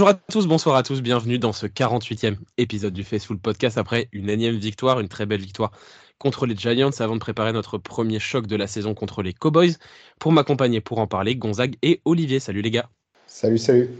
Bonjour 0.00 0.08
à 0.08 0.14
tous, 0.14 0.46
bonsoir 0.46 0.76
à 0.76 0.82
tous, 0.82 1.02
bienvenue 1.02 1.38
dans 1.38 1.52
ce 1.52 1.66
48e 1.66 2.38
épisode 2.56 2.94
du 2.94 3.04
Faceful 3.04 3.38
Podcast 3.38 3.76
après 3.76 4.08
une 4.12 4.30
énième 4.30 4.56
victoire, 4.56 4.98
une 4.98 5.10
très 5.10 5.26
belle 5.26 5.42
victoire 5.42 5.72
contre 6.18 6.46
les 6.46 6.56
Giants 6.56 6.88
avant 7.00 7.16
de 7.16 7.20
préparer 7.20 7.52
notre 7.52 7.76
premier 7.76 8.18
choc 8.18 8.46
de 8.46 8.56
la 8.56 8.66
saison 8.66 8.94
contre 8.94 9.22
les 9.22 9.34
Cowboys. 9.34 9.74
Pour 10.18 10.32
m'accompagner 10.32 10.80
pour 10.80 11.00
en 11.00 11.06
parler, 11.06 11.36
Gonzague 11.36 11.76
et 11.82 12.00
Olivier. 12.06 12.40
Salut 12.40 12.62
les 12.62 12.70
gars. 12.70 12.88
Salut, 13.26 13.58
salut. 13.58 13.90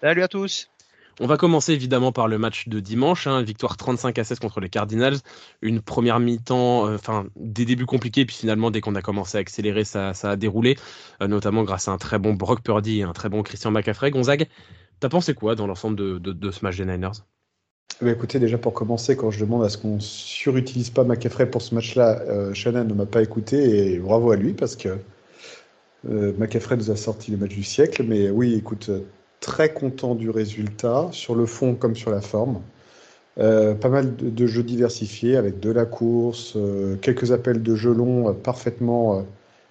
Salut 0.00 0.22
à 0.22 0.28
tous. 0.28 0.70
On 1.20 1.26
va 1.26 1.36
commencer 1.36 1.72
évidemment 1.72 2.10
par 2.10 2.26
le 2.26 2.38
match 2.38 2.66
de 2.68 2.80
dimanche, 2.80 3.28
hein, 3.28 3.42
victoire 3.42 3.76
35 3.76 4.18
à 4.18 4.24
16 4.24 4.40
contre 4.40 4.58
les 4.58 4.68
Cardinals, 4.68 5.18
une 5.62 5.80
première 5.80 6.18
mi-temps, 6.18 6.88
euh, 6.88 6.96
enfin 6.96 7.26
des 7.36 7.64
débuts 7.64 7.86
compliqués, 7.86 8.24
puis 8.24 8.34
finalement 8.34 8.72
dès 8.72 8.80
qu'on 8.80 8.96
a 8.96 9.02
commencé 9.02 9.38
à 9.38 9.40
accélérer, 9.40 9.84
ça, 9.84 10.12
a 10.22 10.36
déroulé, 10.36 10.76
euh, 11.22 11.28
notamment 11.28 11.62
grâce 11.62 11.86
à 11.86 11.92
un 11.92 11.98
très 11.98 12.18
bon 12.18 12.34
Brock 12.34 12.62
Purdy 12.62 13.00
et 13.00 13.02
un 13.04 13.12
très 13.12 13.28
bon 13.28 13.44
Christian 13.44 13.70
McCaffrey. 13.70 14.10
Gonzague, 14.10 14.48
t'as 14.98 15.08
pensé 15.08 15.34
quoi 15.34 15.54
dans 15.54 15.68
l'ensemble 15.68 15.96
de, 15.96 16.50
ce 16.50 16.64
match 16.64 16.78
des 16.78 16.84
Niners? 16.84 17.22
Bah 18.02 18.10
écoutez, 18.10 18.40
déjà 18.40 18.58
pour 18.58 18.74
commencer, 18.74 19.16
quand 19.16 19.30
je 19.30 19.38
demande 19.38 19.62
à 19.62 19.68
ce 19.68 19.78
qu'on 19.78 20.00
surutilise 20.00 20.90
pas 20.90 21.04
McCaffrey 21.04 21.48
pour 21.48 21.62
ce 21.62 21.76
match-là, 21.76 22.22
euh, 22.22 22.52
Shannon 22.54 22.84
ne 22.84 22.94
m'a 22.94 23.06
pas 23.06 23.22
écouté 23.22 23.92
et 23.92 23.98
bravo 24.00 24.32
à 24.32 24.36
lui 24.36 24.52
parce 24.52 24.74
que 24.74 24.98
McCaffrey 26.02 26.76
nous 26.76 26.90
a 26.90 26.96
sorti 26.96 27.30
le 27.30 27.36
match 27.36 27.54
du 27.54 27.62
siècle. 27.62 28.02
Mais 28.02 28.28
oui, 28.28 28.54
écoute, 28.54 28.90
très 29.44 29.72
content 29.72 30.14
du 30.14 30.30
résultat, 30.30 31.08
sur 31.12 31.34
le 31.34 31.46
fond 31.46 31.74
comme 31.74 31.94
sur 31.94 32.10
la 32.10 32.20
forme. 32.20 32.60
Euh, 33.38 33.74
pas 33.74 33.88
mal 33.88 34.14
de, 34.16 34.46
jeux 34.46 34.62
diversifiés 34.62 35.36
avec 35.36 35.60
de 35.60 35.70
la 35.70 35.84
course, 35.86 36.54
euh, 36.56 36.96
quelques 36.96 37.32
appels 37.32 37.62
de 37.62 37.74
jeu 37.74 37.92
longs 37.92 38.32
parfaitement 38.34 39.24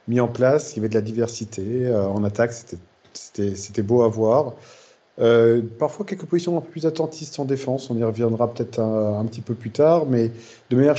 mis 0.08 0.20
en 0.20 0.28
place. 0.28 0.74
Il 0.74 0.78
y 0.78 0.80
avait 0.80 0.90
de 0.90 0.96
la 0.96 1.02
diversité. 1.02 1.94
en 1.94 2.24
attaque, 2.24 2.54
c'était 3.14 3.82
beau 3.82 4.04
à 4.04 4.10
voir. 4.10 4.54
Euh, 5.20 5.62
parfois 5.78 6.06
quelques 6.06 6.26
positions 6.26 6.58
un 6.58 6.62
peu 6.62 6.70
plus 6.70 6.88
attentistes 6.88 7.40
en 7.40 7.46
défense, 7.46 7.92
on 7.92 7.98
y 7.98 8.04
reviendra 8.04 8.52
peut-être 8.52 8.80
un, 8.80 9.24
petit 9.26 9.42
peu 9.42 9.54
plus 9.54 9.70
tard, 9.70 10.08
mais 10.08 10.32
de 10.72 10.76
manière 10.76 10.96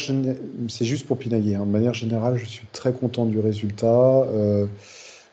c'est 0.68 0.84
juste 0.84 1.06
pour 1.06 1.18
pinailler. 1.18 1.56
Hein. 1.56 1.66
De 1.66 1.70
manière 1.70 1.94
générale, 1.94 2.36
je 2.36 2.44
suis 2.44 2.66
très 2.72 2.92
content 2.92 3.26
du 3.26 3.40
résultat, 3.40 4.22
euh, 4.22 4.66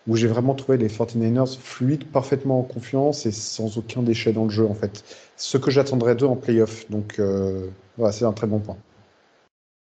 où 0.08 0.16
j'ai 0.16 0.28
vraiment 0.28 0.56
trouvé 0.56 0.78
les 0.78 0.88
49ers 0.88 1.58
fluides, 1.60 2.06
parfaitement 2.06 2.60
en 2.60 2.64
confiance 2.64 3.26
et 3.26 3.32
sans 3.32 3.78
aucun 3.78 4.02
déchet 4.02 4.34
dans 4.34 4.46
le 4.46 4.50
jeu 4.50 4.66
en 4.66 4.74
fait. 4.74 5.04
Ce 5.38 5.58
que 5.58 5.72
j'attendrais 5.72 6.16
d'eux 6.16 6.26
en 6.26 6.36
playoff, 6.36 6.90
donc 6.90 7.20
euh, 7.20 7.68
voilà, 7.98 8.12
c'est 8.12 8.26
un 8.26 8.34
très 8.34 8.48
bon 8.48 8.60
point. 8.60 8.78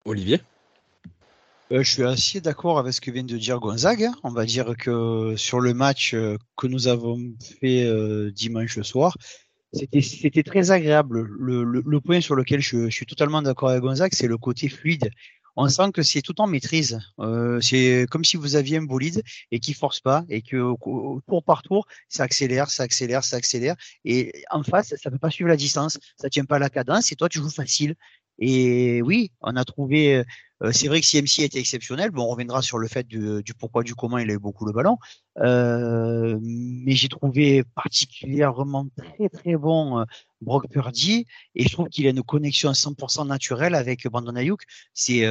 Olivier? 0.05 0.41
Euh, 1.71 1.83
je 1.83 1.91
suis 1.91 2.03
assez 2.03 2.41
d'accord 2.41 2.79
avec 2.79 2.93
ce 2.93 2.99
que 2.99 3.11
vient 3.11 3.23
de 3.23 3.37
dire 3.37 3.59
Gonzague. 3.59 4.09
On 4.23 4.29
va 4.29 4.45
dire 4.45 4.75
que 4.77 5.35
sur 5.37 5.61
le 5.61 5.73
match 5.73 6.13
euh, 6.13 6.37
que 6.57 6.67
nous 6.67 6.87
avons 6.87 7.17
fait 7.61 7.85
euh, 7.85 8.29
dimanche 8.31 8.81
soir, 8.81 9.15
c'était 9.73 10.43
très 10.43 10.71
agréable. 10.71 11.21
Le, 11.21 11.99
point 12.01 12.19
sur 12.19 12.35
lequel 12.35 12.59
je, 12.59 12.89
suis 12.89 13.05
totalement 13.05 13.41
d'accord 13.41 13.69
avec 13.69 13.81
Gonzague, 13.81 14.13
c'est 14.13 14.27
le 14.27 14.37
côté 14.37 14.67
fluide. 14.67 15.11
On 15.55 15.67
sent 15.67 15.91
que 15.93 16.01
c'est 16.01 16.21
tout 16.21 16.39
en 16.41 16.47
maîtrise. 16.47 16.99
c'est 17.61 18.05
comme 18.09 18.23
si 18.23 18.37
vous 18.37 18.55
aviez 18.55 18.77
un 18.77 18.83
bolide 18.83 19.21
et 19.51 19.59
qui 19.59 19.73
force 19.73 19.99
pas 19.99 20.23
et 20.29 20.41
que 20.41 20.73
tour 21.27 21.43
par 21.43 21.61
tour, 21.61 21.87
ça 22.09 22.23
accélère, 22.23 22.69
ça 22.69 22.83
accélère, 22.83 23.23
ça 23.23 23.37
accélère. 23.37 23.75
Et 24.05 24.43
en 24.49 24.63
face, 24.63 24.89
ça 24.89 25.09
ne 25.09 25.15
peut 25.15 25.19
pas 25.19 25.29
suivre 25.29 25.49
la 25.49 25.57
distance, 25.57 25.97
ça 26.17 26.29
tient 26.29 26.45
pas 26.45 26.59
la 26.59 26.69
cadence 26.69 27.11
et 27.11 27.15
toi 27.15 27.29
tu 27.29 27.39
joues 27.39 27.49
facile. 27.49 27.95
Et 28.41 29.01
oui, 29.01 29.31
on 29.41 29.55
a 29.55 29.63
trouvé 29.63 30.23
euh, 30.63 30.71
c'est 30.71 30.87
vrai 30.87 31.01
que 31.01 31.07
CMC 31.07 31.43
était 31.43 31.59
exceptionnel. 31.59 32.11
Bon, 32.11 32.23
on 32.23 32.29
reviendra 32.29 32.61
sur 32.61 32.77
le 32.77 32.87
fait 32.87 33.07
du, 33.07 33.41
pourquoi, 33.57 33.83
du 33.83 33.95
comment 33.95 34.17
il 34.17 34.29
a 34.29 34.33
eu 34.33 34.39
beaucoup 34.39 34.65
le 34.65 34.71
ballon. 34.71 34.97
Euh, 35.39 36.37
mais 36.41 36.91
j'ai 36.91 37.09
trouvé 37.09 37.63
particulièrement 37.75 38.87
très 38.95 39.29
très 39.29 39.55
bon 39.55 39.99
euh, 39.99 40.03
Brock 40.41 40.67
Purdy 40.69 41.25
et 41.55 41.63
je 41.63 41.69
trouve 41.69 41.87
qu'il 41.89 42.05
a 42.07 42.11
une 42.11 42.21
connexion 42.21 42.71
100% 42.71 43.27
naturelle 43.27 43.75
avec 43.75 44.07
Brandon 44.07 44.35
Ayuk. 44.35 44.61
C'est 44.93 45.25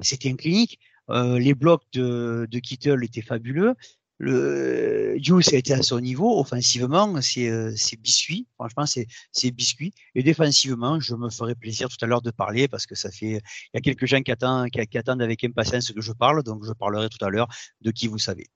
c'était 0.00 0.28
une 0.28 0.36
clinique. 0.36 0.78
les 1.08 1.54
blocs 1.54 1.84
de, 1.92 2.46
de 2.50 2.58
Kittle 2.58 3.04
étaient 3.04 3.22
fabuleux 3.22 3.74
le 4.18 5.16
Juice 5.18 5.52
a 5.52 5.56
été 5.56 5.72
à 5.72 5.82
son 5.82 6.00
niveau. 6.00 6.38
Offensivement, 6.38 7.20
c'est 7.20 7.48
euh, 7.48 7.74
biscuit. 7.98 8.46
Franchement, 8.54 8.84
c'est 8.86 9.50
biscuit. 9.50 9.92
Et 10.14 10.22
défensivement, 10.22 11.00
je 11.00 11.14
me 11.14 11.30
ferai 11.30 11.54
plaisir 11.54 11.88
tout 11.88 12.02
à 12.02 12.06
l'heure 12.06 12.22
de 12.22 12.30
parler 12.30 12.68
parce 12.68 12.86
que 12.86 12.94
ça 12.94 13.10
fait. 13.10 13.40
Il 13.72 13.74
y 13.74 13.78
a 13.78 13.80
quelques 13.80 14.06
gens 14.06 14.22
qui 14.22 14.30
attendent, 14.30 14.70
qui 14.70 14.98
attendent 14.98 15.22
avec 15.22 15.44
impatience 15.44 15.90
que 15.92 16.00
je 16.00 16.12
parle. 16.12 16.42
Donc, 16.42 16.64
je 16.64 16.72
parlerai 16.72 17.08
tout 17.08 17.24
à 17.24 17.30
l'heure 17.30 17.48
de 17.80 17.90
qui 17.90 18.08
vous 18.08 18.18
savez. 18.18 18.46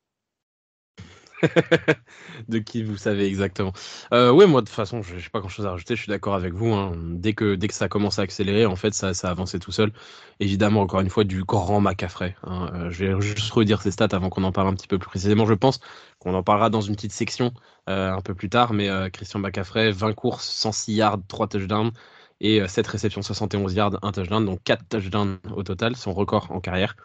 de 2.49 2.59
qui 2.59 2.83
vous 2.83 2.97
savez 2.97 3.27
exactement. 3.27 3.73
Euh, 4.13 4.33
ouais, 4.33 4.47
moi 4.47 4.61
de 4.61 4.67
toute 4.67 4.75
façon, 4.75 5.03
je 5.03 5.15
n'ai 5.15 5.23
pas 5.33 5.41
grand 5.41 5.49
chose 5.49 5.67
à 5.67 5.71
rajouter. 5.71 5.97
Je 5.97 6.03
suis 6.03 6.11
d'accord 6.11 6.35
avec 6.35 6.55
vous. 6.55 6.73
Hein. 6.73 6.93
Dès 6.97 7.33
que 7.33 7.55
dès 7.55 7.69
que 7.69 7.75
ça 7.75 7.89
commence 7.89 8.19
à 8.19 8.23
accélérer, 8.23 8.67
en 8.67 8.77
fait, 8.77 8.95
ça 8.95 9.15
ça 9.15 9.31
avancé 9.31 9.59
tout 9.59 9.73
seul. 9.73 9.93
Évidemment, 10.41 10.81
encore 10.81 11.01
une 11.01 11.11
fois, 11.11 11.25
du 11.25 11.45
grand 11.45 11.81
Macafrey. 11.81 12.37
Hein. 12.45 12.71
Euh, 12.75 12.91
je 12.91 13.07
vais 13.07 13.21
juste 13.21 13.51
redire 13.51 13.83
ces 13.83 13.91
stats 13.91 14.09
avant 14.13 14.31
qu'on 14.31 14.45
en 14.45 14.53
parle 14.53 14.69
un 14.69 14.75
petit 14.75 14.89
peu 14.89 14.99
plus 14.99 15.09
précisément. 15.09 15.47
Je 15.47 15.55
pense 15.55 15.81
qu'on 16.19 16.35
en 16.35 16.43
parlera 16.43 16.71
dans 16.71 16.81
une 16.81 16.97
petite 16.97 17.13
section 17.13 17.53
euh, 17.89 18.13
un 18.13 18.21
peu 18.21 18.35
plus 18.35 18.49
tard. 18.49 18.73
Mais 18.73 18.89
Christian 19.13 19.41
Macafrey, 19.41 19.91
20 19.91 20.13
courses, 20.15 20.49
106 20.49 20.93
yards, 20.95 21.19
3 21.29 21.49
touchdowns 21.49 21.93
et 22.41 22.67
7 22.67 22.87
euh, 22.87 22.91
réceptions, 22.91 23.23
71 23.23 23.75
yards, 23.75 23.99
un 24.03 24.13
touchdown, 24.13 24.45
donc 24.45 24.63
4 24.65 24.89
touchdowns 24.89 25.39
au 25.55 25.63
total, 25.63 25.97
son 25.97 26.13
record 26.13 26.51
en 26.51 26.61
carrière. 26.61 26.97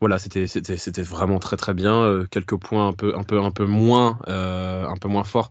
Voilà, 0.00 0.18
c'était 0.18 1.02
vraiment 1.02 1.38
très 1.38 1.56
très 1.56 1.74
bien. 1.74 2.02
Euh, 2.02 2.26
quelques 2.30 2.56
points 2.56 2.88
un 2.88 2.92
peu 2.92 3.16
un 3.16 3.24
peu 3.24 3.40
un 3.40 3.50
peu 3.50 3.66
moins 3.66 4.18
euh, 4.28 4.86
moins 5.04 5.24
forts 5.24 5.50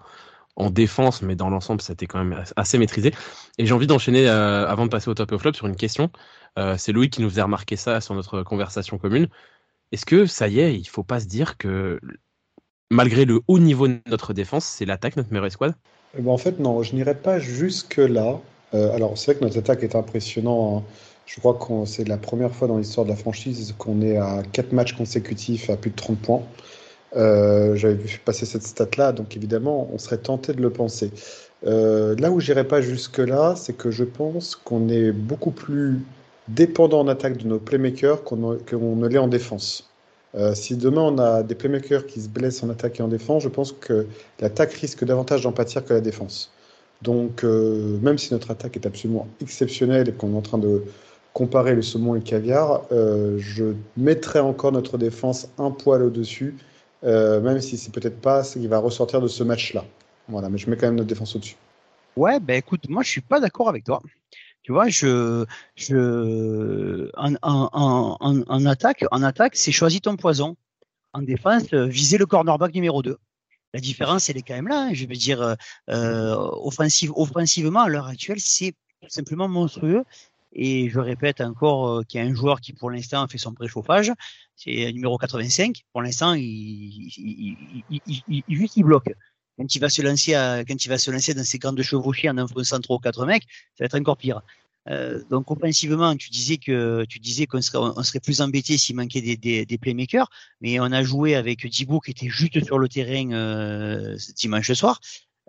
en 0.56 0.69
défense, 0.69 1.22
mais 1.22 1.35
dans 1.35 1.50
l'ensemble, 1.50 1.81
c'était 1.81 2.06
quand 2.06 2.24
même 2.24 2.44
assez 2.56 2.78
maîtrisé. 2.78 3.13
Et 3.57 3.66
j'ai 3.66 3.74
envie 3.74 3.88
d'enchaîner 3.88 4.28
avant 4.28 4.85
de 4.85 4.90
passer 4.91 5.09
au 5.09 5.13
top 5.13 5.31
et 5.31 5.36
au 5.36 5.40
flop 5.40 5.53
sur 5.53 5.68
une 5.68 5.78
question. 5.78 6.12
C'est 6.78 6.91
Louis 6.91 7.09
qui 7.09 7.22
nous 7.22 7.30
faisait 7.30 7.41
remarquer 7.41 7.78
ça 7.78 8.01
sur 8.01 8.13
notre 8.13 8.44
conversation 8.44 8.97
commune. 8.97 9.30
Est-ce 9.94 10.06
que 10.06 10.25
ça 10.25 10.50
y 10.50 10.59
est, 10.59 10.78
il 10.78 10.86
faut 10.86 11.03
pas 11.03 11.22
se 11.22 11.28
dire 11.28 11.57
que 11.57 12.00
malgré 12.91 13.24
le 13.24 13.40
haut 13.47 13.59
niveau 13.59 13.88
de 13.88 14.00
notre 14.07 14.34
défense, 14.34 14.66
c'est 14.66 14.86
l'attaque 14.86 15.16
notre 15.16 15.30
meilleure 15.30 15.46
escouade? 15.46 15.75
Eh 16.18 16.22
ben, 16.22 16.31
En 16.31 16.38
fait, 16.38 16.59
non, 16.59 16.84
je 16.84 16.96
n'irai 16.96 17.16
pas 17.16 17.40
jusque 17.40 17.97
là. 17.97 18.41
Euh, 18.74 18.94
alors, 18.94 19.18
c'est 19.18 19.31
vrai 19.31 19.40
que 19.40 19.46
notre 19.46 19.59
attaque 19.59 19.84
est 19.84 19.96
impressionnant. 19.96 20.78
Hein. 20.78 20.84
Je 21.25 21.40
crois 21.40 21.53
que 21.56 21.85
c'est 21.85 22.07
la 22.07 22.18
première 22.18 22.53
fois 22.53 22.68
dans 22.68 22.78
l'histoire 22.78 23.06
de 23.06 23.12
la 23.12 23.16
franchise 23.16 23.75
qu'on 23.78 24.02
est 24.02 24.18
à 24.18 24.41
4 24.52 24.74
matchs 24.74 24.94
consécutifs 24.94 25.69
à 25.69 25.78
plus 25.78 25.91
de 25.91 25.96
30 25.96 26.18
points. 26.19 26.44
Euh, 27.16 27.75
j'avais 27.75 27.96
vu 27.96 28.19
passer 28.24 28.46
cette 28.46 28.63
stat-là, 28.63 29.12
donc 29.12 29.35
évidemment, 29.35 29.90
on 29.94 29.97
serait 29.97 30.18
tenté 30.18 30.53
de 30.53 30.62
le 30.62 30.69
penser. 30.69 31.12
Euh, 31.66 32.16
là 32.18 32.31
où 32.31 32.40
j'irai 32.40 32.63
pas 32.68 32.81
jusque-là, 32.81 33.56
c'est 33.56 33.74
que 33.74 33.91
je 33.91 34.03
pense 34.03 34.56
qu'on 34.56 34.90
est 34.90 35.12
beaucoup 35.12 35.51
plus 35.51 36.00
dépendant 36.47 37.01
en 37.01 37.07
attaque 37.07 37.38
de 37.38 37.47
nos 37.47 37.59
playmakers 37.59 38.24
qu'on 38.24 38.38
ne 38.38 39.07
l'est 39.07 39.18
en 39.19 39.28
défense. 39.28 39.89
si 40.54 40.77
demain 40.77 41.01
on 41.01 41.18
a 41.19 41.44
des 41.44 41.56
playmakers 41.56 42.06
qui 42.06 42.21
se 42.21 42.30
blessent 42.30 42.63
en 42.63 42.69
attaque 42.69 43.00
et 43.00 43.04
en 43.04 43.07
défense, 43.07 43.44
je 43.44 43.50
pense 43.50 43.71
que 43.71 44.07
l'attaque 44.39 44.74
risque 44.74 45.04
davantage 45.04 45.44
d'en 45.44 45.51
pâtir 45.51 45.86
que 45.86 45.94
la 45.94 46.01
défense. 46.01 46.51
Donc, 47.01 47.44
euh, 47.44 47.98
même 48.01 48.18
si 48.18 48.34
notre 48.34 48.51
attaque 48.51 48.75
est 48.75 48.86
absolument 48.86 49.28
exceptionnelle 49.42 50.10
et 50.10 50.12
qu'on 50.12 50.34
est 50.34 50.38
en 50.38 50.42
train 50.42 50.57
de 50.57 50.84
comparer 51.34 51.75
le 51.75 51.81
saumon 51.81 52.16
et 52.16 52.19
le 52.19 52.24
caviar, 52.24 52.81
euh, 52.92 53.38
je 53.40 53.74
mettrai 53.96 54.40
encore 54.40 54.72
notre 54.72 54.98
défense 54.98 55.48
un 55.57 55.72
poil 55.72 56.04
au-dessus, 56.04 56.57
euh, 57.06 57.40
même 57.40 57.62
si 57.62 57.78
c'est 57.78 57.94
peut-être 57.94 58.19
pas 58.19 58.44
ce 58.44 58.60
qui 58.60 58.68
va 58.68 58.80
ressortir 58.80 59.22
de 59.22 59.28
ce 59.28 59.44
match-là. 59.44 59.86
Voilà, 60.28 60.50
mais 60.50 60.57
je 60.57 60.69
mets 60.69 60.75
quand 60.75 60.88
même 60.88 60.96
notre 60.96 61.07
défense 61.07 61.36
au-dessus. 61.36 61.56
Ouais, 62.18 62.40
ben 62.40 62.57
écoute, 62.57 62.90
moi 62.90 63.04
je 63.04 63.10
suis 63.10 63.22
pas 63.22 63.40
d'accord 63.40 63.69
avec 63.69 63.86
toi. 63.86 64.02
Tu 64.62 64.74
vois, 64.74 64.90
je, 64.90 65.45
je, 65.75 67.10
en, 67.16 68.66
attaque, 68.66 69.06
en 69.10 69.24
attaque, 69.24 69.56
c'est 69.56 69.72
choisi 69.72 70.02
ton 70.02 70.18
poison. 70.18 70.57
En 71.13 71.22
défense, 71.22 71.74
viser 71.74 72.18
le 72.18 72.25
cornerback 72.25 72.74
numéro 72.75 73.02
2 73.02 73.18
la 73.74 73.80
différence, 73.80 74.30
elle 74.30 74.38
est 74.38 74.42
quand 74.42 74.56
même 74.56 74.68
là. 74.68 74.88
Hein. 74.88 74.94
Je 74.94 75.06
veux 75.06 75.16
dire, 75.16 75.42
euh, 75.42 75.56
euh, 75.89 76.36
offensive, 76.63 77.12
offensivement, 77.16 77.81
à 77.81 77.89
l'heure 77.89 78.07
actuelle, 78.07 78.39
c'est 78.39 78.74
simplement 79.07 79.48
monstrueux. 79.48 80.04
Et 80.51 80.89
je 80.89 81.00
répète 81.00 81.42
encore 81.42 81.88
euh, 81.88 82.04
qu'il 82.04 82.19
y 82.19 82.24
a 82.24 82.27
un 82.27 82.33
joueur 82.33 82.60
qui, 82.60 82.74
pour 82.74 82.89
l'instant, 82.89 83.27
fait 83.27 83.38
son 83.38 83.54
préchauffage. 83.54 84.12
C'est 84.56 84.92
numéro 84.92 85.18
85. 85.18 85.83
Pour 85.92 86.01
l'instant, 86.01 86.33
il, 86.33 86.44
il, 86.44 87.56
il, 87.89 88.24
il, 88.27 88.44
juste 88.50 88.75
il 88.77 88.83
bloque. 88.83 89.13
Quand 89.57 89.75
il 89.75 89.80
va 89.80 89.89
se 89.89 90.01
lancer, 90.01 90.33
à, 90.33 90.63
quand 90.66 90.83
il 90.83 90.89
va 90.89 90.98
se 90.98 91.12
lancer 91.12 91.33
dans 91.33 91.44
ses 91.44 91.60
grandes 91.60 91.81
chevauchées 91.81 92.30
en 92.30 92.38
enfonçant 92.38 92.80
trop 92.80 92.98
quatre 92.98 93.25
mecs, 93.25 93.44
ça 93.75 93.83
va 93.83 93.86
être 93.86 93.95
encore 94.00 94.18
pire. 94.18 94.42
Euh, 94.88 95.22
donc 95.30 95.52
offensivement, 95.52 96.16
tu 96.16 96.30
disais 96.30 96.58
que 96.58 97.06
tu 97.08 97.20
disais 97.20 97.46
qu'on 97.46 97.62
serait, 97.62 97.78
on 97.78 98.04
serait 98.04 98.20
plus 98.20 98.42
embêté 98.42 98.78
s'il 98.78 98.96
manquait 98.96 99.22
des, 99.22 99.78
playmakers, 99.78 100.30
mais 100.62 100.80
on 100.80 100.86
a 100.86 101.04
joué 101.04 101.36
avec 101.36 101.68
Dibou 101.68 102.00
qui 102.00 102.12
était 102.12 102.30
juste 102.30 102.64
sur 102.64 102.80
le 102.80 102.88
terrain 102.88 103.31
euh, 103.31 104.18
dimanche 104.36 104.72
soir. 104.74 105.00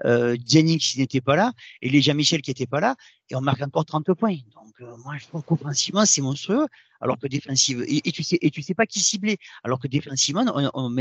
Euh, 0.06 0.34
qui 0.36 0.98
n'était 0.98 1.20
pas 1.20 1.36
là 1.36 1.52
et 1.82 1.90
les 1.90 2.00
Jean 2.00 2.14
Michel 2.14 2.40
qui 2.40 2.48
n'était 2.48 2.66
pas 2.66 2.80
là 2.80 2.96
et 3.28 3.36
on 3.36 3.42
marque 3.42 3.60
encore 3.60 3.84
30 3.84 4.14
points. 4.14 4.38
Donc 4.54 4.72
euh, 4.80 4.96
moi 5.04 5.16
je 5.18 5.26
trouve 5.26 5.42
qu'offensivement 5.42 6.06
c'est 6.06 6.22
monstrueux. 6.22 6.66
Alors 7.00 7.18
que 7.18 7.26
défensive, 7.26 7.84
et, 7.86 8.12
tu 8.12 8.22
sais, 8.22 8.38
et 8.40 8.50
tu 8.50 8.62
sais 8.62 8.74
pas 8.74 8.86
qui 8.86 9.00
cibler, 9.00 9.38
alors 9.64 9.78
que 9.78 9.88
défensivement, 9.88 10.44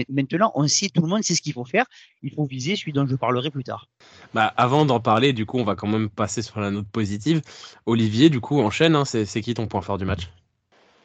maintenant, 0.10 0.51
on 0.56 0.68
sait, 0.68 0.90
tout 0.90 1.01
le 1.01 1.07
monde 1.07 1.24
sait 1.24 1.36
ce 1.36 1.42
qu'il 1.42 1.54
faut 1.54 1.66
faire. 1.66 1.86
Il 2.22 2.31
faut 2.34 2.46
viser 2.46 2.75
celui 2.75 2.94
dont 2.94 3.06
je 3.06 3.16
parlerai 3.16 3.51
plus 3.51 3.63
tard. 3.63 3.88
Bah, 4.34 4.54
avant 4.57 4.86
d'en 4.86 5.00
parler, 5.00 5.34
du 5.34 5.46
coup, 5.46 5.60
on 5.60 5.63
va 5.63 5.75
quand 5.75 5.88
même 5.88 6.10
passer 6.10 6.42
sur 6.42 6.60
la 6.60 6.72
note 6.72 6.88
positive. 6.88 7.42
Olivier, 7.86 8.30
du 8.30 8.40
coup, 8.40 8.60
enchaîne. 8.60 8.96
Hein, 8.96 9.06
c'est 9.06 9.42
qui 9.42 9.54
ton 9.54 9.68
point 9.68 9.81
fort 9.81 9.98
du 9.98 10.06
match? 10.06 10.30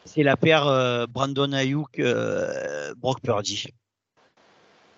C'est 0.04 0.22
la 0.22 0.36
paire 0.36 0.66
euh, 0.66 1.06
Brandon 1.06 1.52
Ayuk, 1.52 1.98
euh, 1.98 2.94
Brock 2.96 3.20
Purdy. 3.22 3.66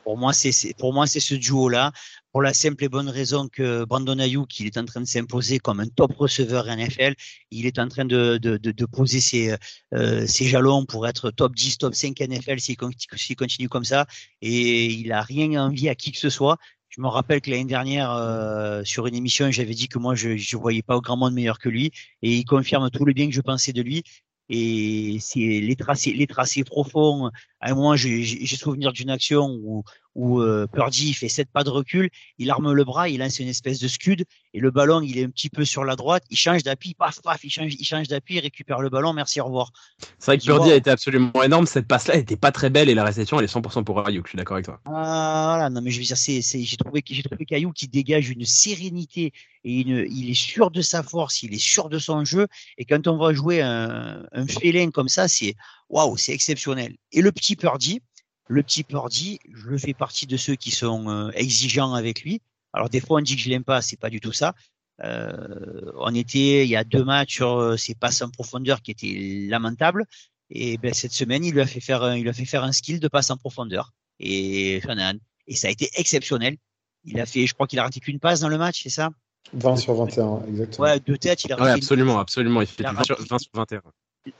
Pour 0.04 0.16
moi, 0.16 0.32
c'est 0.32 0.75
pour 0.78 0.92
moi 0.92 1.08
c'est 1.08 1.19
ce 1.19 1.34
duo 1.34 1.69
là, 1.69 1.90
pour 2.36 2.42
la 2.42 2.52
simple 2.52 2.84
et 2.84 2.90
bonne 2.90 3.08
raison 3.08 3.48
que 3.48 3.86
Brandon 3.86 4.18
Ayuk, 4.18 4.60
il 4.60 4.66
est 4.66 4.76
en 4.76 4.84
train 4.84 5.00
de 5.00 5.06
s'imposer 5.06 5.58
comme 5.58 5.80
un 5.80 5.86
top 5.86 6.14
receveur 6.18 6.66
NFL. 6.66 7.14
Il 7.50 7.64
est 7.64 7.78
en 7.78 7.88
train 7.88 8.04
de, 8.04 8.36
de, 8.36 8.58
de, 8.58 8.84
poser 8.84 9.20
ses, 9.20 9.56
euh, 9.94 10.26
ses 10.26 10.44
jalons 10.44 10.84
pour 10.84 11.06
être 11.06 11.30
top 11.30 11.54
10, 11.54 11.78
top 11.78 11.94
5 11.94 12.20
NFL 12.20 12.60
s'il 12.60 12.76
continue 12.76 13.70
comme 13.70 13.84
ça. 13.84 14.04
Et 14.42 14.84
il 14.84 15.12
a 15.12 15.22
rien 15.22 15.64
envie 15.64 15.88
à 15.88 15.94
qui 15.94 16.12
que 16.12 16.18
ce 16.18 16.28
soit. 16.28 16.58
Je 16.90 17.00
me 17.00 17.08
rappelle 17.08 17.40
que 17.40 17.50
l'année 17.50 17.64
dernière, 17.64 18.12
euh, 18.12 18.84
sur 18.84 19.06
une 19.06 19.14
émission, 19.14 19.50
j'avais 19.50 19.72
dit 19.72 19.88
que 19.88 19.98
moi, 19.98 20.14
je 20.14 20.28
ne 20.28 20.60
voyais 20.60 20.82
pas 20.82 21.00
grand 21.00 21.16
monde 21.16 21.32
meilleur 21.32 21.58
que 21.58 21.70
lui. 21.70 21.90
Et 22.20 22.36
il 22.36 22.44
confirme 22.44 22.90
tout 22.90 23.06
le 23.06 23.14
bien 23.14 23.28
que 23.28 23.34
je 23.34 23.40
pensais 23.40 23.72
de 23.72 23.80
lui. 23.80 24.02
Et 24.50 25.16
c'est 25.20 25.40
les 25.40 25.76
tracés, 25.76 26.12
les 26.12 26.26
tracés 26.26 26.64
profonds. 26.64 27.30
À 27.60 27.70
un 27.70 27.74
moment, 27.74 27.96
j'ai 27.96 28.46
souvenir 28.46 28.92
d'une 28.92 29.10
action 29.10 29.58
où, 29.62 29.84
où 30.16 30.40
euh, 30.40 30.66
Purdy 30.66 31.12
fait 31.12 31.28
sept 31.28 31.48
pas 31.52 31.62
de 31.62 31.68
recul, 31.68 32.08
il 32.38 32.50
arme 32.50 32.72
le 32.72 32.84
bras, 32.84 33.08
il 33.08 33.20
lance 33.20 33.38
une 33.38 33.48
espèce 33.48 33.78
de 33.78 33.86
scud 33.86 34.24
et 34.54 34.60
le 34.60 34.70
ballon 34.70 35.02
il 35.02 35.18
est 35.18 35.24
un 35.24 35.28
petit 35.28 35.50
peu 35.50 35.66
sur 35.66 35.84
la 35.84 35.94
droite, 35.94 36.24
il 36.30 36.38
change 36.38 36.62
d'appui, 36.62 36.94
paf 36.94 37.20
paf, 37.20 37.44
il 37.44 37.50
change, 37.50 37.74
il 37.78 37.84
change 37.84 38.08
d'appui, 38.08 38.36
il 38.36 38.40
récupère 38.40 38.80
le 38.80 38.88
ballon, 38.88 39.12
merci, 39.12 39.42
au 39.42 39.44
revoir. 39.44 39.72
C'est 40.18 40.26
vrai 40.26 40.38
que 40.38 40.44
Purdy 40.44 40.72
a 40.72 40.74
été 40.74 40.90
absolument 40.90 41.42
énorme, 41.42 41.66
cette 41.66 41.86
passe-là 41.86 42.16
était 42.16 42.36
pas 42.36 42.50
très 42.50 42.70
belle 42.70 42.88
et 42.88 42.94
la 42.94 43.04
réception 43.04 43.38
elle 43.38 43.44
est 43.44 43.54
100% 43.54 43.84
pour 43.84 44.06
Ayuk, 44.06 44.26
je 44.26 44.30
suis 44.30 44.36
d'accord 44.38 44.56
avec 44.56 44.64
toi. 44.64 44.80
Ah, 44.86 45.52
voilà, 45.54 45.68
non 45.68 45.82
mais 45.82 45.90
je 45.90 45.98
veux 45.98 46.04
dire, 46.04 46.16
c'est, 46.16 46.40
j'ai 46.40 46.76
trouvé, 46.78 47.04
j'ai 47.06 47.22
trouvé 47.22 47.44
qu'Ayuk 47.44 47.74
qui 47.74 47.86
dégage 47.86 48.30
une 48.30 48.46
sérénité 48.46 49.34
et 49.64 49.80
une, 49.80 50.06
il 50.10 50.30
est 50.30 50.34
sûr 50.34 50.70
de 50.70 50.80
sa 50.80 51.02
force, 51.02 51.42
il 51.42 51.52
est 51.52 51.62
sûr 51.62 51.90
de 51.90 51.98
son 51.98 52.24
jeu 52.24 52.46
et 52.78 52.86
quand 52.86 53.06
on 53.06 53.18
va 53.18 53.34
jouer 53.34 53.60
un, 53.60 54.24
un 54.32 54.46
félin 54.46 54.90
comme 54.90 55.08
ça, 55.08 55.28
c'est 55.28 55.56
waouh, 55.88 56.16
c'est 56.16 56.32
exceptionnel. 56.32 56.96
Et 57.12 57.22
le 57.22 57.32
petit 57.32 57.56
Purdy, 57.56 58.00
le 58.48 58.62
petit 58.62 58.84
Purdy, 58.84 59.38
je 59.52 59.76
fais 59.76 59.94
partie 59.94 60.26
de 60.26 60.36
ceux 60.36 60.54
qui 60.54 60.70
sont 60.70 61.08
euh, 61.08 61.30
exigeants 61.34 61.94
avec 61.94 62.22
lui. 62.22 62.40
Alors 62.72 62.88
des 62.88 63.00
fois 63.00 63.18
on 63.18 63.22
dit 63.22 63.36
que 63.36 63.42
je 63.42 63.48
l'aime 63.48 63.64
pas, 63.64 63.82
c'est 63.82 63.98
pas 63.98 64.10
du 64.10 64.20
tout 64.20 64.32
ça. 64.32 64.54
Euh, 65.02 65.92
on 65.96 66.14
était 66.14 66.64
il 66.64 66.70
y 66.70 66.76
a 66.76 66.84
deux 66.84 67.04
matchs 67.04 67.34
sur 67.34 67.58
euh, 67.58 67.76
ses 67.76 67.94
passes 67.94 68.22
en 68.22 68.30
profondeur 68.30 68.82
qui 68.82 68.90
étaient 68.90 69.46
lamentables. 69.48 70.06
Et 70.50 70.78
ben, 70.78 70.94
cette 70.94 71.12
semaine, 71.12 71.44
il 71.44 71.52
lui 71.52 71.60
a 71.60 71.66
fait 71.66 71.80
faire, 71.80 72.02
un, 72.04 72.16
il 72.16 72.22
lui 72.22 72.30
a 72.30 72.32
fait 72.32 72.44
faire 72.44 72.62
un 72.62 72.72
skill 72.72 73.00
de 73.00 73.08
passe 73.08 73.30
en 73.30 73.36
profondeur. 73.36 73.92
Et, 74.20 74.76
et 74.76 75.54
ça 75.56 75.68
a 75.68 75.70
été 75.70 75.90
exceptionnel. 75.96 76.56
Il 77.04 77.20
a 77.20 77.26
fait, 77.26 77.46
je 77.46 77.54
crois 77.54 77.66
qu'il 77.66 77.78
a 77.78 77.82
raté 77.82 78.00
qu'une 78.00 78.20
passe 78.20 78.40
dans 78.40 78.48
le 78.48 78.58
match, 78.58 78.82
c'est 78.82 78.90
ça? 78.90 79.10
20 79.52 79.76
sur 79.76 79.94
21, 79.94 80.44
exactement. 80.48 80.88
Ouais, 80.88 81.00
deux 81.00 81.18
têtes, 81.18 81.44
il 81.44 81.52
a 81.52 81.56
raté. 81.56 81.70
Ouais, 81.70 81.76
absolument, 81.76 82.18
absolument. 82.18 82.60
Il 82.60 82.66
fait 82.66 82.82
20, 82.82 83.04
sur, 83.04 83.16
21. 83.54 83.82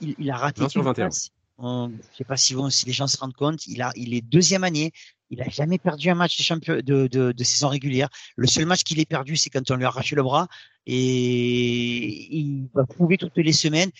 Il, 0.01 0.31
a 0.31 0.37
raté 0.37 0.61
20 0.61 0.69
sur 0.69 0.83
21. 0.83 1.05
Passe 1.05 1.31
je 1.59 1.63
ne 1.63 1.97
sais 2.15 2.23
pas 2.23 2.37
si, 2.37 2.55
si, 2.69 2.85
les 2.85 2.93
gens 2.93 3.07
se 3.07 3.17
rendent 3.17 3.33
compte, 3.33 3.65
il, 3.67 3.81
a, 3.81 3.91
il 3.95 4.13
est 4.13 4.21
deuxième 4.21 4.63
année, 4.63 4.91
il 5.29 5.39
n'a 5.39 5.49
jamais 5.49 5.77
perdu 5.77 6.09
un 6.09 6.15
match 6.15 6.37
de, 6.37 6.43
champion, 6.43 6.75
de, 6.75 7.07
de, 7.07 7.31
de 7.31 7.43
saison 7.43 7.69
régulière. 7.69 8.09
Le 8.35 8.47
seul 8.47 8.65
match 8.65 8.83
qu'il 8.83 8.99
ait 8.99 9.05
perdu, 9.05 9.35
c'est 9.35 9.49
quand 9.49 9.69
on 9.71 9.75
lui 9.75 9.85
a 9.85 9.87
arraché 9.87 10.15
le 10.15 10.23
bras 10.23 10.47
et 10.85 12.35
il 12.37 12.69
va 12.73 12.85
prouver 12.85 13.17
toutes 13.17 13.37
les 13.37 13.53
semaines. 13.53 13.91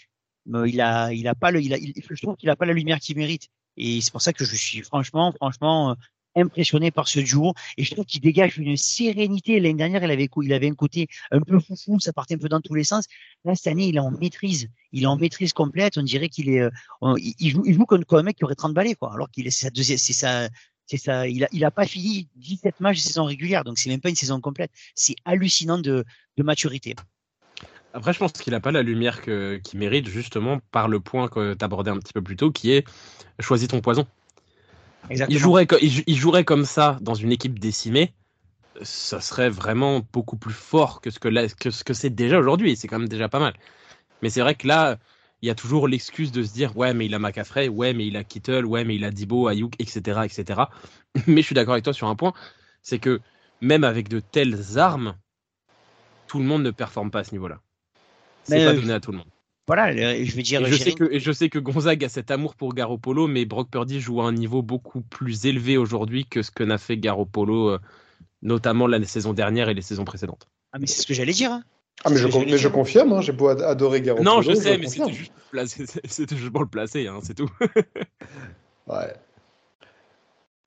Il 0.46 0.80
a, 0.80 1.12
il 1.12 1.28
a 1.28 1.36
pas 1.36 1.52
le, 1.52 1.62
il 1.62 1.74
a, 1.74 1.78
je 1.78 2.22
trouve 2.22 2.38
qu'il 2.38 2.48
n'a 2.48 2.56
pas 2.56 2.66
la 2.66 2.74
lumière 2.74 3.00
qu'il 3.00 3.18
mérite. 3.18 3.50
Et 3.76 4.00
c'est 4.02 4.12
pour 4.12 4.22
ça 4.22 4.32
que 4.34 4.46
je 4.46 4.56
suis 4.56 4.82
franchement, 4.82 5.34
franchement, 5.34 5.96
impressionné 6.38 6.92
par 6.92 7.08
ce 7.08 7.20
duo 7.20 7.54
et 7.78 7.84
je 7.84 7.94
trouve 7.94 8.06
qu'il 8.06 8.22
dégage 8.22 8.58
une 8.58 8.78
sérénité. 8.78 9.60
L'année 9.60 9.76
dernière, 9.76 10.04
il 10.04 10.12
avait, 10.12 10.30
il 10.44 10.54
avait 10.54 10.70
un 10.70 10.76
côté 10.76 11.08
un 11.32 11.42
peu 11.42 11.60
foufou, 11.60 12.00
ça 12.00 12.14
partait 12.14 12.36
un 12.36 12.38
peu 12.38 12.50
dans 12.50 12.62
tous 12.62 12.74
les 12.74 12.84
sens. 12.84 13.06
Là, 13.44 13.56
cette 13.56 13.68
année, 13.68 13.88
il 13.88 13.96
est 13.96 14.00
en 14.00 14.12
maîtrise. 14.12 14.70
Il 14.92 15.04
est 15.04 15.08
en 15.08 15.18
maîtrise 15.18 15.54
complète. 15.54 15.98
On 15.98 16.04
dirait 16.04 16.30
qu'il 16.30 16.50
est, 16.50 16.62
euh, 16.62 16.70
il, 17.18 17.50
joue, 17.50 17.64
il 17.66 17.74
joue 17.74 17.86
comme, 17.86 18.04
un 18.12 18.24
mec 18.24 18.38
qui 18.38 18.44
aurait 18.44 18.56
30 18.56 18.74
balais. 18.74 18.96
Alors 19.02 19.30
qu'il 19.30 19.48
est 19.48 19.52
sa 19.52 19.70
deuxième, 19.70 19.98
c'est 19.98 20.14
ça. 20.14 20.48
Il 21.28 21.44
a, 21.44 21.48
il 21.52 21.66
a 21.66 21.72
pas 21.72 21.86
fini 21.86 22.30
17 22.36 22.80
matchs 22.80 22.98
de 22.98 23.02
saison 23.02 23.26
régulière, 23.26 23.66
donc 23.66 23.78
c'est 23.78 23.90
même 23.90 24.00
pas 24.00 24.10
une 24.10 24.16
saison 24.16 24.40
complète. 24.40 24.72
C'est 24.96 25.16
hallucinant 25.26 25.78
de, 25.78 26.06
de 26.38 26.44
maturité. 26.44 26.96
Après, 27.94 28.14
je 28.14 28.20
pense 28.20 28.32
qu'il 28.32 28.52
n'a 28.52 28.60
pas 28.60 28.72
la 28.72 28.84
lumière 28.84 29.22
qu'il 29.22 29.80
mérite, 29.80 30.08
justement, 30.08 30.60
par 30.72 30.88
le 30.88 31.00
point 31.00 31.28
que 31.28 31.56
tu 31.56 31.66
abordais 31.66 31.92
un 31.92 31.98
petit 31.98 32.14
peu 32.14 32.22
plus 32.22 32.36
tôt, 32.36 32.52
qui 32.52 32.72
est 32.72 32.88
choisis 33.40 33.68
ton 33.68 33.82
poison. 33.82 34.06
Il 35.10 35.38
jouerait, 35.38 35.68
il 35.82 36.16
jouerait 36.16 36.44
comme 36.44 36.66
ça 36.66 36.98
dans 37.02 37.14
une 37.14 37.32
équipe 37.32 37.60
décimée, 37.60 38.14
ça 38.82 39.22
serait 39.22 39.50
vraiment 39.50 40.02
beaucoup 40.14 40.38
plus 40.38 40.54
fort 40.54 41.02
que 41.02 41.10
ce 41.10 41.20
que, 41.20 41.30
que, 41.56 41.72
ce 41.72 41.84
que 41.84 41.94
c'est 41.94 42.10
déjà 42.10 42.40
aujourd'hui. 42.40 42.76
C'est 42.76 42.88
quand 42.88 43.00
même 43.00 43.08
déjà 43.08 43.30
pas 43.30 43.40
mal. 43.40 43.54
Mais 44.22 44.30
c'est 44.30 44.42
vrai 44.42 44.56
que 44.56 44.68
là, 44.68 44.98
il 45.42 45.48
y 45.48 45.52
a 45.52 45.56
toujours 45.56 45.88
l'excuse 45.88 46.32
de 46.32 46.44
se 46.44 46.54
dire 46.54 46.76
ouais, 46.78 46.94
mais 46.94 47.06
il 47.06 47.14
a 47.14 47.20
McAfrey, 47.20 47.68
ouais, 47.68 47.94
mais 47.94 48.08
il 48.08 48.18
a 48.18 48.24
Kittle, 48.24 48.66
ouais, 48.66 48.84
mais 48.84 48.96
il 48.96 49.06
a 49.06 49.12
Dibo, 49.12 49.48
Ayuk, 49.48 49.74
etc., 49.80 50.22
etc. 50.26 50.62
mais 51.28 51.42
je 51.42 51.46
suis 51.46 51.56
d'accord 51.56 51.74
avec 51.74 51.84
toi 51.84 51.94
sur 51.94 52.08
un 52.08 52.16
point, 52.16 52.34
c'est 52.82 53.00
que 53.00 53.22
même 53.62 53.84
avec 53.84 54.10
de 54.10 54.20
telles 54.20 54.78
armes, 54.78 55.16
tout 56.28 56.40
le 56.40 56.46
monde 56.46 56.64
ne 56.64 56.72
performe 56.72 57.12
pas 57.12 57.20
à 57.20 57.24
ce 57.24 57.32
niveau-là. 57.32 57.62
C'est 58.44 58.66
pas 58.66 58.74
donné 58.74 58.94
à 58.94 59.00
tout 59.00 59.12
le 59.12 59.20
monde 59.20 59.28
voilà, 59.68 59.94
je 59.94 60.36
veux 60.36 60.42
dire. 60.44 60.66
je, 60.66 60.76
sais 60.76 60.94
que, 60.94 61.20
je 61.20 61.32
sais 61.32 61.50
que 61.50 61.60
Gonzague 61.60 62.06
a 62.06 62.10
cet 62.10 62.32
amour 62.32 62.56
pour 62.56 62.74
Garoppolo, 62.74 63.28
mais 63.28 63.44
Brock 63.44 63.70
Purdy 63.70 64.00
joue 64.00 64.22
à 64.22 64.26
un 64.26 64.32
niveau 64.32 64.62
beaucoup 64.62 65.02
plus 65.02 65.46
élevé 65.46 65.76
aujourd'hui 65.76 66.26
que 66.26 66.42
ce 66.42 66.52
que 66.52 66.64
n'a 66.64 66.78
fait 66.78 66.98
Garoppolo, 66.98 67.72
euh, 67.72 67.80
notamment 68.42 68.88
la 68.88 69.04
saison 69.04 69.34
dernière 69.34 69.68
et 69.68 69.74
les 69.74 69.82
saisons 69.82 70.06
précédentes. 70.06 70.48
Ah, 70.72 70.80
mais 70.80 70.88
c'est 70.88 71.02
ce 71.02 71.08
que 71.08 71.14
j'allais 71.14 71.34
dire. 71.34 71.52
Hein. 71.52 71.64
Ah, 72.06 72.10
mais, 72.10 72.18
je, 72.18 72.28
mais 72.28 72.58
je, 72.58 72.68
confirme, 72.70 73.12
hein, 73.12 73.22
j'ai 73.22 73.34
beau 73.34 73.50
adorer 73.50 74.02
Garoppolo. 74.02 74.36
Non, 74.36 74.42
je 74.42 74.54
sais, 74.54 74.78
mais 74.78 74.88
c'était 74.88 75.12
juste, 75.12 75.34
juste, 76.34 76.50
pour 76.52 76.62
le 76.62 76.70
placer, 76.70 77.08
hein, 77.08 77.20
c'est 77.22 77.34
tout. 77.34 77.50
ouais. 78.88 79.14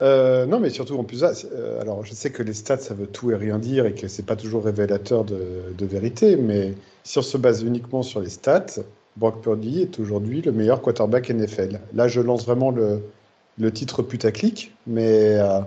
Euh, 0.02 0.46
non, 0.46 0.60
mais 0.60 0.70
surtout 0.70 0.96
en 0.96 1.04
plus, 1.04 1.22
euh, 1.22 1.80
alors 1.80 2.04
je 2.04 2.14
sais 2.14 2.30
que 2.30 2.42
les 2.42 2.54
stats 2.54 2.78
ça 2.78 2.94
veut 2.94 3.06
tout 3.06 3.32
et 3.32 3.36
rien 3.36 3.58
dire 3.58 3.84
et 3.84 3.92
que 3.92 4.08
c'est 4.08 4.24
pas 4.24 4.36
toujours 4.36 4.64
révélateur 4.64 5.24
de, 5.24 5.84
vérité, 5.84 6.36
mais 6.36 6.74
si 7.04 7.18
on 7.18 7.22
se 7.22 7.36
base 7.36 7.62
uniquement 7.62 8.02
sur 8.02 8.20
les 8.20 8.30
stats, 8.30 8.80
Brock 9.16 9.42
Purdy 9.42 9.82
est 9.82 9.98
aujourd'hui 9.98 10.40
le 10.40 10.52
meilleur 10.52 10.80
quarterback 10.80 11.30
NFL. 11.30 11.80
Là, 11.92 12.08
je 12.08 12.20
lance 12.20 12.46
vraiment 12.46 12.70
le, 12.70 13.02
le 13.58 13.72
titre 13.72 14.02
putaclic, 14.02 14.74
mais, 14.86 15.36
euh, 15.38 15.60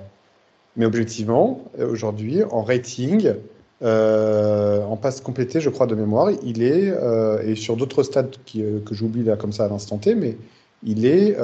mais 0.78 0.86
objectivement, 0.86 1.62
aujourd'hui, 1.80 2.44
en 2.44 2.64
rating, 2.64 3.34
en 3.82 4.98
passe 4.98 5.22
complétée, 5.22 5.60
je 5.60 5.70
crois 5.70 5.86
de 5.86 5.94
mémoire, 5.94 6.32
il 6.44 6.64
est, 6.64 6.92
et 7.46 7.56
sur 7.56 7.76
d'autres 7.76 8.02
stats 8.02 8.24
que 8.24 8.96
j'oublie 8.96 9.24
là 9.24 9.36
comme 9.36 9.52
ça 9.52 9.66
à 9.66 9.68
l'instant 9.68 9.98
T, 9.98 10.16
mais 10.16 10.38
il 10.84 11.06
est 11.06 11.38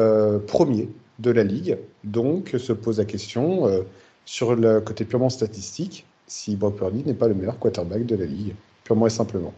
premier 0.47 0.87
de 1.19 1.31
la 1.31 1.43
Ligue. 1.43 1.77
Donc 2.03 2.55
se 2.57 2.73
pose 2.73 2.97
la 2.97 3.05
question, 3.05 3.67
euh, 3.67 3.81
sur 4.25 4.55
le 4.55 4.81
côté 4.81 5.05
purement 5.05 5.29
statistique, 5.29 6.05
si 6.27 6.55
Brock 6.55 6.77
Purdy 6.77 7.03
n'est 7.05 7.13
pas 7.13 7.27
le 7.27 7.33
meilleur 7.33 7.59
quarterback 7.59 8.05
de 8.05 8.15
la 8.15 8.25
Ligue, 8.25 8.55
purement 8.83 9.07
et 9.07 9.11
simplement. 9.11 9.53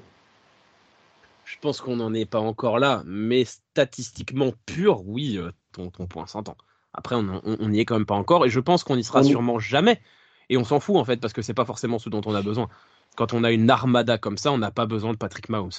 Je 1.46 1.58
pense 1.60 1.82
qu'on 1.82 1.98
n'en 1.98 2.14
est 2.14 2.26
pas 2.26 2.40
encore 2.40 2.80
là, 2.80 3.04
mais 3.06 3.44
statistiquement 3.46 4.52
pur, 4.66 5.04
oui, 5.06 5.38
euh, 5.38 5.52
ton, 5.74 5.90
point 5.90 6.28
s'entend. 6.28 6.56
Après, 6.94 7.16
on 7.16 7.70
n'y 7.70 7.80
est 7.80 7.86
quand 7.86 7.96
même 7.96 8.06
pas 8.06 8.16
encore, 8.16 8.46
et 8.46 8.50
je 8.50 8.60
pense 8.60 8.84
qu'on 8.84 8.98
n'y 8.98 9.04
sera 9.04 9.24
sûrement 9.24 9.60
jamais. 9.60 10.02
Et 10.50 10.58
on 10.58 10.66
s'en 10.66 10.82
fout, 10.82 10.98
en 10.98 11.06
fait, 11.06 11.18
parce 11.18 11.32
que 11.32 11.42
c'est 11.42 11.54
pas 11.54 11.64
forcément 11.64 12.00
ce 12.00 12.10
dont 12.10 12.22
on 12.26 12.36
a 12.36 12.42
besoin. 12.42 12.68
Quand 13.16 13.34
on 13.34 13.44
a 13.44 13.52
une 13.52 13.70
armada 13.70 14.18
comme 14.18 14.38
ça, 14.38 14.52
on 14.52 14.58
n'a 14.58 14.72
pas 14.72 14.86
besoin 14.86 15.14
de 15.14 15.18
Patrick 15.18 15.50
Mahomes. 15.50 15.72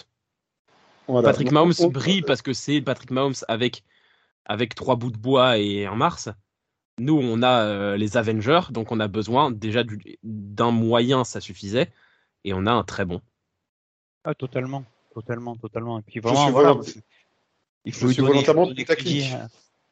Patrick 1.07 1.51
Mahomes 1.51 1.75
brille 1.91 2.23
parce 2.23 2.43
que 2.43 2.53
c'est 2.53 2.81
Patrick 2.81 3.11
Mahomes 3.11 3.35
avec 3.49 3.83
avec 4.45 4.75
trois 4.75 4.97
bouts 4.97 5.11
de 5.11 5.19
bois 5.19 5.59
et 5.59 5.87
un 5.87 5.95
Mars. 5.95 6.29
Nous, 6.99 7.19
on 7.19 7.43
a 7.43 7.65
euh, 7.65 7.97
les 7.97 8.17
Avengers, 8.17 8.61
donc 8.71 8.93
on 8.93 9.01
a 9.01 9.09
besoin 9.09 9.51
déjà 9.51 9.83
d'un 10.23 10.71
moyen, 10.71 11.25
ça 11.25 11.41
suffisait, 11.41 11.91
et 12.45 12.53
on 12.53 12.67
a 12.67 12.73
un 12.73 12.85
très 12.85 13.05
bon. 13.05 13.21
Ah, 14.25 14.35
totalement, 14.35 14.85
totalement, 15.15 15.57
totalement. 15.57 15.99
Et 15.99 16.03
puis 16.03 16.21
vraiment, 16.21 16.51
voilà, 16.51 16.77
il 17.85 17.93
faut 17.93 18.13
donner, 18.13 18.43
du 18.75 18.85
crédit. 18.85 19.33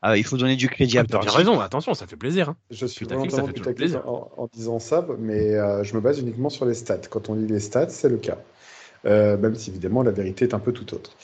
Ah, 0.03 0.17
il 0.17 0.25
faut 0.25 0.37
donner 0.37 0.57
du 0.57 0.69
crédit 0.69 0.99
à 0.99 1.05
Tu 1.05 1.17
as 1.17 1.21
raison, 1.21 1.61
attention, 1.61 1.95
ça 1.95 2.07
fait 2.07 2.17
plaisir. 2.17 2.51
Hein. 2.51 2.57
Je 2.71 2.87
suis 2.87 3.05
volontairement 3.07 3.53
plaisir. 3.75 4.09
En, 4.09 4.31
en, 4.37 4.47
disant 4.53 4.79
ça, 4.79 5.07
mais 5.19 5.55
euh, 5.55 5.83
je 5.85 5.95
me 5.95 6.01
base 6.01 6.21
uniquement 6.21 6.51
sur 6.51 6.65
les 6.65 6.75
stats. 6.75 7.09
Quand 7.11 7.29
on 7.29 7.35
lit 7.35 7.47
les 7.47 7.61
stats, 7.61 7.89
c'est 7.89 8.09
le 8.09 8.19
cas. 8.19 8.39
Euh, 9.07 9.37
même 9.37 9.55
si 9.55 9.71
évidemment 9.71 10.03
la 10.03 10.11
vérité 10.11 10.45
est 10.45 10.55
un 10.55 10.59
peu 10.59 10.73
tout 10.73 10.95
autre. 10.95 11.17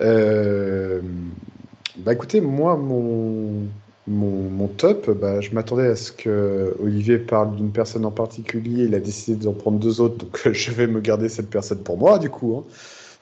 Euh, 0.00 1.00
bah 1.98 2.12
écoutez, 2.12 2.40
moi, 2.40 2.76
mon, 2.76 3.66
mon, 4.06 4.68
top, 4.68 5.10
bah, 5.10 5.40
je 5.40 5.50
m'attendais 5.52 5.88
à 5.88 5.96
ce 5.96 6.12
que 6.12 6.74
Olivier 6.80 7.18
parle 7.18 7.56
d'une 7.56 7.72
personne 7.72 8.04
en 8.04 8.10
particulier. 8.10 8.84
Il 8.84 8.94
a 8.94 9.00
décidé 9.00 9.44
d'en 9.44 9.52
prendre 9.52 9.78
deux 9.78 10.00
autres, 10.00 10.16
donc 10.16 10.52
je 10.52 10.70
vais 10.72 10.86
me 10.86 11.00
garder 11.00 11.28
cette 11.28 11.50
personne 11.50 11.78
pour 11.78 11.98
moi, 11.98 12.18
du 12.18 12.30
coup. 12.30 12.56
Hein. 12.58 12.72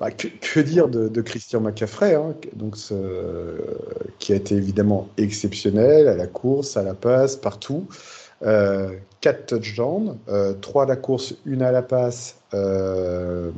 Bah, 0.00 0.10
que, 0.10 0.60
dire 0.60 0.88
de, 0.88 1.20
Christian 1.20 1.60
McCaffrey, 1.60 2.14
hein, 2.14 2.34
donc 2.54 2.76
qui 4.18 4.32
a 4.32 4.36
été 4.36 4.54
évidemment 4.54 5.08
exceptionnel 5.18 6.08
à 6.08 6.16
la 6.16 6.26
course, 6.26 6.78
à 6.78 6.82
la 6.82 6.94
passe, 6.94 7.36
partout. 7.36 7.86
Euh, 8.42 8.96
4 9.20 9.46
touchdowns, 9.46 10.16
euh, 10.30 10.54
3 10.54 10.84
à 10.84 10.86
la 10.86 10.96
course, 10.96 11.34
1 11.46 11.60
à 11.60 11.72
la 11.72 11.82
passe, 11.82 12.36
euh, 12.54 13.50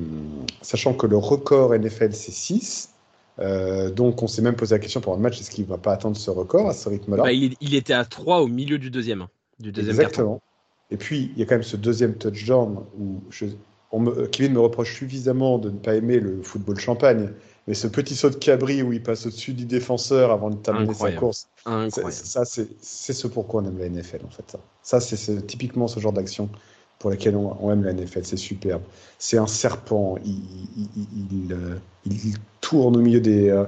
sachant 0.60 0.92
que 0.92 1.06
le 1.06 1.16
record 1.16 1.72
NFL 1.72 2.12
c'est 2.12 2.32
6. 2.32 2.90
Euh, 3.38 3.90
donc 3.90 4.22
on 4.22 4.26
s'est 4.26 4.42
même 4.42 4.56
posé 4.56 4.74
la 4.74 4.78
question 4.78 5.00
pour 5.00 5.14
un 5.14 5.18
match, 5.18 5.40
est-ce 5.40 5.50
qu'il 5.50 5.64
ne 5.64 5.70
va 5.70 5.78
pas 5.78 5.92
attendre 5.92 6.16
ce 6.16 6.30
record 6.30 6.68
à 6.68 6.74
ce 6.74 6.88
rythme-là 6.88 7.22
bah, 7.22 7.32
il, 7.32 7.74
était 7.74 7.94
à 7.94 8.04
3 8.04 8.40
au 8.40 8.46
milieu 8.46 8.78
du 8.78 8.90
deuxième. 8.90 9.26
Du 9.58 9.72
deuxième 9.72 9.94
Exactement. 9.94 10.42
Et 10.90 10.96
puis 10.96 11.30
il 11.34 11.38
y 11.38 11.42
a 11.42 11.46
quand 11.46 11.54
même 11.54 11.62
ce 11.62 11.76
deuxième 11.76 12.14
touchdown 12.14 12.84
où 12.98 13.22
je, 13.30 13.46
on 13.90 14.04
Kevin 14.26 14.52
me 14.52 14.60
reproche 14.60 14.94
suffisamment 14.94 15.58
de 15.58 15.70
ne 15.70 15.78
pas 15.78 15.94
aimer 15.94 16.20
le 16.20 16.42
football 16.42 16.78
champagne, 16.78 17.30
mais 17.66 17.74
ce 17.74 17.86
petit 17.86 18.14
saut 18.14 18.28
de 18.28 18.36
cabri 18.36 18.82
où 18.82 18.92
il 18.92 19.02
passe 19.02 19.24
au-dessus 19.26 19.54
du 19.54 19.64
défenseur 19.64 20.30
avant 20.30 20.50
de 20.50 20.56
terminer 20.56 20.92
sa 20.92 21.12
course, 21.12 21.48
ça 22.10 22.44
c'est 22.44 22.68
ce 22.80 23.26
pourquoi 23.28 23.62
on 23.62 23.66
aime 23.66 23.78
la 23.78 23.88
NFL 23.88 24.26
en 24.26 24.30
fait. 24.30 24.56
Ça, 24.82 25.00
ça 25.00 25.16
c'est 25.16 25.46
typiquement 25.46 25.88
ce 25.88 26.00
genre 26.00 26.12
d'action 26.12 26.50
pour 27.02 27.10
laquelle 27.10 27.34
on, 27.34 27.72
aime 27.72 27.82
la 27.82 27.92
NFL, 27.92 28.24
c'est 28.24 28.36
superbe. 28.36 28.82
C'est 29.18 29.36
un 29.36 29.48
serpent, 29.48 30.18
il, 30.24 31.52
euh, 31.52 31.74
tourne 32.60 32.96
au 32.96 33.00
milieu 33.00 33.20
des, 33.20 33.50
euh, 33.50 33.64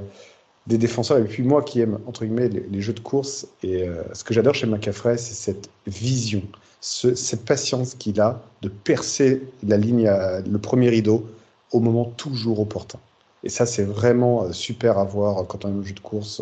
des 0.68 0.78
défenseurs. 0.78 1.18
Et 1.18 1.24
puis 1.24 1.42
moi 1.42 1.64
qui 1.64 1.80
aime 1.80 1.98
entre 2.06 2.24
guillemets 2.24 2.48
les, 2.48 2.80
jeux 2.80 2.92
de 2.92 3.00
course, 3.00 3.48
et 3.64 3.88
euh, 3.88 4.04
ce 4.12 4.22
que 4.22 4.32
j'adore 4.32 4.54
chez 4.54 4.68
McCaffrey, 4.68 5.18
c'est 5.18 5.34
cette 5.34 5.68
vision, 5.88 6.42
cette 6.80 7.44
patience 7.44 7.96
qu'il 7.96 8.20
a 8.20 8.40
de 8.62 8.68
percer 8.68 9.42
la 9.66 9.78
ligne, 9.78 10.08
le 10.48 10.58
premier 10.58 10.88
rideau 10.88 11.26
au 11.72 11.80
moment 11.80 12.04
toujours 12.04 12.60
opportun. 12.60 13.00
Et 13.42 13.48
ça, 13.48 13.66
c'est 13.66 13.82
vraiment 13.82 14.52
super 14.52 14.96
à 14.98 15.04
voir 15.04 15.44
quand 15.48 15.64
on 15.64 15.70
est 15.70 15.78
au 15.80 15.82
jeu 15.82 15.94
de 15.94 15.98
course 15.98 16.40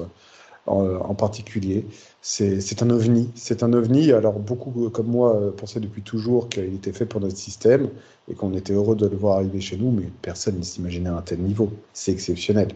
en, 0.66 1.14
particulier. 1.14 1.86
C'est 2.20 2.82
un 2.82 2.90
ovni. 2.90 3.30
C'est 3.34 3.62
un 3.62 3.72
ovni. 3.72 4.12
Alors, 4.12 4.38
beaucoup 4.38 4.88
comme 4.90 5.08
moi 5.08 5.36
euh, 5.36 5.50
pensaient 5.50 5.80
depuis 5.80 6.02
toujours 6.02 6.48
qu'il 6.48 6.74
était 6.74 6.92
fait 6.92 7.06
pour 7.06 7.20
notre 7.20 7.36
système 7.36 7.90
et 8.28 8.34
qu'on 8.34 8.54
était 8.54 8.72
heureux 8.72 8.96
de 8.96 9.06
le 9.06 9.16
voir 9.16 9.36
arriver 9.36 9.60
chez 9.60 9.76
nous, 9.76 9.90
mais 9.90 10.08
personne 10.22 10.58
ne 10.58 10.62
s'imaginait 10.62 11.10
un 11.10 11.22
tel 11.22 11.40
niveau. 11.40 11.70
C'est 11.92 12.12
exceptionnel. 12.12 12.68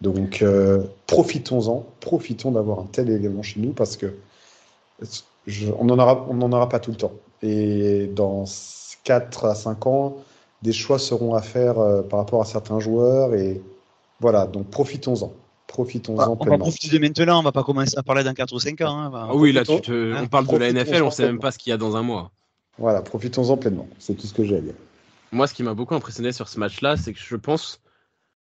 Donc, 0.00 0.42
euh, 0.42 0.82
profitons-en. 1.06 1.86
Profitons 2.00 2.52
d'avoir 2.52 2.80
un 2.80 2.86
tel 2.90 3.08
élément 3.10 3.42
chez 3.42 3.60
nous 3.60 3.72
parce 3.72 3.96
que 3.96 4.14
on 5.78 5.84
n'en 5.84 5.98
aura, 5.98 6.28
aura 6.28 6.68
pas 6.68 6.80
tout 6.80 6.90
le 6.90 6.96
temps. 6.96 7.12
Et 7.42 8.06
dans 8.14 8.44
4 9.04 9.46
à 9.46 9.54
5 9.54 9.86
ans, 9.86 10.16
des 10.62 10.72
choix 10.72 10.98
seront 10.98 11.34
à 11.34 11.42
faire 11.42 11.78
euh, 11.78 12.02
par 12.02 12.20
rapport 12.20 12.40
à 12.42 12.44
certains 12.44 12.78
joueurs. 12.80 13.34
Et 13.34 13.60
voilà, 14.20 14.46
donc 14.46 14.68
profitons-en. 14.68 15.32
Profitons-en 15.72 16.20
ah, 16.20 16.36
on 16.38 16.44
va 16.44 16.58
profiter 16.58 16.98
de 16.98 17.00
maintenant, 17.00 17.40
on 17.40 17.42
va 17.42 17.50
pas 17.50 17.64
commencer 17.64 17.96
à 17.96 18.02
parler 18.02 18.22
dans 18.22 18.34
4 18.34 18.52
ou 18.52 18.58
5 18.58 18.78
ans. 18.82 19.00
Hein. 19.00 19.10
Ah 19.14 19.34
oui, 19.34 19.52
là, 19.52 19.62
on 19.66 20.26
parle 20.26 20.46
de 20.46 20.56
la 20.58 20.70
NFL, 20.70 21.02
on 21.02 21.10
sait 21.10 21.24
même 21.24 21.38
pas 21.38 21.50
ce 21.50 21.56
qu'il 21.56 21.70
y 21.70 21.72
a 21.72 21.78
dans 21.78 21.96
un 21.96 22.02
mois. 22.02 22.30
Voilà, 22.76 23.00
profitons-en 23.00 23.56
pleinement. 23.56 23.88
C'est 23.98 24.14
tout 24.14 24.26
ce 24.26 24.34
que 24.34 24.44
j'ai 24.44 24.56
à 24.56 24.60
dire. 24.60 24.74
Moi, 25.32 25.46
ce 25.46 25.54
qui 25.54 25.62
m'a 25.62 25.72
beaucoup 25.72 25.94
impressionné 25.94 26.30
sur 26.32 26.46
ce 26.48 26.60
match-là, 26.60 26.98
c'est 26.98 27.14
que 27.14 27.18
je 27.18 27.36
pense, 27.36 27.80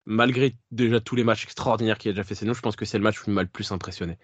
malgré 0.04 0.54
déjà 0.70 1.00
tous 1.00 1.16
les 1.16 1.24
matchs 1.24 1.44
extraordinaires 1.44 1.96
qu'il 1.96 2.10
a 2.10 2.12
déjà 2.12 2.24
fait 2.24 2.34
c'est 2.34 2.44
nous, 2.44 2.52
je 2.52 2.60
pense 2.60 2.76
que 2.76 2.84
c'est 2.84 2.98
le 2.98 3.04
match 3.04 3.18
où 3.20 3.24
il 3.28 3.32
m'a 3.32 3.42
le 3.42 3.48
plus 3.48 3.72
impressionné. 3.72 4.18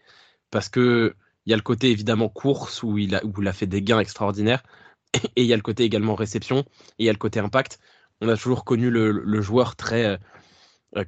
Parce 0.50 0.68
que 0.68 1.14
il 1.46 1.50
y 1.50 1.54
a 1.54 1.56
le 1.56 1.62
côté 1.62 1.90
évidemment 1.90 2.28
course 2.28 2.82
où 2.82 2.98
il 2.98 3.14
a, 3.14 3.24
où 3.24 3.32
il 3.40 3.48
a 3.48 3.54
fait 3.54 3.66
des 3.66 3.80
gains 3.80 4.00
extraordinaires, 4.00 4.62
et 5.36 5.42
il 5.42 5.46
y 5.46 5.54
a 5.54 5.56
le 5.56 5.62
côté 5.62 5.84
également 5.84 6.14
réception, 6.14 6.58
et 6.98 7.04
il 7.04 7.06
y 7.06 7.08
a 7.08 7.12
le 7.12 7.18
côté 7.18 7.40
impact. 7.40 7.78
On 8.20 8.28
a 8.28 8.36
toujours 8.36 8.66
connu 8.66 8.90
le, 8.90 9.40
joueur 9.40 9.74
très, 9.74 10.18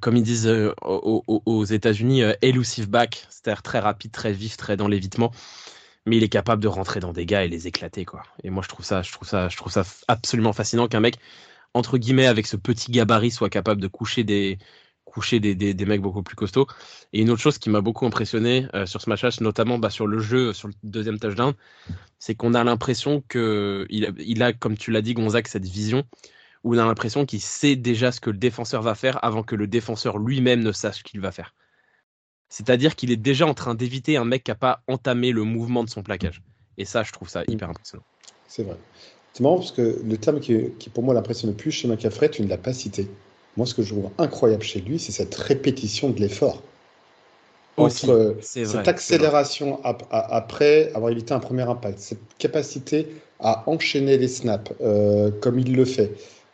comme 0.00 0.16
ils 0.16 0.22
disent 0.22 0.46
euh, 0.46 0.72
aux, 0.82 1.64
États-Unis, 1.64 2.22
elusive 2.42 2.88
back, 2.88 3.26
c'est-à-dire 3.30 3.62
très 3.62 3.78
rapide, 3.78 4.12
très 4.12 4.32
vif, 4.32 4.56
très 4.56 4.76
dans 4.76 4.88
l'évitement. 4.88 5.32
Mais 6.06 6.16
il 6.16 6.22
est 6.24 6.28
capable 6.28 6.62
de 6.62 6.68
rentrer 6.68 7.00
dans 7.00 7.12
des 7.12 7.26
gars 7.26 7.44
et 7.44 7.48
les 7.48 7.68
éclater, 7.68 8.04
quoi. 8.04 8.24
Et 8.42 8.50
moi, 8.50 8.62
je 8.62 8.68
trouve 8.68 8.84
ça, 8.84 9.02
je 9.02 9.12
trouve 9.12 9.28
ça, 9.28 9.48
je 9.48 9.56
trouve 9.56 9.72
ça 9.72 9.84
absolument 10.08 10.52
fascinant 10.52 10.88
qu'un 10.88 11.00
mec, 11.00 11.16
entre 11.74 11.96
guillemets, 11.98 12.26
avec 12.26 12.46
ce 12.46 12.56
petit 12.56 12.90
gabarit, 12.90 13.30
soit 13.30 13.50
capable 13.50 13.80
de 13.80 13.86
coucher 13.86 14.24
des, 14.24 14.58
coucher 15.12 15.40
des, 15.40 15.54
des, 15.54 15.84
mecs 15.84 16.00
beaucoup 16.00 16.22
plus 16.22 16.36
costauds. 16.36 16.66
Et 17.12 17.20
une 17.20 17.30
autre 17.30 17.40
chose 17.40 17.58
qui 17.58 17.70
m'a 17.70 17.80
beaucoup 17.80 18.06
impressionné 18.06 18.66
euh, 18.74 18.86
sur 18.86 19.00
ce 19.00 19.10
match 19.10 19.40
notamment 19.40 19.78
bah, 19.78 19.90
sur 19.90 20.06
le 20.06 20.18
jeu, 20.18 20.52
sur 20.52 20.68
le 20.68 20.74
deuxième 20.82 21.18
touchdown, 21.18 21.54
c'est 22.18 22.34
qu'on 22.34 22.54
a 22.54 22.64
l'impression 22.64 23.22
que 23.28 23.86
il 23.90 24.42
a, 24.42 24.52
comme 24.52 24.76
tu 24.76 24.90
l'as 24.90 25.02
dit, 25.02 25.14
Gonzague, 25.14 25.46
cette 25.46 25.66
vision 25.66 26.04
où 26.64 26.74
on 26.74 26.78
a 26.78 26.84
l'impression 26.84 27.26
qu'il 27.26 27.40
sait 27.40 27.76
déjà 27.76 28.12
ce 28.12 28.20
que 28.20 28.30
le 28.30 28.36
défenseur 28.36 28.82
va 28.82 28.94
faire 28.94 29.22
avant 29.24 29.42
que 29.42 29.56
le 29.56 29.66
défenseur 29.66 30.18
lui-même 30.18 30.62
ne 30.62 30.72
sache 30.72 30.98
ce 30.98 31.02
qu'il 31.02 31.20
va 31.20 31.32
faire. 31.32 31.54
C'est-à-dire 32.48 32.96
qu'il 32.96 33.10
est 33.10 33.16
déjà 33.16 33.46
en 33.46 33.54
train 33.54 33.74
d'éviter 33.74 34.16
un 34.16 34.24
mec 34.24 34.44
qui 34.44 34.50
n'a 34.50 34.56
pas 34.56 34.82
entamé 34.86 35.32
le 35.32 35.42
mouvement 35.42 35.84
de 35.84 35.88
son 35.88 36.02
plaquage. 36.02 36.42
Et 36.78 36.84
ça, 36.84 37.02
je 37.02 37.12
trouve 37.12 37.28
ça 37.28 37.42
hyper 37.48 37.70
impressionnant. 37.70 38.04
C'est 38.46 38.62
vrai. 38.62 38.76
C'est 39.32 39.42
marrant 39.42 39.56
parce 39.56 39.72
que 39.72 40.00
le 40.04 40.16
terme 40.18 40.40
qui, 40.40 40.70
qui 40.78 40.90
pour 40.90 41.02
moi 41.02 41.14
l'impressionne 41.14 41.50
le 41.50 41.56
plus 41.56 41.70
chez 41.70 41.88
McCaffrey, 41.88 42.30
tu 42.30 42.42
ne 42.42 42.48
l'as 42.48 42.58
pas 42.58 42.74
cité. 42.74 43.08
Moi, 43.56 43.66
ce 43.66 43.74
que 43.74 43.82
je 43.82 43.92
trouve 43.92 44.10
incroyable 44.18 44.62
chez 44.62 44.80
lui, 44.80 44.98
c'est 44.98 45.12
cette 45.12 45.34
répétition 45.34 46.10
de 46.10 46.20
l'effort. 46.20 46.62
Entre 47.78 48.36
cette 48.42 48.86
accélération 48.86 49.80
après 49.82 50.92
avoir 50.94 51.10
évité 51.10 51.32
un 51.32 51.40
premier 51.40 51.62
impact, 51.62 51.98
cette 51.98 52.36
capacité 52.36 53.08
à 53.40 53.64
enchaîner 53.68 54.18
les 54.18 54.28
snaps 54.28 54.72
euh, 54.82 55.30
comme 55.40 55.58
il 55.58 55.74
le 55.74 55.86
fait. 55.86 56.12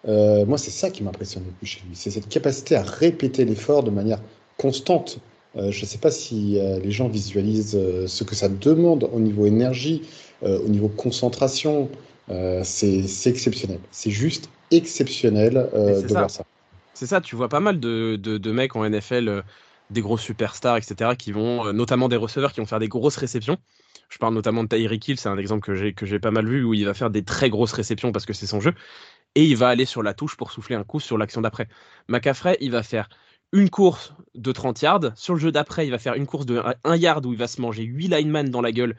Euh, 0.09 0.47
moi, 0.47 0.59
c'est 0.59 0.71
ça 0.71 0.91
qui 0.91 1.03
m'impressionne 1.03 1.45
le 1.45 1.53
plus 1.53 1.67
chez 1.67 1.81
lui. 1.87 1.95
C'est 1.95 2.11
cette 2.11 2.29
capacité 2.29 2.77
à 2.77 2.83
répéter 2.83 3.45
l'effort 3.45 3.83
de 3.83 3.91
manière 3.91 4.21
constante. 4.57 5.19
Euh, 5.57 5.71
je 5.71 5.83
ne 5.83 5.87
sais 5.87 5.99
pas 5.99 6.11
si 6.11 6.59
les 6.83 6.91
gens 6.91 7.09
visualisent 7.09 7.79
ce 8.07 8.25
que 8.25 8.35
ça 8.35 8.49
demande 8.49 9.09
au 9.13 9.21
niveau 9.21 9.47
énergie, 9.47 10.03
au 10.43 10.69
niveau 10.69 10.89
concentration. 10.89 11.89
c'est 12.63 13.27
exceptionnel. 13.27 13.81
C'est 13.91 14.11
juste 14.11 14.51
exceptionnel 14.71 15.69
de 15.75 16.07
voir 16.07 16.31
ça. 16.31 16.45
C'est 16.99 17.07
ça, 17.07 17.21
tu 17.21 17.37
vois 17.37 17.49
pas 17.49 17.61
mal 17.61 17.79
de, 17.79 18.17
de, 18.17 18.51
mecs 18.51 18.75
en 18.75 18.85
NFL, 18.85 19.29
euh, 19.29 19.43
des 19.89 20.01
gros 20.01 20.19
superstars, 20.19 20.79
etc., 20.79 21.13
qui 21.17 21.31
vont, 21.31 21.69
euh, 21.69 21.73
notamment 21.73 22.09
des 22.09 22.17
receveurs, 22.17 22.53
qui 22.53 22.59
vont 22.59 22.67
faire 22.67 22.81
des 22.81 22.89
grosses 22.89 23.17
réceptions. 23.17 23.57
Je 24.09 24.19
parle 24.19 24.35
notamment 24.35 24.65
de 24.65 24.69
Tyreek 24.69 25.07
Hill, 25.07 25.17
c'est 25.17 25.29
un 25.29 25.39
exemple 25.39 25.63
que 25.63 26.07
j'ai 26.07 26.19
pas 26.19 26.33
mal 26.33 26.49
vu, 26.49 26.65
où 26.65 26.75
il 26.75 26.85
va 26.85 26.95
faire 26.95 27.11
des 27.11 27.23
très 27.23 27.51
grosses 27.51 27.73
réceptions 27.73 28.11
parce 28.11 28.27
que 28.27 28.33
c'est 28.33 28.49
son 28.49 28.59
jeu. 28.59 28.73
Et 29.35 29.45
il 29.45 29.57
va 29.57 29.69
aller 29.69 29.85
sur 29.85 30.03
la 30.03 30.15
touche 30.15 30.37
pour 30.37 30.51
souffler 30.51 30.77
un 30.77 30.85
coup 30.85 31.01
sur 31.01 31.19
l'action 31.19 31.41
d'après. 31.41 31.69
McCaffrey, 32.09 32.57
il 32.61 32.71
va 32.71 32.83
faire 32.83 33.09
une 33.53 33.71
course 33.71 34.15
de 34.35 34.53
30 34.53 34.83
yards. 34.83 35.17
Sur 35.17 35.35
le 35.35 35.41
jeu 35.41 35.53
d'après, 35.53 35.87
il 35.87 35.91
va 35.91 35.99
faire 35.99 36.15
une 36.15 36.27
course 36.27 36.47
de 36.47 36.63
1 36.85 36.97
yard 36.97 37.25
où 37.25 37.33
il 37.33 37.39
va 37.39 37.47
se 37.47 37.61
manger 37.61 37.85
8 37.85 38.09
linemen 38.09 38.51
dans 38.51 38.61
la 38.61 38.73
gueule 38.73 38.97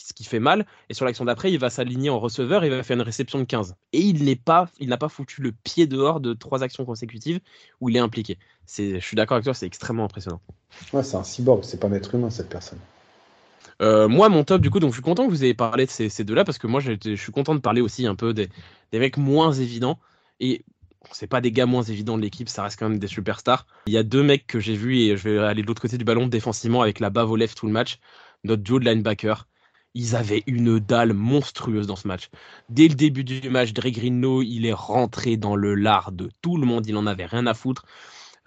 ce 0.00 0.12
qui 0.12 0.24
fait 0.24 0.40
mal. 0.40 0.66
Et 0.88 0.94
sur 0.94 1.04
l'action 1.04 1.24
d'après, 1.24 1.52
il 1.52 1.58
va 1.58 1.70
s'aligner 1.70 2.10
en 2.10 2.18
receveur, 2.18 2.64
il 2.64 2.70
va 2.70 2.82
faire 2.82 2.96
une 2.96 3.02
réception 3.02 3.38
de 3.38 3.44
15. 3.44 3.74
Et 3.92 4.00
il 4.00 4.24
n'est 4.24 4.36
pas, 4.36 4.68
n'a 4.80 4.96
pas 4.96 5.08
foutu 5.08 5.42
le 5.42 5.52
pied 5.52 5.86
dehors 5.86 6.20
de 6.20 6.34
trois 6.34 6.62
actions 6.62 6.84
consécutives 6.84 7.40
où 7.80 7.88
il 7.88 7.96
est 7.96 8.00
impliqué. 8.00 8.38
C'est, 8.66 9.00
je 9.00 9.04
suis 9.04 9.16
d'accord 9.16 9.36
avec 9.36 9.44
toi, 9.44 9.54
c'est 9.54 9.66
extrêmement 9.66 10.04
impressionnant. 10.04 10.40
Ouais, 10.92 11.02
c'est 11.02 11.16
un 11.16 11.24
cyborg, 11.24 11.64
c'est 11.64 11.80
pas 11.80 11.88
un 11.88 11.92
être 11.92 12.14
humain 12.14 12.30
cette 12.30 12.48
personne. 12.48 12.78
Euh, 13.80 14.08
moi, 14.08 14.28
mon 14.28 14.44
top, 14.44 14.60
du 14.60 14.70
coup, 14.70 14.80
donc 14.80 14.90
je 14.90 14.96
suis 14.96 15.02
content 15.02 15.26
que 15.26 15.30
vous 15.30 15.44
ayez 15.44 15.54
parlé 15.54 15.86
de 15.86 15.90
ces, 15.90 16.24
deux-là 16.24 16.44
parce 16.44 16.58
que 16.58 16.66
moi, 16.66 16.80
je 16.80 17.16
suis 17.16 17.32
content 17.32 17.54
de 17.54 17.60
parler 17.60 17.80
aussi 17.80 18.06
un 18.06 18.14
peu 18.14 18.34
des, 18.34 18.48
mecs 18.92 19.16
moins 19.16 19.52
évidents. 19.52 19.98
Et 20.40 20.64
c'est 21.12 21.26
pas 21.26 21.40
des 21.40 21.52
gars 21.52 21.66
moins 21.66 21.82
évidents 21.82 22.16
de 22.16 22.22
l'équipe, 22.22 22.48
ça 22.48 22.62
reste 22.62 22.78
quand 22.78 22.88
même 22.88 22.98
des 22.98 23.06
superstars. 23.06 23.66
Il 23.86 23.92
y 23.92 23.98
a 23.98 24.02
deux 24.02 24.22
mecs 24.22 24.46
que 24.46 24.60
j'ai 24.60 24.74
vus 24.74 24.98
et 24.98 25.16
je 25.16 25.28
vais 25.28 25.38
aller 25.38 25.62
de 25.62 25.66
l'autre 25.66 25.80
côté 25.80 25.96
du 25.96 26.04
ballon 26.04 26.26
défensivement 26.26 26.82
avec 26.82 27.00
la 27.00 27.10
bave 27.10 27.30
au 27.30 27.36
left 27.36 27.56
tout 27.56 27.66
le 27.66 27.72
match. 27.72 27.98
Notre 28.44 28.62
duo 28.62 28.78
de 28.78 28.84
linebacker 28.84 29.46
ils 29.94 30.14
avaient 30.14 30.44
une 30.46 30.78
dalle 30.78 31.12
monstrueuse 31.12 31.86
dans 31.86 31.96
ce 31.96 32.06
match. 32.06 32.30
Dès 32.68 32.88
le 32.88 32.94
début 32.94 33.24
du 33.24 33.48
match, 33.50 33.72
Dre 33.72 33.86
il 33.86 34.66
est 34.66 34.72
rentré 34.72 35.36
dans 35.36 35.56
le 35.56 35.74
lard 35.74 36.12
de 36.12 36.30
tout 36.42 36.56
le 36.56 36.66
monde, 36.66 36.86
il 36.86 36.96
en 36.96 37.06
avait 37.06 37.26
rien 37.26 37.46
à 37.46 37.54
foutre. 37.54 37.84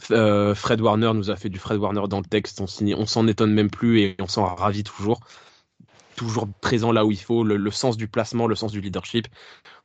Euh, 0.09 0.55
Fred 0.55 0.81
Warner 0.81 1.11
nous 1.13 1.29
a 1.29 1.35
fait 1.35 1.49
du 1.49 1.59
Fred 1.59 1.77
Warner 1.77 2.07
dans 2.09 2.19
le 2.19 2.25
texte, 2.25 2.61
on, 2.61 2.67
s'en 3.05 3.27
étonne 3.27 3.53
même 3.53 3.69
plus 3.69 3.99
et 4.01 4.15
on 4.19 4.27
s'en 4.27 4.45
ravit 4.55 4.83
toujours. 4.83 5.19
Toujours 6.15 6.47
présent 6.61 6.91
là 6.91 7.05
où 7.05 7.11
il 7.11 7.19
faut, 7.19 7.43
le, 7.43 7.71
sens 7.71 7.97
du 7.97 8.07
placement, 8.07 8.47
le 8.47 8.55
sens 8.55 8.71
du 8.71 8.81
leadership. 8.81 9.27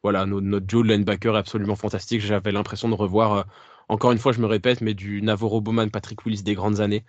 Voilà, 0.02 0.26
notre, 0.26 0.46
notre 0.46 0.66
Joe 0.68 0.86
linebacker 0.86 1.34
est 1.34 1.38
absolument 1.38 1.76
fantastique. 1.76 2.20
J'avais 2.20 2.52
l'impression 2.52 2.88
de 2.88 2.94
revoir, 2.94 3.32
euh, 3.32 3.42
encore 3.88 4.12
une 4.12 4.18
fois, 4.18 4.32
je 4.32 4.40
me 4.40 4.46
répète, 4.46 4.80
mais 4.80 4.94
du 4.94 5.22
Navarro 5.22 5.60
Bowman, 5.60 5.90
Patrick 5.90 6.24
Willis 6.26 6.42
des 6.42 6.54
grandes 6.54 6.80
années. 6.80 7.04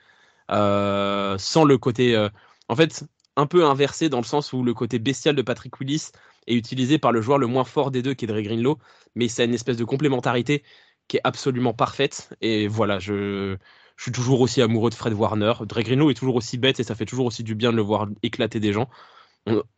Euh, 0.52 1.38
sans 1.38 1.66
le 1.66 1.78
côté. 1.78 2.30
en 2.70 2.76
fait, 2.76 3.06
un 3.38 3.46
peu 3.46 3.66
inversé 3.66 4.10
dans 4.10 4.20
le 4.20 4.26
sens 4.26 4.52
où 4.52 4.64
le 4.64 4.74
côté 4.74 5.00
bestial 5.00 5.36
de 5.36 5.42
Patrick 5.42 5.80
Willis 5.80 6.10
est 6.48 6.56
utilisé 6.56 6.98
par 6.98 7.12
le 7.12 7.22
joueur 7.22 7.38
le 7.38 7.48
moins 7.48 7.64
fort 7.64 7.92
des 7.92 8.02
deux, 8.02 8.14
qui 8.14 8.26
est 8.26 8.28
Dre 8.28 8.42
Greenlow, 8.42 8.80
mais 9.16 9.28
c'est 9.28 9.46
une 9.46 9.54
espèce 9.54 9.78
de 9.78 9.84
complémentarité 9.84 10.64
qui 11.08 11.18
est 11.18 11.22
absolument 11.24 11.74
parfaite. 11.74 12.30
Et 12.42 12.68
voilà, 12.68 13.00
je, 13.00 13.58
suis 13.98 14.12
toujours 14.12 14.42
aussi 14.42 14.62
amoureux 14.62 14.90
de 14.90 14.96
Fred 14.96 15.14
Warner. 15.14 15.54
Dre 15.62 15.82
Greenlow 15.82 16.12
est 16.12 16.14
toujours 16.14 16.36
aussi 16.36 16.58
bête 16.58 16.80
et 16.80 16.84
ça 16.84 16.96
fait 16.96 17.06
toujours 17.06 17.26
aussi 17.26 17.44
du 17.44 17.56
bien 17.56 17.72
de 17.72 17.78
le 17.78 17.82
voir 17.82 18.08
éclater 18.24 18.60
des 18.60 18.74
gens. 18.74 18.90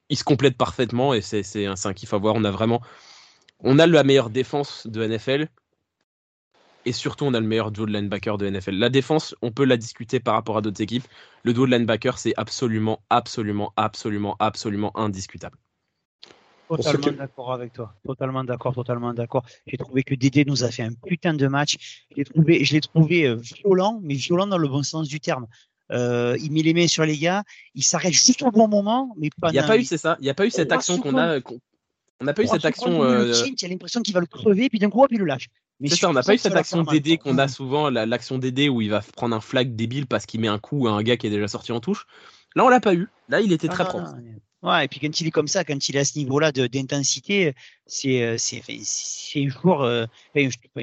il 0.09 0.17
se 0.17 0.23
complète 0.23 0.57
parfaitement 0.57 1.13
et 1.13 1.21
c'est 1.21 1.65
un, 1.65 1.75
un 1.83 1.93
kiff 1.93 2.13
à 2.13 2.17
voir. 2.17 2.35
On 2.35 2.43
a 2.43 2.51
vraiment, 2.51 2.81
on 3.59 3.79
a 3.79 3.87
la 3.87 4.03
meilleure 4.03 4.29
défense 4.29 4.87
de 4.87 5.05
NFL 5.05 5.49
Et 6.85 6.91
surtout, 6.91 7.25
on 7.25 7.33
a 7.33 7.39
le 7.39 7.47
meilleur 7.47 7.71
duo 7.71 7.85
de 7.85 7.91
linebacker 7.93 8.37
de 8.37 8.49
NFL. 8.49 8.75
La 8.75 8.89
défense, 8.89 9.35
on 9.41 9.51
peut 9.51 9.65
la 9.65 9.77
discuter 9.77 10.19
par 10.19 10.33
rapport 10.35 10.57
à 10.57 10.61
d'autres 10.61 10.81
équipes. 10.81 11.07
Le 11.43 11.53
duo 11.53 11.65
de 11.65 11.71
linebacker, 11.71 12.17
c'est 12.17 12.33
absolument, 12.37 13.01
absolument, 13.09 13.73
absolument, 13.77 14.35
absolument 14.39 14.97
indiscutable. 14.97 15.57
Totalement 16.69 17.17
d'accord 17.17 17.51
avec 17.51 17.73
toi. 17.73 17.93
Totalement 18.05 18.43
d'accord, 18.43 18.75
totalement 18.75 19.13
d'accord. 19.13 19.43
J'ai 19.65 19.77
trouvé 19.77 20.03
que 20.03 20.13
Dédé 20.13 20.45
nous 20.45 20.63
a 20.63 20.69
fait 20.69 20.83
un 20.83 20.93
putain 20.93 21.33
de 21.33 21.47
match. 21.47 22.05
Je 22.11 22.17
l'ai 22.17 22.25
trouvé, 22.25 22.63
je 22.63 22.73
l'ai 22.73 22.81
trouvé 22.81 23.27
euh, 23.27 23.35
violent, 23.35 23.99
mais 24.03 24.13
violent 24.13 24.45
dans 24.45 24.57
le 24.57 24.67
bon 24.67 24.83
sens 24.83 25.07
du 25.07 25.19
terme. 25.19 25.47
Euh, 25.91 26.37
il 26.39 26.51
met 26.51 26.61
les 26.61 26.75
mains 26.75 26.87
sur 26.87 27.03
les 27.03 27.17
gars, 27.17 27.43
il 27.73 27.83
s'arrête 27.83 28.13
juste 28.13 28.43
au 28.43 28.51
bon 28.51 28.67
moment, 28.67 29.15
mais 29.17 29.29
pas. 29.41 29.49
Il 29.49 29.53
n'y 29.53 29.59
a 29.59 29.63
pas 29.63 29.77
eu, 29.77 29.83
c'est 29.83 29.97
ça? 29.97 30.17
Il 30.19 30.23
n'y 30.23 30.29
a 30.29 30.35
pas 30.35 30.45
eu 30.45 30.51
cette 30.51 30.71
action 30.71 30.99
qu'on 30.99 31.17
a. 31.17 31.39
On 32.21 32.25
n'a 32.25 32.33
pas 32.33 32.43
eu 32.43 32.47
cette 32.47 32.65
action. 32.65 33.01
Euh... 33.03 33.33
Tu 33.57 33.65
as 33.65 33.67
l'impression 33.67 34.01
qu'il 34.01 34.13
va 34.13 34.19
le 34.19 34.27
crever, 34.27 34.69
puis 34.69 34.77
d'un 34.77 34.89
coup, 34.89 35.03
puis 35.07 35.15
il 35.15 35.19
le 35.19 35.25
lâche. 35.25 35.47
C'est 35.85 35.95
ça, 35.95 36.09
on 36.09 36.13
n'a 36.13 36.23
pas 36.23 36.35
eu 36.35 36.37
cette 36.37 36.55
action 36.55 36.83
DD 36.83 37.17
qu'on 37.17 37.37
a 37.37 37.47
souvent, 37.47 37.89
l'action 37.89 38.37
DD 38.37 38.69
où 38.69 38.81
il 38.81 38.89
va 38.89 39.01
prendre 39.15 39.35
un 39.35 39.39
flag 39.39 39.75
débile 39.75 40.05
parce 40.05 40.25
qu'il 40.25 40.41
met 40.41 40.49
un 40.49 40.59
coup 40.59 40.87
à 40.87 40.91
un 40.91 41.01
gars 41.01 41.17
qui 41.17 41.27
est 41.27 41.29
déjà 41.29 41.47
sorti 41.47 41.71
en 41.71 41.79
touche. 41.79 42.05
Là, 42.55 42.65
on 42.65 42.69
l'a 42.69 42.81
pas 42.81 42.93
eu. 42.93 43.07
Là, 43.29 43.41
il 43.41 43.53
était 43.53 43.69
très 43.69 43.83
ah, 43.83 43.87
propre. 43.87 44.13
Ouais, 44.61 44.85
et 44.85 44.87
puis 44.89 44.99
quand 44.99 45.21
il 45.21 45.27
est 45.27 45.31
comme 45.31 45.47
ça, 45.47 45.63
quand 45.63 45.87
il 45.87 45.95
est 45.95 45.99
à 45.99 46.05
ce 46.05 46.17
niveau-là 46.19 46.51
d'intensité, 46.51 47.53
c'est 47.85 48.21
euh, 48.23 48.37
c'est 48.37 48.61
c'est 48.83 49.45
un 49.45 49.47
joueur. 49.47 49.81
Euh, 49.83 50.05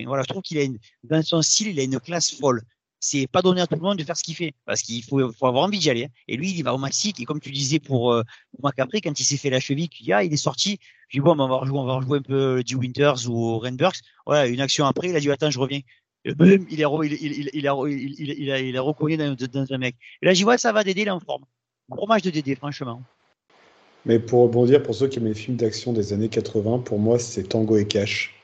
voilà, 0.07 0.23
je 0.23 0.29
trouve 0.29 0.43
qu'il 0.43 0.57
a 0.59 0.63
une, 0.63 0.79
dans 1.05 1.23
son 1.23 1.43
style, 1.43 1.69
il 1.69 1.81
a 1.81 1.83
une 1.83 2.01
classe 2.01 2.31
folle. 2.35 2.63
C'est 3.01 3.27
pas 3.27 3.43
donné 3.43 3.61
à 3.61 3.67
tout 3.67 3.75
le 3.75 3.83
monde 3.83 3.99
de 3.99 4.05
faire 4.05 4.17
ce 4.17 4.25
qu'il 4.25 4.35
fait, 4.35 4.55
parce 4.65 4.81
qu'il 4.81 5.05
faut, 5.05 5.31
faut 5.33 5.47
avoir 5.47 5.65
envie 5.65 5.79
d'y 5.79 5.91
aller. 5.91 6.05
Hein. 6.05 6.09
Et 6.27 6.37
lui, 6.39 6.51
il 6.51 6.63
va 6.65 6.75
au 6.75 6.79
maxi. 6.79 7.13
Et 7.19 7.25
comme 7.27 7.41
tu 7.41 7.51
disais 7.51 7.79
pour, 7.79 8.13
euh, 8.13 8.23
pour 8.53 8.65
Macapri, 8.65 9.03
quand 9.03 9.21
il 9.21 9.25
s'est 9.25 9.37
fait 9.37 9.51
la 9.51 9.61
cheville, 9.61 9.91
il, 10.01 10.13
ah, 10.15 10.25
il 10.25 10.33
est 10.33 10.39
sorti. 10.39 10.79
Je 11.09 11.19
dis 11.19 11.21
bon, 11.21 11.39
on 11.39 11.49
va 11.49 11.57
rejouer, 11.57 11.79
on 11.79 11.85
va 11.85 11.95
rejouer 11.97 12.19
un 12.19 12.23
peu 12.23 12.65
du 12.65 12.77
Winters 12.77 13.29
ou 13.29 13.59
Rainburgs. 13.59 14.01
Ouais, 14.27 14.51
une 14.51 14.61
action 14.63 14.87
après, 14.87 15.11
il 15.11 15.17
a 15.17 15.21
dit 15.21 15.31
attends, 15.31 15.51
je 15.51 15.59
reviens. 15.59 15.81
Et 16.25 16.33
il, 16.41 16.53
est, 16.53 16.61
il, 16.71 16.81
il, 16.81 16.81
il, 16.81 17.51
il, 17.53 17.69
a, 17.69 17.75
il, 17.87 18.51
a, 18.51 18.61
il 18.61 18.77
a 18.77 18.81
reconnu 18.81 19.17
dans, 19.19 19.37
un 19.71 19.79
mec. 19.79 19.97
Et 20.23 20.27
là, 20.27 20.33
je 20.33 20.39
dis 20.39 20.45
ouais, 20.45 20.59
ça 20.59 20.73
va, 20.73 20.83
Dédé, 20.83 21.03
il 21.03 21.11
en 21.11 21.21
forme. 21.21 21.45
Gros 21.91 22.07
match 22.07 22.23
de 22.23 22.31
Dédé, 22.31 22.57
franchement. 22.57 23.03
Mais 24.07 24.21
pour 24.21 24.43
rebondir, 24.43 24.83
pour 24.83 24.95
ceux 24.95 25.09
qui 25.09 25.19
aiment 25.19 25.27
les 25.27 25.35
films 25.35 25.57
d'action 25.57 25.93
des 25.93 26.13
années 26.13 26.29
80, 26.29 26.79
pour 26.79 26.99
moi, 26.99 27.19
c'est 27.19 27.43
Tango 27.43 27.77
et 27.77 27.87
Cash. 27.87 28.35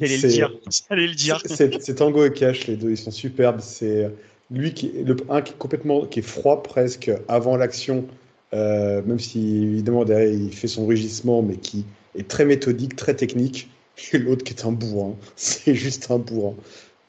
J'allais 0.00 0.16
le 0.16 0.28
dire. 0.28 0.52
J'allais 0.88 1.06
le 1.06 1.14
dire. 1.14 1.42
C'est 1.46 1.94
Tango 1.94 2.24
et 2.24 2.32
Cash, 2.32 2.66
les 2.66 2.76
deux, 2.76 2.90
ils 2.90 2.96
sont 2.96 3.10
superbes. 3.10 3.60
C'est 3.60 4.10
lui 4.50 4.72
qui 4.72 4.86
est 4.86 5.04
le 5.04 5.16
un 5.28 5.42
qui 5.42 5.52
est 5.52 5.58
complètement, 5.58 6.06
qui 6.06 6.20
est 6.20 6.22
froid 6.22 6.62
presque 6.62 7.10
avant 7.28 7.56
l'action, 7.58 8.06
euh, 8.54 9.02
même 9.02 9.18
si 9.18 9.64
évidemment 9.64 10.04
derrière 10.04 10.32
il 10.32 10.52
fait 10.52 10.68
son 10.68 10.86
rugissement, 10.86 11.42
mais 11.42 11.56
qui 11.56 11.84
est 12.16 12.26
très 12.26 12.46
méthodique, 12.46 12.96
très 12.96 13.14
technique. 13.14 13.68
Et 14.12 14.18
l'autre 14.18 14.42
qui 14.42 14.54
est 14.54 14.64
un 14.64 14.72
bourrin. 14.72 15.14
C'est 15.36 15.74
juste 15.74 16.10
un 16.10 16.18
bourrin. 16.18 16.54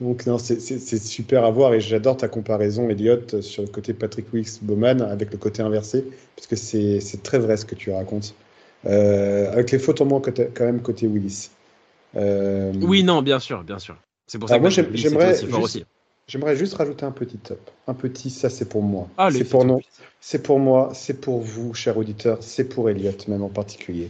Donc 0.01 0.25
non, 0.25 0.37
c'est 0.37 0.59
super 0.97 1.45
à 1.45 1.51
voir 1.51 1.73
et 1.73 1.79
j'adore 1.79 2.17
ta 2.17 2.27
comparaison, 2.27 2.89
Elliot, 2.89 3.41
sur 3.41 3.61
le 3.61 3.69
côté 3.69 3.93
Patrick 3.93 4.31
Wilkes 4.33 4.61
Bowman 4.61 5.01
avec 5.01 5.31
le 5.31 5.37
côté 5.37 5.61
inversé, 5.61 6.05
parce 6.35 6.47
que 6.47 6.55
c'est 6.55 7.23
très 7.23 7.39
vrai 7.39 7.57
ce 7.57 7.65
que 7.65 7.75
tu 7.75 7.91
racontes. 7.91 8.33
Euh, 8.85 9.51
avec 9.51 9.71
les 9.71 9.79
fautes 9.79 10.01
en 10.01 10.05
moins 10.05 10.21
quand 10.21 10.65
même 10.65 10.81
côté 10.81 11.07
Willis. 11.07 11.51
Euh... 12.15 12.73
Oui, 12.81 13.03
non, 13.03 13.21
bien 13.21 13.39
sûr, 13.39 13.63
bien 13.63 13.79
sûr. 13.79 13.95
C'est 14.27 14.37
pour 14.39 14.49
ça 14.49 14.57
que 14.57 14.61
moi 14.61 14.69
j'aimerais 14.69 15.35
juste, 15.39 15.85
j'aimerais 16.27 16.55
juste 16.55 16.73
rajouter 16.73 17.05
un 17.05 17.11
petit 17.11 17.37
top, 17.37 17.59
un 17.87 17.93
petit 17.93 18.29
ça 18.29 18.49
c'est 18.49 18.67
pour 18.67 18.81
moi. 18.81 19.07
Ah, 19.17 19.29
c'est 19.31 19.43
pour 19.43 19.63
nous, 19.63 19.79
c'est 20.19 20.41
pour 20.41 20.59
moi, 20.59 20.91
c'est 20.93 21.19
pour 21.21 21.39
vous, 21.39 21.73
chers 21.73 21.97
auditeurs, 21.97 22.39
c'est 22.41 22.65
pour 22.65 22.89
Elliot 22.89 23.11
même 23.27 23.43
en 23.43 23.49
particulier. 23.49 24.09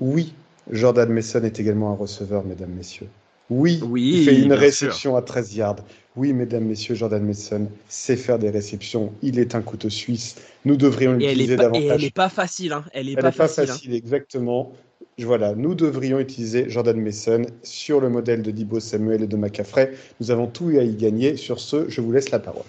Oui, 0.00 0.34
Jordan 0.70 1.08
Mason 1.10 1.42
est 1.44 1.60
également 1.60 1.90
un 1.90 1.94
receveur, 1.94 2.44
mesdames, 2.44 2.70
messieurs. 2.70 3.08
Oui, 3.50 3.80
il 3.96 4.24
fait 4.24 4.40
une 4.40 4.52
réception 4.52 5.16
à 5.16 5.22
13 5.22 5.56
yards. 5.56 5.76
Oui, 6.14 6.32
mesdames, 6.32 6.64
messieurs, 6.64 6.94
Jordan 6.94 7.24
Mason 7.24 7.68
sait 7.88 8.16
faire 8.16 8.38
des 8.38 8.50
réceptions. 8.50 9.12
Il 9.22 9.38
est 9.38 9.54
un 9.54 9.62
couteau 9.62 9.88
suisse. 9.88 10.36
Nous 10.64 10.76
devrions 10.76 11.14
l'utiliser 11.14 11.56
davantage. 11.56 11.82
Et 11.82 11.86
elle 11.86 12.00
n'est 12.02 12.10
pas 12.10 12.28
facile. 12.28 12.72
Hein. 12.72 12.84
Elle 12.92 13.06
n'est 13.06 13.14
pas, 13.14 13.32
pas, 13.32 13.48
facile, 13.48 13.70
hein. 13.70 13.96
exactement. 13.96 14.72
Voilà, 15.18 15.54
nous 15.54 15.74
devrions 15.74 16.18
utiliser 16.18 16.68
Jordan 16.68 17.00
Mason 17.00 17.42
sur 17.62 18.00
le 18.00 18.08
modèle 18.08 18.42
de 18.42 18.50
Dibo 18.50 18.80
Samuel 18.80 19.22
et 19.22 19.26
de 19.26 19.36
McCaffrey. 19.36 19.92
Nous 20.20 20.30
avons 20.30 20.46
tout 20.46 20.68
à 20.68 20.82
y 20.82 20.94
gagner. 20.94 21.36
Sur 21.36 21.60
ce, 21.60 21.88
je 21.88 22.00
vous 22.00 22.12
laisse 22.12 22.30
la 22.30 22.38
parole. 22.38 22.62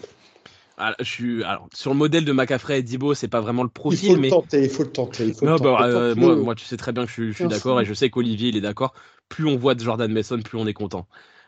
Alors, 0.77 0.95
je 0.99 1.03
suis, 1.03 1.43
alors, 1.43 1.67
sur 1.73 1.91
le 1.91 1.97
modèle 1.97 2.25
de 2.25 2.31
McCaffrey 2.31 2.79
et 2.79 2.83
Dibo, 2.83 3.13
c'est 3.13 3.27
pas 3.27 3.41
vraiment 3.41 3.63
le 3.63 3.69
profil. 3.69 4.09
Il 4.09 4.15
faut 4.15 4.21
le 4.21 4.29
tenter, 4.29 4.63
il 4.63 4.69
faut 4.69 4.83
le 4.83 4.91
tenter. 4.91 5.25
Il 5.25 5.33
faut 5.33 5.45
non, 5.45 5.55
bah, 5.57 5.79
euh, 5.83 6.15
moi, 6.15 6.35
moi, 6.35 6.55
tu 6.55 6.65
sais 6.65 6.77
très 6.77 6.91
bien 6.91 7.05
que 7.05 7.11
je, 7.11 7.29
je 7.29 7.33
suis 7.33 7.47
d'accord 7.47 7.79
et 7.81 7.85
je 7.85 7.93
sais 7.93 8.09
qu'Olivier, 8.09 8.49
il 8.49 8.57
est 8.57 8.61
d'accord 8.61 8.93
plus 9.33 9.47
on 9.47 9.57
voit 9.57 9.73
de 9.73 9.79
Jordan 9.79 10.11
Mason, 10.11 10.39
plus 10.43 10.59
on 10.59 10.67
est 10.67 10.73
content. 10.73 11.07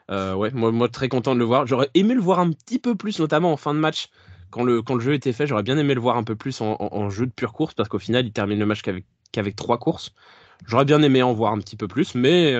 Euh, 0.09 0.49
moi, 0.53 0.89
très 0.89 1.07
content 1.07 1.35
de 1.35 1.39
le 1.39 1.45
voir. 1.45 1.67
J'aurais 1.67 1.91
aimé 1.93 2.15
le 2.15 2.19
voir 2.19 2.39
un 2.39 2.51
petit 2.51 2.79
peu 2.79 2.95
plus, 2.95 3.19
notamment 3.19 3.53
en 3.53 3.57
fin 3.57 3.75
de 3.75 3.79
match. 3.79 4.09
Quand 4.49 4.63
le, 4.63 4.83
jeu 4.99 5.13
était 5.13 5.33
fait, 5.33 5.45
j'aurais 5.45 5.61
bien 5.61 5.77
aimé 5.77 5.93
le 5.93 6.01
voir 6.01 6.17
un 6.17 6.23
peu 6.23 6.35
plus 6.35 6.61
en, 6.61 7.09
jeu 7.11 7.27
de 7.27 7.31
pure 7.31 7.53
course, 7.53 7.75
parce 7.75 7.87
qu'au 7.87 7.99
final, 7.99 8.25
il 8.25 8.31
termine 8.31 8.57
le 8.57 8.65
match 8.65 8.81
qu'avec 8.81 9.55
trois 9.55 9.77
courses. 9.77 10.13
J'aurais 10.65 10.85
bien 10.85 11.03
aimé 11.03 11.21
en 11.21 11.33
voir 11.33 11.53
un 11.53 11.59
petit 11.59 11.75
peu 11.75 11.87
plus, 11.87 12.15
mais, 12.15 12.55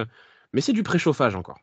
mais 0.54 0.62
c'est 0.62 0.74
du 0.74 0.84
préchauffage 0.84 1.36
encore. 1.36 1.58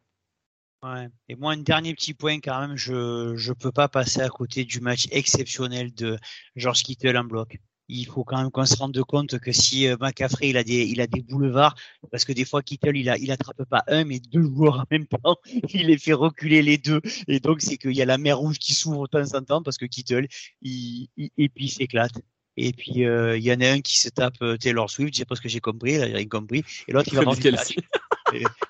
Ouais. 0.82 1.08
Et 1.28 1.36
moi, 1.36 1.52
un 1.52 1.58
dernier 1.58 1.94
petit 1.94 2.14
point 2.14 2.40
quand 2.40 2.58
même, 2.60 2.76
je 2.76 2.92
ne 3.34 3.52
peux 3.52 3.70
pas 3.70 3.86
passer 3.86 4.22
à 4.22 4.28
côté 4.28 4.64
du 4.64 4.80
match 4.80 5.06
exceptionnel 5.12 5.94
de 5.94 6.18
George 6.56 6.82
Kittle 6.82 7.16
en 7.16 7.24
bloc 7.24 7.58
il 7.88 8.06
faut 8.06 8.24
quand 8.24 8.38
même 8.38 8.50
qu'on 8.50 8.64
se 8.64 8.76
rende 8.76 8.98
compte 9.02 9.38
que 9.38 9.52
si 9.52 9.86
euh, 9.86 9.96
McCaffrey 10.00 10.50
il 10.50 10.56
a 10.56 10.64
des 10.64 10.84
il 10.84 11.00
a 11.00 11.06
des 11.06 11.20
boulevards 11.20 11.74
parce 12.10 12.24
que 12.24 12.32
des 12.32 12.44
fois 12.44 12.62
Kittle 12.62 12.96
il 12.96 13.08
a 13.08 13.18
il 13.18 13.30
attrape 13.30 13.64
pas 13.68 13.84
un 13.88 14.04
mais 14.04 14.20
deux 14.20 14.42
joueurs 14.42 14.80
en 14.80 14.84
même 14.90 15.06
temps 15.06 15.36
il 15.74 15.86
les 15.86 15.98
fait 15.98 16.12
reculer 16.12 16.62
les 16.62 16.78
deux. 16.78 17.00
Et 17.28 17.40
donc 17.40 17.60
c'est 17.60 17.76
qu'il 17.76 17.92
y 17.92 18.02
a 18.02 18.06
la 18.06 18.18
mer 18.18 18.38
rouge 18.38 18.58
qui 18.58 18.74
s'ouvre 18.74 19.08
de 19.08 19.18
temps 19.18 19.36
en 19.36 19.42
temps 19.42 19.62
parce 19.62 19.78
que 19.78 19.86
Kittle 19.86 20.26
il, 20.62 21.08
et 21.16 21.48
puis 21.48 21.66
il 21.66 21.70
s'éclate. 21.70 22.12
Et 22.56 22.72
puis 22.72 23.04
euh, 23.06 23.36
il 23.38 23.44
y 23.44 23.52
en 23.52 23.60
a 23.60 23.70
un 23.70 23.80
qui 23.80 23.98
se 23.98 24.10
tape 24.10 24.36
euh, 24.42 24.56
Taylor 24.58 24.90
Swift 24.90 25.14
je 25.14 25.18
sais 25.18 25.24
pas 25.24 25.36
ce 25.36 25.40
que 25.40 25.48
j'ai 25.48 25.60
compris 25.60 25.94
il 25.94 26.02
a 26.02 26.04
rien 26.04 26.26
compris. 26.26 26.64
Et 26.88 26.92
l'autre 26.92 27.08
il 27.10 27.14
va 27.14 27.20
avoir 27.22 27.36
du 27.36 27.42
catch. 27.42 27.76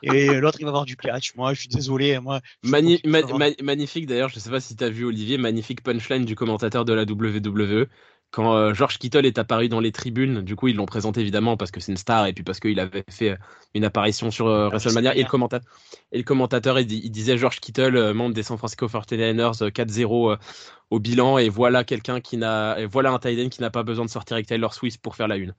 et, 0.03 0.41
l'autre 0.41 0.59
il 0.61 0.65
va 0.65 0.71
avoir 0.71 0.85
du 0.85 0.97
catch. 0.97 1.35
Moi 1.35 1.53
je 1.55 1.61
suis 1.61 1.69
désolé 1.69 2.19
moi 2.21 2.41
magnifique 2.63 4.07
d'ailleurs 4.07 4.29
je 4.29 4.39
sais 4.39 4.51
pas 4.51 4.61
si 4.61 4.77
tu 4.77 4.85
as 4.85 4.91
vu 4.91 5.05
Olivier 5.05 5.37
magnifique 5.37 5.83
punchline 5.83 6.25
du 6.25 6.35
commentateur 6.35 6.85
de 6.85 6.93
la 6.93 7.03
WWE 7.03 7.87
quand 8.33 8.57
euh, 8.57 8.73
George 8.73 8.99
Kittle 8.99 9.27
est 9.27 9.39
apparu 9.39 9.69
dans 9.69 9.79
les 9.79 9.93
tribunes, 9.93 10.41
du 10.41 10.57
coup 10.57 10.69
ils 10.69 10.75
l'ont 10.75 10.87
présenté 10.87 11.21
évidemment 11.21 11.59
parce 11.59 11.71
que 11.71 11.81
c'est 11.81 11.93
une 11.93 11.99
star 11.99 12.27
et 12.27 12.33
puis 12.33 12.43
parce 12.43 12.61
qu'il 12.61 12.81
avait 12.81 13.05
fait 13.09 13.33
euh, 13.33 13.37
une 13.75 13.85
apparition 13.85 14.31
sur 14.31 14.47
euh, 14.47 14.69
WrestleMania 14.69 15.15
et 15.15 15.23
le 15.23 15.29
commentateur, 15.29 15.71
et 16.13 16.17
le 16.17 16.25
commentateur 16.25 16.81
il, 16.81 16.87
disait 16.87 17.37
George 17.37 17.61
Kittle, 17.61 18.13
membre 18.15 18.35
des 18.35 18.43
San 18.43 18.57
Francisco 18.57 18.87
49ers, 18.87 19.71
4-0 19.71 20.39
au 20.91 20.99
bilan 20.99 21.37
et 21.37 21.51
voilà 21.51 21.85
quelqu'un 21.85 22.21
qui 22.21 22.39
n'a, 22.39 22.87
voilà 22.87 23.13
un 23.13 23.19
tight 23.19 23.51
qui 23.51 23.61
n'a 23.61 23.71
pas 23.71 23.83
besoin 23.83 24.07
de 24.07 24.11
sortir 24.11 24.37
avec 24.37 24.47
Taylor 24.47 24.73
Swift 24.73 25.01
pour 25.03 25.15
faire 25.15 25.29
la 25.29 25.37
une. 25.37 25.55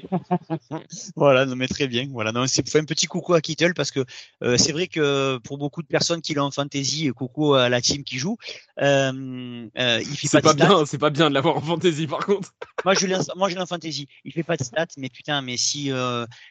voilà, 1.16 1.46
non, 1.46 1.56
mais 1.56 1.68
très 1.68 1.86
bien. 1.86 2.08
Voilà, 2.10 2.32
non, 2.32 2.46
c'est 2.46 2.76
un 2.76 2.84
petit 2.84 3.06
coucou 3.06 3.34
à 3.34 3.40
Kittle 3.40 3.74
parce 3.74 3.90
que 3.90 4.04
euh, 4.42 4.56
c'est 4.56 4.72
vrai 4.72 4.86
que 4.86 5.38
pour 5.38 5.58
beaucoup 5.58 5.82
de 5.82 5.86
personnes 5.86 6.20
qui 6.20 6.34
l'ont 6.34 6.44
en 6.44 6.50
fantasy, 6.50 7.08
coucou 7.14 7.54
à 7.54 7.68
la 7.68 7.80
team 7.80 8.04
qui 8.04 8.18
joue, 8.18 8.36
euh, 8.80 9.68
euh, 9.78 10.00
il 10.00 10.16
fait 10.16 10.40
pas, 10.40 10.54
bien. 10.54 10.84
C'est 10.86 10.98
pas 10.98 11.10
bien 11.10 11.28
de 11.28 11.34
l'avoir 11.34 11.56
en 11.56 11.60
fantasy 11.60 12.06
par 12.06 12.24
contre. 12.24 12.54
moi, 12.84 12.94
je 12.94 13.06
l'ai, 13.06 13.16
moi, 13.36 13.48
je 13.48 13.54
l'ai 13.54 13.60
en 13.60 13.66
fantasy. 13.66 14.08
Il 14.24 14.32
fait 14.32 14.42
pas 14.42 14.56
de 14.56 14.64
stats, 14.64 14.86
mais 14.96 15.08
putain, 15.08 15.42
mais 15.42 15.56
si 15.56 15.90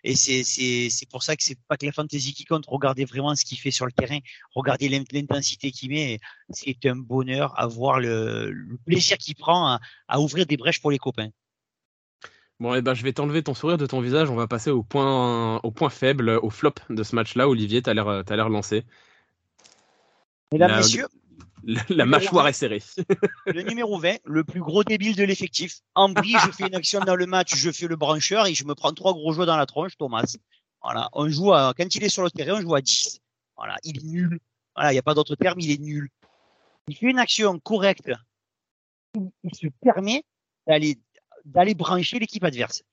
et 0.04 0.16
c'est 0.16 0.44
c'est 0.44 0.90
c'est 0.90 1.10
pour 1.10 1.24
ça 1.24 1.36
que 1.36 1.44
c'est 1.44 1.58
pas 1.68 1.78
que 1.78 1.86
la 1.86 1.92
fantasy 1.92 2.34
qui 2.34 2.46
compte. 2.46 2.66
Regardez 2.68 3.06
vraiment 3.06 3.36
ce 3.36 3.46
qu'il 3.46 3.60
fait 3.60 3.72
sur 3.72 3.86
le 3.86 3.92
terrain. 3.92 4.20
Regardez 4.56 4.90
l'intensité 4.90 5.72
qu'il 5.72 5.90
met. 5.90 6.20
C'est 6.50 6.86
un 6.86 6.96
bonheur 6.96 7.58
à 7.60 7.68
voir 7.68 8.00
le, 8.00 8.54
plaisir 8.86 9.18
qu'il 9.18 9.36
prend 9.36 9.80
à 10.08 10.20
ouvrir 10.20 10.46
des 10.46 10.58
brèches 10.58 10.82
pour 10.82 10.92
les 10.92 10.98
copains. 10.98 11.30
Bon, 12.62 12.76
eh 12.76 12.84
ben, 12.84 12.94
je 12.94 13.02
vais 13.02 13.12
t'enlever 13.12 13.42
ton 13.42 13.56
sourire 13.56 13.80
de 13.80 13.88
ton 13.88 14.02
visage. 14.02 14.30
On 14.30 14.36
va 14.36 14.46
passer 14.46 14.70
au 14.70 14.84
point, 14.84 15.58
au 15.64 15.72
point 15.72 15.90
faible, 15.90 16.30
au 16.44 16.52
flop 16.52 16.76
de 16.92 17.02
ce 17.02 17.16
match-là. 17.16 17.50
Olivier, 17.50 17.82
tu 17.82 17.90
as 17.90 17.96
l'air, 17.96 18.24
l'air 18.24 18.50
lancé. 18.50 18.84
Mesdames, 20.52 20.78
messieurs. 20.78 21.08
La, 21.90 22.06
mâchoire 22.06 22.48
est 22.48 22.54
serrée. 22.54 22.84
le 23.48 23.64
numéro 23.64 23.98
20, 23.98 24.18
le 24.26 24.44
plus 24.44 24.60
gros 24.60 24.84
débile 24.84 25.16
de 25.16 25.24
l'effectif. 25.24 25.80
Ambry, 25.96 26.36
je 26.46 26.52
fais 26.52 26.68
une 26.68 26.76
action 26.76 27.00
dans 27.00 27.16
le 27.16 27.26
match, 27.26 27.56
je 27.56 27.72
fais 27.72 27.88
le 27.88 27.96
brancheur 27.96 28.46
et 28.46 28.54
je 28.54 28.64
me 28.64 28.76
prends 28.76 28.92
trois 28.94 29.14
gros 29.14 29.34
joueurs 29.34 29.48
dans 29.48 29.58
la 29.58 29.66
tronche, 29.66 29.98
Thomas. 29.98 30.38
Voilà. 30.84 31.10
On 31.14 31.30
joue 31.30 31.54
à, 31.54 31.74
quand 31.76 31.96
il 31.96 32.04
est 32.04 32.10
sur 32.10 32.24
le 32.24 32.30
terrain, 32.30 32.60
on 32.60 32.62
joue 32.62 32.76
à 32.76 32.82
10. 32.82 33.22
Voilà. 33.58 33.78
Il 33.84 33.98
est 33.98 34.04
nul. 34.04 34.40
Voilà. 34.76 34.92
Il 34.92 34.96
n'y 34.96 35.00
a 35.00 35.04
pas 35.04 35.16
d'autre 35.16 35.36
terme, 35.36 35.60
il 35.60 35.72
est 35.72 35.82
nul. 35.82 36.10
Il 36.88 36.96
fait 36.96 37.08
une 37.08 37.18
action 37.18 37.58
correcte. 37.58 38.12
Il 39.16 39.56
se 39.56 39.66
permet 39.82 40.24
d'aller 40.68 41.00
d'aller 41.46 41.74
brancher 41.74 42.20
l'équipe 42.20 42.44
adverse. 42.44 42.84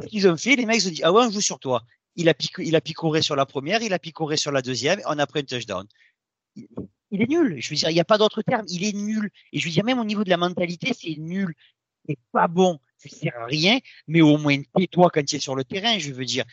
ce 0.00 0.06
qu'ils 0.06 0.28
ont 0.28 0.36
fait 0.36 0.56
Les 0.56 0.66
mecs 0.66 0.80
se 0.80 0.88
dit 0.88 1.02
ah 1.02 1.12
ouais 1.12 1.24
on 1.24 1.30
joue 1.30 1.40
sur 1.40 1.58
toi. 1.58 1.82
Il 2.16 2.28
a, 2.28 2.34
il 2.58 2.74
a 2.74 2.80
picoré 2.80 3.22
sur 3.22 3.36
la 3.36 3.46
première, 3.46 3.82
il 3.82 3.92
a 3.92 3.98
picoré 3.98 4.36
sur 4.36 4.50
la 4.50 4.60
deuxième, 4.60 5.00
on 5.06 5.18
a 5.18 5.26
pris 5.26 5.40
un 5.40 5.44
touchdown. 5.44 5.86
Il, 6.56 7.22
est 7.22 7.28
nul. 7.28 7.56
Je 7.60 7.70
veux 7.70 7.76
dire, 7.76 7.90
il 7.90 7.94
n'y 7.94 8.00
a 8.00 8.04
pas 8.04 8.18
d'autre 8.18 8.42
terme. 8.42 8.64
Il 8.68 8.84
est 8.84 8.92
nul. 8.92 9.30
Et 9.52 9.58
je 9.60 9.64
veux 9.64 9.70
dire, 9.70 9.84
même 9.84 9.98
au 9.98 10.04
niveau 10.04 10.24
de 10.24 10.30
la 10.30 10.36
mentalité, 10.36 10.92
c'est 10.92 11.16
nul. 11.16 11.54
C'est 12.06 12.18
pas 12.32 12.48
bon. 12.48 12.80
Ça 12.96 13.08
sert 13.08 13.36
à 13.36 13.46
rien. 13.46 13.78
Mais 14.08 14.20
au 14.20 14.36
moins, 14.36 14.60
tais-toi 14.76 15.10
quand 15.12 15.24
tu 15.24 15.36
es 15.36 15.38
sur 15.38 15.54
le 15.54 15.64
terrain. 15.64 15.98
Je 15.98 16.12
veux 16.12 16.24
dire, 16.24 16.44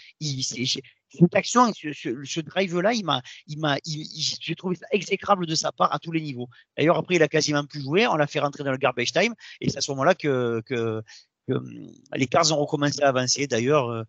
cette 1.19 1.36
action, 1.36 1.71
ce, 1.73 2.39
drive-là, 2.39 2.93
il 2.93 3.06
m'a, 3.06 3.21
il 3.47 3.60
m'a, 3.60 3.78
j'ai 3.84 4.56
trouvé 4.56 4.75
ça 4.75 4.86
exécrable 4.91 5.45
de 5.45 5.56
sa 5.56 5.71
part 5.71 5.93
à 5.93 5.99
tous 5.99 6.12
les 6.12 6.21
niveaux. 6.21 6.47
D'ailleurs, 6.78 6.97
après, 6.97 7.15
il 7.15 7.23
a 7.23 7.28
quasiment 7.28 7.65
plus 7.65 7.82
joué. 7.82 8.08
On 8.08 8.15
l'a 8.15 8.28
fait 8.28 8.39
rentrer 8.39 8.63
dans 8.63 8.71
le 8.71 8.78
garbage 8.78 9.12
time, 9.12 9.34
et 9.62 9.69
c'est 9.69 9.78
à 9.78 9.82
ce 9.82 9.91
moment-là 9.91 10.15
que, 10.15 10.62
que, 10.65 11.01
hum, 11.49 11.91
les 12.15 12.28
Cars 12.28 12.51
ont 12.51 12.58
recommencé 12.58 13.01
à 13.01 13.10
avancer. 13.10 13.47
D'ailleurs, 13.47 13.89
euh, 13.89 14.04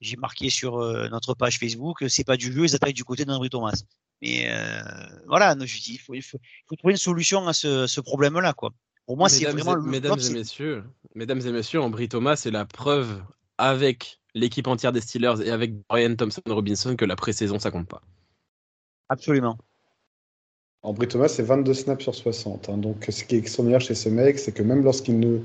j'ai 0.00 0.16
marqué 0.16 0.50
sur 0.50 0.78
euh, 0.78 1.08
notre 1.08 1.34
page 1.34 1.58
Facebook, 1.58 2.04
c'est 2.08 2.24
pas 2.24 2.36
du 2.36 2.52
jeu, 2.52 2.64
ils 2.64 2.74
attaquent 2.74 2.94
du 2.94 3.04
côté 3.04 3.24
d'André 3.24 3.48
Thomas. 3.48 3.82
Mais 4.20 4.50
euh, 4.50 4.82
voilà, 5.26 5.56
je 5.58 5.80
dis, 5.80 5.94
il 5.94 5.98
faut, 5.98 6.14
il, 6.14 6.22
faut, 6.22 6.38
trouver 6.78 6.92
une 6.92 6.98
solution 6.98 7.46
à 7.48 7.52
ce, 7.52 7.86
ce 7.86 8.00
problème-là, 8.00 8.52
quoi. 8.52 8.70
Pour 9.06 9.16
moi, 9.16 9.28
c'est 9.28 9.44
vraiment 9.46 9.74
le 9.74 9.82
mesdames 9.82 10.18
et 10.18 10.30
messieurs, 10.30 10.84
mesdames 11.14 11.40
et 11.40 11.50
messieurs, 11.50 11.80
Ambry 11.80 12.08
Thomas 12.08 12.36
c'est 12.36 12.52
la 12.52 12.64
preuve 12.64 13.22
avec 13.58 14.20
l'équipe 14.34 14.66
entière 14.66 14.92
des 14.92 15.00
Steelers 15.00 15.42
et 15.44 15.50
avec 15.50 15.74
Brian 15.88 16.14
Thompson 16.14 16.42
Robinson 16.46 16.96
que 16.96 17.04
la 17.04 17.16
pré-saison 17.16 17.58
ça 17.58 17.70
compte 17.70 17.88
pas. 17.88 18.02
Absolument. 19.08 19.58
Ambry 20.82 21.08
Thomas 21.08 21.28
c'est 21.28 21.42
22 21.42 21.74
snaps 21.74 22.02
sur 22.02 22.14
60. 22.14 22.68
Hein. 22.68 22.78
donc 22.78 23.06
ce 23.08 23.24
qui 23.24 23.36
est 23.36 23.38
extraordinaire 23.38 23.80
chez 23.80 23.94
ce 23.94 24.08
mec, 24.08 24.38
c'est 24.38 24.52
que 24.52 24.62
même 24.62 24.82
lorsqu'il 24.82 25.20
ne 25.20 25.38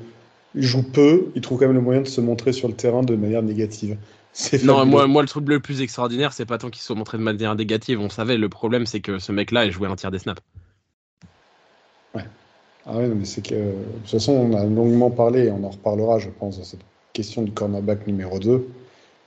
joue 0.56 0.84
peu, 0.84 1.32
il 1.36 1.42
trouve 1.42 1.60
quand 1.60 1.68
même 1.68 1.76
le 1.76 1.82
moyen 1.82 2.02
de 2.02 2.08
se 2.08 2.22
montrer 2.22 2.54
sur 2.54 2.68
le 2.68 2.74
terrain 2.74 3.04
de 3.04 3.16
manière 3.16 3.44
négative. 3.44 3.98
Non, 4.64 4.86
moi, 4.86 5.08
moi, 5.08 5.24
le 5.24 5.28
truc 5.28 5.48
le 5.48 5.60
plus 5.60 5.82
extraordinaire, 5.82 6.32
c'est 6.32 6.46
pas 6.46 6.60
tant 6.60 6.70
qu'il 6.70 6.82
soit 6.82 6.96
montré 6.96 7.18
de 7.18 7.24
manière 7.24 7.56
négative. 7.56 8.00
On 8.00 8.10
savait, 8.10 8.38
le 8.38 8.50
problème, 8.50 8.86
c'est 8.86 9.00
que 9.00 9.18
ce 9.18 9.32
mec-là, 9.32 9.66
il 9.66 9.72
jouait 9.72 9.88
un 9.88 9.96
tiers 9.96 10.12
des 10.12 10.20
snaps. 10.20 10.44
Ouais. 12.14 12.24
Ah 12.86 12.98
oui, 12.98 13.08
mais 13.16 13.26
c'est 13.26 13.42
que. 13.42 13.56
De 13.56 13.74
toute 14.04 14.12
façon, 14.12 14.34
on 14.34 14.54
a 14.56 14.64
longuement 14.64 15.10
parlé, 15.10 15.50
on 15.50 15.64
en 15.64 15.70
reparlera, 15.70 16.20
je 16.20 16.30
pense, 16.30 16.62
cette 16.62 16.84
question 17.18 17.42
du 17.42 17.52
cornerback 17.52 18.06
numéro 18.06 18.38
2. 18.40 18.68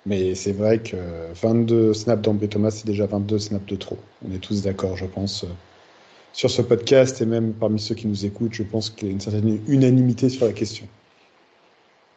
Mais 0.07 0.35
c'est 0.35 0.53
vrai 0.53 0.79
que 0.79 0.96
22 1.35 1.92
snaps 1.92 2.22
d'Ambé 2.22 2.48
Thomas, 2.48 2.70
c'est 2.70 2.87
déjà 2.87 3.07
22 3.07 3.38
snaps 3.38 3.66
de 3.66 3.76
trop. 3.76 3.98
On 4.26 4.35
est 4.35 4.38
tous 4.38 4.62
d'accord, 4.62 4.96
je 4.96 5.05
pense, 5.05 5.44
sur 6.33 6.50
ce 6.50 6.62
podcast 6.62 7.20
et 7.20 7.26
même 7.26 7.53
parmi 7.53 7.79
ceux 7.79 7.94
qui 7.94 8.07
nous 8.07 8.24
écoutent, 8.24 8.55
je 8.55 8.62
pense 8.62 8.88
qu'il 8.88 9.09
y 9.09 9.11
a 9.11 9.12
une 9.12 9.20
certaine 9.20 9.61
unanimité 9.66 10.29
sur 10.29 10.46
la 10.46 10.53
question. 10.53 10.87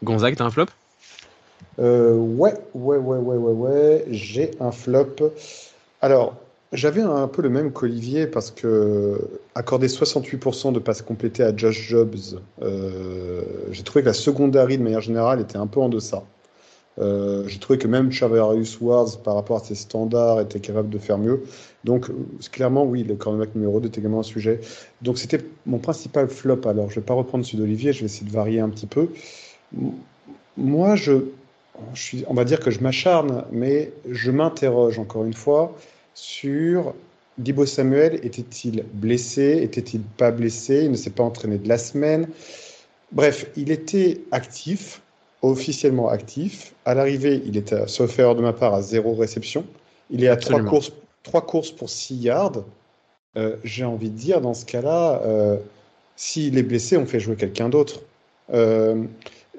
Gonzague, 0.04 0.36
t'as 0.36 0.46
un 0.46 0.52
flop? 0.52 0.68
Euh, 1.80 2.16
ouais, 2.16 2.54
ouais, 2.74 2.98
ouais, 2.98 3.18
ouais, 3.18 3.38
ouais, 3.38 3.52
ouais. 3.52 4.06
J'ai 4.10 4.52
un 4.60 4.72
flop. 4.72 5.16
Alors, 6.02 6.36
j'avais 6.74 7.02
un 7.02 7.28
peu 7.28 7.42
le 7.42 7.50
même 7.50 7.72
qu'Olivier 7.72 8.28
parce 8.28 8.52
que 8.52 9.20
accorder 9.56 9.88
68% 9.88 10.74
de 10.74 10.80
passes 10.80 11.02
complétées 11.02 11.44
à 11.44 11.56
Josh 11.56 11.88
Jobs, 11.88 12.40
euh, 12.62 13.42
j'ai 13.72 13.84
trouvé 13.84 14.02
que 14.02 14.08
la 14.08 14.14
secondary 14.14 14.78
de 14.78 14.84
manière 14.84 15.02
générale 15.02 15.40
était 15.40 15.58
un 15.58 15.68
peu 15.68 15.80
en 15.80 15.90
deçà. 15.90 16.24
Euh, 17.00 17.48
j'ai 17.48 17.60
trouvé 17.60 17.80
que 17.80 17.88
même 17.88 18.12
Chavarius 18.12 18.80
Wars, 18.82 19.20
par 19.24 19.36
rapport 19.36 19.58
à 19.58 19.64
ses 19.64 19.76
standards, 19.76 20.42
était 20.42 20.60
capable 20.60 20.90
de 20.90 20.98
faire 21.00 21.18
mieux. 21.18 21.44
Donc, 21.84 22.12
clairement, 22.52 22.84
oui, 22.84 23.04
le 23.04 23.16
cornerback 23.16 23.56
numéro 23.56 23.80
2 23.80 23.88
est 23.88 23.98
également 23.98 24.20
un 24.20 24.24
sujet. 24.24 24.60
Donc, 25.02 25.18
c'était 25.18 25.40
mon 25.66 25.80
principal 25.80 26.28
flop. 26.28 26.62
Alors, 26.66 26.90
je 26.90 26.96
ne 26.96 27.02
vais 27.02 27.06
pas 27.06 27.16
reprendre 27.16 27.46
celui 27.46 27.60
d'Olivier, 27.60 27.94
je 27.94 28.02
vais 28.02 28.06
essayer 28.06 28.28
de 28.28 28.34
varier 28.34 28.60
un 28.60 28.70
petit 28.70 28.86
peu. 28.86 29.10
Moi, 30.56 30.96
je, 30.96 31.14
on 32.28 32.34
va 32.36 32.46
dire 32.46 32.60
que 32.60 32.70
je 32.70 32.80
m'acharne, 32.80 33.44
mais 33.52 33.92
je 34.08 34.30
m'interroge 34.30 35.00
encore 35.00 35.26
une 35.26 35.34
fois 35.34 35.76
sur 36.15 36.93
Dibo 37.38 37.65
Samuel 37.65 38.19
était-il 38.23 38.84
blessé 38.93 39.60
Était-il 39.62 40.02
pas 40.02 40.32
blessé 40.32 40.84
Il 40.84 40.91
ne 40.91 40.95
s'est 40.95 41.10
pas 41.10 41.23
entraîné 41.23 41.58
de 41.58 41.67
la 41.67 41.78
semaine. 41.78 42.28
Bref, 43.12 43.47
il 43.56 43.71
était 43.71 44.21
actif, 44.32 45.02
officiellement 45.41 46.10
actif. 46.10 46.73
À 46.86 46.93
l'arrivée, 46.93 47.41
il 47.45 47.58
était, 47.58 47.88
sauf 47.88 48.17
erreur 48.19 48.36
de 48.36 48.41
ma 48.41 48.54
part, 48.54 48.73
à 48.73 48.82
zéro 48.82 49.13
réception. 49.13 49.65
Il 50.10 50.23
est 50.23 50.28
à 50.28 50.36
trois 50.36 50.62
courses, 50.63 50.91
trois 51.23 51.45
courses 51.45 51.71
pour 51.71 51.89
six 51.89 52.15
yards. 52.15 52.63
Euh, 53.36 53.56
j'ai 53.63 53.84
envie 53.84 54.10
de 54.10 54.15
dire, 54.15 54.41
dans 54.41 54.54
ce 54.54 54.65
cas-là, 54.65 55.21
euh, 55.23 55.58
s'il 56.15 56.58
est 56.58 56.63
blessé, 56.63 56.97
on 56.97 57.06
fait 57.06 57.19
jouer 57.19 57.36
quelqu'un 57.36 57.69
d'autre. 57.69 58.02
Euh, 58.54 59.04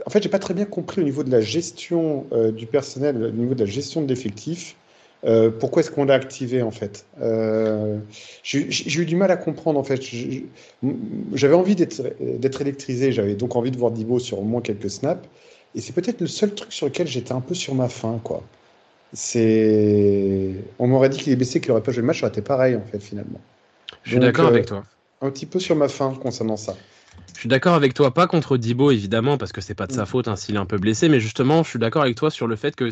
en 0.07 0.11
fait, 0.11 0.23
j'ai 0.23 0.29
pas 0.29 0.39
très 0.39 0.55
bien 0.55 0.65
compris 0.65 1.01
au 1.01 1.05
niveau 1.05 1.23
de 1.23 1.31
la 1.31 1.41
gestion 1.41 2.27
euh, 2.33 2.51
du 2.51 2.67
personnel, 2.67 3.23
au 3.23 3.31
niveau 3.31 3.55
de 3.55 3.65
la 3.65 3.71
gestion 3.71 4.03
de 4.03 4.09
l'effectif. 4.09 4.77
Euh, 5.25 5.51
pourquoi 5.51 5.81
est-ce 5.81 5.91
qu'on 5.91 6.05
l'a 6.05 6.15
activé 6.15 6.63
en 6.63 6.71
fait? 6.71 7.07
Euh, 7.21 7.99
J'ai 8.43 9.01
eu 9.01 9.07
du 9.07 9.17
mal 9.17 9.31
à 9.31 9.37
comprendre 9.37 9.79
en 9.79 9.85
fait. 9.85 10.01
J'avais 11.33 11.55
envie 11.55 11.75
d'être 11.77 12.61
électrisé, 12.61 13.13
j'avais 13.13 13.35
donc 13.35 13.57
envie 13.57 13.71
de 13.71 13.79
voir 13.79 13.91
Divo 13.91 14.19
sur 14.19 14.41
au 14.41 14.45
moins 14.45 14.61
quelques 14.61 14.91
snaps. 14.91 15.27
Et 15.75 15.81
c'est 15.81 15.93
peut-être 15.93 16.21
le 16.21 16.27
seul 16.27 16.55
truc 16.55 16.73
sur 16.73 16.87
lequel 16.87 17.07
j'étais 17.07 17.33
un 17.33 17.41
peu 17.41 17.55
sur 17.55 17.75
ma 17.75 17.89
faim, 17.89 18.21
quoi. 18.23 18.43
C'est, 19.13 20.51
on 20.79 20.89
m'aurait 20.89 21.09
dit 21.09 21.19
qu'il 21.19 21.33
est 21.33 21.37
baissé, 21.37 21.61
qu'il 21.61 21.71
aurait 21.71 21.83
pas 21.83 21.93
joué 21.93 22.01
le 22.01 22.09
match, 22.09 22.21
ça 22.21 22.27
aurait 22.27 22.33
été 22.33 22.43
pareil 22.43 22.75
en 22.75 22.83
fait 22.85 22.99
finalement. 22.99 23.41
Je 24.03 24.11
suis 24.11 24.19
d'accord 24.19 24.47
avec 24.47 24.67
toi. 24.67 24.85
Un 25.21 25.31
petit 25.31 25.47
peu 25.47 25.61
sur 25.61 25.77
ma 25.77 25.89
faim 25.89 26.15
concernant 26.21 26.57
ça. 26.57 26.77
Je 27.33 27.41
suis 27.41 27.49
d'accord 27.49 27.75
avec 27.75 27.95
toi, 27.95 28.13
pas 28.13 28.27
contre 28.27 28.57
Dibo 28.57 28.91
évidemment, 28.91 29.39
parce 29.39 29.53
que 29.53 29.61
c'est 29.61 29.75
pas 29.75 29.87
de 29.87 29.93
sa 29.93 30.03
mm. 30.03 30.07
faute 30.07 30.29
hein, 30.29 30.35
s'il 30.35 30.57
est 30.57 30.59
un 30.59 30.67
peu 30.67 30.79
blessé, 30.79 31.09
mais 31.09 31.21
justement, 31.21 31.63
je 31.63 31.71
suis 31.71 31.79
d'accord 31.79 32.03
avec 32.03 32.17
toi 32.17 32.31
sur 32.31 32.49
le 32.49 32.57
fait 32.57 32.75
que 32.75 32.91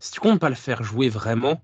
si 0.00 0.12
tu 0.12 0.20
comptes 0.20 0.40
pas 0.40 0.48
le 0.48 0.54
faire 0.54 0.82
jouer 0.82 1.08
vraiment, 1.08 1.62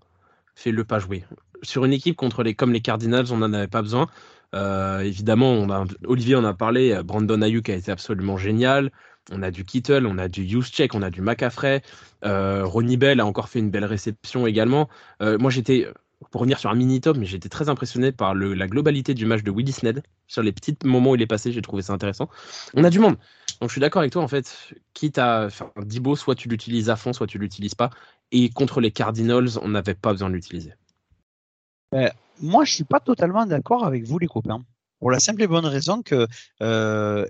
fais-le 0.54 0.84
pas 0.84 0.98
jouer. 0.98 1.24
Sur 1.62 1.84
une 1.84 1.92
équipe 1.92 2.16
contre 2.16 2.42
les, 2.42 2.54
comme 2.54 2.72
les 2.72 2.80
Cardinals, 2.80 3.26
on 3.32 3.38
n'en 3.38 3.52
avait 3.52 3.66
pas 3.66 3.82
besoin. 3.82 4.06
Euh, 4.54 5.00
évidemment, 5.00 5.50
on 5.52 5.70
a, 5.70 5.84
Olivier 6.04 6.36
en 6.36 6.44
a 6.44 6.54
parlé, 6.54 7.00
Brandon 7.02 7.42
Ayuk 7.42 7.68
a 7.68 7.74
été 7.74 7.90
absolument 7.90 8.36
génial. 8.36 8.92
On 9.32 9.42
a 9.42 9.50
du 9.50 9.64
Kittle, 9.64 10.06
on 10.06 10.18
a 10.18 10.28
du 10.28 10.46
Juszczyk, 10.48 10.94
on 10.94 11.02
a 11.02 11.10
du 11.10 11.20
McAfrey. 11.20 11.82
Euh, 12.24 12.64
Ronnie 12.64 12.96
Bell 12.96 13.20
a 13.20 13.26
encore 13.26 13.48
fait 13.48 13.58
une 13.58 13.70
belle 13.70 13.84
réception 13.84 14.46
également. 14.46 14.88
Euh, 15.20 15.36
moi, 15.38 15.50
j'étais 15.50 15.88
pour 16.30 16.40
revenir 16.40 16.58
sur 16.58 16.70
un 16.70 16.74
mini-top, 16.74 17.16
mais 17.16 17.26
j'étais 17.26 17.48
très 17.48 17.68
impressionné 17.68 18.12
par 18.12 18.34
la 18.34 18.66
globalité 18.68 19.14
du 19.14 19.26
match 19.26 19.42
de 19.42 19.50
Willis 19.50 19.78
Ned. 19.82 20.02
Sur 20.26 20.42
les 20.42 20.52
petits 20.52 20.76
moments 20.84 21.10
où 21.10 21.14
il 21.14 21.22
est 21.22 21.26
passé, 21.26 21.52
j'ai 21.52 21.62
trouvé 21.62 21.82
ça 21.82 21.92
intéressant. 21.92 22.28
On 22.74 22.84
a 22.84 22.90
du 22.90 22.98
monde. 22.98 23.16
Donc 23.60 23.70
je 23.70 23.74
suis 23.74 23.80
d'accord 23.80 24.00
avec 24.00 24.12
toi, 24.12 24.22
en 24.22 24.28
fait, 24.28 24.74
quitte 24.94 25.18
à 25.18 25.48
Dibo, 25.78 26.16
soit 26.16 26.34
tu 26.34 26.48
l'utilises 26.48 26.90
à 26.90 26.96
fond, 26.96 27.12
soit 27.12 27.26
tu 27.26 27.38
l'utilises 27.38 27.74
pas. 27.74 27.90
Et 28.32 28.48
contre 28.50 28.80
les 28.80 28.90
Cardinals, 28.90 29.58
on 29.62 29.68
n'avait 29.68 29.94
pas 29.94 30.12
besoin 30.12 30.28
de 30.28 30.34
l'utiliser. 30.34 30.72
Euh, 31.94 32.08
moi, 32.40 32.64
je 32.64 32.74
suis 32.74 32.84
pas 32.84 33.00
totalement 33.00 33.46
d'accord 33.46 33.84
avec 33.84 34.04
vous, 34.04 34.18
les 34.18 34.26
copains. 34.26 34.64
Pour 34.98 35.10
la 35.10 35.20
simple 35.20 35.42
et 35.42 35.46
bonne 35.46 35.66
raison 35.66 36.02
que 36.02 36.26
euh, 36.62 37.26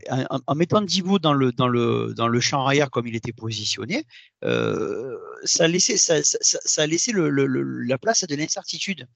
en, 0.47 0.55
mettant 0.55 0.81
Divo 0.83 1.19
dans 1.19 1.33
le 1.33 1.51
dans 1.51 1.67
le 1.67 2.15
dans 2.17 2.29
le 2.29 2.39
champ 2.39 2.65
arrière 2.65 2.91
comme 2.91 3.09
il 3.09 3.17
était 3.17 3.33
positionné, 3.33 4.05
euh, 4.45 5.17
ça 5.43 5.65
a 5.65 5.69
laissé 5.69 5.97
ça, 5.97 6.21
ça, 6.23 6.87
laissé 6.87 7.11
le, 7.11 7.29
le, 7.29 7.47
la 7.83 7.99
place 7.99 8.23
à 8.23 8.29
de 8.29 8.37
l'incertitude. 8.37 9.09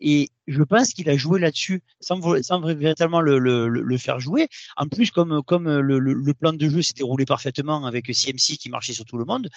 Et 0.00 0.30
je 0.46 0.62
pense 0.62 0.94
qu'il 0.94 1.10
a 1.10 1.16
joué 1.16 1.40
là-dessus 1.40 1.82
sans, 2.00 2.20
sans 2.42 2.60
véritablement 2.60 3.20
le, 3.20 3.38
le, 3.38 3.98
faire 3.98 4.20
jouer. 4.20 4.48
En 4.76 4.86
plus, 4.86 5.10
comme, 5.10 5.42
comme 5.42 5.68
le, 5.68 5.98
le 5.98 6.34
plan 6.34 6.52
de 6.52 6.68
jeu 6.68 6.82
s'était 6.82 7.02
roulé 7.02 7.24
parfaitement 7.24 7.84
avec 7.84 8.06
CMC 8.06 8.58
qui 8.58 8.70
marchait 8.70 8.92
sur 8.92 9.04
tout 9.04 9.18
le 9.18 9.24
monde, 9.24 9.48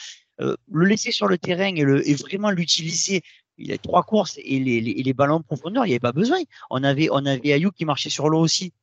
euh, 0.42 0.56
le 0.72 0.86
laisser 0.86 1.12
sur 1.12 1.28
le 1.28 1.38
terrain 1.38 1.76
et, 1.76 2.14
vraiment 2.16 2.52
l'utiliser 2.52 3.22
il 3.58 3.72
a 3.72 3.78
trois 3.78 4.04
courses 4.04 4.40
et 4.44 4.60
les, 4.60 5.14
ballons 5.14 5.36
en 5.36 5.42
profondeur, 5.42 5.86
il 5.86 5.90
n'y 5.90 5.94
avait 5.94 6.00
pas 6.00 6.12
besoin. 6.14 6.40
On 6.70 6.84
avait, 6.84 7.10
on 7.12 7.26
avait 7.26 7.54
Ayuk 7.54 7.76
qui 7.76 7.86
marchait 7.86 8.10
sur 8.10 8.28
l'eau 8.30 8.40
aussi. 8.40 8.74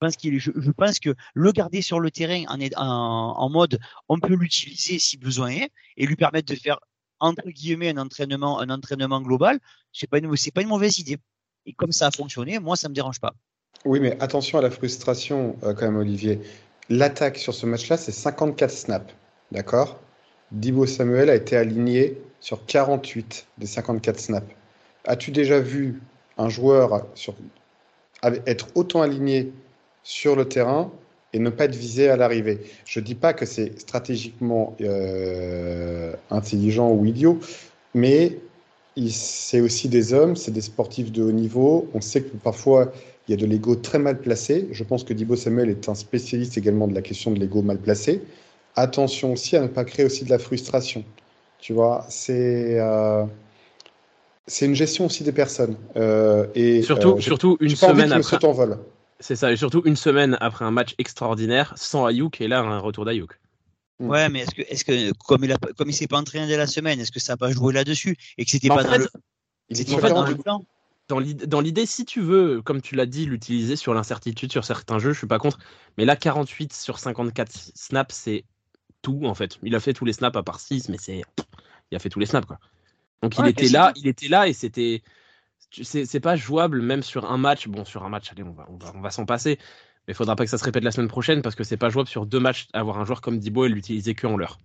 Je 0.00 0.70
pense, 0.72 0.98
que 0.98 1.14
le 1.34 1.52
garder 1.52 1.82
sur 1.82 2.00
le 2.00 2.10
terrain 2.10 2.44
en, 2.48 3.50
mode, 3.50 3.78
on 4.08 4.18
peut 4.18 4.34
l'utiliser 4.34 4.98
si 4.98 5.16
besoin 5.16 5.50
est 5.50 5.70
et 5.96 6.06
lui 6.06 6.16
permettre 6.16 6.52
de 6.52 6.58
faire 6.58 6.80
entre 7.20 7.48
guillemets 7.48 7.90
un 7.90 7.98
entraînement, 7.98 8.58
un 8.58 8.70
entraînement 8.70 9.20
global. 9.20 9.60
C'est 9.92 10.08
pas 10.08 10.18
une, 10.18 10.34
pas 10.54 10.62
une 10.62 10.68
mauvaise 10.68 10.98
idée. 10.98 11.18
Et 11.66 11.72
comme 11.72 11.92
ça 11.92 12.08
a 12.08 12.10
fonctionné, 12.10 12.58
moi 12.58 12.74
ça 12.74 12.88
me 12.88 12.94
dérange 12.94 13.20
pas. 13.20 13.34
Oui, 13.84 14.00
mais 14.00 14.20
attention 14.20 14.58
à 14.58 14.62
la 14.62 14.70
frustration 14.70 15.56
euh, 15.62 15.74
quand 15.74 15.86
même, 15.86 15.96
Olivier. 15.96 16.40
L'attaque 16.88 17.38
sur 17.38 17.54
ce 17.54 17.66
match-là, 17.66 17.96
c'est 17.96 18.12
54 18.12 18.70
snaps, 18.70 19.14
d'accord? 19.52 20.01
Dibo 20.52 20.84
Samuel 20.84 21.30
a 21.30 21.34
été 21.34 21.56
aligné 21.56 22.18
sur 22.40 22.64
48 22.66 23.46
des 23.58 23.66
54 23.66 24.20
snaps. 24.20 24.46
As-tu 25.04 25.30
déjà 25.30 25.58
vu 25.60 26.00
un 26.36 26.48
joueur 26.48 27.06
être 28.46 28.68
autant 28.74 29.00
aligné 29.00 29.50
sur 30.02 30.36
le 30.36 30.46
terrain 30.46 30.90
et 31.32 31.38
ne 31.38 31.48
pas 31.48 31.64
être 31.64 31.74
visé 31.74 32.10
à 32.10 32.16
l'arrivée? 32.16 32.60
Je 32.84 33.00
ne 33.00 33.04
dis 33.04 33.14
pas 33.14 33.32
que 33.32 33.46
c'est 33.46 33.80
stratégiquement 33.80 34.76
euh, 34.82 36.14
intelligent 36.30 36.90
ou 36.90 37.06
idiot, 37.06 37.40
mais 37.94 38.38
c'est 39.08 39.60
aussi 39.60 39.88
des 39.88 40.12
hommes, 40.12 40.36
c'est 40.36 40.50
des 40.50 40.60
sportifs 40.60 41.10
de 41.10 41.22
haut 41.22 41.32
niveau. 41.32 41.88
On 41.94 42.02
sait 42.02 42.20
que 42.20 42.36
parfois, 42.36 42.92
il 43.26 43.30
y 43.30 43.34
a 43.34 43.38
de 43.38 43.46
l'ego 43.46 43.74
très 43.74 43.98
mal 43.98 44.20
placé. 44.20 44.68
Je 44.70 44.84
pense 44.84 45.02
que 45.02 45.14
Dibo 45.14 45.34
Samuel 45.34 45.70
est 45.70 45.88
un 45.88 45.94
spécialiste 45.94 46.58
également 46.58 46.88
de 46.88 46.94
la 46.94 47.00
question 47.00 47.30
de 47.30 47.38
l'ego 47.38 47.62
mal 47.62 47.78
placé. 47.78 48.20
Attention 48.74 49.32
aussi 49.32 49.56
à 49.56 49.60
ne 49.60 49.66
pas 49.66 49.84
créer 49.84 50.06
aussi 50.06 50.24
de 50.24 50.30
la 50.30 50.38
frustration. 50.38 51.04
Tu 51.58 51.72
vois, 51.72 52.06
c'est 52.08 52.80
euh, 52.80 53.24
c'est 54.46 54.66
une 54.66 54.74
gestion 54.74 55.06
aussi 55.06 55.24
des 55.24 55.32
personnes. 55.32 55.76
Euh, 55.96 56.46
et 56.54 56.82
surtout, 56.82 57.16
euh, 57.16 57.20
surtout 57.20 57.56
une 57.60 57.76
semaine 57.76 58.12
après. 58.12 58.38
C'est 59.20 59.36
ça, 59.36 59.52
et 59.52 59.56
surtout 59.56 59.82
une 59.84 59.94
semaine 59.94 60.36
après 60.40 60.64
un 60.64 60.72
match 60.72 60.94
extraordinaire 60.98 61.72
sans 61.76 62.06
Ayuk 62.06 62.40
et 62.40 62.48
là 62.48 62.60
un 62.60 62.80
retour 62.80 63.04
d'Ayuk. 63.04 63.38
Mm. 64.00 64.08
Ouais, 64.08 64.28
mais 64.28 64.40
est-ce 64.40 64.54
que, 64.54 64.62
est-ce 64.62 64.84
que 64.84 65.12
comme 65.24 65.44
il 65.44 65.52
a, 65.52 65.58
comme 65.78 65.90
il 65.90 65.94
s'est 65.94 66.08
pas 66.08 66.18
entraîné 66.18 66.48
dès 66.48 66.56
la 66.56 66.66
semaine, 66.66 66.98
est-ce 66.98 67.12
que 67.12 67.20
ça 67.20 67.34
n'a 67.34 67.36
pas 67.36 67.52
joué 67.52 67.72
là-dessus? 67.72 68.16
Et 68.38 68.44
que 68.44 68.50
c'était 68.50 68.68
pas 68.68 68.82
dans 68.82 68.90
fait, 68.90 68.98
le, 68.98 69.08
il 69.68 69.76
c'était 69.76 69.92
est 69.92 69.94
en 69.94 69.98
pas 69.98 70.08
fait 70.08 70.14
dans 70.14 70.26
le 70.26 70.36
plan 70.36 70.64
dans 71.08 71.60
l'idée, 71.60 71.86
si 71.86 72.04
tu 72.04 72.20
veux, 72.20 72.62
comme 72.62 72.80
tu 72.80 72.94
l'as 72.94 73.06
dit, 73.06 73.26
l'utiliser 73.26 73.76
sur 73.76 73.94
l'incertitude 73.94 74.50
sur 74.50 74.64
certains 74.64 74.98
jeux, 74.98 75.12
je 75.12 75.18
suis 75.18 75.26
pas 75.26 75.38
contre. 75.38 75.58
Mais 75.98 76.04
là, 76.04 76.16
48 76.16 76.72
sur 76.72 76.98
54 76.98 77.50
snaps, 77.74 78.14
c'est 78.14 78.44
tout 79.02 79.20
en 79.24 79.34
fait. 79.34 79.58
Il 79.62 79.74
a 79.74 79.80
fait 79.80 79.92
tous 79.92 80.04
les 80.04 80.12
snaps 80.12 80.36
à 80.36 80.42
part 80.42 80.60
6, 80.60 80.88
mais 80.88 80.98
c'est. 80.98 81.22
Il 81.90 81.96
a 81.96 81.98
fait 81.98 82.08
tous 82.08 82.20
les 82.20 82.26
snaps 82.26 82.46
quoi. 82.46 82.58
Donc 83.22 83.36
il 83.38 83.46
était 83.48 83.68
là, 83.68 83.92
il 83.96 84.06
était 84.08 84.28
là 84.28 84.48
et 84.48 84.52
c'était. 84.52 85.02
C'est 85.82 86.20
pas 86.20 86.36
jouable 86.36 86.82
même 86.82 87.02
sur 87.02 87.30
un 87.30 87.38
match. 87.38 87.66
Bon, 87.68 87.84
sur 87.84 88.04
un 88.04 88.08
match, 88.10 88.30
allez, 88.30 88.42
on 88.42 88.52
va, 88.52 88.66
on 88.68 88.76
va, 88.76 88.92
on 88.94 89.00
va 89.00 89.10
s'en 89.10 89.24
passer. 89.24 89.58
Mais 90.06 90.12
il 90.12 90.14
faudra 90.14 90.36
pas 90.36 90.44
que 90.44 90.50
ça 90.50 90.58
se 90.58 90.64
répète 90.64 90.84
la 90.84 90.90
semaine 90.90 91.08
prochaine 91.08 91.42
parce 91.42 91.54
que 91.54 91.64
c'est 91.64 91.76
pas 91.76 91.88
jouable 91.88 92.08
sur 92.08 92.26
deux 92.26 92.40
matchs 92.40 92.66
avoir 92.72 92.98
un 92.98 93.04
joueur 93.04 93.20
comme 93.20 93.38
Dibo 93.38 93.64
et 93.64 93.68
l'utiliser 93.68 94.14
que 94.14 94.26
en 94.26 94.36
l'heure. 94.36 94.58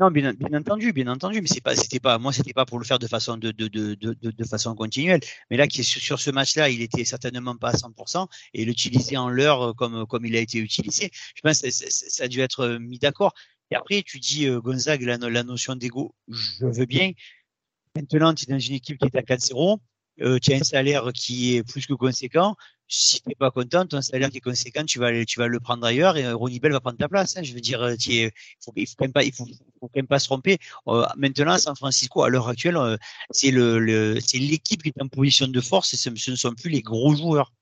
Non, 0.00 0.10
bien, 0.10 0.32
bien 0.32 0.58
entendu, 0.58 0.92
bien 0.92 1.06
entendu, 1.06 1.40
mais 1.40 1.46
c'est 1.46 1.60
pas, 1.60 1.76
c'était 1.76 2.00
pas, 2.00 2.18
moi, 2.18 2.32
c'était 2.32 2.52
pas 2.52 2.64
pour 2.66 2.78
le 2.78 2.84
faire 2.84 2.98
de 2.98 3.06
façon 3.06 3.36
de, 3.36 3.52
de, 3.52 3.68
de, 3.68 3.94
de, 3.94 4.16
de- 4.20 4.44
façon 4.44 4.74
continuelle. 4.74 5.20
Mais 5.50 5.56
là, 5.56 5.68
qui 5.68 5.84
sur, 5.84 6.18
ce 6.18 6.30
match-là, 6.30 6.70
il 6.70 6.82
était 6.82 7.04
certainement 7.04 7.56
pas 7.56 7.70
à 7.70 7.74
100% 7.76 8.26
et 8.54 8.64
l'utiliser 8.64 9.16
en 9.16 9.28
l'heure 9.28 9.62
euh, 9.62 9.72
comme, 9.74 10.06
comme 10.06 10.26
il 10.26 10.34
a 10.34 10.40
été 10.40 10.58
utilisé, 10.58 11.10
je 11.34 11.40
pense 11.42 11.60
que 11.60 11.70
ça, 11.70 11.86
ça- 11.88 12.06
ça 12.08 12.24
a 12.24 12.28
dû 12.28 12.40
être 12.40 12.60
euh, 12.60 12.78
mis 12.80 12.98
d'accord. 12.98 13.32
Et 13.72 13.74
après, 13.74 14.02
tu 14.02 14.18
dis, 14.20 14.46
euh, 14.46 14.60
Gonzague, 14.60 15.02
la, 15.02 15.16
no- 15.16 15.30
la 15.30 15.42
notion 15.44 15.74
d'ego, 15.74 16.14
je 16.28 16.66
veux 16.66 16.84
bien. 16.84 17.12
Maintenant, 17.96 18.34
tu 18.34 18.44
es 18.44 18.52
dans 18.52 18.58
une 18.58 18.74
équipe 18.74 18.98
qui 18.98 19.06
est 19.06 19.16
à 19.16 19.22
4-0, 19.22 19.78
euh, 20.20 20.38
tu 20.38 20.52
as 20.52 20.56
un 20.56 20.62
salaire 20.62 21.10
qui 21.14 21.56
est 21.56 21.62
plus 21.62 21.86
que 21.86 21.94
conséquent. 21.94 22.54
Si 22.86 23.22
tu 23.22 23.28
n'es 23.30 23.34
pas 23.34 23.50
content, 23.50 23.86
ton 23.86 24.02
salaire 24.02 24.28
qui 24.28 24.36
est 24.38 24.40
conséquent, 24.40 24.84
tu 24.84 24.98
vas, 24.98 25.10
le- 25.10 25.60
prendre 25.60 25.86
ailleurs 25.86 26.18
et 26.18 26.26
euh, 26.26 26.36
Ronnie 26.36 26.60
Bell 26.60 26.72
va 26.72 26.80
prendre 26.80 26.98
ta 26.98 27.08
place. 27.08 27.34
hein. 27.38 27.42
Je 27.42 27.54
veux 27.54 27.62
dire, 27.62 27.82
il 28.06 28.30
il 28.76 28.92
faut, 28.92 29.46
quand 29.80 29.96
même 29.96 30.06
pas 30.06 30.18
se 30.18 30.26
tromper. 30.26 30.58
Maintenant, 31.16 31.56
San 31.56 31.74
Francisco, 31.74 32.22
à 32.24 32.28
l'heure 32.28 32.48
actuelle, 32.48 32.78
c'est 33.30 33.50
l'équipe 33.50 34.82
qui 34.82 34.90
est 34.90 35.00
en 35.02 35.08
position 35.08 35.48
de 35.48 35.60
force 35.62 35.94
et 35.94 35.96
ce, 35.96 36.10
ne 36.10 36.36
sont 36.36 36.52
plus 36.52 36.68
les 36.68 36.82
gros 36.82 37.14
joueurs. 37.14 37.54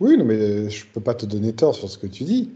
Oui, 0.00 0.16
mais 0.16 0.70
je 0.70 0.86
peux 0.86 1.02
pas 1.02 1.14
te 1.14 1.26
donner 1.26 1.52
tort 1.54 1.74
sur 1.74 1.90
ce 1.90 1.98
que 1.98 2.06
tu 2.06 2.24
dis. 2.24 2.50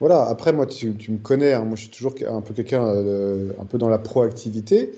Voilà, 0.00 0.24
après, 0.26 0.52
moi, 0.52 0.66
tu, 0.66 0.94
me 1.08 1.18
connais, 1.18 1.52
hein, 1.52 1.64
moi, 1.64 1.76
je 1.76 1.82
suis 1.82 1.90
toujours 1.90 2.14
un 2.28 2.40
peu 2.40 2.54
quelqu'un, 2.54 2.86
euh, 2.86 3.52
un 3.60 3.64
peu 3.64 3.78
dans 3.78 3.88
la 3.88 3.98
proactivité. 3.98 4.92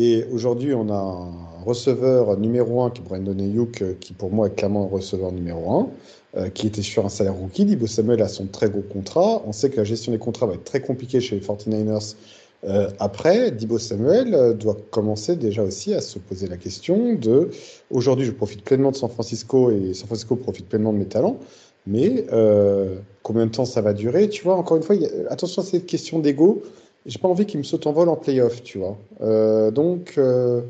Et 0.00 0.24
aujourd'hui, 0.30 0.74
on 0.74 0.90
a 0.90 0.94
un 0.94 1.64
receveur 1.64 2.38
numéro 2.38 2.82
un 2.84 2.90
qui 2.90 3.00
est 3.00 3.04
Brandon 3.04 3.36
Ayuk, 3.36 3.82
euh, 3.82 3.94
qui 3.98 4.12
pour 4.12 4.30
moi 4.30 4.46
est 4.46 4.54
clairement 4.54 4.84
un 4.84 4.86
receveur 4.86 5.32
numéro 5.32 5.72
un, 5.72 5.88
euh, 6.36 6.48
qui 6.50 6.68
était 6.68 6.82
sur 6.82 7.04
un 7.04 7.08
salaire 7.08 7.34
rookie. 7.34 7.64
Dibo 7.64 7.88
Samuel 7.88 8.22
a 8.22 8.28
son 8.28 8.46
très 8.46 8.70
gros 8.70 8.82
contrat. 8.82 9.42
On 9.44 9.50
sait 9.50 9.70
que 9.70 9.76
la 9.76 9.82
gestion 9.82 10.12
des 10.12 10.18
contrats 10.18 10.46
va 10.46 10.54
être 10.54 10.62
très 10.62 10.80
compliquée 10.80 11.20
chez 11.20 11.34
les 11.34 11.44
49ers. 11.44 12.14
Euh, 12.62 12.90
après, 13.00 13.50
Dibo 13.50 13.78
Samuel 13.78 14.56
doit 14.56 14.76
commencer 14.92 15.34
déjà 15.34 15.64
aussi 15.64 15.94
à 15.94 16.00
se 16.00 16.20
poser 16.20 16.46
la 16.46 16.58
question 16.58 17.14
de 17.14 17.50
aujourd'hui, 17.90 18.24
je 18.24 18.30
profite 18.30 18.62
pleinement 18.62 18.92
de 18.92 18.96
San 18.96 19.10
Francisco 19.10 19.72
et 19.72 19.94
San 19.94 20.06
Francisco 20.06 20.36
profite 20.36 20.68
pleinement 20.68 20.92
de 20.92 20.98
mes 20.98 21.06
talents. 21.06 21.40
Mais 21.88 22.26
euh, 22.32 22.96
combien 23.22 23.46
de 23.46 23.50
temps 23.50 23.64
ça 23.64 23.80
va 23.80 23.94
durer 23.94 24.28
Tu 24.28 24.44
vois, 24.44 24.56
encore 24.56 24.76
une 24.76 24.82
fois, 24.82 24.94
a- 24.94 25.32
attention 25.32 25.62
à 25.62 25.64
cette 25.64 25.86
question 25.86 26.18
d'ego. 26.18 26.62
J'ai 27.06 27.18
pas 27.18 27.28
envie 27.28 27.46
qu'il 27.46 27.58
me 27.58 27.64
saute 27.64 27.86
en 27.86 27.92
vol 27.92 28.08
en 28.10 28.16
playoff, 28.16 28.62
tu 28.62 28.76
vois. 28.78 28.98
Euh, 29.22 29.70
donc, 29.70 30.14
euh, 30.18 30.60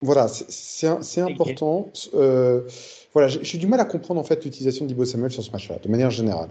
voilà, 0.00 0.28
c'est- 0.28 0.86
important. 1.32 1.88
Voilà, 3.14 3.26
j'ai 3.28 3.58
du 3.58 3.66
mal 3.66 3.80
à 3.80 3.84
comprendre 3.84 4.20
en 4.20 4.24
fait 4.24 4.44
l'utilisation 4.44 4.84
d'Ibo 4.84 5.04
Samuel 5.04 5.32
sur 5.32 5.42
ce 5.42 5.50
match-là, 5.50 5.78
de 5.82 5.88
manière 5.88 6.10
générale. 6.10 6.48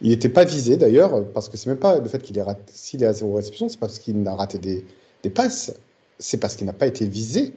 Il 0.00 0.08
n'était 0.10 0.28
pas 0.30 0.44
visé 0.44 0.76
d'ailleurs, 0.76 1.24
parce 1.34 1.48
que 1.48 1.56
c'est 1.56 1.68
même 1.68 1.78
pas 1.78 1.98
le 1.98 2.08
fait 2.08 2.20
qu'il 2.22 2.36
est 2.38 2.42
raté, 2.42 2.62
s'il 2.72 3.02
est 3.02 3.06
à 3.06 3.12
zéro 3.12 3.34
réception, 3.34 3.68
c'est 3.68 3.78
parce 3.80 3.98
qu'il 3.98 4.26
a 4.26 4.34
raté 4.34 4.58
des, 4.58 4.84
des 5.22 5.30
passes, 5.30 5.74
c'est 6.18 6.38
parce 6.38 6.54
qu'il 6.56 6.66
n'a 6.66 6.72
pas 6.72 6.86
été 6.86 7.06
visé. 7.06 7.52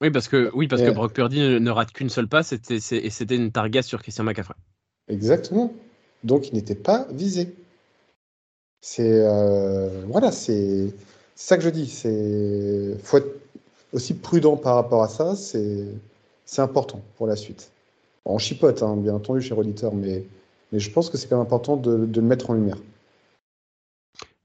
Oui, 0.00 0.10
parce 0.10 0.28
que, 0.28 0.50
oui, 0.54 0.68
parce 0.68 0.82
Et- 0.82 0.86
que 0.86 0.90
Brock 0.90 1.12
Purdy 1.12 1.40
ne, 1.40 1.70
rate 1.70 1.92
qu'une 1.92 2.10
seule 2.10 2.28
passe 2.28 2.52
et 2.52 3.10
c'était 3.10 3.36
une 3.36 3.50
target 3.52 3.82
sur 3.82 4.02
Christian 4.02 4.24
McCaffrey. 4.24 4.54
Exactement. 5.08 5.72
Donc 6.24 6.48
il 6.48 6.54
n'était 6.54 6.74
pas 6.74 7.06
visé. 7.10 7.54
C'est 8.80 9.20
euh, 9.24 10.04
voilà, 10.08 10.32
c'est 10.32 10.92
ça 11.34 11.56
que 11.56 11.62
je 11.62 11.70
dis. 11.70 11.88
C'est 11.88 12.96
faut 13.02 13.18
être 13.18 13.40
aussi 13.92 14.14
prudent 14.14 14.56
par 14.56 14.74
rapport 14.74 15.02
à 15.02 15.08
ça. 15.08 15.34
C'est 15.36 15.86
c'est 16.44 16.62
important 16.62 17.00
pour 17.16 17.26
la 17.26 17.36
suite. 17.36 17.70
On 18.24 18.38
chipote, 18.38 18.82
hein, 18.82 18.96
bien 18.96 19.14
entendu, 19.14 19.40
cher 19.40 19.58
auditeur, 19.58 19.94
mais 19.94 20.24
mais 20.72 20.78
je 20.78 20.90
pense 20.90 21.10
que 21.10 21.16
c'est 21.16 21.28
quand 21.28 21.36
même 21.36 21.46
important 21.46 21.76
de, 21.76 22.06
de 22.06 22.20
le 22.20 22.26
mettre 22.26 22.50
en 22.50 22.54
lumière. 22.54 22.78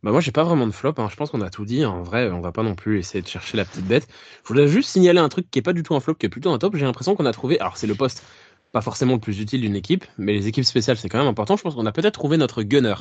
Bah 0.03 0.11
moi 0.11 0.19
j'ai 0.19 0.31
pas 0.31 0.43
vraiment 0.43 0.65
de 0.65 0.71
flop, 0.71 0.95
hein. 0.97 1.09
je 1.11 1.15
pense 1.15 1.29
qu'on 1.29 1.41
a 1.41 1.51
tout 1.51 1.63
dit, 1.63 1.85
en 1.85 2.01
vrai 2.01 2.29
on 2.31 2.41
va 2.41 2.51
pas 2.51 2.63
non 2.63 2.73
plus 2.73 2.97
essayer 2.97 3.21
de 3.21 3.27
chercher 3.27 3.55
la 3.57 3.65
petite 3.65 3.85
bête. 3.85 4.07
Je 4.43 4.47
voudrais 4.47 4.67
juste 4.67 4.89
signaler 4.89 5.19
un 5.19 5.29
truc 5.29 5.49
qui 5.51 5.59
est 5.59 5.61
pas 5.61 5.73
du 5.73 5.83
tout 5.83 5.93
un 5.93 5.99
flop, 5.99 6.15
qui 6.15 6.25
est 6.25 6.29
plutôt 6.29 6.51
un 6.51 6.57
top, 6.57 6.75
j'ai 6.75 6.85
l'impression 6.85 7.15
qu'on 7.15 7.25
a 7.27 7.31
trouvé, 7.33 7.59
alors 7.59 7.77
c'est 7.77 7.85
le 7.85 7.93
poste 7.93 8.23
pas 8.71 8.81
forcément 8.81 9.13
le 9.13 9.19
plus 9.19 9.39
utile 9.41 9.61
d'une 9.61 9.75
équipe, 9.75 10.05
mais 10.17 10.33
les 10.33 10.47
équipes 10.47 10.63
spéciales 10.65 10.97
c'est 10.97 11.07
quand 11.09 11.19
même 11.19 11.27
important, 11.27 11.55
je 11.55 11.61
pense 11.61 11.75
qu'on 11.75 11.85
a 11.85 11.91
peut-être 11.91 12.15
trouvé 12.15 12.37
notre 12.37 12.63
gunner. 12.63 12.95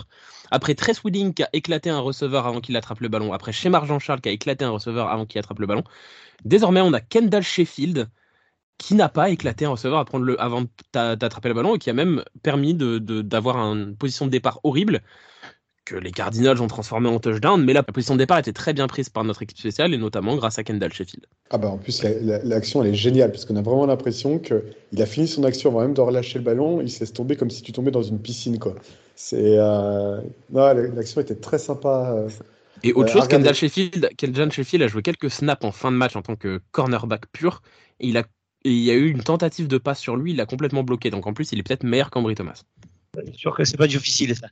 Après 0.51 0.75
Tress 0.75 1.03
Wheeling 1.03 1.33
qui 1.33 1.43
a 1.43 1.49
éclaté 1.55 1.89
un 1.89 2.01
receveur 2.01 2.47
avant 2.47 2.61
qu'il 2.61 2.77
attrape 2.77 3.01
le 3.01 3.09
ballon, 3.09 3.33
après 3.33 3.53
Shemar 3.53 3.87
Jean-Charles 3.87 4.21
qui 4.21 4.29
a 4.29 4.33
éclaté 4.33 4.67
un 4.67 4.71
receveur 4.71 5.09
avant 5.09 5.25
qu'il 5.25 5.39
attrape 5.39 5.59
le 5.61 5.67
ballon, 5.67 5.85
désormais 6.45 6.83
on 6.83 6.93
a 6.93 7.01
Kendall 7.01 7.43
Sheffield 7.43 8.11
qui 8.79 8.95
n'a 8.95 9.09
pas 9.09 9.31
éclaté 9.31 9.65
un 9.65 9.71
receveur 9.71 9.99
à 9.99 10.05
prendre 10.05 10.25
le, 10.25 10.41
avant 10.41 10.65
d'a- 10.93 11.17
d'attraper 11.17 11.49
le 11.49 11.55
ballon 11.55 11.77
et 11.77 11.79
qui 11.79 11.91
a 11.91 11.93
même 11.95 12.25
permis 12.43 12.75
de- 12.75 12.99
de- 12.99 13.23
d'avoir 13.23 13.57
une 13.59 13.97
position 13.97 14.27
de 14.27 14.31
départ 14.31 14.61
horrible 14.65 15.03
que 15.91 15.97
les 15.97 16.13
Cardinals 16.13 16.61
ont 16.63 16.67
transformé 16.67 17.09
en 17.09 17.19
touchdown, 17.19 17.63
mais 17.65 17.73
la 17.73 17.83
position 17.83 18.15
de 18.15 18.19
départ 18.21 18.39
était 18.39 18.53
très 18.53 18.73
bien 18.73 18.87
prise 18.87 19.09
par 19.09 19.25
notre 19.25 19.43
équipe 19.43 19.59
spéciale 19.59 19.93
et 19.95 19.99
notamment 19.99 20.37
grâce 20.37 20.59
à 20.59 20.65
Kendall 20.65 20.93
Sheffield. 20.93 21.27
Ah 21.51 21.59
bah 21.59 21.69
en 21.69 21.79
plus 21.79 22.03
la- 22.05 22.15
la- 22.21 22.43
l'action 22.45 22.83
elle 22.83 22.91
est 22.91 22.95
géniale 22.95 23.33
parce 23.33 23.45
qu'on 23.45 23.57
a 23.57 23.63
vraiment 23.63 23.87
l'impression 23.87 24.39
que 24.39 24.65
il 24.93 25.03
a 25.03 25.07
fini 25.07 25.27
son 25.27 25.43
action 25.45 25.71
avant 25.71 25.81
même 25.81 25.95
de 25.95 26.01
relâcher 26.01 26.39
le 26.39 26.45
ballon, 26.45 26.81
il 26.81 26.91
se 26.91 27.01
laisse 27.01 27.13
tomber 27.13 27.37
comme 27.37 27.51
si 27.51 27.63
tu 27.63 27.73
tombais 27.73 27.91
dans 27.91 28.03
une 28.03 28.21
piscine 28.21 28.59
quoi. 28.59 28.75
C'est 29.17 29.59
euh... 29.59 30.21
non, 30.51 30.73
l'action 30.95 31.21
était 31.21 31.35
très 31.35 31.59
sympa. 31.59 32.15
euh. 32.17 32.29
Et 32.83 32.93
autre 32.93 33.11
Euh, 33.11 33.13
chose. 33.21 33.29
Kendall 33.29 33.55
Sheffield, 33.55 34.11
Kendall 34.17 34.53
Sheffield 34.53 34.83
a 34.85 34.89
joué 34.89 35.03
quelques 35.03 35.31
snaps 35.31 35.65
en 35.65 35.73
fin 35.73 35.91
de 35.93 35.97
match 35.97 36.17
en 36.17 36.23
tant 36.23 36.37
que 36.37 36.61
cornerback 36.71 37.27
pur 37.33 37.63
et 37.99 38.09
il 38.09 38.17
a 38.17 38.25
et 38.63 38.71
il 38.71 38.83
y 38.85 38.91
a 38.91 38.95
eu 38.95 39.09
une 39.11 39.23
tentative 39.23 39.69
de 39.69 39.79
passe 39.79 40.01
sur 40.01 40.17
lui, 40.17 40.33
il 40.33 40.37
l'a 40.37 40.45
complètement 40.45 40.83
bloqué. 40.83 41.09
Donc 41.11 41.27
en 41.27 41.33
plus, 41.33 41.51
il 41.53 41.59
est 41.59 41.63
peut-être 41.63 41.83
meilleur 41.83 42.11
qu'Ambry 42.11 42.35
Thomas. 42.35 42.63
C'est 43.15 43.35
sûr 43.37 43.55
que 43.57 43.65
c'est 43.65 43.79
pas 43.79 43.87
difficile 43.87 44.37
ça. 44.37 44.49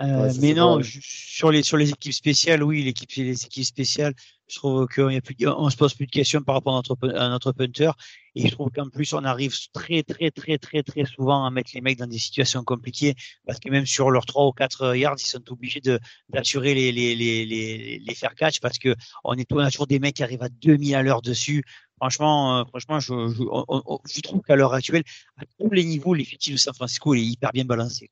Euh, 0.00 0.28
Ouais, 0.28 0.32
mais 0.40 0.54
non, 0.54 0.78
sur 0.82 1.50
les 1.50 1.62
sur 1.64 1.76
les 1.76 1.90
équipes 1.90 2.12
spéciales, 2.12 2.62
oui, 2.62 2.82
l'équipe 2.84 3.10
les 3.16 3.44
équipes 3.44 3.64
spéciales, 3.64 4.14
je 4.48 4.54
trouve 4.56 4.86
qu'on 4.86 5.08
a 5.16 5.20
plus, 5.20 5.34
on 5.46 5.68
se 5.70 5.76
pose 5.76 5.94
plus 5.94 6.06
de 6.06 6.10
questions 6.12 6.40
par 6.42 6.54
rapport 6.54 6.74
à 6.74 6.78
notre 6.78 6.96
à 7.16 7.28
notre 7.28 7.50
punter, 7.52 7.90
et 8.36 8.46
je 8.46 8.52
trouve 8.52 8.70
qu'en 8.70 8.88
plus 8.90 9.12
on 9.12 9.24
arrive 9.24 9.52
très 9.72 10.04
très 10.04 10.30
très 10.30 10.56
très 10.58 10.82
très 10.84 11.04
souvent 11.04 11.44
à 11.44 11.50
mettre 11.50 11.70
les 11.74 11.80
mecs 11.80 11.98
dans 11.98 12.06
des 12.06 12.18
situations 12.18 12.62
compliquées, 12.62 13.14
parce 13.44 13.58
que 13.58 13.70
même 13.70 13.86
sur 13.86 14.10
leurs 14.12 14.24
trois 14.26 14.46
ou 14.46 14.52
quatre 14.52 14.94
yards, 14.96 15.16
ils 15.18 15.26
sont 15.26 15.42
obligés 15.50 15.80
de 15.80 15.98
d'assurer 16.28 16.74
les 16.74 16.92
les 16.92 17.16
les 17.16 17.44
les 17.46 17.98
les 17.98 18.14
faire 18.14 18.34
catch, 18.36 18.60
parce 18.60 18.78
que 18.78 18.94
on 19.24 19.34
est 19.34 19.50
on 19.52 19.58
a 19.58 19.70
toujours 19.70 19.88
des 19.88 19.98
mecs 19.98 20.14
qui 20.16 20.22
arrivent 20.22 20.42
à 20.44 20.48
2000 20.48 20.94
à 20.94 21.02
l'heure 21.02 21.22
dessus. 21.22 21.64
Franchement, 21.96 22.58
euh, 22.60 22.64
franchement, 22.66 23.00
je 23.00 23.08
je, 23.34 23.42
on- 23.42 23.64
on- 23.68 23.98
je 24.08 24.20
trouve 24.20 24.42
qu'à 24.42 24.54
l'heure 24.54 24.74
actuelle, 24.74 25.02
à 25.36 25.42
tous 25.58 25.70
les 25.70 25.84
niveaux, 25.84 26.14
l'effectif 26.14 26.52
de 26.52 26.58
San 26.58 26.72
Francisco 26.74 27.14
il 27.14 27.20
est 27.22 27.26
hyper 27.26 27.50
bien 27.52 27.64
balancé. 27.64 28.10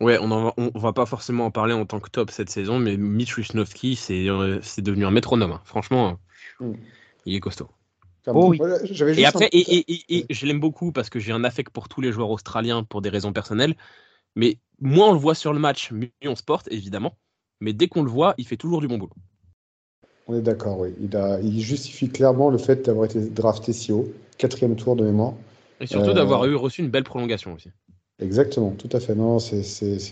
Ouais, 0.00 0.18
on, 0.18 0.30
en 0.30 0.44
va, 0.44 0.54
on 0.56 0.78
va 0.78 0.92
pas 0.92 1.04
forcément 1.04 1.44
en 1.46 1.50
parler 1.50 1.74
en 1.74 1.84
tant 1.84 2.00
que 2.00 2.08
top 2.08 2.30
cette 2.30 2.48
saison, 2.48 2.78
mais 2.78 2.96
Mitch 2.96 3.36
Wisnowski, 3.36 3.96
c'est 3.96 4.28
euh, 4.30 4.58
c'est 4.62 4.80
devenu 4.80 5.04
un 5.04 5.10
métronome. 5.10 5.52
hein. 5.52 5.60
Franchement, 5.64 6.18
Mm. 6.58 6.72
il 7.26 7.34
est 7.34 7.40
costaud. 7.40 7.68
Oh 8.26 8.48
oui. 8.48 8.58
Voilà, 8.58 8.78
j'avais 8.84 9.18
Et 9.20 9.26
après, 9.26 9.46
un- 9.46 9.48
et, 9.52 9.60
et- 9.60 10.16
et- 10.16 10.26
et 10.28 10.34
je 10.34 10.46
l'aime 10.46 10.60
beaucoup 10.60 10.92
parce 10.92 11.10
que 11.10 11.18
j'ai 11.18 11.32
un 11.32 11.44
affect 11.44 11.70
pour 11.70 11.88
tous 11.88 12.00
les 12.00 12.12
joueurs 12.12 12.30
australiens 12.30 12.84
pour 12.84 13.02
des 13.02 13.08
raisons 13.10 13.32
personnelles. 13.32 13.76
Mais 14.36 14.58
moins 14.80 15.08
on 15.08 15.12
le 15.12 15.18
voit 15.18 15.34
sur 15.34 15.52
le 15.52 15.58
match, 15.58 15.90
mieux 15.90 16.10
on 16.24 16.36
se 16.36 16.42
porte, 16.42 16.68
évidemment. 16.70 17.16
Mais 17.60 17.72
dès 17.72 17.88
qu'on 17.88 18.02
le 18.02 18.10
voit, 18.10 18.34
il 18.38 18.46
fait 18.46 18.56
toujours 18.56 18.80
du 18.80 18.88
bon 18.88 18.96
boulot. 18.98 19.12
On 20.28 20.34
est 20.36 20.42
d'accord, 20.42 20.78
oui. 20.78 20.94
Il, 21.00 21.14
a, 21.16 21.40
il 21.40 21.60
justifie 21.60 22.08
clairement 22.08 22.50
le 22.50 22.58
fait 22.58 22.86
d'avoir 22.86 23.06
été 23.06 23.20
drafté 23.20 23.72
si 23.72 23.90
haut, 23.92 24.08
quatrième 24.38 24.76
tour 24.76 24.96
de 24.96 25.04
mémoire. 25.04 25.34
Et 25.80 25.86
surtout 25.86 26.10
Euh, 26.10 26.14
d'avoir 26.14 26.46
eu 26.46 26.54
reçu 26.54 26.82
une 26.82 26.90
belle 26.90 27.04
prolongation 27.04 27.52
aussi. 27.54 27.70
Exactement, 28.20 28.70
tout 28.72 28.88
à 28.92 29.00
fait. 29.00 29.14
Non, 29.14 29.38
c'est 29.38 29.62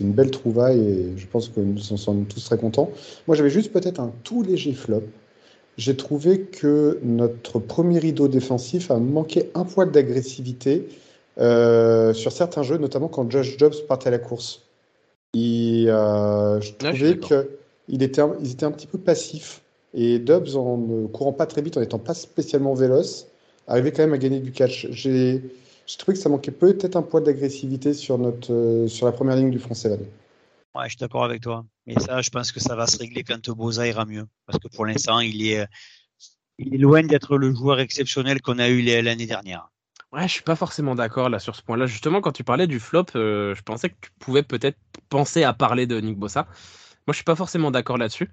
une 0.01 0.11
belle 0.13 0.31
trouvaille 0.31 0.79
et 0.79 1.13
je 1.17 1.27
pense 1.27 1.49
que 1.49 1.59
nous 1.59 1.93
en 1.93 1.97
sommes 1.97 2.25
tous 2.25 2.43
très 2.43 2.57
contents. 2.57 2.89
Moi, 3.27 3.35
j'avais 3.35 3.49
juste 3.51 3.71
peut-être 3.71 3.99
un 3.99 4.11
tout 4.23 4.41
léger 4.41 4.73
flop. 4.73 5.03
J'ai 5.77 5.95
trouvé 5.95 6.41
que 6.41 6.99
notre 7.03 7.59
premier 7.59 7.99
rideau 7.99 8.27
défensif 8.27 8.91
a 8.91 8.97
manqué 8.97 9.49
un 9.53 9.63
poil 9.63 9.91
d'agressivité 9.91 10.87
euh, 11.39 12.13
sur 12.13 12.31
certains 12.31 12.63
jeux, 12.63 12.77
notamment 12.77 13.07
quand 13.07 13.29
Josh 13.31 13.57
Jobs 13.57 13.75
partait 13.87 14.07
à 14.07 14.11
la 14.11 14.19
course. 14.19 14.63
Et, 15.35 15.85
euh, 15.87 16.59
je 16.59 16.71
Ah, 16.83 16.93
je 16.93 17.13
trouvais 17.13 17.17
qu'ils 17.19 18.03
étaient, 18.03 18.21
un- 18.21 18.35
ils 18.41 18.51
étaient 18.51 18.65
un 18.65 18.71
petit 18.71 18.87
peu 18.87 18.97
passifs. 18.97 19.61
Et 19.93 20.19
Dobbs, 20.19 20.55
en 20.55 20.77
ne 20.77 21.07
courant 21.07 21.33
pas 21.33 21.45
très 21.45 21.61
vite, 21.61 21.77
en 21.77 21.79
n'étant 21.81 21.99
pas 21.99 22.13
spécialement 22.13 22.73
véloce, 22.73 23.27
arrivait 23.67 23.91
quand 23.91 24.03
même 24.03 24.13
à 24.13 24.17
gagner 24.17 24.39
du 24.39 24.51
catch. 24.51 24.87
J'ai 24.91 25.41
j'ai 25.89 25.97
trouvé 25.97 26.15
que 26.15 26.21
ça 26.21 26.29
manquait 26.29 26.51
peut-être 26.51 26.95
un 26.97 27.01
poil 27.01 27.23
d'agressivité 27.23 27.95
sur, 27.95 28.19
notre, 28.19 28.53
euh, 28.53 28.87
sur 28.87 29.07
la 29.07 29.11
première 29.11 29.35
ligne 29.35 29.49
du 29.49 29.57
front 29.57 29.73
7. 29.73 29.99
Ouais, 30.75 30.83
je 30.83 30.89
suis 30.89 30.97
d'accord 30.97 31.23
avec 31.23 31.41
toi. 31.41 31.65
Et 31.87 31.99
ça, 31.99 32.21
je 32.21 32.29
pense 32.29 32.51
que 32.51 32.59
ça 32.59 32.75
va 32.75 32.85
se 32.85 32.95
régler 32.99 33.23
quand 33.23 33.49
Boza 33.49 33.87
ira 33.87 34.05
mieux. 34.05 34.27
Parce 34.45 34.59
que 34.59 34.67
pour 34.67 34.85
l'instant, 34.85 35.19
il 35.19 35.47
est, 35.47 35.65
il 36.59 36.75
est 36.75 36.77
loin 36.77 37.01
d'être 37.01 37.37
le 37.37 37.51
joueur 37.55 37.79
exceptionnel 37.79 38.39
qu'on 38.39 38.59
a 38.59 38.69
eu 38.69 38.83
l'année 39.01 39.25
dernière. 39.25 39.71
Ouais, 40.11 40.27
je 40.27 40.33
suis 40.33 40.43
pas 40.43 40.55
forcément 40.55 40.93
d'accord 40.93 41.27
là 41.27 41.39
sur 41.39 41.55
ce 41.55 41.63
point-là. 41.63 41.87
Justement, 41.87 42.21
quand 42.21 42.33
tu 42.33 42.43
parlais 42.43 42.67
du 42.67 42.79
flop, 42.79 43.05
euh, 43.15 43.55
je 43.55 43.63
pensais 43.63 43.89
que 43.89 43.95
tu 43.99 44.11
pouvais 44.19 44.43
peut-être 44.43 44.77
penser 45.09 45.43
à 45.43 45.53
parler 45.53 45.87
de 45.87 45.99
Nick 45.99 46.19
Bossa. 46.19 46.43
Moi, 47.07 47.13
je 47.13 47.15
suis 47.15 47.23
pas 47.23 47.35
forcément 47.35 47.71
d'accord 47.71 47.97
là-dessus, 47.97 48.29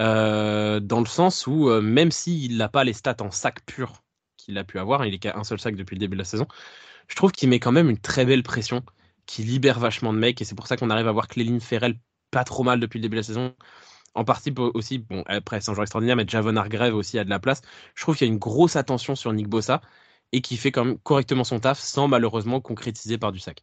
euh, 0.00 0.80
dans 0.80 1.00
le 1.00 1.06
sens 1.06 1.46
où 1.46 1.70
euh, 1.70 1.80
même 1.80 2.10
s'il 2.10 2.58
n'a 2.58 2.68
pas 2.68 2.84
les 2.84 2.92
stats 2.92 3.16
en 3.20 3.30
sac 3.30 3.64
pur 3.64 4.02
qu'il 4.36 4.58
a 4.58 4.64
pu 4.64 4.78
avoir, 4.78 5.06
il 5.06 5.14
est 5.14 5.18
qu'à 5.18 5.38
un 5.38 5.44
seul 5.44 5.58
sac 5.58 5.76
depuis 5.76 5.94
le 5.94 6.00
début 6.00 6.16
de 6.16 6.20
la 6.20 6.24
saison, 6.24 6.46
je 7.10 7.16
trouve 7.16 7.32
qu'il 7.32 7.48
met 7.48 7.58
quand 7.58 7.72
même 7.72 7.90
une 7.90 7.98
très 7.98 8.24
belle 8.24 8.42
pression, 8.42 8.82
qui 9.26 9.42
libère 9.42 9.78
vachement 9.78 10.12
de 10.12 10.18
mecs, 10.18 10.40
et 10.40 10.44
c'est 10.44 10.54
pour 10.54 10.66
ça 10.66 10.76
qu'on 10.76 10.90
arrive 10.90 11.08
à 11.08 11.12
voir 11.12 11.28
Cléline 11.28 11.60
Ferrell 11.60 11.96
pas 12.30 12.44
trop 12.44 12.62
mal 12.62 12.80
depuis 12.80 12.98
le 12.98 13.02
début 13.02 13.16
de 13.16 13.20
la 13.20 13.24
saison. 13.24 13.54
En 14.14 14.24
partie 14.24 14.52
aussi, 14.56 14.98
bon, 14.98 15.22
après 15.26 15.60
c'est 15.60 15.70
un 15.70 15.74
joueur 15.74 15.84
extraordinaire, 15.84 16.16
mais 16.16 16.24
Javon 16.26 16.56
Hargrave 16.56 16.94
aussi 16.94 17.18
a 17.18 17.24
de 17.24 17.30
la 17.30 17.38
place. 17.38 17.62
Je 17.94 18.02
trouve 18.02 18.16
qu'il 18.16 18.26
y 18.26 18.30
a 18.30 18.32
une 18.32 18.38
grosse 18.38 18.76
attention 18.76 19.14
sur 19.16 19.32
Nick 19.32 19.48
Bossa 19.48 19.80
et 20.32 20.40
qui 20.40 20.56
fait 20.56 20.72
quand 20.72 20.84
même 20.84 20.98
correctement 20.98 21.44
son 21.44 21.60
taf 21.60 21.78
sans 21.80 22.08
malheureusement 22.08 22.60
concrétiser 22.60 23.18
par 23.18 23.32
du 23.32 23.38
sac. 23.38 23.62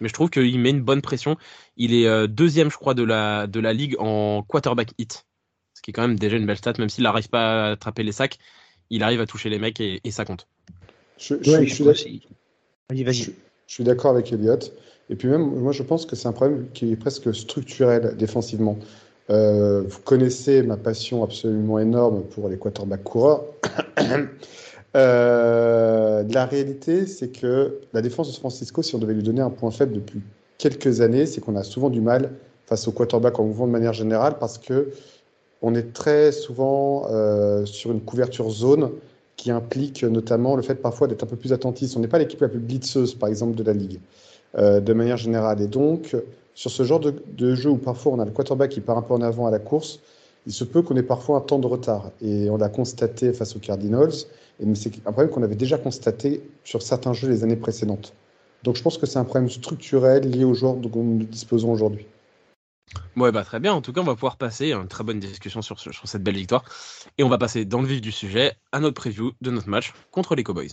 Mais 0.00 0.08
je 0.08 0.14
trouve 0.14 0.30
qu'il 0.30 0.58
met 0.58 0.70
une 0.70 0.82
bonne 0.82 1.02
pression. 1.02 1.36
Il 1.76 1.94
est 1.94 2.06
euh, 2.06 2.26
deuxième, 2.26 2.70
je 2.70 2.76
crois, 2.76 2.94
de 2.94 3.02
la, 3.02 3.46
de 3.46 3.60
la 3.60 3.74
ligue 3.74 3.96
en 3.98 4.42
quarterback 4.42 4.92
hit. 4.98 5.26
Ce 5.74 5.82
qui 5.82 5.90
est 5.90 5.94
quand 5.94 6.02
même 6.02 6.18
déjà 6.18 6.36
une 6.36 6.46
belle 6.46 6.58
stat, 6.58 6.74
même 6.78 6.88
s'il 6.88 7.04
n'arrive 7.04 7.28
pas 7.28 7.68
à 7.68 7.70
attraper 7.72 8.02
les 8.02 8.12
sacs, 8.12 8.38
il 8.88 9.02
arrive 9.02 9.20
à 9.20 9.26
toucher 9.26 9.50
les 9.50 9.58
mecs 9.58 9.80
et, 9.80 10.00
ça 10.10 10.24
compte. 10.24 10.48
Je, 11.18 11.34
suis 11.66 12.22
d'accord 13.84 14.12
avec 14.12 14.32
Elliot. 14.32 14.58
Et 15.10 15.16
puis 15.16 15.28
même, 15.28 15.42
moi, 15.42 15.72
je 15.72 15.82
pense 15.82 16.06
que 16.06 16.16
c'est 16.16 16.28
un 16.28 16.32
problème 16.32 16.66
qui 16.72 16.92
est 16.92 16.96
presque 16.96 17.34
structurel 17.34 18.16
défensivement. 18.16 18.78
Euh, 19.30 19.82
vous 19.86 20.00
connaissez 20.00 20.62
ma 20.62 20.76
passion 20.76 21.22
absolument 21.22 21.78
énorme 21.78 22.22
pour 22.24 22.48
les 22.48 22.56
quarterbacks 22.56 23.04
coureurs. 23.04 23.44
euh, 24.96 26.24
la 26.28 26.46
réalité, 26.46 27.06
c'est 27.06 27.28
que 27.28 27.80
la 27.92 28.02
défense 28.02 28.28
de 28.28 28.32
San 28.32 28.40
Francisco, 28.40 28.82
si 28.82 28.94
on 28.94 28.98
devait 28.98 29.14
lui 29.14 29.22
donner 29.22 29.40
un 29.40 29.50
point 29.50 29.70
faible 29.70 29.94
depuis 29.94 30.20
quelques 30.58 31.00
années, 31.00 31.26
c'est 31.26 31.40
qu'on 31.40 31.56
a 31.56 31.62
souvent 31.62 31.90
du 31.90 32.00
mal 32.00 32.32
face 32.66 32.86
aux 32.86 32.92
quarterbacks 32.92 33.38
en 33.38 33.44
mouvement 33.44 33.66
de 33.66 33.72
manière 33.72 33.92
générale 33.92 34.36
parce 34.38 34.58
que 34.58 34.90
on 35.62 35.74
est 35.74 35.92
très 35.92 36.32
souvent 36.32 37.06
euh, 37.10 37.66
sur 37.66 37.92
une 37.92 38.00
couverture 38.00 38.50
zone 38.50 38.90
qui 39.40 39.50
implique 39.50 40.04
notamment 40.04 40.54
le 40.54 40.62
fait 40.62 40.74
parfois 40.74 41.06
d'être 41.06 41.24
un 41.24 41.26
peu 41.26 41.36
plus 41.36 41.52
attentif. 41.52 41.96
On 41.96 42.00
n'est 42.00 42.08
pas 42.08 42.18
l'équipe 42.18 42.40
la 42.40 42.48
plus 42.48 42.58
blitzeuse, 42.58 43.14
par 43.14 43.28
exemple, 43.28 43.54
de 43.54 43.62
la 43.62 43.72
ligue. 43.72 43.98
Euh, 44.58 44.80
de 44.80 44.92
manière 44.92 45.16
générale. 45.16 45.62
Et 45.62 45.68
donc, 45.68 46.16
sur 46.54 46.72
ce 46.72 46.82
genre 46.82 46.98
de, 46.98 47.54
jeu 47.54 47.70
où 47.70 47.76
parfois 47.76 48.12
on 48.12 48.18
a 48.18 48.24
le 48.24 48.32
quarterback 48.32 48.70
qui 48.70 48.80
part 48.80 48.98
un 48.98 49.02
peu 49.02 49.14
en 49.14 49.22
avant 49.22 49.46
à 49.46 49.50
la 49.52 49.60
course, 49.60 50.00
il 50.44 50.52
se 50.52 50.64
peut 50.64 50.82
qu'on 50.82 50.96
ait 50.96 51.04
parfois 51.04 51.36
un 51.38 51.40
temps 51.40 51.60
de 51.60 51.68
retard. 51.68 52.10
Et 52.20 52.50
on 52.50 52.56
l'a 52.56 52.68
constaté 52.68 53.32
face 53.32 53.54
aux 53.54 53.60
Cardinals, 53.60 54.12
et 54.58 54.74
c'est 54.74 54.90
un 55.06 55.12
problème 55.12 55.30
qu'on 55.30 55.44
avait 55.44 55.54
déjà 55.54 55.78
constaté 55.78 56.42
sur 56.64 56.82
certains 56.82 57.12
jeux 57.12 57.28
les 57.28 57.44
années 57.44 57.54
précédentes. 57.54 58.12
Donc 58.64 58.74
je 58.74 58.82
pense 58.82 58.98
que 58.98 59.06
c'est 59.06 59.20
un 59.20 59.24
problème 59.24 59.48
structurel 59.48 60.28
lié 60.28 60.42
aux 60.42 60.54
joueurs 60.54 60.74
dont 60.74 60.90
nous 61.02 61.24
disposons 61.24 61.70
aujourd'hui. 61.70 62.06
Ouais, 63.16 63.32
bah 63.32 63.44
très 63.44 63.60
bien. 63.60 63.72
En 63.72 63.82
tout 63.82 63.92
cas, 63.92 64.00
on 64.00 64.04
va 64.04 64.14
pouvoir 64.14 64.36
passer 64.36 64.72
une 64.72 64.88
très 64.88 65.04
bonne 65.04 65.20
discussion 65.20 65.62
sur, 65.62 65.78
sur 65.78 66.08
cette 66.08 66.22
belle 66.22 66.36
victoire. 66.36 66.64
Et 67.18 67.24
on 67.24 67.28
va 67.28 67.38
passer 67.38 67.64
dans 67.64 67.80
le 67.82 67.88
vif 67.88 68.00
du 68.00 68.12
sujet 68.12 68.54
à 68.72 68.80
notre 68.80 69.00
preview 69.00 69.32
de 69.40 69.50
notre 69.50 69.68
match 69.68 69.92
contre 70.10 70.34
les 70.34 70.42
Cowboys. 70.44 70.70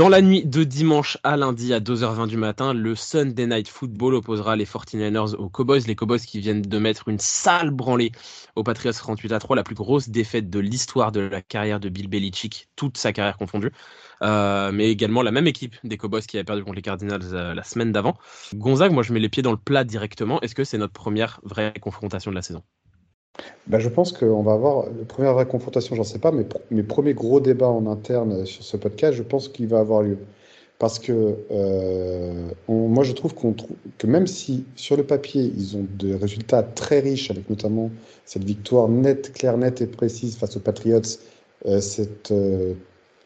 Dans 0.00 0.08
la 0.08 0.22
nuit 0.22 0.46
de 0.46 0.64
dimanche 0.64 1.18
à 1.24 1.36
lundi 1.36 1.74
à 1.74 1.78
2h20 1.78 2.26
du 2.26 2.38
matin, 2.38 2.72
le 2.72 2.94
Sunday 2.94 3.46
Night 3.46 3.68
Football 3.68 4.14
opposera 4.14 4.56
les 4.56 4.64
49ers 4.64 5.34
aux 5.34 5.50
Cowboys. 5.50 5.82
Les 5.86 5.94
Cowboys 5.94 6.20
qui 6.20 6.40
viennent 6.40 6.62
de 6.62 6.78
mettre 6.78 7.08
une 7.08 7.18
sale 7.18 7.70
branlée 7.70 8.10
aux 8.56 8.62
Patriots 8.62 8.94
38 8.94 9.32
à 9.32 9.38
3, 9.38 9.56
la 9.56 9.62
plus 9.62 9.74
grosse 9.74 10.08
défaite 10.08 10.48
de 10.48 10.58
l'histoire 10.58 11.12
de 11.12 11.20
la 11.20 11.42
carrière 11.42 11.80
de 11.80 11.90
Bill 11.90 12.08
Belichick, 12.08 12.70
toute 12.76 12.96
sa 12.96 13.12
carrière 13.12 13.36
confondue. 13.36 13.72
Euh, 14.22 14.72
mais 14.72 14.90
également 14.90 15.20
la 15.20 15.32
même 15.32 15.46
équipe 15.46 15.76
des 15.84 15.98
Cowboys 15.98 16.22
qui 16.22 16.38
avait 16.38 16.44
perdu 16.44 16.64
contre 16.64 16.76
les 16.76 16.82
Cardinals 16.82 17.34
euh, 17.34 17.52
la 17.52 17.62
semaine 17.62 17.92
d'avant. 17.92 18.16
Gonzague, 18.54 18.92
moi 18.92 19.02
je 19.02 19.12
mets 19.12 19.20
les 19.20 19.28
pieds 19.28 19.42
dans 19.42 19.52
le 19.52 19.58
plat 19.58 19.84
directement. 19.84 20.40
Est-ce 20.40 20.54
que 20.54 20.64
c'est 20.64 20.78
notre 20.78 20.94
première 20.94 21.40
vraie 21.42 21.74
confrontation 21.78 22.30
de 22.30 22.36
la 22.36 22.42
saison? 22.42 22.62
Bah, 23.66 23.78
je 23.78 23.88
pense 23.88 24.12
qu'on 24.12 24.42
va 24.42 24.52
avoir 24.52 24.86
la 24.86 25.04
première 25.04 25.34
vraie 25.34 25.46
confrontation, 25.46 25.94
j'en 25.94 26.04
sais 26.04 26.18
pas, 26.18 26.32
mais 26.32 26.44
mes 26.70 26.82
premiers 26.82 27.14
gros 27.14 27.40
débats 27.40 27.68
en 27.68 27.86
interne 27.86 28.44
sur 28.44 28.64
ce 28.64 28.76
podcast, 28.76 29.16
je 29.16 29.22
pense 29.22 29.48
qu'il 29.48 29.68
va 29.68 29.78
avoir 29.78 30.02
lieu. 30.02 30.18
Parce 30.80 30.98
que 30.98 31.36
euh, 31.50 32.48
moi, 32.68 33.04
je 33.04 33.12
trouve 33.12 33.34
que 33.98 34.06
même 34.06 34.26
si 34.26 34.64
sur 34.76 34.96
le 34.96 35.04
papier, 35.04 35.52
ils 35.54 35.76
ont 35.76 35.86
des 35.98 36.14
résultats 36.16 36.62
très 36.62 37.00
riches, 37.00 37.30
avec 37.30 37.50
notamment 37.50 37.90
cette 38.24 38.44
victoire 38.44 38.88
nette, 38.88 39.32
claire, 39.34 39.58
nette 39.58 39.82
et 39.82 39.86
précise 39.86 40.36
face 40.36 40.56
aux 40.56 40.60
Patriots, 40.60 41.02
euh, 41.66 41.80
cette 41.82 42.32
euh, 42.32 42.72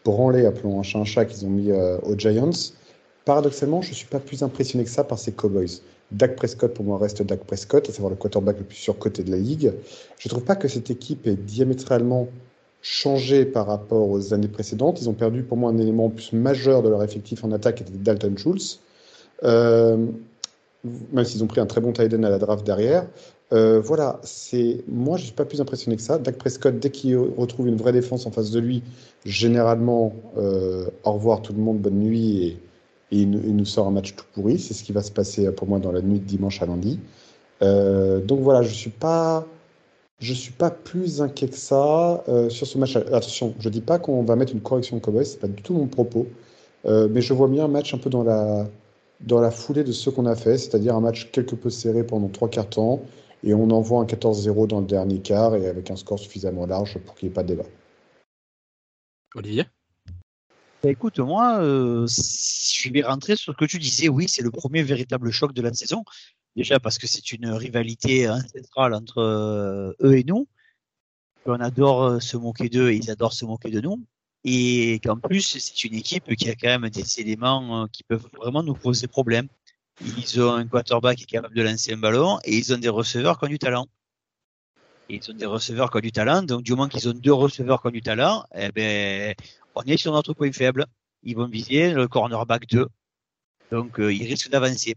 branlée, 0.04 0.46
appelons 0.46 0.80
un 0.80 0.82
chat 0.82 0.98
un 0.98 1.04
chat, 1.04 1.24
qu'ils 1.26 1.46
ont 1.46 1.50
mis 1.50 1.70
aux 1.72 2.18
Giants, 2.18 2.50
paradoxalement, 3.24 3.82
je 3.82 3.90
ne 3.90 3.94
suis 3.94 4.08
pas 4.08 4.20
plus 4.20 4.42
impressionné 4.42 4.84
que 4.84 4.90
ça 4.90 5.04
par 5.04 5.18
ces 5.18 5.32
Cowboys. 5.32 5.80
Dak 6.16 6.36
Prescott, 6.36 6.72
pour 6.72 6.84
moi, 6.84 6.98
reste 6.98 7.22
Dak 7.22 7.40
Prescott, 7.44 7.88
à 7.88 7.92
savoir 7.92 8.10
le 8.10 8.16
quarterback 8.16 8.58
le 8.58 8.64
plus 8.64 8.76
surcoté 8.76 9.22
de 9.22 9.30
la 9.30 9.36
ligue. 9.36 9.72
Je 10.18 10.28
ne 10.28 10.30
trouve 10.30 10.44
pas 10.44 10.56
que 10.56 10.68
cette 10.68 10.90
équipe 10.90 11.26
ait 11.26 11.36
diamétralement 11.36 12.28
changé 12.82 13.44
par 13.44 13.66
rapport 13.66 14.08
aux 14.10 14.32
années 14.32 14.48
précédentes. 14.48 15.00
Ils 15.00 15.08
ont 15.08 15.14
perdu, 15.14 15.42
pour 15.42 15.56
moi, 15.56 15.70
un 15.70 15.78
élément 15.78 16.10
plus 16.10 16.32
majeur 16.32 16.82
de 16.82 16.88
leur 16.88 17.02
effectif 17.02 17.42
en 17.44 17.52
attaque, 17.52 17.76
qui 17.76 17.82
était 17.82 17.92
Dalton 17.92 18.36
Schultz. 18.36 18.80
Euh, 19.42 20.06
même 21.12 21.24
s'ils 21.24 21.42
ont 21.42 21.46
pris 21.46 21.60
un 21.60 21.66
très 21.66 21.80
bon 21.80 21.92
tight 21.92 22.12
à 22.12 22.16
la 22.18 22.38
draft 22.38 22.64
derrière. 22.64 23.06
Euh, 23.52 23.80
voilà, 23.80 24.20
c'est 24.22 24.78
moi 24.88 25.16
je 25.16 25.24
suis 25.24 25.32
pas 25.32 25.44
plus 25.44 25.60
impressionné 25.60 25.96
que 25.96 26.02
ça. 26.02 26.18
Dak 26.18 26.36
Prescott, 26.36 26.78
dès 26.78 26.90
qu'il 26.90 27.16
retrouve 27.16 27.68
une 27.68 27.76
vraie 27.76 27.92
défense 27.92 28.26
en 28.26 28.30
face 28.30 28.50
de 28.50 28.58
lui, 28.58 28.82
généralement, 29.24 30.14
euh, 30.36 30.86
au 31.04 31.12
revoir 31.12 31.42
tout 31.42 31.52
le 31.52 31.60
monde, 31.60 31.78
bonne 31.78 31.98
nuit 31.98 32.58
il, 33.22 33.56
nous 33.56 33.64
sort 33.64 33.86
un 33.86 33.90
match 33.90 34.14
tout 34.14 34.24
pourri. 34.32 34.58
C'est 34.58 34.74
ce 34.74 34.84
qui 34.84 34.92
va 34.92 35.02
se 35.02 35.10
passer 35.10 35.50
pour 35.52 35.68
moi 35.68 35.78
dans 35.78 35.92
la 35.92 36.02
nuit 36.02 36.20
de 36.20 36.24
dimanche 36.24 36.62
à 36.62 36.66
lundi. 36.66 37.00
Euh, 37.62 38.20
donc 38.20 38.40
voilà, 38.40 38.62
je 38.62 38.72
suis 38.72 38.92
suis 40.20 40.52
pas 40.52 40.70
plus 40.70 41.22
inquiet 41.22 41.48
que 41.48 41.56
ça 41.56 42.24
euh, 42.28 42.48
sur 42.50 42.66
ce 42.66 42.78
match. 42.78 42.96
Attention, 42.96 43.54
je 43.58 43.68
dis 43.68 43.80
pas 43.80 43.98
qu'on 43.98 44.22
va 44.22 44.36
mettre 44.36 44.52
une 44.52 44.60
correction 44.60 44.96
de 44.96 45.02
Cowboys, 45.02 45.24
c'est 45.24 45.40
pas 45.40 45.48
du 45.48 45.62
tout 45.62 45.74
mon 45.74 45.86
propos. 45.86 46.26
Euh, 46.86 47.08
mais 47.10 47.22
je 47.22 47.32
vois 47.32 47.48
bien 47.48 47.64
un 47.64 47.68
match 47.68 47.94
un 47.94 47.98
peu 47.98 48.10
dans 48.10 48.22
la, 48.22 48.68
dans 49.20 49.40
la 49.40 49.50
foulée 49.50 49.84
de 49.84 49.92
ce 49.92 50.10
qu'on 50.10 50.26
a 50.26 50.36
fait, 50.36 50.58
c'est-à-dire 50.58 50.94
un 50.94 51.00
match 51.00 51.30
quelque 51.30 51.54
peu 51.54 51.70
serré 51.70 52.04
pendant 52.04 52.28
trois 52.28 52.48
quarts 52.48 52.68
temps, 52.68 53.00
et 53.42 53.54
on 53.54 53.70
envoie 53.70 54.00
un 54.00 54.04
14-0 54.04 54.66
dans 54.66 54.80
le 54.80 54.86
dernier 54.86 55.20
quart 55.20 55.54
et 55.54 55.66
avec 55.66 55.90
un 55.90 55.96
score 55.96 56.18
suffisamment 56.18 56.66
large 56.66 56.98
pour 56.98 57.14
qu'il 57.14 57.28
n'y 57.28 57.32
ait 57.32 57.34
pas 57.34 57.42
de 57.42 57.48
débat. 57.48 57.68
Olivier? 59.34 59.64
Bah, 60.84 60.90
écoute, 60.90 61.18
moi, 61.18 61.60
euh, 61.62 62.06
je 62.06 62.90
vais 62.90 63.00
rentrer 63.00 63.36
sur 63.36 63.54
ce 63.54 63.56
que 63.56 63.64
tu 63.64 63.78
disais. 63.78 64.10
Oui, 64.10 64.28
c'est 64.28 64.42
le 64.42 64.50
premier 64.50 64.82
véritable 64.82 65.30
choc 65.30 65.54
de 65.54 65.62
la 65.62 65.72
saison. 65.72 66.04
Déjà 66.56 66.78
parce 66.78 66.98
que 66.98 67.06
c'est 67.06 67.32
une 67.32 67.48
rivalité 67.48 68.28
ancestrale 68.28 68.92
entre 68.92 69.16
euh, 69.18 69.94
eux 70.02 70.18
et 70.18 70.24
nous. 70.24 70.46
On 71.46 71.58
adore 71.58 72.02
euh, 72.02 72.20
se 72.20 72.36
moquer 72.36 72.68
d'eux 72.68 72.90
et 72.90 72.96
ils 72.96 73.10
adorent 73.10 73.32
se 73.32 73.46
moquer 73.46 73.70
de 73.70 73.80
nous. 73.80 74.04
Et 74.44 75.00
qu'en 75.02 75.16
plus, 75.16 75.56
c'est 75.58 75.84
une 75.84 75.94
équipe 75.94 76.36
qui 76.36 76.50
a 76.50 76.54
quand 76.54 76.78
même 76.78 76.90
des 76.90 77.18
éléments 77.18 77.88
qui 77.88 78.02
peuvent 78.04 78.28
vraiment 78.36 78.62
nous 78.62 78.74
poser 78.74 79.06
problème. 79.06 79.48
Ils 80.04 80.42
ont 80.42 80.52
un 80.52 80.66
quarterback 80.66 81.16
qui 81.16 81.22
est 81.22 81.26
capable 81.26 81.54
de 81.54 81.62
lancer 81.62 81.94
un 81.94 81.96
ballon 81.96 82.38
et 82.44 82.54
ils 82.58 82.74
ont 82.74 82.78
des 82.78 82.90
receveurs 82.90 83.38
qui 83.38 83.46
ont 83.46 83.48
du 83.48 83.58
talent. 83.58 83.86
ils 85.08 85.30
ont 85.30 85.34
des 85.34 85.46
receveurs 85.46 85.90
qui 85.90 85.96
ont 85.96 86.00
du 86.00 86.12
talent. 86.12 86.42
Donc, 86.42 86.62
du 86.62 86.72
moment 86.72 86.88
qu'ils 86.88 87.08
ont 87.08 87.14
deux 87.14 87.32
receveurs 87.32 87.80
qui 87.80 87.88
ont 87.88 87.90
du 87.90 88.02
talent, 88.02 88.44
eh 88.54 88.70
ben, 88.70 89.34
on 89.74 89.82
est 89.82 89.96
sur 89.96 90.12
notre 90.12 90.34
point 90.34 90.52
faible. 90.52 90.86
Ils 91.22 91.36
vont 91.36 91.48
viser 91.48 91.92
le 91.92 92.08
cornerback 92.08 92.66
2. 92.68 92.86
Donc, 93.70 93.98
euh, 93.98 94.12
ils 94.12 94.26
risquent 94.26 94.50
d'avancer. 94.50 94.94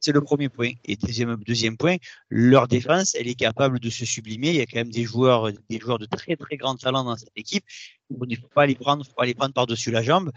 C'est 0.00 0.12
le 0.12 0.20
premier 0.20 0.48
point. 0.48 0.72
Et 0.84 0.96
deuxième, 0.96 1.36
deuxième 1.44 1.76
point, 1.76 1.96
leur 2.28 2.66
défense, 2.66 3.14
elle 3.14 3.28
est 3.28 3.34
capable 3.34 3.78
de 3.78 3.90
se 3.90 4.04
sublimer. 4.04 4.50
Il 4.50 4.56
y 4.56 4.60
a 4.60 4.66
quand 4.66 4.78
même 4.78 4.90
des 4.90 5.04
joueurs, 5.04 5.50
des 5.70 5.78
joueurs 5.78 5.98
de 5.98 6.06
très, 6.06 6.36
très 6.36 6.56
grand 6.56 6.76
talent 6.76 7.04
dans 7.04 7.16
cette 7.16 7.36
équipe. 7.36 7.64
Il 8.10 8.16
ne 8.28 8.36
faut 8.36 8.48
pas 8.48 8.66
les 8.66 8.74
prendre, 8.74 9.04
faut 9.04 9.12
pas 9.12 9.26
les 9.26 9.34
prendre 9.34 9.54
par-dessus 9.54 9.90
la 9.90 10.02
jambe. 10.02 10.32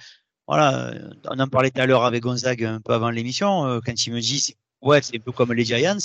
Voilà. 0.47 0.93
On 1.25 1.39
en 1.39 1.47
parlait 1.47 1.71
tout 1.71 1.81
à 1.81 1.85
l'heure 1.85 2.03
avec 2.03 2.23
Gonzague 2.23 2.63
un 2.63 2.81
peu 2.81 2.93
avant 2.93 3.09
l'émission, 3.09 3.65
euh, 3.65 3.79
quand 3.83 4.05
il 4.05 4.13
me 4.13 4.19
dit, 4.19 4.55
ouais, 4.81 5.01
c'est 5.01 5.17
un 5.17 5.19
peu 5.19 5.31
comme 5.31 5.53
les 5.53 5.65
Giants. 5.65 5.97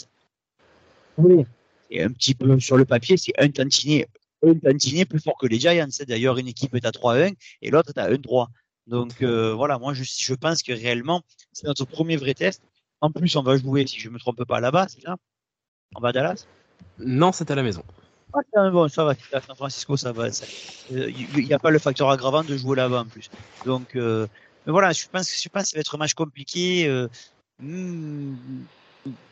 Oui. 1.17 1.45
C'est 1.91 2.03
un 2.03 2.11
petit 2.11 2.35
peu 2.35 2.59
sur 2.61 2.77
le 2.77 2.85
papier, 2.85 3.17
c'est 3.17 3.33
un 3.39 3.49
tantinet 3.51 4.07
un 4.47 4.59
tantinet 4.59 5.05
plus 5.05 5.21
fort 5.21 5.37
que 5.39 5.47
les 5.47 5.59
Giants. 5.59 5.89
D'ailleurs, 6.07 6.39
une 6.39 6.49
équipe 6.49 6.75
est 6.75 6.87
à 6.87 6.91
3-1 6.91 7.35
et 7.63 7.71
l'autre 7.71 7.93
est 7.95 8.01
à 8.01 8.11
1-3. 8.11 8.49
Donc 8.87 9.23
euh, 9.23 9.55
voilà, 9.55 9.79
moi 9.79 9.95
je, 9.95 10.05
je, 10.05 10.35
pense 10.35 10.63
que 10.63 10.73
réellement, 10.73 11.23
c'est 11.53 11.67
notre 11.67 11.85
premier 11.87 12.17
vrai 12.17 12.35
test. 12.35 12.63
En 13.01 13.11
plus, 13.11 13.35
on 13.37 13.43
va 13.43 13.57
jouer, 13.57 13.87
si 13.87 13.99
je 13.99 14.09
ne 14.09 14.15
me 14.15 14.19
trompe 14.19 14.45
pas, 14.45 14.61
là-bas, 14.61 14.87
c'est 14.89 15.03
ça? 15.03 15.17
On 15.95 16.01
va 16.01 16.09
à 16.09 16.13
Dallas? 16.13 16.47
Non, 16.99 17.33
c'est 17.33 17.51
à 17.51 17.55
la 17.55 17.63
maison. 17.63 17.83
Ah, 18.33 18.71
bon, 18.71 18.89
ça 18.89 19.05
va. 19.05 19.15
À 19.33 19.41
San 19.41 19.57
Francisco, 19.57 19.97
ça 19.97 20.13
va. 20.13 20.29
Il 20.91 21.45
n'y 21.47 21.53
a 21.53 21.59
pas 21.59 21.71
le 21.71 21.79
facteur 21.79 22.11
aggravant 22.11 22.43
de 22.43 22.57
jouer 22.57 22.77
là-bas 22.77 23.01
en 23.01 23.05
plus. 23.07 23.31
Donc, 23.65 23.95
euh, 23.97 24.27
mais 24.67 24.73
voilà, 24.73 24.93
je 24.93 25.07
pense, 25.11 25.31
je 25.31 25.49
pense 25.49 25.65
que 25.65 25.69
ça 25.71 25.77
va 25.77 25.81
être 25.81 25.95
un 25.95 25.99
match 25.99 26.15
compliqué. 26.15 26.87
Euh, 26.89 27.09
hmm, 27.61 28.35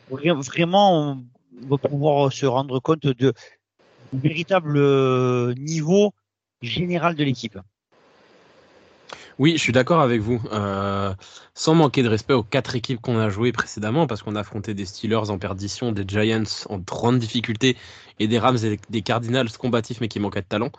vraiment, 0.09 1.23
on 1.61 1.67
va 1.67 1.77
pouvoir 1.77 2.31
se 2.31 2.45
rendre 2.45 2.79
compte 2.79 3.05
de 3.05 3.33
véritable 4.13 4.77
euh, 4.77 5.53
niveau 5.55 6.13
général 6.61 7.15
de 7.15 7.23
l'équipe. 7.23 7.57
Oui, 9.39 9.53
je 9.53 9.57
suis 9.57 9.73
d'accord 9.73 10.01
avec 10.01 10.21
vous. 10.21 10.41
Euh, 10.51 11.13
sans 11.55 11.73
manquer 11.73 12.03
de 12.03 12.07
respect 12.07 12.33
aux 12.33 12.43
quatre 12.43 12.75
équipes 12.75 13.01
qu'on 13.01 13.17
a 13.17 13.29
jouées 13.29 13.51
précédemment, 13.51 14.05
parce 14.05 14.21
qu'on 14.21 14.35
a 14.35 14.41
affronté 14.41 14.73
des 14.73 14.85
Steelers 14.85 15.29
en 15.29 15.39
perdition, 15.39 15.91
des 15.91 16.05
Giants 16.07 16.43
en 16.69 16.77
grande 16.77 17.17
difficulté, 17.17 17.75
et 18.19 18.27
des 18.27 18.37
Rams 18.37 18.57
et 18.63 18.79
des 18.89 19.01
Cardinals 19.01 19.49
combatifs 19.57 20.01
mais 20.01 20.07
qui 20.07 20.19
manquaient 20.19 20.41
de 20.41 20.47
talent. 20.47 20.71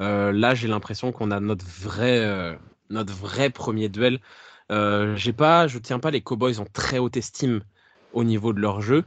Euh, 0.00 0.30
là, 0.30 0.54
j'ai 0.54 0.68
l'impression 0.68 1.10
qu'on 1.10 1.30
a 1.30 1.40
notre 1.40 1.64
vrai, 1.64 2.58
notre 2.90 3.14
vrai 3.14 3.48
premier 3.48 3.88
duel. 3.88 4.20
j'ai 4.70 5.32
pas, 5.32 5.66
je 5.66 5.78
tiens 5.78 5.98
pas 5.98 6.10
les 6.10 6.20
Cowboys 6.20 6.60
en 6.60 6.66
très 6.66 6.98
haute 6.98 7.16
estime 7.16 7.62
au 8.12 8.24
niveau 8.24 8.52
de 8.52 8.60
leur 8.60 8.82
jeu. 8.82 9.04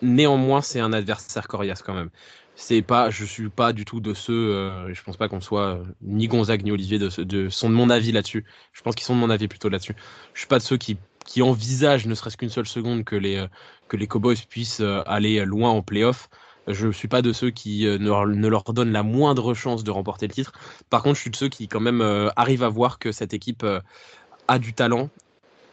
Néanmoins, 0.00 0.62
c'est 0.62 0.80
un 0.80 0.92
adversaire 0.94 1.46
coriace 1.46 1.82
quand 1.82 1.94
même 1.94 2.10
c'est 2.56 2.82
pas, 2.82 3.10
je 3.10 3.24
suis 3.24 3.48
pas 3.48 3.72
du 3.72 3.84
tout 3.84 4.00
de 4.00 4.14
ceux, 4.14 4.54
euh, 4.54 4.94
je 4.94 5.02
pense 5.02 5.16
pas 5.16 5.28
qu'on 5.28 5.40
soit 5.40 5.74
euh, 5.74 5.84
ni 6.02 6.28
Gonzague 6.28 6.62
ni 6.62 6.70
Olivier 6.70 6.98
de, 6.98 7.08
de 7.22 7.48
sont 7.48 7.68
de 7.68 7.74
mon 7.74 7.90
avis 7.90 8.12
là-dessus. 8.12 8.44
Je 8.72 8.82
pense 8.82 8.94
qu'ils 8.94 9.04
sont 9.04 9.14
de 9.14 9.20
mon 9.20 9.30
avis 9.30 9.48
plutôt 9.48 9.68
là-dessus. 9.68 9.96
Je 10.34 10.40
suis 10.40 10.48
pas 10.48 10.58
de 10.58 10.62
ceux 10.62 10.76
qui, 10.76 10.96
qui 11.26 11.42
envisagent, 11.42 12.06
ne 12.06 12.14
serait-ce 12.14 12.36
qu'une 12.36 12.50
seule 12.50 12.66
seconde, 12.66 13.04
que 13.04 13.16
les, 13.16 13.36
euh, 13.38 13.48
que 13.88 13.96
les 13.96 14.06
Cowboys 14.06 14.36
puissent 14.48 14.82
aller 15.06 15.44
loin 15.44 15.70
en 15.70 15.82
playoff. 15.82 16.28
Je 16.68 16.90
suis 16.90 17.08
pas 17.08 17.20
de 17.20 17.32
ceux 17.32 17.50
qui 17.50 17.84
ne, 17.84 17.98
ne 17.98 18.48
leur 18.48 18.64
donnent 18.64 18.92
la 18.92 19.02
moindre 19.02 19.52
chance 19.52 19.84
de 19.84 19.90
remporter 19.90 20.26
le 20.26 20.32
titre. 20.32 20.52
Par 20.88 21.02
contre, 21.02 21.16
je 21.16 21.20
suis 21.20 21.30
de 21.30 21.36
ceux 21.36 21.48
qui 21.48 21.68
quand 21.68 21.80
même 21.80 22.00
arrivent 22.36 22.62
à 22.62 22.70
voir 22.70 22.98
que 22.98 23.12
cette 23.12 23.34
équipe 23.34 23.66
a 24.48 24.58
du 24.58 24.72
talent 24.72 25.10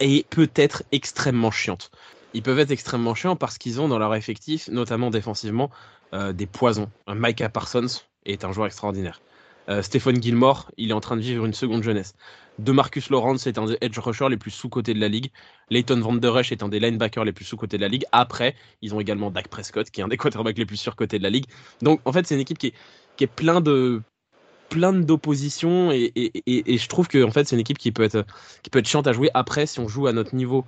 et 0.01 0.25
peut 0.29 0.49
être 0.55 0.83
extrêmement 0.91 1.51
chiante. 1.51 1.91
Ils 2.33 2.43
peuvent 2.43 2.59
être 2.59 2.71
extrêmement 2.71 3.15
chiants 3.15 3.37
parce 3.37 3.57
qu'ils 3.57 3.79
ont 3.79 3.87
dans 3.87 3.99
leur 3.99 4.15
effectif, 4.15 4.67
notamment 4.69 5.09
défensivement, 5.09 5.69
euh, 5.69 6.00
des 6.13 6.45
poisons. 6.45 6.89
Micah 7.07 7.49
Parsons 7.49 8.01
est 8.25 8.43
un 8.43 8.51
joueur 8.51 8.67
extraordinaire. 8.67 9.21
Euh, 9.69 9.81
Stephen 9.81 10.21
Gilmore, 10.21 10.71
il 10.77 10.89
est 10.89 10.93
en 10.93 10.99
train 10.99 11.15
de 11.15 11.21
vivre 11.21 11.45
une 11.45 11.53
seconde 11.53 11.83
jeunesse. 11.83 12.13
De 12.59 12.71
Marcus 12.71 13.09
Lawrence 13.09 13.47
est 13.47 13.57
un 13.57 13.65
des 13.65 13.77
edge 13.81 13.97
rushers 13.99 14.29
les 14.29 14.37
plus 14.37 14.51
sous-cotés 14.51 14.93
de 14.93 14.99
la 14.99 15.07
ligue. 15.07 15.31
Leighton 15.69 15.99
Van 15.99 16.13
Der 16.13 16.37
Esch 16.37 16.51
est 16.51 16.63
un 16.63 16.69
des 16.69 16.79
linebackers 16.79 17.23
les 17.23 17.31
plus 17.31 17.45
sous-cotés 17.45 17.77
de 17.77 17.81
la 17.81 17.87
ligue. 17.87 18.05
Après, 18.11 18.55
ils 18.81 18.93
ont 18.93 18.99
également 18.99 19.31
Dak 19.31 19.47
Prescott, 19.47 19.89
qui 19.89 20.01
est 20.01 20.03
un 20.03 20.07
des 20.07 20.17
quarterbacks 20.17 20.57
les 20.57 20.65
plus 20.65 20.77
surcotés 20.77 21.17
de 21.17 21.23
la 21.23 21.29
ligue. 21.29 21.45
Donc, 21.81 22.01
en 22.05 22.11
fait, 22.11 22.27
c'est 22.27 22.35
une 22.35 22.41
équipe 22.41 22.57
qui 22.57 22.67
est, 22.67 22.73
qui 23.17 23.23
est 23.23 23.27
plein 23.27 23.61
de 23.61 24.01
plein 24.69 24.93
d'opposition 24.93 25.91
et, 25.91 26.13
et, 26.15 26.73
et, 26.73 26.77
je 26.77 26.87
trouve 26.87 27.09
que 27.09 27.21
en 27.25 27.31
fait 27.31 27.45
c'est 27.45 27.57
une 27.57 27.59
équipe 27.59 27.77
qui 27.77 27.91
peut 27.91 28.03
être 28.03 28.25
qui 28.63 28.69
peut 28.69 28.79
être 28.79 28.87
chiante 28.87 29.05
à 29.05 29.11
jouer 29.11 29.29
après 29.33 29.65
si 29.65 29.81
on 29.81 29.89
joue 29.89 30.07
à 30.07 30.13
notre 30.13 30.33
niveau 30.33 30.65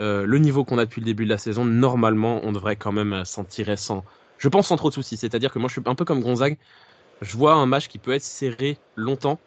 euh, 0.00 0.24
le 0.24 0.38
niveau 0.38 0.64
qu'on 0.64 0.78
a 0.78 0.84
depuis 0.84 1.00
le 1.00 1.04
début 1.06 1.24
de 1.24 1.30
la 1.30 1.36
saison 1.36 1.64
normalement 1.64 2.40
on 2.44 2.52
devrait 2.52 2.76
quand 2.76 2.92
même 2.92 3.24
s'en 3.24 3.42
tirer 3.42 3.76
sans 3.76 4.04
je 4.40 4.48
pense 4.48 4.66
sans 4.66 4.76
trop 4.76 4.88
de 4.88 4.94
soucis. 4.94 5.16
C'est-à-dire 5.16 5.52
que 5.52 5.58
moi, 5.58 5.68
je 5.68 5.74
suis 5.74 5.82
un 5.84 5.94
peu 5.94 6.04
comme 6.04 6.22
Gonzague. 6.22 6.56
Je 7.20 7.36
vois 7.36 7.52
un 7.52 7.66
match 7.66 7.86
qui 7.88 7.98
peut 7.98 8.12
être 8.12 8.24
serré 8.24 8.78
longtemps, 8.96 9.38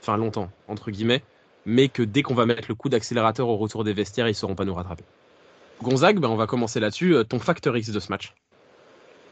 enfin 0.00 0.16
longtemps, 0.16 0.50
entre 0.66 0.90
guillemets, 0.90 1.22
mais 1.66 1.88
que 1.88 2.02
dès 2.02 2.22
qu'on 2.22 2.34
va 2.34 2.46
mettre 2.46 2.64
le 2.68 2.74
coup 2.74 2.88
d'accélérateur 2.88 3.46
au 3.48 3.58
retour 3.58 3.84
des 3.84 3.92
vestiaires, 3.92 4.26
ils 4.26 4.30
ne 4.30 4.34
sauront 4.34 4.54
pas 4.54 4.64
nous 4.64 4.74
rattraper. 4.74 5.04
Gonzague, 5.82 6.18
ben, 6.18 6.28
on 6.28 6.36
va 6.36 6.46
commencer 6.46 6.80
là-dessus. 6.80 7.14
Euh, 7.14 7.24
ton 7.24 7.38
facteur 7.38 7.76
X 7.76 7.90
de 7.90 8.00
ce 8.00 8.08
match 8.08 8.34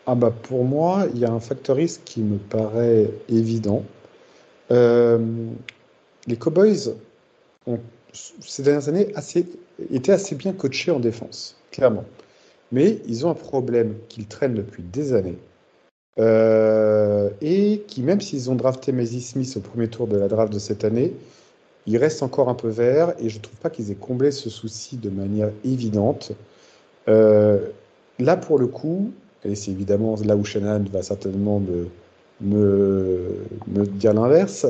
ah 0.07 0.15
bah 0.15 0.31
Pour 0.31 0.65
moi, 0.65 1.07
il 1.15 1.21
y 1.21 1.25
a 1.25 1.31
un 1.31 1.41
facteur 1.41 1.81
X 1.81 2.01
qui 2.05 2.21
me 2.21 2.37
paraît 2.37 3.11
évident. 3.31 3.85
Euh, 4.71 5.19
les 6.27 6.37
Cowboys 6.37 6.95
ont, 7.67 7.81
ces 8.13 8.63
dernières 8.63 8.89
années, 8.91 9.13
assez, 9.15 9.47
été 9.91 10.13
assez 10.13 10.35
bien 10.35 10.53
coachés 10.53 10.91
en 10.91 11.01
défense, 11.01 11.57
clairement. 11.71 12.05
Mais 12.73 12.99
ils 13.07 13.27
ont 13.27 13.31
un 13.31 13.35
problème 13.35 13.95
qu'ils 14.09 14.27
traînent 14.27 14.55
depuis 14.55 14.83
des 14.83 15.15
années. 15.15 15.39
Euh, 16.19 17.31
et 17.41 17.85
qui, 17.87 18.03
même 18.03 18.21
s'ils 18.21 18.51
ont 18.51 18.57
drafté 18.57 18.93
Maisie 18.93 19.23
Smith 19.23 19.55
au 19.57 19.61
premier 19.61 19.89
tour 19.89 20.09
de 20.09 20.17
la 20.17 20.29
draft 20.29 20.53
de 20.53 20.59
cette 20.59 20.85
année, 20.85 21.15
ils 21.87 21.97
restent 21.97 22.23
encore 22.23 22.49
un 22.49 22.55
peu 22.55 22.69
verts 22.69 23.15
et 23.19 23.29
je 23.29 23.39
ne 23.39 23.43
trouve 23.43 23.59
pas 23.59 23.71
qu'ils 23.71 23.91
aient 23.91 23.97
comblé 23.97 24.31
ce 24.31 24.51
souci 24.51 24.97
de 24.97 25.11
manière 25.11 25.51
évidente. 25.65 26.33
Euh, 27.09 27.69
là, 28.19 28.37
pour 28.37 28.59
le 28.59 28.67
coup, 28.67 29.13
et 29.45 29.55
c'est 29.55 29.71
évidemment 29.71 30.17
là 30.25 30.37
où 30.37 30.45
Shannon 30.45 30.85
va 30.93 31.03
certainement 31.03 31.63
me, 32.41 32.99
dire 33.87 34.13
l'inverse, 34.13 34.67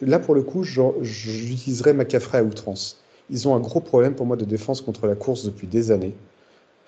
là, 0.00 0.18
pour 0.18 0.34
le 0.34 0.42
coup, 0.42 0.62
j'utiliserai 0.62 1.92
McCaffrey 1.92 2.38
à 2.38 2.44
outrance. 2.44 3.02
Ils 3.28 3.46
ont 3.48 3.54
un 3.54 3.60
gros 3.60 3.80
problème 3.80 4.14
pour 4.14 4.26
moi 4.26 4.36
de 4.36 4.44
défense 4.44 4.80
contre 4.80 5.06
la 5.06 5.16
course 5.16 5.44
depuis 5.44 5.66
des 5.66 5.90
années. 5.90 6.14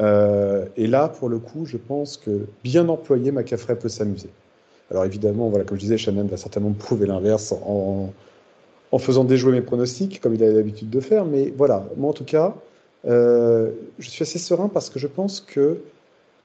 Euh, 0.03 0.67
et 0.77 0.87
là, 0.87 1.09
pour 1.09 1.29
le 1.29 1.39
coup, 1.39 1.65
je 1.65 1.77
pense 1.77 2.17
que 2.17 2.47
bien 2.65 2.89
employé, 2.89 3.31
McCaffrey 3.31 3.79
peut 3.79 3.89
s'amuser. 3.89 4.31
Alors 4.91 5.05
évidemment, 5.05 5.49
voilà, 5.49 5.65
comme 5.65 5.77
je 5.77 5.83
disais, 5.83 5.97
Shannon 5.97 6.25
va 6.25 6.37
certainement 6.37 6.73
prouver 6.73 7.07
l'inverse 7.07 7.53
en, 7.53 8.13
en, 8.91 8.99
faisant 8.99 9.25
déjouer 9.25 9.53
mes 9.53 9.63
pronostics, 9.63 10.21
comme 10.21 10.35
il 10.35 10.43
a 10.43 10.51
l'habitude 10.51 10.91
de 10.91 11.01
faire. 11.01 11.25
Mais 11.25 11.53
voilà, 11.57 11.87
moi 11.97 12.11
en 12.11 12.13
tout 12.13 12.25
cas, 12.25 12.55
euh, 13.07 13.71
je 13.99 14.11
suis 14.11 14.23
assez 14.23 14.39
serein 14.39 14.69
parce 14.69 14.91
que 14.91 14.99
je 14.99 15.07
pense 15.07 15.41
que 15.41 15.79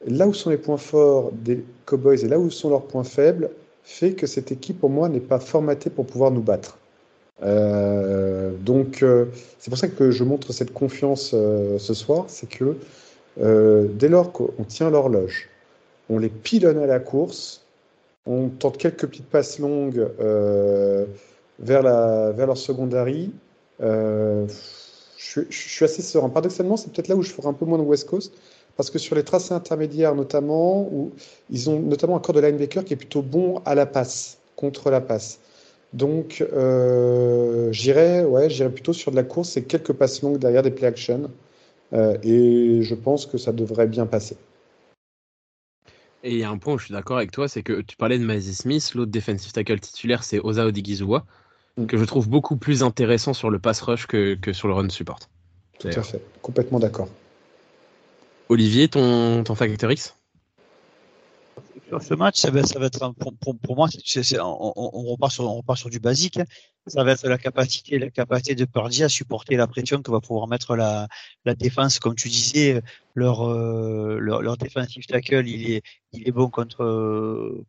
là 0.06 0.28
où 0.28 0.34
sont 0.34 0.50
les 0.50 0.58
points 0.58 0.78
forts 0.78 1.32
des 1.34 1.66
Cowboys 1.86 2.24
et 2.24 2.28
là 2.28 2.40
où 2.40 2.50
sont 2.50 2.70
leurs 2.70 2.86
points 2.86 3.04
faibles, 3.04 3.50
fait 3.84 4.12
que 4.12 4.28
cette 4.28 4.52
équipe, 4.52 4.80
pour 4.80 4.90
moi, 4.90 5.10
n'est 5.10 5.20
pas 5.20 5.40
formatée 5.40 5.90
pour 5.90 6.06
pouvoir 6.06 6.32
nous 6.32 6.42
battre. 6.42 6.78
Euh, 7.42 8.52
donc, 8.62 9.04
c'est 9.60 9.70
pour 9.70 9.78
ça 9.78 9.88
que 9.88 10.12
je 10.12 10.24
montre 10.24 10.52
cette 10.54 10.74
confiance 10.74 11.32
ce 11.32 11.94
soir, 11.94 12.26
c'est 12.28 12.50
que 12.50 12.76
euh, 13.42 13.88
dès 13.90 14.10
lors 14.10 14.32
qu'on 14.32 14.64
tient 14.68 14.90
l'horloge, 14.90 15.50
on 16.10 16.18
les 16.18 16.30
pilonne 16.30 16.80
à 16.80 16.88
la 16.88 17.00
course, 17.00 17.64
on 18.26 18.50
tente 18.50 18.78
quelques 18.78 19.08
petites 19.08 19.30
passes 19.30 19.60
longues 19.60 20.08
euh, 20.20 21.06
vers, 21.60 21.84
la, 21.84 22.32
vers 22.32 22.48
leur 22.48 22.58
secondary. 22.58 23.32
Euh, 23.82 24.48
je, 25.18 25.42
suis 25.50 25.86
assez 25.86 26.02
serein. 26.02 26.30
Paradoxalement, 26.30 26.78
c'est 26.78 26.92
peut-être 26.92 27.10
là 27.10 27.16
où 27.16 27.22
je 27.22 27.32
ferai 27.32 27.48
un 27.48 27.54
peu 27.54 27.66
moins 27.66 27.78
de 27.78 27.84
West 27.84 28.10
Coast, 28.10 28.34
parce 28.76 28.90
que 28.90 28.98
sur 28.98 29.16
les 29.16 29.24
tracés 29.24 29.54
intermédiaires 29.54 30.16
notamment, 30.16 30.82
où 30.92 31.12
ils 31.50 31.70
ont 31.70 31.80
notamment 31.80 32.16
un 32.18 32.20
corps 32.20 32.36
de 32.36 32.42
linebacker 32.42 32.84
qui 32.84 32.94
est 32.94 32.98
plutôt 32.98 33.22
bon 33.22 33.62
à 33.66 33.76
la 33.76 33.86
passe, 33.86 34.38
contre 34.56 34.90
la 34.90 35.02
passe. 35.02 35.40
Donc, 35.94 36.44
j'irai 37.72 38.26
ouais, 38.26 38.50
plutôt 38.70 38.94
sur 38.94 39.12
de 39.12 39.16
la 39.16 39.24
course 39.24 39.58
et 39.58 39.64
quelques 39.64 39.94
passes 39.94 40.22
longues 40.22 40.38
derrière 40.38 40.64
des 40.64 40.72
play 40.72 40.88
action. 40.88 41.30
Euh, 41.94 42.18
et 42.24 42.82
je 42.82 42.96
pense 42.96 43.26
que 43.26 43.38
ça 43.38 43.52
devrait 43.54 43.88
bien 43.88 44.06
passer. 44.06 44.38
Et 46.24 46.32
il 46.32 46.40
y 46.40 46.44
a 46.44 46.50
un 46.50 46.58
point 46.58 46.74
où 46.74 46.78
je 46.78 46.86
suis 46.86 46.94
d'accord 46.94 47.18
avec 47.18 47.32
toi, 47.32 47.48
c'est 47.48 47.64
que 47.64 47.82
tu 47.82 47.96
parlais 47.96 48.20
de 48.20 48.26
Maisie 48.26 48.56
Smith, 48.56 48.94
l'autre 48.96 49.12
defensive 49.12 49.52
tackle 49.52 49.80
titulaire, 49.80 50.24
c'est 50.24 50.40
Oza 50.40 50.66
Odigizua, 50.66 51.26
mm. 51.78 51.86
que 51.86 51.98
je 51.98 52.04
trouve 52.04 52.28
beaucoup 52.28 52.58
plus 52.58 52.84
intéressant 52.84 53.34
sur 53.34 53.50
le 53.50 53.60
pass 53.60 53.82
rush 53.82 54.08
que, 54.08 54.36
que 54.36 54.52
sur 54.52 54.68
le 54.68 54.74
run 54.74 54.90
support. 54.90 55.20
Tout 55.80 55.90
à 55.90 56.02
fait, 56.02 56.22
complètement 56.42 56.80
d'accord. 56.80 57.08
Olivier, 58.50 58.88
ton, 58.88 59.44
ton 59.44 59.56
facteur 59.56 59.92
X? 59.92 60.16
Sur 61.88 62.02
ce 62.02 62.14
match, 62.16 62.40
ça 62.40 62.52
va, 62.52 62.64
ça 62.64 62.80
va 62.80 62.88
être 62.88 63.14
pour, 63.14 63.34
pour, 63.36 63.58
pour 63.58 63.76
moi, 63.76 63.88
on, 64.42 64.74
on, 64.76 65.04
repart 65.04 65.32
sur, 65.32 65.46
on 65.46 65.58
repart 65.58 65.80
sur 65.80 65.90
du 65.90 66.00
basique. 66.00 66.40
Ça 66.88 67.04
va 67.04 67.12
être 67.12 67.28
la 67.28 67.38
capacité, 67.38 68.00
la 68.00 68.10
capacité 68.10 68.56
de 68.56 68.66
Purdy 68.66 69.04
à 69.04 69.10
supporter 69.10 69.56
la 69.56 69.68
pression 69.68 70.02
que 70.02 70.12
va 70.12 70.20
pouvoir 70.20 70.48
mettre 70.48 70.76
la, 70.76 71.08
la 71.46 71.54
défense. 71.54 72.00
Comme 72.00 72.16
tu 72.16 72.30
disais, 72.30 72.82
leur, 73.14 73.48
euh, 73.48 74.18
leur, 74.20 74.42
leur 74.42 74.58
defensive 74.58 75.06
tackle, 75.06 75.48
il 75.48 75.72
est, 75.72 75.82
il 76.14 76.28
est 76.28 76.32
bon 76.32 76.50
contre, 76.50 77.66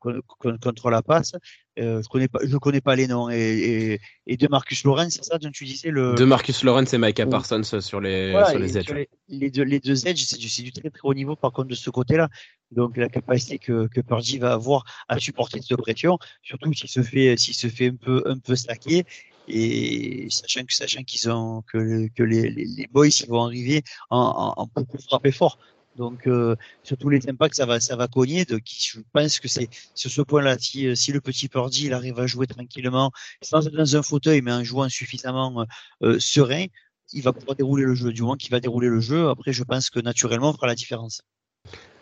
contre, 0.60 0.90
la 0.90 1.02
passe. 1.02 1.32
Euh, 1.78 2.02
je 2.02 2.08
connais 2.08 2.28
pas, 2.28 2.40
je 2.44 2.56
connais 2.56 2.80
pas 2.80 2.96
les 2.96 3.06
noms. 3.06 3.30
Et, 3.30 4.00
et, 4.26 4.36
de 4.36 4.48
Marcus 4.48 4.84
Lawrence, 4.84 5.14
c'est 5.14 5.24
ça 5.24 5.38
dont 5.38 5.50
tu 5.50 5.64
disais 5.64 5.90
le. 5.90 6.14
De 6.14 6.24
Marcus 6.24 6.62
Lawrence 6.64 6.92
et 6.92 6.98
Micah 6.98 7.26
Parsons 7.26 7.62
sur 7.62 8.00
les, 8.00 8.32
sur 8.48 8.58
les 8.58 8.78
edges. 8.78 9.06
les, 9.28 9.50
deux, 9.50 9.62
les 9.62 9.80
deux 9.80 10.06
edges, 10.06 10.22
c'est 10.22 10.38
du, 10.38 10.48
du, 10.62 10.72
très 10.72 10.90
très 10.90 11.00
haut 11.02 11.14
niveau 11.14 11.36
par 11.36 11.52
contre 11.52 11.68
de 11.68 11.74
ce 11.74 11.90
côté-là. 11.90 12.28
Donc 12.70 12.96
la 12.96 13.08
capacité 13.08 13.58
que, 13.58 13.86
que 13.86 14.00
Purdy 14.00 14.38
va 14.38 14.52
avoir 14.52 14.84
à 15.08 15.18
supporter 15.18 15.60
cette 15.62 15.78
pression, 15.78 16.18
surtout 16.42 16.72
s'il 16.74 16.90
se 16.90 17.02
fait, 17.02 17.36
s'il 17.38 17.54
se 17.54 17.68
fait 17.68 17.88
un 17.88 17.96
peu, 17.96 18.22
un 18.26 18.38
peu 18.38 18.56
stacker. 18.56 19.04
Et 19.48 20.28
sachant 20.30 20.64
que 20.64 20.74
sachant 20.74 21.02
qu'ils 21.04 21.30
ont 21.30 21.62
que, 21.62 22.08
que 22.08 22.22
les, 22.22 22.50
les, 22.50 22.66
les 22.66 22.86
boys 22.86 23.08
vont 23.28 23.44
arriver 23.44 23.82
en, 24.10 24.54
en, 24.56 24.62
en 24.62 24.66
beaucoup 24.74 24.98
frapper 24.98 25.32
fort. 25.32 25.58
Donc 25.96 26.28
euh, 26.28 26.54
sur 26.84 26.96
tous 26.96 27.08
les 27.08 27.28
impacts, 27.28 27.56
ça 27.56 27.66
va, 27.66 27.80
ça 27.80 27.96
va 27.96 28.06
cogner. 28.06 28.44
Donc 28.44 28.62
je 28.66 29.00
pense 29.12 29.40
que 29.40 29.48
c'est 29.48 29.68
sur 29.94 30.10
ce 30.10 30.22
point-là, 30.22 30.56
si, 30.58 30.86
euh, 30.86 30.94
si 30.94 31.12
le 31.12 31.20
petit 31.20 31.48
Purdy 31.48 31.86
il 31.86 31.92
arrive 31.92 32.18
à 32.20 32.26
jouer 32.26 32.46
tranquillement, 32.46 33.10
sans 33.42 33.66
être 33.66 33.74
dans 33.74 33.96
un 33.96 34.02
fauteuil, 34.02 34.40
mais 34.42 34.52
en 34.52 34.62
jouant 34.62 34.88
suffisamment 34.88 35.66
euh, 36.04 36.20
serein, 36.20 36.66
il 37.12 37.22
va 37.22 37.32
pouvoir 37.32 37.56
dérouler 37.56 37.84
le 37.84 37.94
jeu. 37.94 38.12
Du 38.12 38.22
moins 38.22 38.36
qu'il 38.36 38.50
va 38.50 38.60
dérouler 38.60 38.88
le 38.88 39.00
jeu, 39.00 39.28
après 39.28 39.52
je 39.52 39.64
pense 39.64 39.90
que 39.90 39.98
naturellement 39.98 40.50
on 40.50 40.52
fera 40.52 40.68
la 40.68 40.76
différence. 40.76 41.22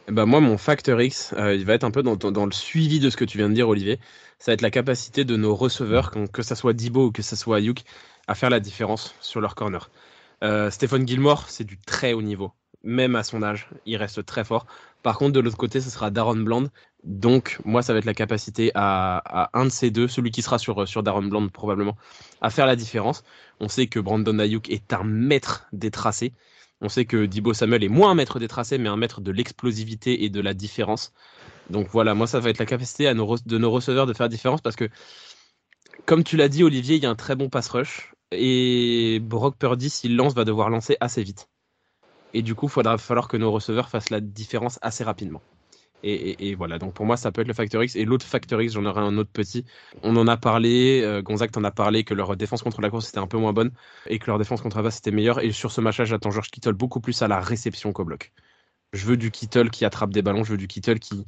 Bah 0.08 0.24
moi, 0.24 0.40
mon 0.40 0.56
facteur 0.56 1.00
X, 1.00 1.34
euh, 1.36 1.54
il 1.54 1.64
va 1.64 1.74
être 1.74 1.84
un 1.84 1.90
peu 1.90 2.02
dans, 2.02 2.46
le 2.46 2.52
suivi 2.52 3.00
de 3.00 3.10
ce 3.10 3.16
que 3.16 3.24
tu 3.24 3.38
viens 3.38 3.48
de 3.48 3.54
dire, 3.54 3.68
Olivier. 3.68 3.98
Ça 4.38 4.52
va 4.52 4.54
être 4.54 4.62
la 4.62 4.70
capacité 4.70 5.24
de 5.24 5.36
nos 5.36 5.54
receveurs, 5.54 6.12
que, 6.32 6.42
ce 6.42 6.54
soit 6.54 6.74
Dibo 6.74 7.06
ou 7.06 7.10
que 7.10 7.22
ce 7.22 7.34
soit 7.34 7.56
Ayuk, 7.56 7.82
à 8.28 8.34
faire 8.34 8.50
la 8.50 8.60
différence 8.60 9.14
sur 9.20 9.40
leur 9.40 9.54
corner. 9.56 9.90
Euh, 10.44 10.70
Stéphane 10.70 11.06
Gilmore, 11.08 11.48
c'est 11.48 11.64
du 11.64 11.78
très 11.78 12.12
haut 12.12 12.22
niveau. 12.22 12.52
Même 12.84 13.16
à 13.16 13.24
son 13.24 13.42
âge, 13.42 13.68
il 13.84 13.96
reste 13.96 14.24
très 14.24 14.44
fort. 14.44 14.66
Par 15.02 15.18
contre, 15.18 15.32
de 15.32 15.40
l'autre 15.40 15.56
côté, 15.56 15.80
ce 15.80 15.90
sera 15.90 16.10
Darren 16.10 16.36
Bland. 16.36 16.68
Donc, 17.02 17.58
moi, 17.64 17.82
ça 17.82 17.92
va 17.92 17.98
être 17.98 18.04
la 18.04 18.14
capacité 18.14 18.70
à, 18.74 19.50
un 19.54 19.64
de 19.64 19.70
ces 19.70 19.90
deux, 19.90 20.06
celui 20.06 20.30
qui 20.30 20.42
sera 20.42 20.58
sur, 20.58 20.86
sur 20.86 21.02
Darren 21.02 21.22
Bland 21.22 21.48
probablement, 21.48 21.96
à 22.40 22.50
faire 22.50 22.66
la 22.66 22.76
différence. 22.76 23.24
On 23.58 23.68
sait 23.68 23.88
que 23.88 23.98
Brandon 23.98 24.38
Ayuk 24.38 24.70
est 24.70 24.92
un 24.92 25.04
maître 25.04 25.66
des 25.72 25.90
tracés. 25.90 26.32
On 26.80 26.88
sait 26.88 27.06
que 27.06 27.24
Dibo 27.24 27.54
Samuel 27.54 27.84
est 27.84 27.88
moins 27.88 28.10
un 28.10 28.14
maître 28.14 28.38
des 28.38 28.48
tracés, 28.48 28.76
mais 28.78 28.88
un 28.88 28.96
maître 28.96 29.20
de 29.20 29.32
l'explosivité 29.32 30.24
et 30.24 30.30
de 30.30 30.40
la 30.40 30.52
différence. 30.52 31.12
Donc 31.70 31.88
voilà, 31.90 32.14
moi, 32.14 32.26
ça 32.26 32.38
va 32.38 32.50
être 32.50 32.58
la 32.58 32.66
capacité 32.66 33.04
de 33.06 33.58
nos 33.58 33.70
receveurs 33.70 34.06
de 34.06 34.12
faire 34.12 34.28
différence 34.28 34.60
parce 34.60 34.76
que, 34.76 34.88
comme 36.04 36.22
tu 36.22 36.36
l'as 36.36 36.48
dit, 36.48 36.62
Olivier, 36.62 36.96
il 36.96 37.02
y 37.02 37.06
a 37.06 37.10
un 37.10 37.16
très 37.16 37.34
bon 37.34 37.48
pass 37.48 37.68
rush. 37.68 38.12
Et 38.30 39.20
Brock 39.22 39.56
Purdy, 39.56 39.88
s'il 39.88 40.16
lance, 40.16 40.34
va 40.34 40.44
devoir 40.44 40.68
lancer 40.68 40.96
assez 41.00 41.22
vite. 41.22 41.48
Et 42.34 42.42
du 42.42 42.54
coup, 42.54 42.66
il 42.66 42.70
faudra 42.70 42.98
falloir 42.98 43.28
que 43.28 43.36
nos 43.36 43.50
receveurs 43.50 43.88
fassent 43.88 44.10
la 44.10 44.20
différence 44.20 44.78
assez 44.82 45.04
rapidement. 45.04 45.40
Et, 46.02 46.54
voilà, 46.54 46.78
donc 46.78 46.94
pour 46.94 47.04
moi, 47.04 47.16
ça 47.16 47.32
peut 47.32 47.40
être 47.40 47.48
le 47.48 47.54
facteur 47.54 47.82
X. 47.82 47.96
Et 47.96 48.04
l'autre 48.04 48.24
facteur 48.24 48.62
X, 48.62 48.74
j'en 48.74 48.84
aurai 48.84 49.00
un 49.00 49.18
autre 49.18 49.30
petit. 49.32 49.64
On 50.02 50.16
en 50.16 50.28
a 50.28 50.36
parlé, 50.36 51.02
euh, 51.02 51.20
Gonzague 51.22 51.50
t'en 51.50 51.64
a 51.64 51.72
parlé, 51.72 52.04
que 52.04 52.14
leur 52.14 52.36
défense 52.36 52.62
contre 52.62 52.80
la 52.80 52.90
course 52.90 53.08
était 53.08 53.18
un 53.18 53.26
peu 53.26 53.38
moins 53.38 53.52
bonne 53.52 53.72
et 54.06 54.18
que 54.18 54.26
leur 54.28 54.38
défense 54.38 54.60
contre 54.60 54.76
la 54.76 54.84
base 54.84 54.98
était 54.98 55.10
meilleure. 55.10 55.40
Et 55.40 55.50
sur 55.52 55.72
ce 55.72 55.80
match-là, 55.80 56.04
j'attends 56.04 56.30
George 56.30 56.50
Kittle 56.50 56.74
beaucoup 56.74 57.00
plus 57.00 57.22
à 57.22 57.28
la 57.28 57.40
réception 57.40 57.92
qu'au 57.92 58.04
bloc. 58.04 58.32
Je 58.92 59.04
veux 59.06 59.16
du 59.16 59.30
Kittle 59.30 59.70
qui 59.70 59.84
attrape 59.84 60.10
des 60.12 60.22
ballons, 60.22 60.44
je 60.44 60.52
veux 60.52 60.58
du 60.58 60.68
Kittle 60.68 61.00
qui, 61.00 61.24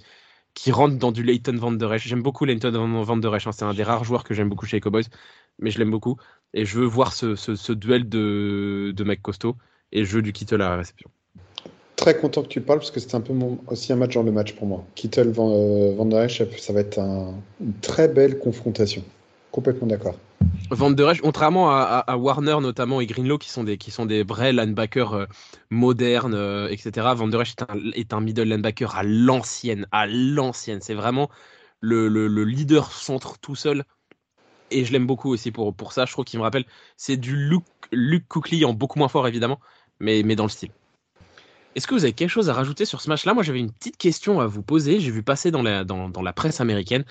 qui 0.54 0.72
rentre 0.72 0.96
dans 0.98 1.12
du 1.12 1.22
Leighton 1.22 1.56
Van 1.56 1.72
Der 1.72 1.92
Esch. 1.94 2.06
J'aime 2.06 2.22
beaucoup 2.22 2.44
Leighton 2.44 2.70
Van 2.70 3.16
Der 3.16 3.34
Esch, 3.34 3.46
hein. 3.46 3.52
c'est 3.52 3.64
un 3.64 3.74
des 3.74 3.82
rares 3.82 4.04
joueurs 4.04 4.24
que 4.24 4.34
j'aime 4.34 4.48
beaucoup 4.48 4.66
chez 4.66 4.76
les 4.76 4.80
Cowboys, 4.80 5.04
mais 5.58 5.70
je 5.70 5.78
l'aime 5.78 5.90
beaucoup. 5.90 6.18
Et 6.54 6.64
je 6.64 6.78
veux 6.78 6.86
voir 6.86 7.12
ce, 7.12 7.34
ce, 7.36 7.72
duel 7.72 8.08
de, 8.08 8.92
de 8.96 9.04
mecs 9.04 9.22
costauds 9.22 9.56
et 9.92 10.04
je 10.04 10.16
veux 10.16 10.22
du 10.22 10.32
Kittle 10.32 10.62
à 10.62 10.70
la 10.70 10.76
réception 10.76 11.10
très 11.98 12.16
content 12.16 12.42
que 12.42 12.48
tu 12.48 12.60
parles 12.60 12.78
parce 12.78 12.92
que 12.92 13.00
c'était 13.00 13.16
un 13.16 13.20
peu 13.20 13.34
aussi 13.66 13.92
un 13.92 13.96
match 13.96 14.14
dans 14.14 14.22
le 14.22 14.30
match 14.30 14.54
pour 14.54 14.66
moi. 14.66 14.84
Kittel 14.94 15.30
Van, 15.30 15.50
euh, 15.52 15.94
Van 15.96 16.06
Der 16.06 16.22
Esch, 16.22 16.42
ça 16.58 16.72
va 16.72 16.80
être 16.80 16.98
une 16.98 17.74
très 17.82 18.08
belle 18.08 18.38
confrontation. 18.38 19.02
Complètement 19.50 19.88
d'accord. 19.88 20.14
Van 20.70 20.90
Der 20.90 21.10
Esch, 21.10 21.20
contrairement 21.20 21.70
à, 21.70 22.16
Warner 22.16 22.58
notamment 22.60 23.00
et 23.00 23.06
Greenlow 23.06 23.38
qui 23.38 23.50
sont 23.50 23.64
des, 23.64 23.78
qui 23.78 23.90
sont 23.90 24.06
des 24.06 24.22
vrais 24.22 24.52
linebackers 24.52 25.12
euh, 25.14 25.26
modernes, 25.70 26.34
euh, 26.34 26.68
etc. 26.68 27.08
Van 27.16 27.26
Der 27.26 27.40
Esch 27.40 27.54
est 27.58 27.62
un, 27.62 27.90
est 27.94 28.12
un 28.12 28.20
middle 28.20 28.48
linebacker 28.48 28.94
à 28.94 29.02
l'ancienne, 29.02 29.86
à 29.90 30.06
l'ancienne. 30.06 30.78
C'est 30.80 30.94
vraiment 30.94 31.28
le, 31.80 32.08
le, 32.08 32.44
leader 32.44 32.92
centre 32.92 33.38
tout 33.40 33.56
seul. 33.56 33.84
Et 34.70 34.84
je 34.84 34.92
l'aime 34.92 35.06
beaucoup 35.06 35.32
aussi 35.32 35.50
pour, 35.50 35.74
pour 35.74 35.92
ça. 35.92 36.04
Je 36.04 36.12
trouve 36.12 36.24
qu'il 36.24 36.38
me 36.38 36.44
rappelle, 36.44 36.64
c'est 36.96 37.16
du 37.16 37.34
Luke, 37.34 37.64
Luke 37.90 38.24
en 38.64 38.72
beaucoup 38.72 38.98
moins 38.98 39.08
fort 39.08 39.26
évidemment, 39.26 39.58
mais, 39.98 40.22
mais 40.22 40.36
dans 40.36 40.44
le 40.44 40.50
style. 40.50 40.70
Est-ce 41.78 41.86
que 41.86 41.94
vous 41.94 42.02
avez 42.02 42.12
quelque 42.12 42.28
chose 42.28 42.50
à 42.50 42.54
rajouter 42.54 42.84
sur 42.84 43.00
ce 43.00 43.08
match-là? 43.08 43.34
Moi, 43.34 43.44
j'avais 43.44 43.60
une 43.60 43.70
petite 43.70 43.96
question 43.96 44.40
à 44.40 44.48
vous 44.48 44.62
poser. 44.62 44.98
J'ai 44.98 45.12
vu 45.12 45.22
passer 45.22 45.52
dans 45.52 45.62
la, 45.62 46.32
presse 46.32 46.60
américaine 46.60 47.04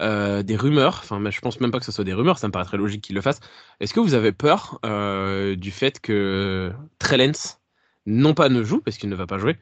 euh, 0.00 0.42
des 0.42 0.56
rumeurs. 0.56 1.02
Enfin, 1.02 1.22
je 1.28 1.38
pense 1.40 1.60
même 1.60 1.70
pas 1.70 1.80
que 1.80 1.84
ce 1.84 1.92
soit 1.92 2.02
des 2.02 2.14
rumeurs. 2.14 2.38
Ça 2.38 2.46
me 2.46 2.52
paraît 2.52 2.64
très 2.64 2.78
logique 2.78 3.04
qu'ils 3.04 3.14
le 3.14 3.20
fassent. 3.20 3.40
Est-ce 3.78 3.92
que 3.92 4.00
vous 4.00 4.14
avez 4.14 4.32
peur 4.32 4.80
euh, 4.86 5.54
du 5.54 5.70
fait 5.70 6.00
que 6.00 6.72
Trellens, 6.98 7.58
non 8.06 8.32
pas 8.32 8.48
ne 8.48 8.62
joue, 8.62 8.80
parce 8.80 8.96
qu'il 8.96 9.10
ne 9.10 9.16
va 9.16 9.26
pas 9.26 9.36
jouer, 9.36 9.58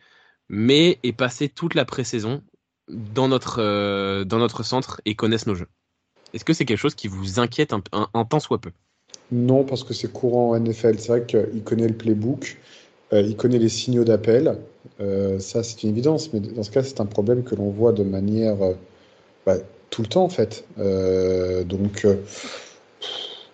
mais 0.48 1.00
est 1.02 1.12
passé 1.12 1.48
toute 1.48 1.74
la 1.74 1.84
pré-saison 1.84 2.40
dans 2.86 3.26
notre, 3.26 3.61
euh, 3.61 4.22
dans 4.22 4.38
notre 4.38 4.62
centre 4.62 5.00
et 5.05 5.16
connaisse 5.16 5.48
nos 5.48 5.57
jeux? 5.57 5.68
Est-ce 6.32 6.44
que 6.44 6.52
c'est 6.52 6.64
quelque 6.64 6.78
chose 6.78 6.94
qui 6.94 7.09
vous 7.09 7.40
inquiète 7.40 7.72
un, 7.72 7.82
un, 7.90 8.09
un 8.14 8.24
temps 8.24 8.38
soit 8.38 8.61
peu? 8.61 8.70
Non, 9.32 9.64
parce 9.64 9.82
que 9.82 9.94
c'est 9.94 10.12
courant 10.12 10.50
en 10.50 10.61
NFL. 10.61 11.00
C'est 11.00 11.09
vrai 11.09 11.26
qu'il 11.26 11.64
connaît 11.64 11.88
le 11.88 11.96
playbook. 11.96 12.57
Euh, 13.14 13.22
il 13.22 13.36
connaît 13.36 13.58
les 13.58 13.68
signaux 13.68 14.04
d'appel. 14.04 14.58
Euh, 15.00 15.38
ça, 15.38 15.62
c'est 15.62 15.82
une 15.84 15.90
évidence, 15.90 16.32
mais 16.32 16.40
dans 16.40 16.62
ce 16.62 16.70
cas, 16.70 16.82
c'est 16.82 17.00
un 17.00 17.06
problème 17.06 17.44
que 17.44 17.54
l'on 17.54 17.70
voit 17.70 17.92
de 17.92 18.02
manière 18.02 18.60
euh, 18.62 18.74
bah, 19.46 19.56
tout 19.90 20.02
le 20.02 20.08
temps, 20.08 20.24
en 20.24 20.28
fait. 20.28 20.64
donc, 20.76 22.06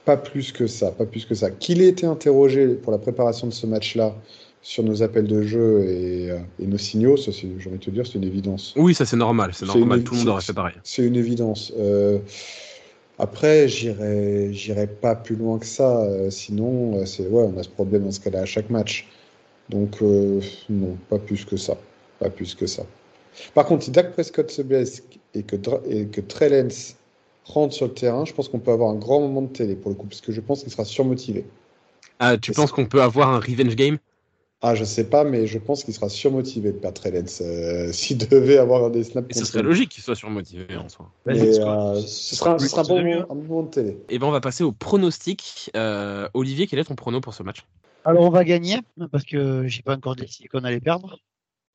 pas 0.04 0.16
plus 0.16 0.52
que 0.52 0.66
ça, 0.66 0.90
pas 0.90 1.04
plus 1.04 1.26
que 1.26 1.34
ça. 1.34 1.50
Qu'il 1.50 1.82
ait 1.82 1.88
été 1.88 2.06
interrogé 2.06 2.68
pour 2.68 2.90
la 2.90 2.98
préparation 2.98 3.46
de 3.46 3.52
ce 3.52 3.66
match-là 3.66 4.14
sur 4.62 4.82
nos 4.82 5.02
appels 5.02 5.26
de 5.26 5.42
jeu 5.42 5.84
et, 5.84 6.32
nos 6.60 6.78
signaux, 6.78 7.16
ça, 7.16 7.30
j'ai 7.30 7.48
envie 7.68 7.78
de 7.78 7.84
te 7.84 7.90
dire, 7.90 8.06
c'est 8.06 8.14
une 8.14 8.24
évidence. 8.24 8.74
Oui, 8.76 8.94
ça 8.94 9.04
c'est 9.04 9.16
normal, 9.16 9.50
c'est 9.52 9.66
normal, 9.66 10.02
tout 10.02 10.14
le 10.14 10.20
monde 10.20 10.28
aurait 10.28 10.42
fait 10.42 10.54
pareil. 10.54 10.74
C'est 10.82 11.02
une 11.02 11.16
évidence. 11.16 11.72
après, 13.18 13.68
j'irai, 13.68 14.52
j'irai 14.52 14.86
pas 14.86 15.14
plus 15.14 15.36
loin 15.36 15.58
que 15.58 15.66
ça. 15.66 16.06
sinon, 16.30 17.04
c'est 17.04 17.26
ouais, 17.26 17.50
on 17.54 17.58
a 17.58 17.62
ce 17.62 17.68
problème 17.68 18.04
dans 18.04 18.12
ce 18.12 18.20
cas-là 18.20 18.40
à 18.40 18.46
chaque 18.46 18.70
match. 18.70 19.06
Donc, 19.70 20.02
euh, 20.02 20.40
non, 20.68 20.98
pas 21.08 21.18
plus 21.18 21.44
que 21.44 21.56
ça. 21.56 21.76
Pas 22.18 22.28
plus 22.28 22.54
que 22.54 22.66
ça. 22.66 22.84
Par 23.54 23.64
contre, 23.64 23.84
si 23.84 23.90
Dak 23.92 24.12
Prescott 24.12 24.50
se 24.50 24.62
blesse 24.62 25.04
et 25.34 25.44
que, 25.44 25.56
et 25.86 26.06
que 26.06 26.20
Trellens 26.20 26.96
rentre 27.44 27.72
sur 27.72 27.86
le 27.86 27.94
terrain, 27.94 28.24
je 28.24 28.34
pense 28.34 28.48
qu'on 28.48 28.58
peut 28.58 28.72
avoir 28.72 28.90
un 28.90 28.96
grand 28.96 29.20
moment 29.20 29.42
de 29.42 29.48
télé 29.48 29.76
pour 29.76 29.90
le 29.90 29.96
coup, 29.96 30.06
parce 30.06 30.20
que 30.20 30.32
je 30.32 30.40
pense 30.40 30.62
qu'il 30.62 30.72
sera 30.72 30.84
surmotivé. 30.84 31.46
Ah, 32.18 32.36
tu 32.36 32.52
penses 32.52 32.72
qu'on 32.72 32.84
peut 32.84 33.00
avoir 33.00 33.30
un 33.30 33.38
revenge 33.38 33.76
game? 33.76 33.98
Ah, 34.62 34.74
je 34.74 34.84
sais 34.84 35.04
pas, 35.04 35.24
mais 35.24 35.46
je 35.46 35.58
pense 35.58 35.84
qu'il 35.84 35.94
sera 35.94 36.10
surmotivé, 36.10 36.72
Pat 36.72 36.92
Trellens, 36.92 37.40
euh, 37.40 37.92
s'il 37.92 38.18
devait 38.18 38.58
avoir 38.58 38.90
des 38.90 39.04
snaps. 39.04 39.28
Et 39.30 39.38
ce 39.38 39.46
serait 39.46 39.62
logique 39.62 39.90
qu'il 39.90 40.02
soit 40.02 40.16
surmotivé 40.16 40.76
en 40.76 40.88
soi. 40.88 41.10
Euh, 41.28 41.94
ce 41.94 42.36
sera, 42.36 42.56
un, 42.56 42.56
bon, 42.56 43.34
moment 43.34 43.62
de 43.62 43.70
télé. 43.70 43.90
Et 43.90 44.16
eh 44.16 44.18
ben, 44.18 44.26
on 44.26 44.32
va 44.32 44.40
passer 44.40 44.64
au 44.64 44.72
pronostic. 44.72 45.70
Olivier, 46.34 46.66
quel 46.66 46.80
est 46.80 46.84
ton 46.84 46.96
prono 46.96 47.20
pour 47.20 47.34
ce 47.34 47.44
match? 47.44 47.64
Alors 48.04 48.24
on 48.24 48.30
va 48.30 48.44
gagner 48.44 48.78
parce 49.10 49.24
que 49.24 49.66
j'ai 49.66 49.82
pas 49.82 49.96
encore 49.96 50.16
décidé 50.16 50.48
qu'on 50.48 50.64
allait 50.64 50.80
perdre. 50.80 51.18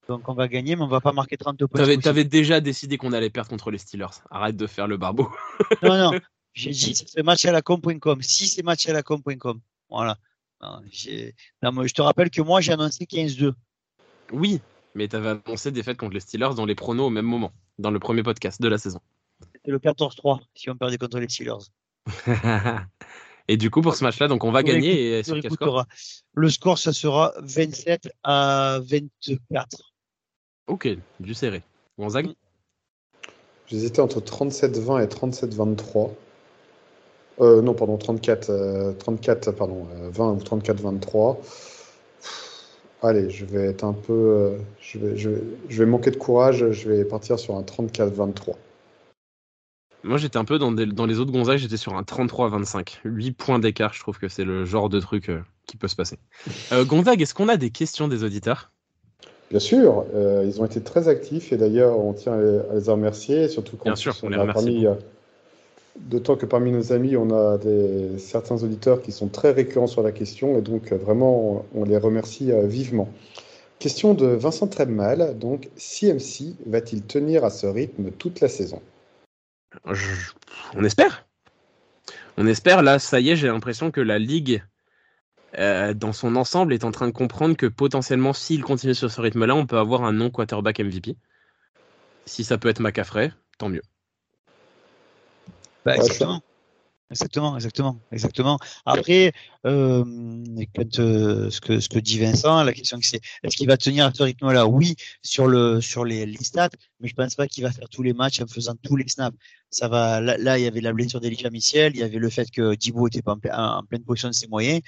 Donc 0.07 0.27
on 0.29 0.33
va 0.33 0.47
gagner, 0.47 0.75
mais 0.75 0.83
on 0.83 0.87
va 0.87 1.01
pas 1.01 1.13
marquer 1.13 1.37
32 1.37 1.67
points. 1.67 1.97
Tu 1.97 2.07
avais 2.07 2.23
déjà 2.23 2.61
décidé 2.61 2.97
qu'on 2.97 3.13
allait 3.13 3.29
perdre 3.29 3.49
contre 3.49 3.71
les 3.71 3.77
Steelers. 3.77 4.21
Arrête 4.29 4.55
de 4.55 4.67
faire 4.67 4.87
le 4.87 4.97
barbeau. 4.97 5.31
non, 5.83 5.97
non. 5.97 6.19
J'ai 6.53 6.71
dit 6.71 6.95
c'est 6.95 7.23
match 7.23 7.43
à 7.45 7.51
la 7.51 7.61
com.com. 7.61 8.21
Si 8.21 8.47
c'est 8.47 8.63
match 8.63 8.87
à 8.87 8.93
la 8.93 9.03
com.com. 9.03 9.59
Voilà. 9.89 10.17
je 10.91 11.93
te 11.93 12.01
rappelle 12.01 12.29
que 12.29 12.41
moi 12.41 12.61
j'ai 12.61 12.71
annoncé 12.71 13.03
15-2. 13.05 13.53
Oui, 14.31 14.61
mais 14.95 15.07
tu 15.07 15.17
avais 15.17 15.29
annoncé 15.29 15.71
des 15.71 15.83
fêtes 15.83 15.97
contre 15.97 16.13
les 16.13 16.21
Steelers 16.21 16.55
dans 16.55 16.65
les 16.65 16.75
pronos 16.75 17.07
au 17.07 17.09
même 17.09 17.25
moment, 17.25 17.51
dans 17.77 17.91
le 17.91 17.99
premier 17.99 18.23
podcast 18.23 18.61
de 18.61 18.69
la 18.69 18.77
saison. 18.77 18.99
C'était 19.53 19.71
le 19.71 19.79
14-3 19.79 20.39
si 20.55 20.69
on 20.69 20.77
perdait 20.77 20.97
contre 20.97 21.19
les 21.19 21.27
Steelers. 21.27 21.65
Et 23.47 23.57
du 23.57 23.69
coup, 23.69 23.81
pour 23.81 23.95
ce 23.95 24.03
match-là, 24.03 24.27
donc 24.27 24.43
on 24.43 24.51
va 24.51 24.63
gagner. 24.63 25.21
Le 26.33 26.49
score, 26.49 26.77
ça 26.77 26.93
sera 26.93 27.33
27 27.41 28.09
à 28.23 28.79
24. 28.81 29.93
Ok, 30.67 30.89
du 31.19 31.33
serré. 31.33 31.61
Gonzague 31.97 32.29
J'hésitais 33.67 34.01
entre 34.01 34.19
37-20 34.19 35.03
et 35.03 35.07
37-23. 35.07 36.11
Euh, 37.41 37.61
non, 37.61 37.73
pardon, 37.73 37.97
34, 37.97 38.95
34 38.97 39.47
euh, 39.47 39.51
pardon, 39.51 39.87
20 40.11 40.29
euh, 40.29 40.33
ou 40.33 40.39
34-23. 40.39 41.37
Allez, 43.01 43.29
je 43.29 43.45
vais 43.45 43.65
être 43.65 43.83
un 43.83 43.93
peu. 43.93 44.57
je, 44.79 44.97
vais, 44.97 45.17
je, 45.17 45.29
vais 45.69 45.85
manquer 45.85 46.11
de 46.11 46.15
courage. 46.17 46.71
Je 46.71 46.89
vais 46.89 47.05
partir 47.05 47.37
sur 47.37 47.55
un 47.55 47.61
34-23. 47.61 48.55
Moi, 50.05 50.17
j'étais 50.17 50.37
un 50.37 50.45
peu 50.45 50.59
dans, 50.59 50.71
les 50.71 51.19
autres 51.19 51.31
Gonzague, 51.31 51.57
j'étais 51.57 51.77
sur 51.77 51.95
un 51.95 52.03
33-25. 52.03 52.99
8 53.05 53.31
points 53.31 53.57
d'écart, 53.57 53.93
je 53.93 53.99
trouve 53.99 54.19
que 54.19 54.27
c'est 54.27 54.43
le 54.43 54.63
genre 54.63 54.87
de 54.87 54.99
truc 54.99 55.29
euh, 55.29 55.39
qui 55.65 55.77
peut 55.77 55.87
se 55.87 55.95
passer. 55.95 56.17
Euh, 56.71 56.85
Gonzague, 56.85 57.21
est-ce 57.21 57.33
qu'on 57.33 57.49
a 57.49 57.57
des 57.57 57.69
questions 57.69 58.07
des 58.07 58.23
auditeurs? 58.23 58.71
Bien 59.49 59.59
sûr, 59.59 60.05
euh, 60.15 60.43
ils 60.45 60.61
ont 60.61 60.65
été 60.65 60.81
très 60.81 61.07
actifs 61.07 61.51
et 61.51 61.57
d'ailleurs, 61.57 61.99
on 61.99 62.13
tient 62.13 62.33
à 62.33 62.37
les 62.39 62.91
remercier, 62.91 63.47
surtout 63.47 63.77
quand 63.77 63.85
Bien 63.85 63.95
sûr, 63.95 64.15
on 64.23 64.29
les 64.29 64.37
remercie. 64.37 64.85
D'autant 65.97 66.35
que 66.35 66.45
parmi 66.45 66.71
nos 66.71 66.91
amis, 66.91 67.15
on 67.15 67.31
a 67.31 67.57
des, 67.57 68.17
certains 68.17 68.61
auditeurs 68.63 69.01
qui 69.01 69.11
sont 69.11 69.27
très 69.27 69.51
récurrents 69.51 69.87
sur 69.87 70.01
la 70.01 70.11
question 70.11 70.57
et 70.57 70.61
donc 70.61 70.91
vraiment, 70.91 71.65
on, 71.73 71.85
les 71.85 71.97
remercie 71.97 72.51
vivement. 72.63 73.09
Question 73.79 74.13
de 74.13 74.25
Vincent 74.25 74.67
Trebmal, 74.67 75.37
donc 75.37 75.69
CMC 75.77 76.55
va-t-il 76.65 77.03
tenir 77.03 77.45
à 77.45 77.49
ce 77.49 77.67
rythme 77.67 78.11
toute 78.11 78.41
la 78.41 78.49
saison? 78.49 78.81
On 80.73 80.83
espère. 80.83 81.25
On 82.37 82.47
espère. 82.47 82.81
Là, 82.81 82.99
ça 82.99 83.19
y 83.19 83.29
est, 83.29 83.35
j'ai 83.35 83.47
l'impression 83.47 83.91
que 83.91 84.01
la 84.01 84.19
ligue, 84.19 84.63
euh, 85.57 85.93
dans 85.93 86.13
son 86.13 86.35
ensemble, 86.35 86.73
est 86.73 86.83
en 86.83 86.91
train 86.91 87.07
de 87.07 87.13
comprendre 87.13 87.55
que 87.55 87.65
potentiellement, 87.65 88.33
s'il 88.33 88.63
continue 88.63 88.95
sur 88.95 89.11
ce 89.11 89.21
rythme-là, 89.21 89.55
on 89.55 89.65
peut 89.65 89.77
avoir 89.77 90.03
un 90.03 90.13
non 90.13 90.29
quarterback 90.29 90.79
MVP. 90.79 91.15
Si 92.25 92.43
ça 92.43 92.57
peut 92.57 92.69
être 92.69 92.79
McCaffrey, 92.79 93.31
tant 93.57 93.69
mieux. 93.69 93.83
Bah, 95.85 95.95
exactement. 95.95 96.41
Exactement, 97.11 97.55
exactement, 97.55 98.01
exactement. 98.11 98.57
Après, 98.83 99.31
euh, 99.67 100.03
quand, 100.75 100.99
euh, 100.99 101.51
ce 101.51 101.61
que 101.61 101.79
ce 101.79 101.87
que 101.87 101.99
dit 101.99 102.17
Vincent, 102.17 102.63
la 102.63 102.73
question 102.73 102.97
c'est 102.99 103.21
est-ce 103.43 103.55
qu'il 103.55 103.67
va 103.67 103.77
tenir 103.77 104.07
à 104.07 104.11
ce 104.13 104.23
rythme-là? 104.23 104.65
Oui, 104.65 104.95
sur 105.21 105.45
le 105.47 105.81
sur 105.81 106.03
les, 106.03 106.25
les 106.25 106.43
stats, 106.43 106.71
mais 106.99 107.07
je 107.07 107.13
pense 107.13 107.35
pas 107.35 107.47
qu'il 107.47 107.63
va 107.63 107.71
faire 107.71 107.89
tous 107.89 108.01
les 108.01 108.13
matchs 108.13 108.41
en 108.41 108.47
faisant 108.47 108.73
tous 108.81 108.95
les 108.95 109.07
snaps. 109.07 109.37
Ça 109.69 109.87
va. 109.87 110.19
Là, 110.19 110.57
il 110.57 110.63
y 110.63 110.67
avait 110.67 110.81
la 110.81 110.93
blessure 110.93 111.19
d'Elijah 111.19 111.51
Michel, 111.51 111.91
il 111.95 111.99
y 111.99 112.03
avait 112.03 112.17
le 112.17 112.29
fait 112.31 112.49
que 112.49 112.73
Dibo 112.73 113.07
était 113.07 113.21
pas 113.21 113.35
en, 113.53 113.83
pleine 113.83 114.03
position 114.03 114.29
de 114.29 114.33
ses 114.33 114.47
moyens. 114.47 114.81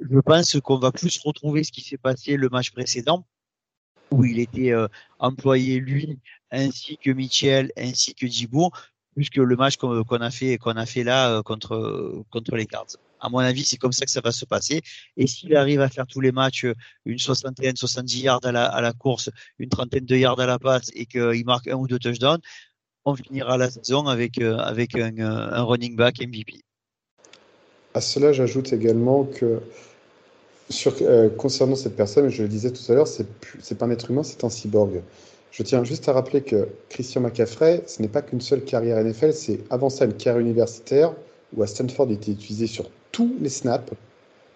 Je 0.00 0.18
pense 0.18 0.58
qu'on 0.60 0.78
va 0.78 0.90
plus 0.90 1.20
retrouver 1.22 1.62
ce 1.62 1.70
qui 1.70 1.82
s'est 1.82 1.98
passé 1.98 2.36
le 2.36 2.48
match 2.48 2.72
précédent, 2.72 3.24
où 4.10 4.24
il 4.24 4.40
était 4.40 4.72
euh, 4.72 4.88
employé 5.20 5.78
lui 5.78 6.18
ainsi 6.50 6.96
que 6.98 7.10
Michel 7.12 7.70
ainsi 7.76 8.14
que 8.14 8.26
Dibo 8.26 8.72
plus 9.14 9.30
que 9.30 9.40
le 9.40 9.56
match 9.56 9.76
qu'on 9.76 10.02
a 10.02 10.30
fait 10.30 10.58
qu'on 10.58 10.72
a 10.72 10.86
fait 10.86 11.04
là 11.04 11.30
euh, 11.30 11.42
contre 11.42 12.24
contre 12.30 12.56
les 12.56 12.66
Cards. 12.66 12.96
À 13.20 13.28
mon 13.28 13.38
avis, 13.38 13.64
c'est 13.64 13.76
comme 13.76 13.92
ça 13.92 14.04
que 14.04 14.10
ça 14.10 14.20
va 14.20 14.32
se 14.32 14.44
passer. 14.44 14.82
Et 15.16 15.26
s'il 15.26 15.56
arrive 15.56 15.80
à 15.80 15.88
faire 15.88 16.06
tous 16.06 16.20
les 16.20 16.32
matchs 16.32 16.64
euh, 16.64 16.74
une 17.06 17.18
soixantaine, 17.18 17.76
70 17.76 18.20
yards 18.20 18.44
à 18.44 18.52
la, 18.52 18.66
à 18.66 18.80
la 18.80 18.92
course, 18.92 19.30
une 19.58 19.70
trentaine 19.70 20.04
de 20.04 20.16
yards 20.16 20.40
à 20.40 20.46
la 20.46 20.58
passe 20.58 20.90
et 20.94 21.06
qu'il 21.06 21.44
marque 21.44 21.68
un 21.68 21.76
ou 21.76 21.86
deux 21.86 21.98
touchdowns, 21.98 22.40
on 23.04 23.14
finira 23.14 23.56
la 23.56 23.70
saison 23.70 24.06
avec 24.06 24.40
euh, 24.40 24.58
avec 24.58 24.94
un, 24.96 25.18
un 25.18 25.62
running 25.62 25.96
back 25.96 26.20
MVP. 26.20 26.60
À 27.94 28.00
cela, 28.00 28.32
j'ajoute 28.32 28.72
également 28.72 29.24
que 29.24 29.60
concernant 31.36 31.76
cette 31.76 31.96
personne, 31.96 32.28
je 32.28 32.42
le 32.42 32.48
disais 32.48 32.72
tout 32.72 32.82
à 32.90 32.94
l'heure, 32.94 33.06
c'est 33.06 33.78
pas 33.78 33.86
un 33.86 33.90
être 33.90 34.10
humain, 34.10 34.22
c'est 34.22 34.44
un 34.44 34.50
cyborg. 34.50 35.02
Je 35.54 35.62
tiens 35.62 35.84
juste 35.84 36.08
à 36.08 36.12
rappeler 36.12 36.40
que 36.40 36.66
Christian 36.88 37.20
McCaffrey, 37.20 37.84
ce 37.86 38.02
n'est 38.02 38.08
pas 38.08 38.22
qu'une 38.22 38.40
seule 38.40 38.64
carrière 38.64 39.00
NFL, 39.00 39.32
c'est 39.32 39.60
avant 39.70 39.88
ça 39.88 40.04
une 40.04 40.14
carrière 40.14 40.40
universitaire 40.40 41.14
où 41.56 41.62
à 41.62 41.68
Stanford 41.68 42.08
il 42.08 42.14
était 42.14 42.32
utilisé 42.32 42.66
sur 42.66 42.90
tous 43.12 43.32
les 43.40 43.48
snaps. 43.48 43.92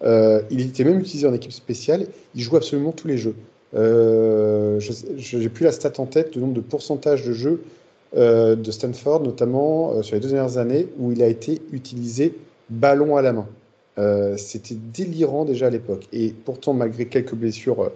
Euh, 0.03 0.41
il 0.51 0.59
était 0.59 0.83
même 0.83 0.99
utilisé 0.99 1.25
en 1.25 1.33
équipe 1.33 1.53
spéciale. 1.53 2.07
Il 2.35 2.41
joue 2.41 2.57
absolument 2.57 2.91
tous 2.91 3.07
les 3.07 3.17
jeux. 3.17 3.35
Euh, 3.75 4.81
je 4.81 5.37
n'ai 5.37 5.47
plus 5.47 5.63
la 5.63 5.71
stat 5.71 5.93
en 5.99 6.05
tête, 6.05 6.35
le 6.35 6.41
nombre 6.41 6.55
de 6.55 6.59
pourcentage 6.59 7.25
de 7.25 7.31
jeux 7.31 7.63
euh, 8.17 8.57
de 8.57 8.69
Stanford, 8.69 9.21
notamment 9.21 10.03
sur 10.03 10.15
les 10.15 10.19
deux 10.19 10.27
dernières 10.27 10.57
années, 10.57 10.89
où 10.97 11.13
il 11.13 11.23
a 11.23 11.27
été 11.27 11.61
utilisé 11.71 12.35
ballon 12.69 13.15
à 13.15 13.21
la 13.21 13.31
main. 13.31 13.47
C'était 14.35 14.75
délirant 14.75 15.45
déjà 15.45 15.67
à 15.67 15.69
l'époque. 15.69 16.09
Et 16.11 16.33
pourtant, 16.43 16.73
malgré 16.73 17.05
quelques 17.05 17.35
blessures 17.35 17.89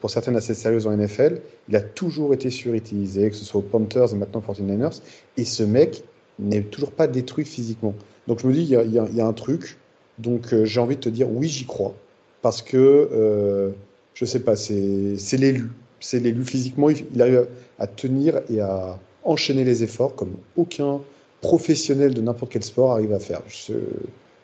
pour 0.00 0.10
certaines 0.10 0.36
assez 0.36 0.54
sérieuses 0.54 0.86
en 0.86 0.96
NFL. 0.96 1.40
Il 1.68 1.76
a 1.76 1.80
toujours 1.80 2.32
été 2.34 2.50
surutilisé, 2.50 3.30
que 3.30 3.36
ce 3.36 3.44
soit 3.44 3.60
aux 3.60 3.64
Panthers 3.64 4.12
et 4.12 4.16
maintenant 4.16 4.42
49ers. 4.46 5.00
Et 5.36 5.44
ce 5.44 5.62
mec 5.62 6.04
n'est 6.38 6.62
toujours 6.62 6.92
pas 6.92 7.06
détruit 7.06 7.44
physiquement. 7.44 7.94
Donc 8.26 8.40
je 8.40 8.46
me 8.46 8.52
dis, 8.52 8.62
il 8.62 8.92
y 8.92 9.20
a, 9.20 9.26
un 9.26 9.32
truc. 9.32 9.78
Donc 10.18 10.52
euh, 10.52 10.64
j'ai 10.64 10.80
envie 10.80 10.96
de 10.96 11.00
te 11.00 11.08
dire, 11.08 11.28
oui, 11.30 11.48
j'y 11.48 11.66
crois. 11.66 11.94
Parce 12.42 12.62
que, 12.62 12.76
euh, 12.76 13.70
je 14.14 14.24
sais 14.24 14.40
pas, 14.40 14.54
c'est 14.56 15.36
l'élu. 15.36 15.70
C'est 16.00 16.20
l'élu 16.20 16.44
physiquement. 16.44 16.90
Il 16.90 17.20
arrive 17.20 17.48
à 17.78 17.86
tenir 17.86 18.40
et 18.50 18.60
à 18.60 18.98
enchaîner 19.24 19.64
les 19.64 19.82
efforts 19.82 20.14
comme 20.14 20.36
aucun 20.56 21.00
professionnel 21.40 22.14
de 22.14 22.20
n'importe 22.20 22.52
quel 22.52 22.62
sport 22.62 22.92
arrive 22.92 23.12
à 23.12 23.18
faire. 23.18 23.42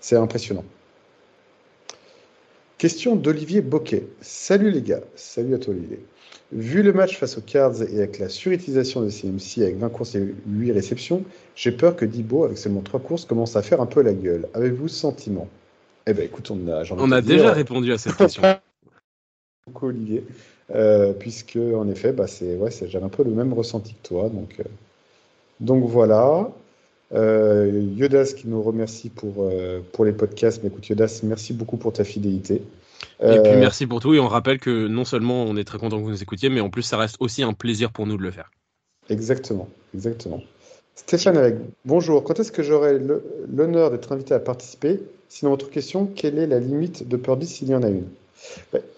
C'est 0.00 0.16
impressionnant. 0.16 0.64
Question 2.84 3.16
d'Olivier 3.16 3.62
Boquet. 3.62 4.06
Salut 4.20 4.70
les 4.70 4.82
gars, 4.82 5.00
salut 5.14 5.54
à 5.54 5.58
toi 5.58 5.72
Olivier. 5.72 6.00
Vu 6.52 6.82
le 6.82 6.92
match 6.92 7.16
face 7.16 7.38
aux 7.38 7.40
Cards 7.40 7.80
et 7.80 7.96
avec 7.96 8.18
la 8.18 8.28
surutilisation 8.28 9.00
de 9.00 9.08
CMC 9.08 9.62
avec 9.62 9.78
20 9.78 9.88
courses 9.88 10.14
et 10.16 10.34
8 10.46 10.72
réceptions, 10.72 11.24
j'ai 11.56 11.72
peur 11.72 11.96
que 11.96 12.04
Dibo, 12.04 12.44
avec 12.44 12.58
seulement 12.58 12.82
3 12.82 13.00
courses, 13.00 13.24
commence 13.24 13.56
à 13.56 13.62
faire 13.62 13.80
un 13.80 13.86
peu 13.86 14.02
la 14.02 14.12
gueule. 14.12 14.46
Avez-vous 14.52 14.88
ce 14.88 14.96
sentiment? 14.96 15.48
Eh 16.06 16.12
bien 16.12 16.24
écoute, 16.24 16.50
on 16.50 16.68
a, 16.68 16.82
on 16.90 17.10
a 17.10 17.22
déjà 17.22 17.52
répondu 17.52 17.90
à 17.90 17.96
cette 17.96 18.16
question. 18.16 18.42
Beaucoup 19.66 19.86
Olivier, 19.86 20.22
euh, 20.74 21.14
puisque 21.14 21.56
en 21.56 21.88
effet, 21.88 22.12
bah, 22.12 22.26
c'est, 22.26 22.54
ouais, 22.56 22.68
j'avais 22.70 23.06
un 23.06 23.08
peu 23.08 23.24
le 23.24 23.30
même 23.30 23.54
ressenti 23.54 23.94
que 23.94 24.06
toi. 24.06 24.28
Donc, 24.28 24.56
euh, 24.60 24.64
donc 25.58 25.84
voilà. 25.84 26.50
Euh, 27.12 27.70
Yodas 27.96 28.34
qui 28.36 28.48
nous 28.48 28.62
remercie 28.62 29.10
pour, 29.10 29.34
euh, 29.38 29.80
pour 29.92 30.04
les 30.04 30.12
podcasts. 30.12 30.62
Mais 30.62 30.68
écoute, 30.68 30.88
Yodas, 30.88 31.20
merci 31.22 31.52
beaucoup 31.52 31.76
pour 31.76 31.92
ta 31.92 32.04
fidélité. 32.04 32.62
Et 33.20 33.40
puis 33.40 33.52
euh, 33.52 33.60
merci 33.60 33.86
pour 33.86 34.00
tout. 34.00 34.14
Et 34.14 34.20
on 34.20 34.28
rappelle 34.28 34.58
que 34.58 34.88
non 34.88 35.04
seulement 35.04 35.44
on 35.44 35.56
est 35.56 35.64
très 35.64 35.78
content 35.78 35.98
que 35.98 36.02
vous 36.02 36.10
nous 36.10 36.22
écoutiez, 36.22 36.48
mais 36.48 36.60
en 36.60 36.70
plus, 36.70 36.82
ça 36.82 36.96
reste 36.96 37.16
aussi 37.20 37.42
un 37.42 37.52
plaisir 37.52 37.92
pour 37.92 38.06
nous 38.06 38.16
de 38.16 38.22
le 38.22 38.30
faire. 38.30 38.50
Exactement, 39.10 39.68
exactement. 39.94 40.42
Stéphane 40.94 41.36
avec 41.36 41.56
bonjour. 41.84 42.22
Quand 42.24 42.38
est-ce 42.40 42.52
que 42.52 42.62
j'aurai 42.62 42.98
l'honneur 43.52 43.90
d'être 43.90 44.12
invité 44.12 44.34
à 44.34 44.38
participer? 44.38 45.00
Sinon, 45.28 45.52
autre 45.52 45.70
question, 45.70 46.06
quelle 46.06 46.38
est 46.38 46.46
la 46.46 46.60
limite 46.60 47.06
de 47.08 47.16
Purdy 47.16 47.46
s'il 47.46 47.68
y 47.68 47.74
en 47.74 47.82
a 47.82 47.88
une? 47.88 48.06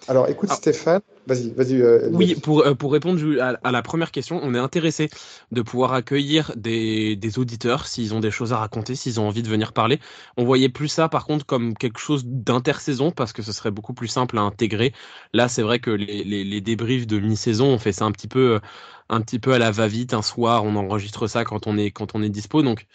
Alors, 0.07 0.29
écoute, 0.29 0.51
ah. 0.53 0.57
Stéphane, 0.57 1.01
Vas-y, 1.27 1.51
vas-y. 1.51 1.83
Euh, 1.83 2.09
oui, 2.13 2.37
pour, 2.37 2.65
euh, 2.65 2.75
pour 2.75 2.93
répondre 2.93 3.21
à, 3.41 3.73
la 3.73 3.83
première 3.83 4.13
question, 4.13 4.39
on 4.43 4.55
est 4.55 4.59
intéressé 4.59 5.11
de 5.51 5.61
pouvoir 5.61 5.93
accueillir 5.93 6.53
des, 6.57 7.17
des 7.17 7.39
auditeurs 7.41 7.89
s'ils 7.89 8.15
ont 8.15 8.21
des 8.21 8.31
choses 8.31 8.53
à 8.53 8.59
raconter, 8.59 8.95
s'ils 8.95 9.19
ont 9.19 9.27
envie 9.27 9.43
de 9.43 9.49
venir 9.49 9.73
parler. 9.73 9.99
On 10.37 10.45
voyait 10.45 10.69
plus 10.69 10.87
ça, 10.87 11.09
par 11.09 11.27
contre, 11.27 11.45
comme 11.45 11.75
quelque 11.77 11.99
chose 11.99 12.25
d'intersaison 12.27 13.11
parce 13.11 13.33
que 13.33 13.43
ce 13.43 13.53
serait 13.53 13.73
beaucoup 13.73 13.93
plus 13.93 14.07
simple 14.07 14.39
à 14.39 14.43
intégrer. 14.43 14.93
Là, 15.33 15.49
c'est 15.49 15.63
vrai 15.63 15.81
que 15.81 15.91
les, 15.91 16.23
les, 16.23 16.61
débriefs 16.61 17.09
de 17.09 17.19
mi-saison, 17.19 17.67
on 17.67 17.79
fait 17.79 17.93
ça 17.93 18.05
un 18.05 18.13
petit 18.13 18.29
peu, 18.29 18.61
un 19.09 19.21
petit 19.21 19.41
peu 19.41 19.53
à 19.53 19.59
la 19.59 19.73
va-vite. 19.73 20.15
Un 20.15 20.23
soir, 20.23 20.65
on 20.65 20.77
enregistre 20.77 21.27
ça 21.27 21.45
quand 21.45 21.67
on 21.67 21.77
est, 21.77 21.91
quand 21.91 22.15
on 22.15 22.23
est 22.23 22.31
dispo. 22.31 22.63
Donc, 22.63 22.87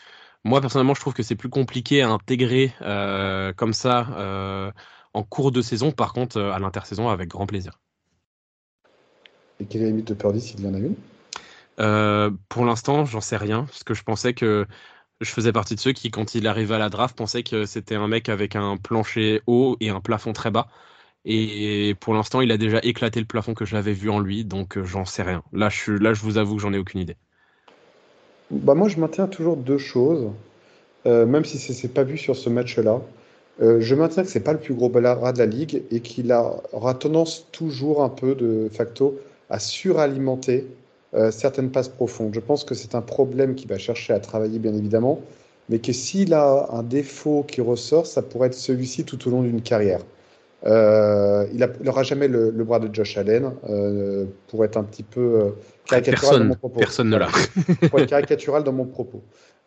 moi, 0.45 0.61
personnellement, 0.61 0.93
je 0.93 1.01
trouve 1.01 1.13
que 1.13 1.23
c'est 1.23 1.35
plus 1.35 1.49
compliqué 1.49 2.01
à 2.01 2.09
intégrer 2.09 2.73
euh, 2.81 3.51
comme 3.53 3.73
ça 3.73 4.07
euh, 4.17 4.71
en 5.13 5.23
cours 5.23 5.51
de 5.51 5.61
saison. 5.61 5.91
Par 5.91 6.13
contre, 6.13 6.39
à 6.41 6.59
l'intersaison, 6.59 7.09
avec 7.09 7.29
grand 7.29 7.45
plaisir. 7.45 7.81
Et 9.61 9.65
quelle 9.65 9.81
est 9.81 9.85
la 9.85 9.91
limite 9.91 10.07
de 10.07 10.15
Purdy 10.15 10.41
s'il 10.41 10.59
y 10.61 10.67
en 10.67 10.73
a 10.73 10.79
une? 10.79 10.95
Euh, 11.79 12.31
Pour 12.49 12.65
l'instant, 12.65 13.05
j'en 13.05 13.21
sais 13.21 13.37
rien, 13.37 13.65
parce 13.65 13.83
que 13.83 13.93
je 13.93 14.03
pensais 14.03 14.33
que 14.33 14.65
je 15.21 15.29
faisais 15.29 15.51
partie 15.51 15.75
de 15.75 15.79
ceux 15.79 15.91
qui, 15.93 16.09
quand 16.09 16.33
il 16.33 16.47
arrivait 16.47 16.75
à 16.75 16.79
la 16.79 16.89
draft, 16.89 17.15
pensaient 17.15 17.43
que 17.43 17.65
c'était 17.65 17.95
un 17.95 18.07
mec 18.07 18.27
avec 18.27 18.55
un 18.55 18.77
plancher 18.77 19.41
haut 19.45 19.77
et 19.79 19.89
un 19.89 20.01
plafond 20.01 20.33
très 20.33 20.49
bas. 20.49 20.67
Et 21.25 21.95
pour 21.99 22.15
l'instant, 22.15 22.41
il 22.41 22.51
a 22.51 22.57
déjà 22.57 22.79
éclaté 22.81 23.19
le 23.19 23.27
plafond 23.27 23.53
que 23.53 23.65
j'avais 23.65 23.93
vu 23.93 24.09
en 24.09 24.19
lui, 24.19 24.45
donc 24.45 24.77
euh, 24.77 24.83
j'en 24.83 25.05
sais 25.05 25.21
rien. 25.21 25.43
Là 25.53 25.69
je, 25.69 25.91
là, 25.91 26.13
je 26.13 26.21
vous 26.21 26.39
avoue 26.39 26.55
que 26.55 26.61
j'en 26.63 26.73
ai 26.73 26.79
aucune 26.79 27.01
idée. 27.01 27.17
Bah 28.49 28.73
moi, 28.73 28.89
je 28.89 28.99
maintiens 28.99 29.27
toujours 29.27 29.55
deux 29.55 29.77
choses, 29.77 30.29
euh, 31.05 31.25
même 31.27 31.45
si 31.45 31.59
ce 31.59 31.85
n'est 31.85 31.93
pas 31.93 32.03
vu 32.03 32.17
sur 32.17 32.35
ce 32.35 32.49
match-là. 32.49 33.01
je 33.59 33.95
maintiens 33.95 34.23
que 34.23 34.29
c'est 34.29 34.43
pas 34.43 34.53
le 34.53 34.59
plus 34.59 34.73
gros 34.73 34.91
rat 34.91 35.33
de 35.33 35.37
la 35.37 35.45
ligue 35.45 35.83
et 35.91 35.99
qu'il 35.99 36.33
aura 36.33 36.95
tendance 36.95 37.47
toujours 37.51 38.03
un 38.03 38.09
peu 38.09 38.33
de 38.33 38.69
facto 38.73 39.19
à 39.51 39.59
suralimenter 39.59 40.65
euh, 41.13 41.29
certaines 41.29 41.69
passes 41.69 41.89
profondes. 41.89 42.33
Je 42.33 42.39
pense 42.39 42.63
que 42.63 42.73
c'est 42.73 42.95
un 42.95 43.01
problème 43.01 43.53
qu'il 43.53 43.69
va 43.69 43.77
chercher 43.77 44.13
à 44.13 44.19
travailler, 44.19 44.59
bien 44.59 44.73
évidemment, 44.73 45.19
mais 45.69 45.79
que 45.79 45.91
s'il 45.91 46.33
a 46.33 46.67
un 46.71 46.83
défaut 46.83 47.43
qui 47.47 47.61
ressort, 47.61 48.07
ça 48.07 48.21
pourrait 48.21 48.47
être 48.47 48.55
celui-ci 48.55 49.03
tout 49.03 49.27
au 49.27 49.31
long 49.31 49.43
d'une 49.43 49.61
carrière. 49.61 49.99
Euh, 50.65 51.45
il 51.53 51.67
n'aura 51.83 52.03
jamais 52.03 52.27
le, 52.27 52.51
bras 52.63 52.79
de 52.79 52.93
Josh 52.93 53.17
Allen 53.17 53.51
euh, 53.69 54.25
pour 54.47 54.63
être 54.63 54.77
un 54.77 54.83
petit 54.83 55.03
peu 55.03 55.53
caricatural 55.91 56.39
dans 56.39 56.45
mon 56.45 56.55
propos. 56.55 56.79
Personne 56.79 57.09
ne 57.09 57.17
l'a. 57.17 57.29
pour 57.89 57.99
être 57.99 58.09
caricatural 58.09 58.63
dans 58.63 58.73
mon 58.73 58.85
propos. 58.85 59.21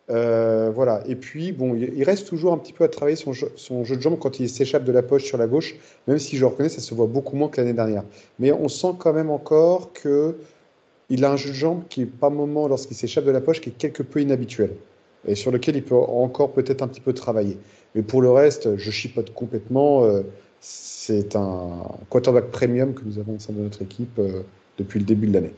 Euh, 0.09 0.71
voilà. 0.73 1.01
Et 1.07 1.15
puis, 1.15 1.51
bon, 1.51 1.75
il 1.75 2.03
reste 2.03 2.27
toujours 2.27 2.53
un 2.53 2.57
petit 2.57 2.73
peu 2.73 2.83
à 2.83 2.87
travailler 2.87 3.15
son 3.15 3.33
jeu, 3.33 3.51
son 3.55 3.83
jeu 3.83 3.95
de 3.95 4.01
jambes 4.01 4.19
quand 4.19 4.39
il 4.39 4.49
s'échappe 4.49 4.83
de 4.83 4.91
la 4.91 5.01
poche 5.01 5.23
sur 5.23 5.37
la 5.37 5.47
gauche, 5.47 5.75
même 6.07 6.19
si 6.19 6.37
je 6.37 6.45
reconnais, 6.45 6.69
ça 6.69 6.81
se 6.81 6.93
voit 6.93 7.07
beaucoup 7.07 7.35
moins 7.35 7.49
que 7.49 7.59
l'année 7.61 7.73
dernière. 7.73 8.03
Mais 8.39 8.51
on 8.51 8.67
sent 8.67 8.95
quand 8.99 9.13
même 9.13 9.29
encore 9.29 9.93
que 9.93 10.35
il 11.09 11.23
a 11.23 11.31
un 11.31 11.37
jeu 11.37 11.49
de 11.49 11.55
jambes 11.55 11.83
qui 11.89 12.01
est 12.03 12.05
par 12.05 12.31
moment, 12.31 12.67
lorsqu'il 12.67 12.97
s'échappe 12.97 13.25
de 13.25 13.31
la 13.31 13.41
poche, 13.41 13.61
qui 13.61 13.69
est 13.69 13.77
quelque 13.77 14.03
peu 14.03 14.21
inhabituel 14.21 14.71
et 15.27 15.35
sur 15.35 15.51
lequel 15.51 15.75
il 15.75 15.83
peut 15.83 15.95
encore 15.95 16.51
peut-être 16.53 16.81
un 16.81 16.87
petit 16.87 17.01
peu 17.01 17.13
travailler. 17.13 17.57
Mais 17.93 18.01
pour 18.01 18.21
le 18.21 18.31
reste, 18.31 18.77
je 18.77 18.91
chipote 18.91 19.33
complètement. 19.33 20.03
Euh, 20.05 20.21
c'est 20.59 21.35
un 21.35 21.83
quarterback 22.09 22.51
premium 22.51 22.93
que 22.93 23.03
nous 23.05 23.19
avons 23.19 23.35
au 23.35 23.39
sein 23.39 23.53
de 23.53 23.61
notre 23.61 23.81
équipe 23.81 24.17
euh, 24.19 24.41
depuis 24.77 24.99
le 24.99 25.05
début 25.05 25.27
de 25.27 25.33
l'année. 25.33 25.53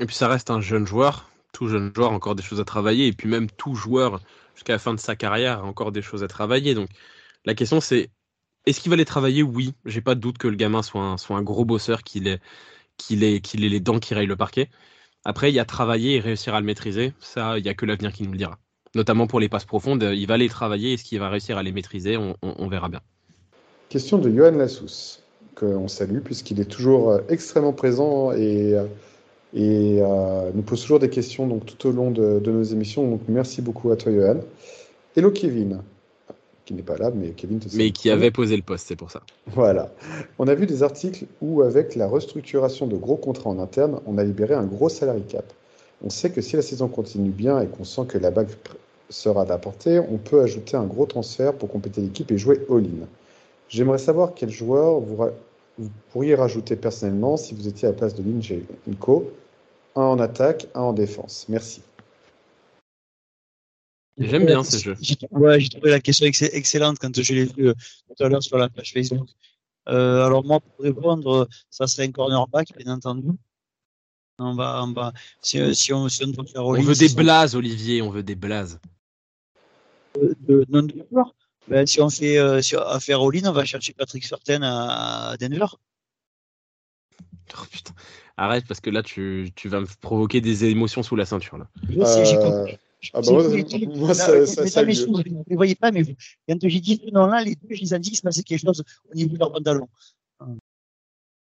Et 0.00 0.06
puis 0.06 0.16
ça 0.16 0.28
reste 0.28 0.50
un 0.50 0.60
jeune 0.60 0.86
joueur 0.86 1.30
tout 1.52 1.68
jeune 1.68 1.92
joueur 1.94 2.12
encore 2.12 2.34
des 2.34 2.42
choses 2.42 2.60
à 2.60 2.64
travailler, 2.64 3.08
et 3.08 3.12
puis 3.12 3.28
même 3.28 3.50
tout 3.50 3.74
joueur 3.74 4.20
jusqu'à 4.54 4.74
la 4.74 4.78
fin 4.78 4.94
de 4.94 5.00
sa 5.00 5.16
carrière 5.16 5.64
encore 5.64 5.92
des 5.92 6.02
choses 6.02 6.22
à 6.22 6.28
travailler. 6.28 6.74
Donc 6.74 6.88
la 7.44 7.54
question 7.54 7.80
c'est 7.80 8.10
est-ce 8.66 8.80
qu'il 8.80 8.90
va 8.90 8.96
les 8.96 9.06
travailler? 9.06 9.42
Oui, 9.42 9.72
j'ai 9.86 10.02
pas 10.02 10.14
de 10.14 10.20
doute 10.20 10.36
que 10.36 10.46
le 10.46 10.56
gamin 10.56 10.82
soit 10.82 11.02
un, 11.02 11.42
gros 11.42 11.64
bosseur, 11.64 12.02
qu'il 12.02 12.28
ait, 12.28 12.40
les 13.10 13.80
dents 13.80 13.98
qui 13.98 14.12
rayent 14.12 14.26
le 14.26 14.36
parquet. 14.36 14.68
Après, 15.24 15.50
il 15.50 15.54
y 15.54 15.58
a 15.58 15.64
travailler 15.64 16.16
et 16.16 16.20
réussir 16.20 16.54
à 16.54 16.60
le 16.60 16.66
maîtriser. 16.66 17.14
Ça, 17.20 17.58
il 17.58 17.64
y 17.64 17.70
a 17.70 17.74
que 17.74 17.86
l'avenir 17.86 18.12
qui 18.12 18.22
nous 18.22 18.32
le 18.32 18.36
dira. 18.36 18.58
Notamment 18.94 19.26
pour 19.26 19.40
les 19.40 19.48
passes 19.48 19.64
profondes, 19.64 20.02
il 20.02 20.26
va 20.26 20.36
les 20.36 20.50
travailler. 20.50 20.92
Est-ce 20.92 21.04
qu'il 21.04 21.18
va 21.20 21.30
réussir 21.30 21.56
à 21.56 21.62
les 21.62 21.72
maîtriser? 21.72 22.18
On, 22.18 22.68
verra 22.68 22.90
bien. 22.90 23.00
Question 23.88 24.18
de 24.18 24.30
Johan 24.30 24.52
Lassous, 24.52 25.20
qu'on 25.54 25.88
salue, 25.88 26.20
puisqu'il 26.20 26.60
est 26.60 26.70
toujours 26.70 27.12
euh, 27.12 27.20
extrêmement 27.30 27.72
présent 27.72 28.32
et 28.32 28.74
euh, 28.74 28.84
et 29.54 29.98
euh, 30.00 30.50
nous 30.54 30.62
pose 30.62 30.80
toujours 30.80 30.98
des 30.98 31.10
questions 31.10 31.46
donc, 31.46 31.66
tout 31.66 31.88
au 31.88 31.92
long 31.92 32.10
de, 32.10 32.40
nos 32.44 32.62
émissions. 32.62 33.08
Donc 33.08 33.22
merci 33.28 33.62
beaucoup 33.62 33.90
à 33.90 33.96
toi, 33.96 34.12
Johan. 34.12 34.40
Hello 35.16 35.30
Kevin. 35.30 35.82
qui 36.64 36.74
n'est 36.74 36.82
pas 36.82 36.96
là, 36.96 37.10
mais 37.14 37.30
Kevin 37.30 37.58
te 37.58 37.74
Mais 37.76 37.90
qui 37.90 38.10
avait 38.10 38.30
posé 38.30 38.56
le 38.56 38.62
poste, 38.62 38.86
c'est 38.88 38.96
pour 38.96 39.10
ça. 39.10 39.22
Voilà. 39.46 39.90
On 40.38 40.46
a 40.46 40.54
vu 40.54 40.66
des 40.66 40.82
articles 40.82 41.24
où, 41.40 41.62
avec 41.62 41.96
la 41.96 42.06
restructuration 42.06 42.86
de 42.86 42.96
gros 42.96 43.16
contrats 43.16 43.50
en 43.50 43.58
interne, 43.58 44.00
on 44.06 44.18
a 44.18 44.24
libéré 44.24 44.54
un 44.54 44.64
gros 44.64 44.88
salary 44.88 45.22
cap. 45.22 45.52
On 46.04 46.10
sait 46.10 46.30
que 46.30 46.40
si 46.40 46.56
la 46.56 46.62
saison 46.62 46.88
continue 46.88 47.30
bien 47.30 47.60
et 47.60 47.66
qu'on 47.66 47.84
sent 47.84 48.02
que 48.08 48.18
la 48.18 48.30
bague 48.30 48.48
sera 49.10 49.44
d'apporter, 49.44 49.98
on 49.98 50.16
peut 50.16 50.40
ajouter 50.40 50.76
un 50.76 50.84
gros 50.84 51.06
transfert 51.06 51.54
pour 51.54 51.68
compléter 51.68 52.00
l'équipe 52.00 52.30
et 52.30 52.38
jouer 52.38 52.60
all-in. 52.70 53.06
J'aimerais 53.68 53.98
savoir 53.98 54.32
quel 54.34 54.50
joueur 54.50 55.00
vous, 55.00 55.24
vous, 55.80 55.90
pourriez 56.10 56.34
rajouter 56.34 56.76
personnellement 56.76 57.36
si 57.36 57.54
vous 57.54 57.66
étiez 57.66 57.88
à 57.88 57.92
la 57.92 57.96
place 57.96 58.14
de 58.14 58.22
Lynch 58.22 58.50
et 58.50 58.64
Nico. 58.86 59.32
Un 59.96 60.02
en 60.02 60.18
attaque, 60.20 60.66
un 60.74 60.80
en 60.80 60.92
défense. 60.92 61.46
Merci. 61.48 61.82
J'aime 64.18 64.44
bien 64.44 64.62
ce 64.62 64.76
jeu. 64.76 64.96
Ouais, 65.30 65.58
j'ai 65.60 65.70
trouvé 65.70 65.90
la 65.90 66.00
question 66.00 66.26
excellente 66.26 66.98
quand 66.98 67.20
je 67.20 67.32
l'ai 67.32 67.44
vu 67.46 67.68
euh, 67.68 67.74
tout 68.06 68.22
à 68.22 68.28
l'heure 68.28 68.42
sur 68.42 68.58
la 68.58 68.68
page 68.68 68.92
Facebook. 68.92 69.28
Euh, 69.88 70.24
alors 70.26 70.44
moi, 70.44 70.60
pour 70.60 70.84
répondre, 70.84 71.48
ça 71.70 71.86
serait 71.86 72.06
un 72.06 72.12
cornerback, 72.12 72.68
bien 72.76 72.92
entendu. 72.92 73.30
On 74.38 74.54
va, 74.54 74.82
on 74.84 74.92
va, 74.92 75.12
si, 75.42 75.74
si, 75.74 75.92
on, 75.92 76.08
si 76.08 76.24
on 76.24 76.28
doit 76.28 76.44
faire 76.46 76.64
On 76.64 76.80
veut 76.80 76.94
des 76.94 77.08
blazes, 77.14 77.54
Olivier, 77.54 78.02
on 78.02 78.10
veut 78.10 78.22
des 78.22 78.34
blazes. 78.34 78.78
De, 80.14 80.36
de, 80.40 80.66
non 80.68 80.82
de 80.82 80.94
ben, 81.68 81.86
si 81.86 82.00
on 82.00 82.10
fait 82.10 82.38
euh, 82.38 82.62
si 82.62 82.76
à 82.76 83.00
faire 83.00 83.20
all 83.20 83.46
on 83.46 83.52
va 83.52 83.64
chercher 83.64 83.92
Patrick 83.92 84.24
Surtain 84.24 84.62
à 84.62 85.36
Denver. 85.38 85.66
Oh, 87.54 87.64
putain. 87.70 87.92
Arrête 88.36 88.66
parce 88.66 88.80
que 88.80 88.90
là 88.90 89.02
tu, 89.02 89.50
tu, 89.54 89.68
vas 89.68 89.80
me 89.80 89.86
provoquer 90.00 90.40
des 90.40 90.64
émotions 90.64 91.02
sous 91.02 91.16
la 91.16 91.26
ceinture 91.26 91.58
là. 91.58 91.68
Euh... 91.90 92.66
Ah 93.14 93.20
bah 93.22 93.32
ouais, 93.32 93.64
moi, 93.96 94.12
ça, 94.12 94.46
ça, 94.46 94.66
ça, 94.66 94.82
vous 94.84 95.22
ne 95.48 95.56
voyez 95.56 95.74
pas, 95.74 95.90
mais 95.90 96.02
quand 96.46 96.58
j'ai 96.62 96.80
dit 96.80 97.00
ce 97.02 97.10
nom-là, 97.10 97.42
les 97.42 97.54
deux, 97.54 97.74
je 97.74 97.80
les 97.80 97.94
ai 97.94 97.98
dit 97.98 98.10
qu'il 98.10 98.18
se 98.18 98.22
passait 98.22 98.42
quelque 98.42 98.60
chose 98.60 98.84
au 99.10 99.14
niveau 99.14 99.34
de 99.34 99.38
leur 99.38 99.52
pantalon. 99.52 99.88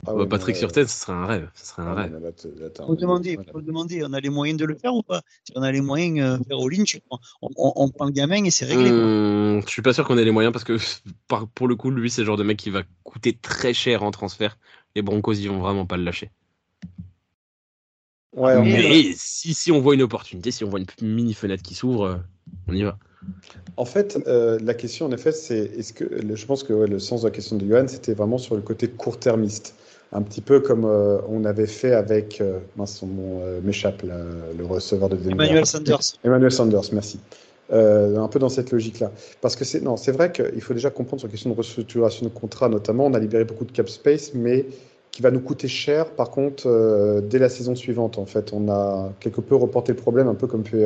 Ah 0.08 0.14
ouais, 0.14 0.28
Patrick 0.28 0.56
sur 0.56 0.72
tête, 0.72 0.90
ce 0.90 1.02
serait 1.02 1.14
un 1.14 1.26
rêve. 1.26 1.50
Ce 1.56 1.68
serait 1.68 1.82
un 1.82 1.88
ah 1.88 1.94
rêve. 1.96 2.20
Il 2.44 2.86
faut 2.86 2.96
demander, 2.96 3.40
faut 3.52 3.62
demander, 3.62 4.04
on 4.04 4.14
a 4.14 4.20
les 4.20 4.30
moyens 4.30 4.60
de 4.60 4.66
le 4.66 4.76
faire 4.76 4.94
ou 4.94 5.02
pas? 5.02 5.22
Si 5.44 5.54
on 5.56 5.62
a 5.62 5.72
les 5.72 5.82
moyens 5.82 6.20
euh, 6.20 6.44
faire 6.48 6.60
all-in, 6.60 6.84
on, 7.10 7.50
on, 7.58 7.74
on, 7.76 7.90
prend 7.90 8.06
le 8.06 8.12
gamin 8.12 8.44
et 8.44 8.52
c'est 8.52 8.66
réglé. 8.66 8.92
Hum, 8.92 9.62
je 9.66 9.70
suis 9.70 9.82
pas 9.82 9.94
sûr 9.94 10.06
qu'on 10.06 10.18
ait 10.18 10.26
les 10.26 10.32
moyens 10.32 10.54
parce 10.54 10.66
que 10.66 10.78
pour 11.56 11.68
le 11.68 11.76
coup, 11.76 11.90
lui, 11.90 12.10
c'est 12.10 12.22
le 12.22 12.26
genre 12.26 12.38
de 12.38 12.44
mec 12.44 12.58
qui 12.58 12.70
va 12.70 12.84
coûter 13.04 13.34
très 13.34 13.74
cher 13.74 14.04
en 14.04 14.12
transfert. 14.12 14.58
Les 14.96 15.02
Broncos, 15.02 15.34
ils 15.34 15.50
vont 15.50 15.60
vraiment 15.60 15.86
pas 15.86 15.98
le 15.98 16.04
lâcher. 16.04 16.30
Ouais, 18.36 18.62
mais 18.62 19.14
si, 19.16 19.54
si 19.54 19.72
on 19.72 19.80
voit 19.80 19.96
une 19.96 20.02
opportunité, 20.02 20.52
si 20.52 20.64
on 20.66 20.70
voit 20.70 20.80
une 20.80 20.86
mini 21.02 21.34
fenêtre 21.34 21.64
qui 21.64 21.74
s'ouvre, 21.74 22.04
euh, 22.04 22.16
on 22.68 22.74
y 22.74 22.84
va. 22.84 22.98
En 23.78 23.86
fait, 23.86 24.20
euh, 24.28 24.60
la 24.62 24.74
question, 24.74 25.06
en 25.06 25.12
effet, 25.12 25.32
c'est 25.32 25.58
est-ce 25.78 25.94
que 25.94 26.06
je 26.36 26.46
pense 26.46 26.64
que 26.64 26.74
ouais, 26.74 26.88
le 26.88 27.00
sens 27.00 27.22
de 27.22 27.28
la 27.28 27.32
question 27.32 27.56
de 27.58 27.66
Johan, 27.66 27.88
c'était 27.88 28.14
vraiment 28.14 28.38
sur 28.38 28.56
le 28.56 28.62
côté 28.62 28.90
court-termiste, 28.90 29.76
un 30.16 30.22
petit 30.22 30.42
peu 30.42 30.62
comme 30.62 30.86
euh, 30.86 31.18
on 31.28 31.44
avait 31.44 31.68
fait 31.68 31.94
avec, 31.94 32.40
euh, 32.40 32.60
mince, 32.78 33.04
euh, 33.04 33.60
m'échappe, 33.64 34.02
le 34.04 34.66
receveur 34.66 35.10
de 35.10 35.18
Denver. 35.18 35.32
Emmanuel 35.32 35.66
Sanders. 35.66 36.00
Emmanuel 36.24 36.52
Sanders, 36.52 36.94
merci. 36.94 37.20
Euh, 37.74 38.18
un 38.18 38.28
peu 38.28 38.40
dans 38.40 38.48
cette 38.48 38.72
logique-là. 38.72 39.12
Parce 39.42 39.56
que 39.56 39.66
c'est 39.66 39.82
non, 39.82 39.98
c'est 39.98 40.14
vrai 40.14 40.32
qu'il 40.32 40.62
faut 40.62 40.74
déjà 40.74 40.90
comprendre 40.90 41.20
sur 41.20 41.28
la 41.28 41.32
question 41.32 41.50
de 41.50 41.56
restructuration 41.56 42.26
de 42.26 42.32
contrat, 42.32 42.70
notamment, 42.70 43.08
on 43.08 43.14
a 43.14 43.20
libéré 43.20 43.44
beaucoup 43.44 43.66
de 43.66 43.72
cap 43.72 43.90
space, 43.90 44.34
mais 44.34 44.66
qui 45.12 45.22
va 45.22 45.32
nous 45.32 45.40
coûter 45.42 45.68
cher, 45.68 46.12
par 46.12 46.30
contre, 46.30 47.22
dès 47.22 47.40
la 47.40 47.50
saison 47.50 47.74
suivante. 47.74 48.18
En 48.18 48.26
fait, 48.26 48.52
on 48.54 48.70
a 48.70 49.12
quelque 49.20 49.42
peu 49.42 49.56
reporté 49.56 49.94
le 49.94 49.98
problème, 49.98 50.28
un 50.28 50.36
peu 50.36 50.46
comme 50.46 50.66
fait, 50.66 50.86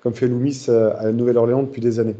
comme 0.00 0.14
fait 0.14 0.28
Loomis 0.28 0.66
à 0.68 1.04
la 1.04 1.12
Nouvelle-Orléans 1.12 1.64
depuis 1.64 1.80
des 1.80 1.98
années. 1.98 2.14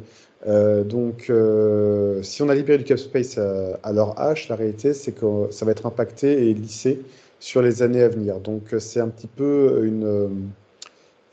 Euh, 0.46 0.84
donc, 0.84 1.26
euh, 1.30 2.22
si 2.22 2.42
on 2.42 2.48
a 2.48 2.54
libéré 2.54 2.78
du 2.78 2.84
cap 2.84 2.98
space 2.98 3.38
à, 3.38 3.78
à 3.82 3.92
leur 3.92 4.14
H, 4.16 4.48
la 4.48 4.56
réalité, 4.56 4.94
c'est 4.94 5.12
que 5.12 5.48
ça 5.50 5.64
va 5.64 5.72
être 5.72 5.86
impacté 5.86 6.48
et 6.48 6.54
lissé 6.54 7.00
sur 7.40 7.62
les 7.62 7.82
années 7.82 8.02
à 8.02 8.08
venir. 8.08 8.38
Donc, 8.40 8.74
c'est 8.78 9.00
un 9.00 9.08
petit 9.08 9.26
peu 9.26 9.82
une. 9.84 10.50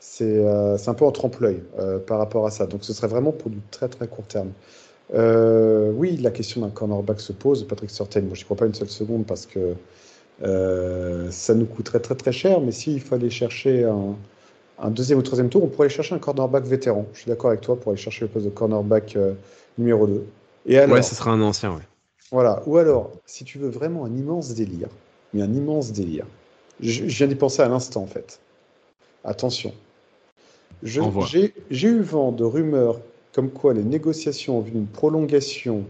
c'est 0.00 0.44
un 0.44 0.94
peu 0.94 1.04
en 1.04 1.12
trompe-l'œil 1.12 1.62
par 2.06 2.18
rapport 2.18 2.46
à 2.46 2.50
ça. 2.50 2.66
Donc, 2.66 2.84
ce 2.84 2.92
serait 2.92 3.08
vraiment 3.08 3.32
pour 3.32 3.50
du 3.50 3.58
très 3.70 3.88
très 3.88 4.08
court 4.08 4.26
terme. 4.26 4.50
Euh, 5.14 5.92
oui, 5.94 6.16
la 6.16 6.30
question 6.30 6.62
d'un 6.62 6.70
cornerback 6.70 7.20
se 7.20 7.32
pose. 7.32 7.66
Patrick 7.66 7.90
Surtain, 7.90 8.22
moi, 8.22 8.34
je 8.34 8.40
n'y 8.40 8.44
crois 8.44 8.56
pas 8.56 8.66
une 8.66 8.74
seule 8.74 8.88
seconde 8.88 9.26
parce 9.26 9.46
que 9.46 9.74
euh, 10.42 11.30
ça 11.30 11.54
nous 11.54 11.66
coûterait 11.66 12.00
très 12.00 12.14
très 12.14 12.32
cher. 12.32 12.60
Mais 12.60 12.72
s'il 12.72 13.00
fallait 13.00 13.30
chercher 13.30 13.84
un, 13.84 14.16
un, 14.78 14.90
deuxième 14.90 15.18
ou 15.18 15.22
troisième 15.22 15.48
tour, 15.48 15.64
on 15.64 15.68
pourrait 15.68 15.86
aller 15.86 15.94
chercher 15.94 16.14
un 16.14 16.18
cornerback 16.18 16.64
vétéran. 16.64 17.06
Je 17.12 17.20
suis 17.20 17.28
d'accord 17.28 17.50
avec 17.50 17.60
toi 17.60 17.78
pour 17.78 17.92
aller 17.92 18.00
chercher 18.00 18.22
le 18.22 18.28
poste 18.28 18.44
de 18.44 18.50
cornerback 18.50 19.16
euh, 19.16 19.34
numéro 19.78 20.06
2. 20.06 20.26
Et 20.66 20.78
alors, 20.78 20.96
ouais, 20.96 21.02
ce 21.02 21.14
sera 21.14 21.30
un 21.30 21.40
ancien, 21.42 21.72
ouais. 21.72 21.82
Voilà. 22.32 22.62
Ou 22.66 22.76
alors, 22.76 23.12
si 23.24 23.44
tu 23.44 23.58
veux 23.58 23.68
vraiment 23.68 24.04
un 24.04 24.14
immense 24.14 24.54
délire, 24.54 24.88
mais 25.32 25.42
un 25.42 25.52
immense 25.52 25.92
délire, 25.92 26.26
je, 26.80 27.08
je 27.08 27.16
viens 27.16 27.26
d'y 27.26 27.36
penser 27.36 27.62
à 27.62 27.68
l'instant 27.68 28.02
en 28.02 28.06
fait. 28.06 28.40
Attention. 29.24 29.72
J'ai 30.82 31.52
eu 31.70 32.00
vent 32.00 32.32
de 32.32 32.44
rumeurs 32.44 33.00
comme 33.32 33.50
quoi 33.50 33.74
les 33.74 33.82
négociations 33.82 34.58
en 34.58 34.60
vue 34.60 34.72
d'une 34.72 34.86
prolongation 34.86 35.84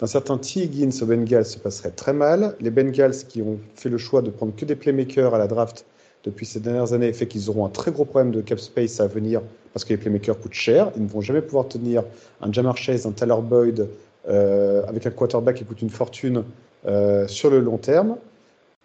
d'un 0.00 0.06
certain 0.06 0.38
T. 0.38 0.60
Higgins 0.60 0.90
aux 1.02 1.06
Bengals 1.06 1.46
se 1.46 1.58
passeraient 1.58 1.90
très 1.90 2.12
mal. 2.12 2.56
Les 2.60 2.70
Bengals 2.70 3.26
qui 3.28 3.42
ont 3.42 3.58
fait 3.74 3.88
le 3.88 3.98
choix 3.98 4.22
de 4.22 4.30
prendre 4.30 4.54
que 4.56 4.64
des 4.64 4.76
playmakers 4.76 5.34
à 5.34 5.38
la 5.38 5.46
draft 5.46 5.84
depuis 6.24 6.46
ces 6.46 6.60
dernières 6.60 6.92
années 6.92 7.12
fait 7.12 7.26
qu'ils 7.26 7.48
auront 7.48 7.64
un 7.64 7.70
très 7.70 7.92
gros 7.92 8.04
problème 8.04 8.30
de 8.30 8.40
cap 8.40 8.58
space 8.60 9.00
à 9.00 9.06
venir 9.06 9.40
parce 9.72 9.84
que 9.84 9.90
les 9.90 9.96
playmakers 9.96 10.38
coûtent 10.38 10.52
cher. 10.52 10.90
Ils 10.96 11.02
ne 11.02 11.08
vont 11.08 11.20
jamais 11.20 11.42
pouvoir 11.42 11.68
tenir 11.68 12.02
un 12.40 12.52
Jamar 12.52 12.76
Chase, 12.76 13.06
un 13.06 13.12
Tyler 13.12 13.36
Boyd 13.42 13.88
euh, 14.28 14.84
avec 14.86 15.06
un 15.06 15.10
quarterback 15.10 15.56
qui 15.56 15.64
coûte 15.64 15.80
une 15.82 15.90
fortune 15.90 16.44
euh, 16.86 17.26
sur 17.28 17.50
le 17.50 17.60
long 17.60 17.78
terme. 17.78 18.16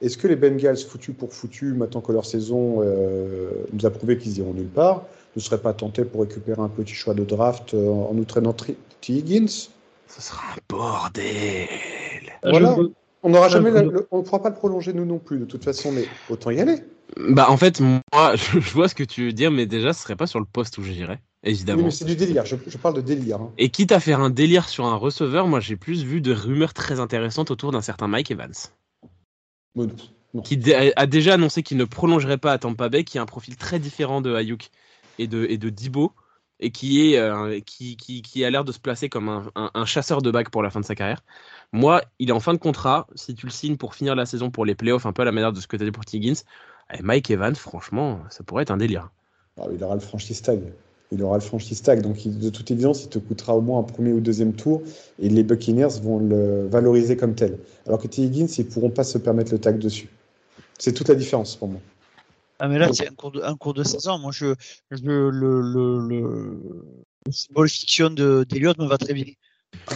Est-ce 0.02 0.18
que 0.18 0.28
les 0.28 0.36
Bengals, 0.36 0.78
foutus 0.78 1.16
pour 1.18 1.34
foutus, 1.34 1.74
maintenant 1.74 2.02
que 2.02 2.12
leur 2.12 2.26
saison 2.26 2.82
euh, 2.82 3.50
nous 3.72 3.86
a 3.86 3.90
prouvé 3.90 4.18
qu'ils 4.18 4.38
iront 4.38 4.54
nulle 4.54 4.68
part, 4.68 5.04
ne 5.36 5.42
serait 5.42 5.58
pas 5.58 5.74
tenté 5.74 6.04
pour 6.04 6.22
récupérer 6.22 6.62
un 6.62 6.70
petit 6.70 6.94
choix 6.94 7.14
de 7.14 7.24
draft 7.24 7.74
euh, 7.74 7.90
en 7.90 8.18
entraînant 8.18 8.54
T. 8.54 8.76
Higgins? 9.08 9.70
Ce 10.08 10.22
sera 10.22 10.42
un 10.54 10.60
bordel. 10.70 11.68
Voilà. 12.44 12.76
On 13.24 13.30
n'aura 13.30 13.50
jamais, 13.50 13.72
on 14.12 14.20
ne 14.20 14.24
pourra 14.24 14.42
pas 14.42 14.50
le 14.50 14.56
prolonger 14.56 14.94
nous 14.94 15.06
non 15.06 15.18
plus 15.18 15.40
de 15.40 15.46
toute 15.46 15.64
façon, 15.64 15.92
mais 15.92 16.06
autant 16.30 16.52
y 16.52 16.60
aller. 16.60 16.84
Bah 17.18 17.50
en 17.50 17.58
fait, 17.58 17.80
moi, 17.82 18.02
je 18.36 18.60
vois 18.60 18.90
ce 18.90 18.96
que 18.96 19.04
tu 19.04 19.26
veux 19.26 19.34
dire, 19.34 19.52
mais 19.52 19.66
déjà, 19.66 19.94
ce 19.94 20.02
serait 20.02 20.16
pas 20.16 20.28
sur 20.28 20.40
le 20.40 20.46
poste 20.46 20.78
où 20.78 20.84
j'irais, 20.84 21.22
évidemment. 21.44 21.80
Oui, 21.80 21.86
mais 21.86 21.92
c'est 21.92 22.06
du 22.06 22.16
délire. 22.16 22.46
Je, 22.46 22.56
je, 22.68 22.78
parle 22.78 22.96
de 22.96 23.02
délire. 23.02 23.38
Hein. 23.42 23.52
Et 23.58 23.70
quitte 23.70 23.92
à 23.92 24.00
faire 24.00 24.20
un 24.20 24.30
délire 24.30 24.68
sur 24.68 24.86
un 24.86 24.96
receveur, 24.96 25.48
moi, 25.48 25.60
j'ai 25.60 25.76
plus 25.76 26.04
vu 26.04 26.22
de 26.22 26.34
rumeurs 26.34 26.74
très 26.74 27.00
intéressantes 27.00 27.52
autour 27.52 27.72
d'un 27.72 27.82
certain 27.82 28.08
Mike 28.08 28.32
Evans. 28.32 28.54
Bon, 29.76 29.90
qui 30.44 30.60
a 30.74 31.06
déjà 31.06 31.36
annoncé 31.36 31.64
qu'il 31.64 31.78
ne 31.78 31.86
prolongerait 31.86 32.38
pas 32.38 32.52
à 32.52 32.58
Tampa 32.58 32.90
Bay, 32.90 33.04
qui 33.04 33.18
a 33.18 33.22
un 33.22 33.26
profil 33.26 33.56
très 33.56 33.80
différent 33.80 34.22
de 34.22 34.34
Ayuk 34.36 34.70
et 35.18 35.28
de, 35.28 35.46
et 35.50 35.58
de 35.58 35.70
Dibo, 35.70 36.14
et 36.60 36.72
qui, 36.72 37.14
est, 37.14 37.18
euh, 37.18 37.60
qui, 37.62 37.96
qui, 37.96 38.22
qui, 38.22 38.44
a 38.44 38.50
l'air 38.50 38.64
de 38.64 38.72
se 38.72 38.80
placer 38.80 39.10
comme 39.10 39.30
un, 39.30 39.52
un, 39.56 39.72
un 39.74 39.86
chasseur 39.86 40.22
de 40.22 40.32
bagues 40.32 40.50
pour 40.50 40.64
la 40.64 40.70
fin 40.70 40.80
de 40.80 40.86
sa 40.86 40.96
carrière. 40.96 41.24
Moi, 41.72 42.02
il 42.20 42.30
est 42.30 42.34
en 42.34 42.40
fin 42.40 42.54
de 42.54 42.60
contrat. 42.60 43.08
Si 43.16 43.36
tu 43.36 43.46
le 43.46 43.52
signes 43.52 43.78
pour 43.78 43.96
finir 43.96 44.16
la 44.16 44.26
saison 44.26 44.52
pour 44.52 44.66
les 44.66 44.76
playoffs, 44.76 45.06
un 45.06 45.14
peu 45.14 45.22
à 45.22 45.26
la 45.26 45.32
manière 45.32 45.54
de 45.54 45.60
ce 45.60 45.68
que 45.68 45.78
tu 45.78 45.84
as 45.84 45.86
dit 45.86 45.92
pour 45.92 46.06
Tiggins, 46.06 46.42
et 46.94 47.02
Mike 47.02 47.32
Evans, 47.32 47.56
franchement, 47.56 48.20
ça 48.30 48.44
pourrait 48.44 48.64
être 48.64 48.72
un 48.72 48.78
délire. 48.78 49.10
Ah, 49.60 49.66
il 49.72 49.84
aura 49.84 49.96
le 49.96 50.02
franchise 50.02 50.42
tag. 50.42 50.62
Il 51.12 51.24
aura 51.24 51.38
le 51.38 51.44
franchise 51.44 51.82
tag. 51.82 52.02
Donc, 52.02 52.26
il, 52.26 52.40
de 52.40 52.50
toute 52.50 52.70
évidence, 52.72 53.04
il 53.04 53.10
te 53.10 53.20
coûtera 53.20 53.56
au 53.56 53.62
moins 53.62 53.80
un 53.80 53.84
premier 53.84 54.12
ou 54.12 54.20
deuxième 54.20 54.54
tour. 54.54 54.82
Et 55.20 55.30
les 55.30 55.44
Buccaneers 55.44 56.00
vont 56.02 56.20
le 56.20 56.68
valoriser 56.68 57.16
comme 57.16 57.36
tel. 57.36 57.58
Alors 57.88 58.00
que 58.00 58.08
T. 58.08 58.24
Higgins, 58.24 58.48
ils 58.58 58.66
ne 58.66 58.72
pourront 58.72 58.90
pas 58.90 59.04
se 59.04 59.18
permettre 59.18 59.52
le 59.52 59.60
tag 59.60 59.80
dessus. 59.80 60.10
C'est 60.78 60.94
toute 60.94 61.10
la 61.10 61.16
différence 61.16 61.56
pour 61.56 61.70
moi. 61.70 61.80
Ah 62.60 62.70
mais 62.70 62.80
là 62.80 62.92
c'est 62.94 63.08
un 63.08 63.14
cours 63.14 63.32
de 63.32 63.42
un 63.42 63.56
cours 63.58 63.74
de 63.74 63.84
saison. 63.84 64.18
Moi 64.18 64.32
je, 64.32 64.56
je 64.92 65.04
le 65.04 65.30
le 65.30 65.62
le, 65.62 66.08
le 67.26 67.32
symbole 67.32 67.68
fiction 67.68 68.10
de 68.10 68.46
d'Eliott 68.48 68.78
me 68.78 68.86
va 68.86 68.98
très 68.98 69.14
bien. 69.14 69.26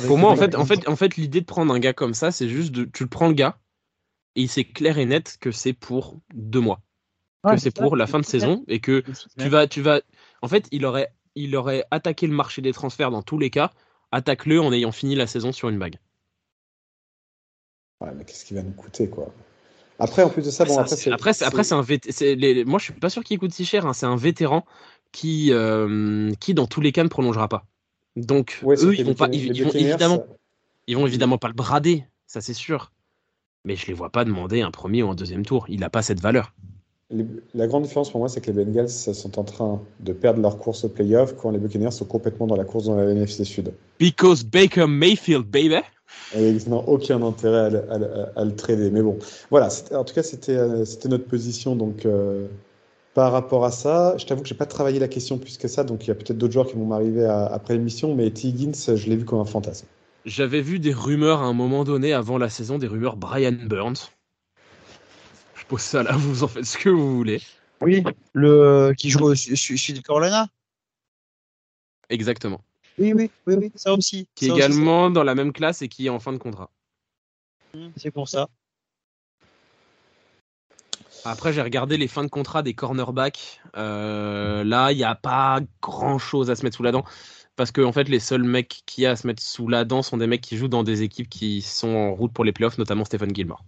Pour 0.08 0.18
moi 0.18 0.30
en 0.32 0.36
fait 0.36 0.56
en 0.56 0.66
fait 0.66 0.86
en 0.88 0.96
fait 0.98 1.16
l'idée 1.16 1.40
de 1.40 1.46
prendre 1.46 1.74
un 1.74 1.80
gars 1.80 1.94
comme 1.94 2.14
ça 2.14 2.32
c'est 2.32 2.50
juste 2.50 2.74
de 2.74 2.84
tu 2.84 3.04
le 3.04 3.10
prends 3.10 3.30
le 3.30 3.34
gars 3.34 3.58
et 4.36 4.48
c'est 4.48 4.66
clair 4.66 4.98
et 4.98 5.06
net 5.06 5.38
que 5.40 5.52
c'est 5.52 5.74
pour 5.74 6.20
deux 6.34 6.62
mois. 6.62 6.82
Ouais, 7.44 7.56
que 7.56 7.62
c'est 7.62 7.76
pour 7.76 7.96
la 7.96 8.08
fin 8.08 8.20
de 8.20 8.26
saison 8.26 8.64
et 8.68 8.80
que 8.80 9.04
tu 9.38 9.50
vas 9.50 9.68
tu 9.68 9.82
vas 9.82 10.02
en 10.42 10.48
fait 10.48 10.68
il 10.72 10.86
aurait 10.86 11.14
il 11.36 11.56
aurait 11.56 11.86
attaqué 11.92 12.28
le 12.28 12.34
marché 12.34 12.62
des 12.62 12.74
transferts 12.74 13.12
dans 13.12 13.22
tous 13.24 13.38
les 13.38 13.50
cas. 13.50 13.72
Attaque-le 14.12 14.60
en 14.60 14.74
ayant 14.74 14.92
fini 14.92 15.14
la 15.14 15.28
saison 15.28 15.52
sur 15.52 15.70
une 15.70 15.78
bague. 15.78 16.00
Ouais, 18.02 18.10
mais 18.16 18.26
qu'est-ce 18.26 18.44
qui 18.44 18.56
va 18.56 18.64
nous 18.64 18.72
coûter, 18.72 19.08
quoi? 19.08 19.32
Après, 20.00 20.24
en 20.24 20.30
plus 20.30 20.44
de 20.44 20.50
ça, 20.50 20.66
bon, 20.66 20.80
après, 20.80 20.96
c'est. 20.96 21.12
Après, 21.44 21.64
c'est 21.64 21.76
un 21.76 21.86
les... 22.36 22.66
Moi, 22.66 22.80
je 22.80 22.86
suis 22.86 22.94
pas 22.94 23.12
sûr 23.12 23.24
qu'il 23.24 23.38
coûte 23.38 23.54
si 23.54 23.66
cher. 23.66 23.86
Hein. 23.86 23.94
C'est 23.94 24.08
un 24.08 24.16
vétéran 24.16 24.66
qui, 25.12 25.52
euh, 25.52 26.32
qui, 26.40 26.56
dans 26.56 26.66
tous 26.66 26.82
les 26.82 26.92
cas, 26.92 27.04
ne 27.04 27.10
prolongera 27.10 27.48
pas. 27.50 27.68
Donc, 28.16 28.62
ouais, 28.64 28.84
eux, 28.84 28.96
ils 28.98 29.06
vont, 29.06 29.14
pas, 29.14 29.28
ils, 29.32 29.56
ils 29.56 29.64
vont 29.64 29.72
évidemment, 29.74 30.18
ça... 30.18 30.26
ils 30.88 30.98
vont 30.98 31.06
évidemment 31.06 31.38
pas 31.38 31.50
le 31.50 31.54
brader, 31.54 32.06
ça 32.26 32.42
c'est 32.42 32.56
sûr. 32.56 32.92
Mais 33.66 33.76
je 33.76 33.88
les 33.88 33.94
vois 33.94 34.10
pas 34.10 34.24
demander 34.24 34.62
un 34.62 34.72
premier 34.72 35.04
ou 35.04 35.10
un 35.10 35.16
deuxième 35.16 35.46
tour. 35.46 35.66
Il 35.68 35.82
n'a 35.82 35.90
pas 35.90 36.02
cette 36.02 36.22
valeur. 36.22 36.54
la 37.54 37.68
grande 37.68 37.84
différence 37.84 38.10
pour 38.10 38.20
moi, 38.20 38.30
c'est 38.30 38.40
que 38.40 38.52
les 38.52 38.64
Bengals 38.64 38.90
sont 38.90 39.38
en 39.38 39.44
train 39.44 39.82
de 40.00 40.14
perdre 40.14 40.42
leur 40.42 40.58
course 40.58 40.86
au 40.86 40.90
playoff 40.90 41.36
quand 41.36 41.52
les 41.52 41.60
Buccaneers 41.60 41.92
sont 41.92 42.06
complètement 42.06 42.48
dans 42.48 42.56
la 42.56 42.64
course 42.64 42.86
dans 42.86 42.96
la 42.96 43.12
NFC 43.12 43.44
Sud. 43.44 43.74
Because 44.00 44.44
Baker 44.44 44.88
Mayfield, 44.88 45.46
baby. 45.46 45.82
Et 46.36 46.50
ils 46.50 46.70
n'ont 46.70 46.84
aucun 46.88 47.22
intérêt 47.22 47.72
à, 48.36 48.46
le 48.46 48.56
trader. 48.56 48.92
Mais 48.92 49.02
bon, 49.02 49.18
voilà. 49.50 49.70
En 49.92 50.04
tout 50.04 50.14
cas, 50.14 50.24
c'était 50.24 50.58
notre 51.10 51.26
position. 51.26 51.76
Donc, 51.76 52.06
euh, 52.06 52.48
par 53.14 53.32
rapport 53.32 53.66
à 53.66 53.72
ça, 53.72 54.16
je 54.18 54.26
t'avoue 54.26 54.42
que 54.42 54.48
j'ai 54.48 54.56
pas 54.56 54.66
travaillé 54.66 55.00
la 55.00 55.08
question 55.08 55.38
plus 55.38 55.58
que 55.58 55.68
ça. 55.68 55.84
Donc, 55.84 56.06
il 56.06 56.08
y 56.08 56.12
a 56.12 56.16
peut-être 56.16 56.38
d'autres 56.38 56.54
joueurs 56.54 56.68
qui 56.68 56.76
vont 56.76 56.86
m'arriver 56.86 57.26
après 57.26 57.74
l'émission. 57.74 58.16
Mais 58.16 58.30
T. 58.32 58.48
Higgins, 58.48 58.96
je 58.96 59.10
l'ai 59.10 59.18
vu 59.18 59.26
comme 59.26 59.40
un 59.40 59.46
fantasme. 59.46 59.86
J'avais 60.26 60.62
vu 60.62 60.80
des 60.80 60.94
rumeurs 60.94 61.42
à 61.42 61.46
un 61.46 61.54
moment 61.54 61.84
donné 61.84 62.14
avant 62.14 62.38
la 62.38 62.50
saison, 62.50 62.78
des 62.78 62.88
rumeurs 62.88 63.16
Brian 63.16 63.52
Burns 63.52 64.10
pose 65.70 65.82
ça 65.82 66.04
là, 66.04 66.12
vous 66.18 66.44
en 66.44 66.48
faites 66.50 66.66
ce 66.66 66.78
que 66.78 66.90
vous 66.90 67.16
voulez. 67.16 67.42
Oui, 67.80 68.04
le 68.34 68.94
qui 68.98 69.10
joue 69.10 69.30
de 69.30 70.02
Carolina. 70.02 70.50
Exactement. 72.10 72.60
Oui, 72.98 73.14
oui, 73.14 73.32
oui, 73.48 73.56
oui, 73.56 73.72
ça 73.76 73.94
aussi. 73.94 74.28
Qui 74.36 74.48
est 74.48 74.50
également 74.50 75.10
dans 75.10 75.24
la 75.24 75.36
même 75.36 75.54
classe 75.54 75.82
et 75.82 75.88
qui 75.88 76.08
est 76.08 76.10
en 76.10 76.20
fin 76.20 76.34
de 76.34 76.38
contrat. 76.38 76.70
Mmh, 77.74 77.88
c'est 77.96 78.12
pour 78.12 78.28
ça. 78.28 78.50
Après, 81.24 81.54
j'ai 81.54 81.62
regardé 81.62 81.96
les 81.96 82.08
fins 82.10 82.24
de 82.24 82.30
contrat 82.30 82.64
des 82.64 82.74
cornerbacks. 82.74 83.62
Euh, 83.78 84.66
là, 84.66 84.92
il 84.92 84.98
n'y 84.98 85.04
a 85.04 85.16
pas 85.16 85.62
grand 85.82 86.18
chose 86.18 86.50
à 86.50 86.56
se 86.56 86.64
mettre 86.64 86.76
sous 86.76 86.84
la 86.84 86.92
dent. 86.92 87.06
Parce 87.60 87.74
que, 87.74 87.82
en 87.82 87.92
fait, 87.92 88.08
les 88.08 88.22
seuls 88.22 88.46
mecs 88.46 88.84
qui 88.86 89.06
a 89.06 89.12
à 89.12 89.16
se 89.18 89.28
mettre 89.28 89.44
sous 89.44 89.68
la 89.68 89.84
dent 89.84 90.02
sont 90.02 90.16
des 90.16 90.28
mecs 90.28 90.40
qui 90.40 90.56
jouent 90.56 90.70
dans 90.70 90.86
des 90.86 91.02
équipes 91.02 91.28
qui 91.28 91.62
sont 91.62 91.90
en 91.90 92.14
route 92.16 92.32
pour 92.32 92.46
les 92.46 92.54
playoffs, 92.54 92.78
notamment 92.78 93.04
Stephen 93.04 93.36
Gilmore. 93.36 93.66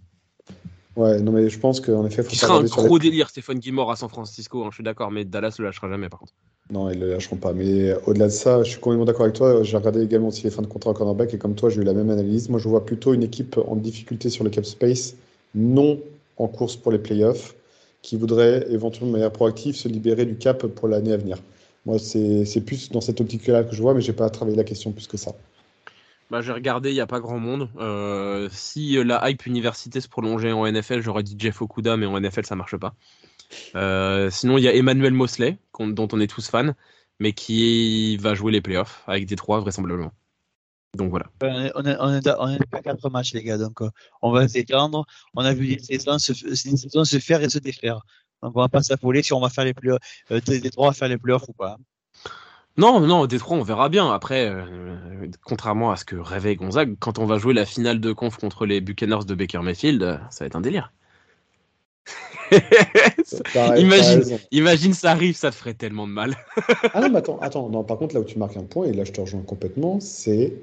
Ouais, 0.96 1.20
non, 1.20 1.30
mais 1.30 1.50
je 1.50 1.58
pense 1.58 1.78
qu'en 1.78 2.06
effet, 2.06 2.22
faut 2.22 2.30
Il 2.32 2.38
sera 2.38 2.56
un 2.56 2.62
gros 2.62 2.98
délire, 2.98 3.28
Stéphane 3.28 3.60
Gilmore 3.60 3.90
à 3.90 3.96
San 3.96 4.08
Francisco, 4.08 4.64
hein, 4.64 4.68
je 4.70 4.76
suis 4.76 4.82
d'accord, 4.82 5.10
mais 5.10 5.26
Dallas 5.26 5.56
le 5.58 5.66
lâchera 5.66 5.90
jamais 5.90 6.08
par 6.08 6.20
contre. 6.20 6.32
Non, 6.70 6.88
ils 6.88 6.98
le 6.98 7.10
lâcheront 7.10 7.36
pas. 7.36 7.52
Mais 7.52 7.94
au-delà 8.06 8.28
de 8.28 8.32
ça, 8.32 8.62
je 8.62 8.70
suis 8.70 8.80
complètement 8.80 9.04
d'accord 9.04 9.24
avec 9.24 9.36
toi. 9.36 9.62
J'ai 9.62 9.76
regardé 9.76 10.00
également 10.00 10.28
aussi 10.28 10.44
les 10.44 10.50
fins 10.50 10.62
de 10.62 10.68
contrat 10.68 10.92
au 10.92 10.94
cornerback 10.94 11.34
et 11.34 11.36
comme 11.36 11.54
toi, 11.54 11.68
j'ai 11.68 11.82
eu 11.82 11.84
la 11.84 11.92
même 11.92 12.08
analyse. 12.08 12.48
Moi, 12.48 12.60
je 12.60 12.70
vois 12.70 12.86
plutôt 12.86 13.12
une 13.12 13.24
équipe 13.24 13.58
en 13.58 13.76
difficulté 13.76 14.30
sur 14.30 14.42
le 14.42 14.48
cap 14.48 14.64
space, 14.64 15.16
non 15.54 16.00
en 16.38 16.48
course 16.48 16.76
pour 16.76 16.92
les 16.92 16.98
playoffs, 16.98 17.54
qui 18.00 18.16
voudrait 18.16 18.66
éventuellement 18.70 19.08
de 19.08 19.12
manière 19.18 19.32
proactive 19.32 19.76
se 19.76 19.86
libérer 19.86 20.24
du 20.24 20.36
cap 20.36 20.66
pour 20.66 20.88
l'année 20.88 21.12
à 21.12 21.18
venir. 21.18 21.36
Moi, 21.84 21.98
c'est 21.98 22.64
plus 22.64 22.90
dans 22.90 23.00
cette 23.00 23.20
optique-là 23.20 23.64
que 23.64 23.74
je 23.74 23.82
vois, 23.82 23.94
mais 23.94 24.00
j'ai 24.00 24.12
pas 24.12 24.30
travaillé 24.30 24.56
la 24.56 24.64
question 24.64 24.92
plus 24.92 25.06
que 25.06 25.16
ça. 25.16 25.32
Bah, 26.30 26.40
j'ai 26.40 26.52
regardé, 26.52 26.90
il 26.90 26.94
n'y 26.94 27.00
a 27.00 27.06
pas 27.06 27.20
grand 27.20 27.38
monde. 27.38 27.68
Euh, 27.76 28.48
si 28.50 28.96
euh, 28.96 29.04
la 29.04 29.28
hype 29.28 29.44
université 29.44 30.00
se 30.00 30.08
prolongeait 30.08 30.52
en 30.52 30.66
NFL, 30.66 31.00
j'aurais 31.00 31.22
dit 31.22 31.36
Jeff 31.38 31.60
Okuda, 31.60 31.98
mais 31.98 32.06
en 32.06 32.18
NFL, 32.18 32.46
ça 32.46 32.56
marche 32.56 32.76
pas. 32.78 32.94
Euh, 33.74 34.30
sinon, 34.30 34.56
il 34.56 34.64
y 34.64 34.68
a 34.68 34.74
Emmanuel 34.74 35.12
Mosley, 35.12 35.58
dont 35.78 36.08
on 36.10 36.20
est 36.20 36.28
tous 36.28 36.48
fans, 36.48 36.72
mais 37.20 37.34
qui 37.34 38.16
va 38.16 38.34
jouer 38.34 38.50
les 38.50 38.62
playoffs 38.62 39.02
avec 39.06 39.26
des 39.26 39.36
trois 39.36 39.60
vraisemblablement. 39.60 40.12
Donc 40.96 41.10
voilà. 41.10 41.26
On 41.42 41.84
est, 41.84 42.66
pas 42.70 42.80
quatre 42.80 43.10
matchs, 43.10 43.34
les 43.34 43.42
gars, 43.42 43.58
donc 43.58 43.80
on 44.22 44.30
va 44.30 44.48
s'étendre. 44.48 45.04
On 45.34 45.44
a 45.44 45.52
vu 45.52 45.76
des 45.76 45.82
saisons, 45.82 46.18
se, 46.18 46.32
se 46.32 47.18
faire 47.18 47.42
et 47.42 47.50
se 47.50 47.58
défaire. 47.58 48.06
Donc 48.42 48.52
on 48.56 48.60
va 48.60 48.68
pas 48.68 48.82
s'affoler 48.82 49.22
si 49.22 49.32
on 49.32 49.40
va 49.40 49.48
faire 49.48 49.64
les 49.64 49.74
playoffs, 49.74 50.00
des 50.30 50.70
trois 50.70 50.90
à 50.90 50.92
faire 50.92 51.08
les 51.08 51.18
playoffs 51.18 51.48
ou 51.48 51.52
pas. 51.52 51.78
Non, 52.78 53.00
non, 53.00 53.26
Détroit, 53.26 53.58
on 53.58 53.62
verra 53.62 53.90
bien. 53.90 54.10
Après, 54.10 54.48
euh, 54.48 55.28
contrairement 55.44 55.90
à 55.90 55.96
ce 55.96 56.06
que 56.06 56.16
rêvait 56.16 56.56
Gonzague, 56.56 56.96
quand 56.98 57.18
on 57.18 57.26
va 57.26 57.36
jouer 57.36 57.52
la 57.52 57.66
finale 57.66 58.00
de 58.00 58.12
conf 58.12 58.38
contre 58.38 58.64
les 58.64 58.80
Buccaneers 58.80 59.24
de 59.26 59.34
Baker 59.34 59.58
Mayfield, 59.58 60.02
euh, 60.02 60.16
ça 60.30 60.44
va 60.44 60.46
être 60.46 60.56
un 60.56 60.62
délire. 60.62 60.92
imagine, 63.78 64.38
imagine 64.50 64.94
ça 64.94 65.10
arrive, 65.10 65.36
ça 65.36 65.50
te 65.50 65.54
ferait 65.54 65.74
tellement 65.74 66.06
de 66.06 66.12
mal. 66.12 66.34
ah 66.94 67.00
non, 67.00 67.10
mais 67.10 67.18
attends, 67.18 67.38
attends, 67.40 67.68
non, 67.68 67.84
par 67.84 67.98
contre, 67.98 68.14
là 68.14 68.20
où 68.20 68.24
tu 68.24 68.38
marques 68.38 68.56
un 68.56 68.64
point, 68.64 68.86
et 68.86 68.92
là 68.92 69.04
je 69.04 69.12
te 69.12 69.20
rejoins 69.20 69.42
complètement, 69.42 70.00
c'est 70.00 70.54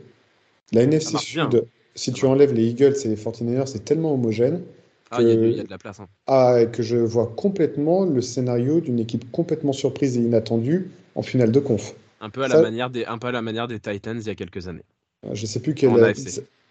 la 0.71 0.83
NFC 0.83 1.17
Sud. 1.17 1.65
Si 1.95 2.11
tu 2.11 2.25
enlèves 2.25 2.53
les 2.53 2.67
Eagles 2.67 2.95
et 3.03 3.07
les 3.07 3.15
49ers, 3.15 3.67
c'est 3.67 3.85
tellement 3.85 4.13
homogène. 4.13 4.63
Ah, 5.11 5.21
il 5.21 5.27
y, 5.27 5.59
a 5.59 5.63
de 5.63 5.69
la 5.69 5.77
place. 5.77 5.99
Hein. 5.99 6.07
Ah, 6.27 6.65
que 6.71 6.83
je 6.83 6.97
vois 6.97 7.33
complètement 7.35 8.05
le 8.05 8.21
scénario 8.21 8.79
d'une 8.79 8.99
équipe 8.99 9.31
complètement 9.31 9.73
surprise 9.73 10.17
et 10.17 10.21
inattendue 10.21 10.91
en 11.15 11.23
finale 11.23 11.51
de 11.51 11.59
conf. 11.59 11.95
Un 12.21 12.29
peu 12.29 12.43
à, 12.43 12.47
la, 12.47 12.61
manière 12.61 12.89
des, 12.89 13.05
un 13.05 13.17
peu 13.17 13.27
à 13.27 13.31
la 13.31 13.41
manière 13.41 13.67
des 13.67 13.79
Titans 13.79 14.19
il 14.19 14.27
y 14.27 14.29
a 14.29 14.35
quelques 14.35 14.67
années. 14.67 14.83
Euh, 15.25 15.29
je 15.33 15.45
sais 15.45 15.59
plus 15.59 15.73
quel. 15.73 15.91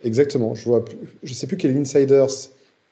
Exactement. 0.05 0.55
Je 0.55 0.65
vois. 0.65 0.85
Je 1.23 1.35
sais 1.35 1.47
plus 1.47 1.57
quel 1.57 1.77
insiders 1.77 2.29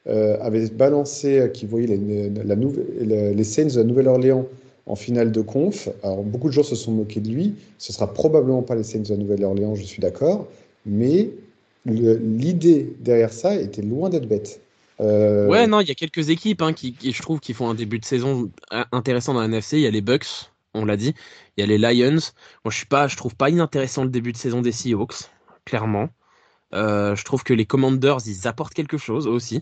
euh, 0.07 0.37
avait 0.41 0.67
balancé 0.69 1.39
euh, 1.39 1.47
qui 1.47 1.65
voyait 1.65 1.87
les, 1.87 2.29
la 2.29 2.55
les 2.55 3.43
Saints 3.43 3.67
de 3.67 3.77
la 3.77 3.83
Nouvelle-Orléans 3.83 4.47
en 4.85 4.95
finale 4.95 5.31
de 5.31 5.41
conf. 5.41 5.89
Alors 6.03 6.23
beaucoup 6.23 6.47
de 6.47 6.53
gens 6.53 6.63
se 6.63 6.75
sont 6.75 6.91
moqués 6.91 7.19
de 7.19 7.29
lui. 7.29 7.55
Ce 7.77 7.93
sera 7.93 8.11
probablement 8.13 8.63
pas 8.63 8.75
les 8.75 8.83
Saints 8.83 8.99
de 8.99 9.09
la 9.09 9.17
Nouvelle-Orléans, 9.17 9.75
je 9.75 9.83
suis 9.83 10.01
d'accord. 10.01 10.47
Mais 10.85 11.29
l'idée 11.85 12.93
derrière 12.99 13.31
ça 13.31 13.55
était 13.55 13.81
loin 13.81 14.09
d'être 14.09 14.27
bête. 14.27 14.59
Ouais, 14.99 15.67
non, 15.67 15.79
il 15.79 15.87
y 15.87 15.91
a 15.91 15.95
quelques 15.95 16.29
équipes 16.29 16.61
hein, 16.61 16.73
qui, 16.73 16.93
qui, 16.93 17.11
je 17.11 17.21
trouve, 17.21 17.39
qui 17.39 17.53
font 17.53 17.69
un 17.69 17.75
début 17.75 17.99
de 17.99 18.05
saison 18.05 18.51
intéressant 18.91 19.33
dans 19.33 19.41
la 19.41 19.45
NFC. 19.45 19.77
Il 19.77 19.83
y 19.83 19.87
a 19.87 19.91
les 19.91 20.01
Bucks, 20.01 20.51
on 20.73 20.85
l'a 20.85 20.97
dit. 20.97 21.13
Il 21.55 21.61
y 21.61 21.63
a 21.63 21.67
les 21.67 21.77
Lions. 21.77 22.19
Moi, 22.63 22.71
je 22.71 22.77
suis 22.77 22.85
pas, 22.85 23.07
je 23.07 23.15
trouve 23.15 23.35
pas 23.35 23.49
inintéressant 23.49 24.03
le 24.03 24.09
début 24.09 24.31
de 24.31 24.37
saison 24.37 24.61
des 24.61 24.71
Seahawks, 24.71 25.29
clairement. 25.65 26.09
Euh, 26.73 27.15
je 27.15 27.23
trouve 27.23 27.43
que 27.43 27.53
les 27.53 27.65
Commanders, 27.65 28.17
ils 28.25 28.47
apportent 28.47 28.73
quelque 28.73 28.97
chose 28.97 29.27
aussi. 29.27 29.61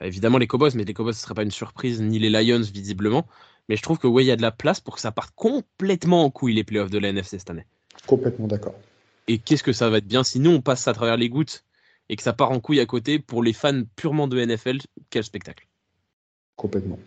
Évidemment, 0.00 0.38
les 0.38 0.46
Cowboys, 0.46 0.72
mais 0.74 0.84
les 0.84 0.94
Cowboys, 0.94 1.14
ce 1.14 1.20
serait 1.20 1.34
pas 1.34 1.44
une 1.44 1.50
surprise, 1.52 2.00
ni 2.00 2.18
les 2.18 2.30
Lions, 2.30 2.62
visiblement. 2.62 3.26
Mais 3.68 3.76
je 3.76 3.82
trouve 3.82 3.98
que 3.98 4.08
ouais, 4.08 4.24
il 4.24 4.26
y 4.26 4.32
a 4.32 4.36
de 4.36 4.42
la 4.42 4.50
place 4.50 4.80
pour 4.80 4.96
que 4.96 5.00
ça 5.00 5.12
parte 5.12 5.32
complètement 5.36 6.24
en 6.24 6.30
couille 6.30 6.54
les 6.54 6.64
playoffs 6.64 6.90
de 6.90 6.98
la 6.98 7.08
NFC 7.08 7.38
cette 7.38 7.50
année. 7.50 7.66
Complètement 8.06 8.48
d'accord. 8.48 8.74
Et 9.28 9.38
qu'est-ce 9.38 9.62
que 9.62 9.72
ça 9.72 9.88
va 9.88 9.98
être 9.98 10.06
bien 10.06 10.24
si 10.24 10.40
nous 10.40 10.50
on 10.50 10.60
passe 10.60 10.88
à 10.88 10.92
travers 10.92 11.16
les 11.16 11.28
gouttes 11.28 11.64
et 12.12 12.16
que 12.16 12.22
ça 12.22 12.34
part 12.34 12.50
en 12.50 12.60
couille 12.60 12.78
à 12.78 12.84
côté 12.84 13.18
pour 13.18 13.42
les 13.42 13.54
fans 13.54 13.82
purement 13.96 14.28
de 14.28 14.38
NFL, 14.38 14.76
quel 15.08 15.24
spectacle. 15.24 15.66
Complètement. 16.56 16.98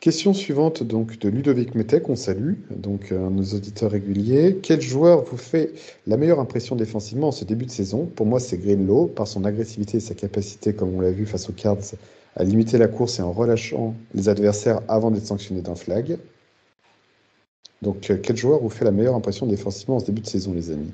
Question 0.00 0.34
suivante 0.34 0.82
donc 0.82 1.18
de 1.18 1.30
Ludovic 1.30 1.74
Metek, 1.74 2.06
on 2.10 2.14
salue 2.14 2.56
donc 2.68 3.10
euh, 3.10 3.30
nos 3.30 3.42
auditeurs 3.42 3.90
réguliers. 3.90 4.58
Quel 4.62 4.82
joueur 4.82 5.24
vous 5.24 5.38
fait 5.38 5.72
la 6.06 6.18
meilleure 6.18 6.40
impression 6.40 6.76
défensivement 6.76 7.28
en 7.28 7.32
ce 7.32 7.46
début 7.46 7.64
de 7.64 7.70
saison? 7.70 8.04
Pour 8.04 8.26
moi, 8.26 8.38
c'est 8.38 8.58
Greenlow 8.58 9.06
par 9.06 9.26
son 9.26 9.46
agressivité 9.46 9.96
et 9.96 10.00
sa 10.00 10.14
capacité, 10.14 10.74
comme 10.74 10.94
on 10.94 11.00
l'a 11.00 11.10
vu 11.10 11.24
face 11.24 11.48
aux 11.48 11.54
Cards, 11.54 11.94
à 12.36 12.44
limiter 12.44 12.76
la 12.76 12.88
course 12.88 13.18
et 13.18 13.22
en 13.22 13.32
relâchant 13.32 13.94
les 14.12 14.28
adversaires 14.28 14.82
avant 14.88 15.10
d'être 15.10 15.24
sanctionné 15.24 15.62
d'un 15.62 15.74
flag. 15.74 16.18
Donc, 17.80 18.10
euh, 18.10 18.18
quel 18.22 18.36
joueur 18.36 18.60
vous 18.60 18.68
fait 18.68 18.84
la 18.84 18.92
meilleure 18.92 19.14
impression 19.14 19.46
défensivement 19.46 19.96
en 19.96 20.00
ce 20.00 20.06
début 20.06 20.20
de 20.20 20.26
saison, 20.26 20.52
les 20.52 20.70
amis? 20.70 20.92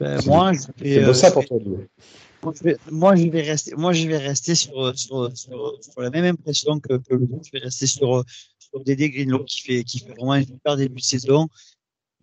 Ben, 0.00 0.20
Moi, 0.26 0.52
c'est 0.54 1.04
euh, 1.04 1.14
ça 1.14 1.30
pour 1.30 1.44
toi, 1.44 1.58
moi, 2.90 3.16
je 3.16 3.28
vais 3.28 3.42
rester, 3.42 3.74
moi, 3.74 3.92
je 3.92 4.06
vais 4.06 4.18
rester 4.18 4.54
sur, 4.54 4.96
sur, 4.96 5.36
sur, 5.36 6.00
la 6.00 6.10
même 6.10 6.26
impression 6.26 6.78
que, 6.78 6.98
que 6.98 7.14
le 7.14 7.26
Je 7.42 7.50
vais 7.52 7.58
rester 7.58 7.86
sur, 7.86 8.24
sur 8.58 8.84
Dédé 8.84 9.10
Greenlow 9.10 9.44
qui 9.44 9.62
fait, 9.62 9.84
qui 9.84 10.00
fait 10.00 10.12
vraiment 10.12 10.32
un 10.32 10.44
super 10.44 10.76
début 10.76 11.00
de 11.00 11.04
saison. 11.04 11.48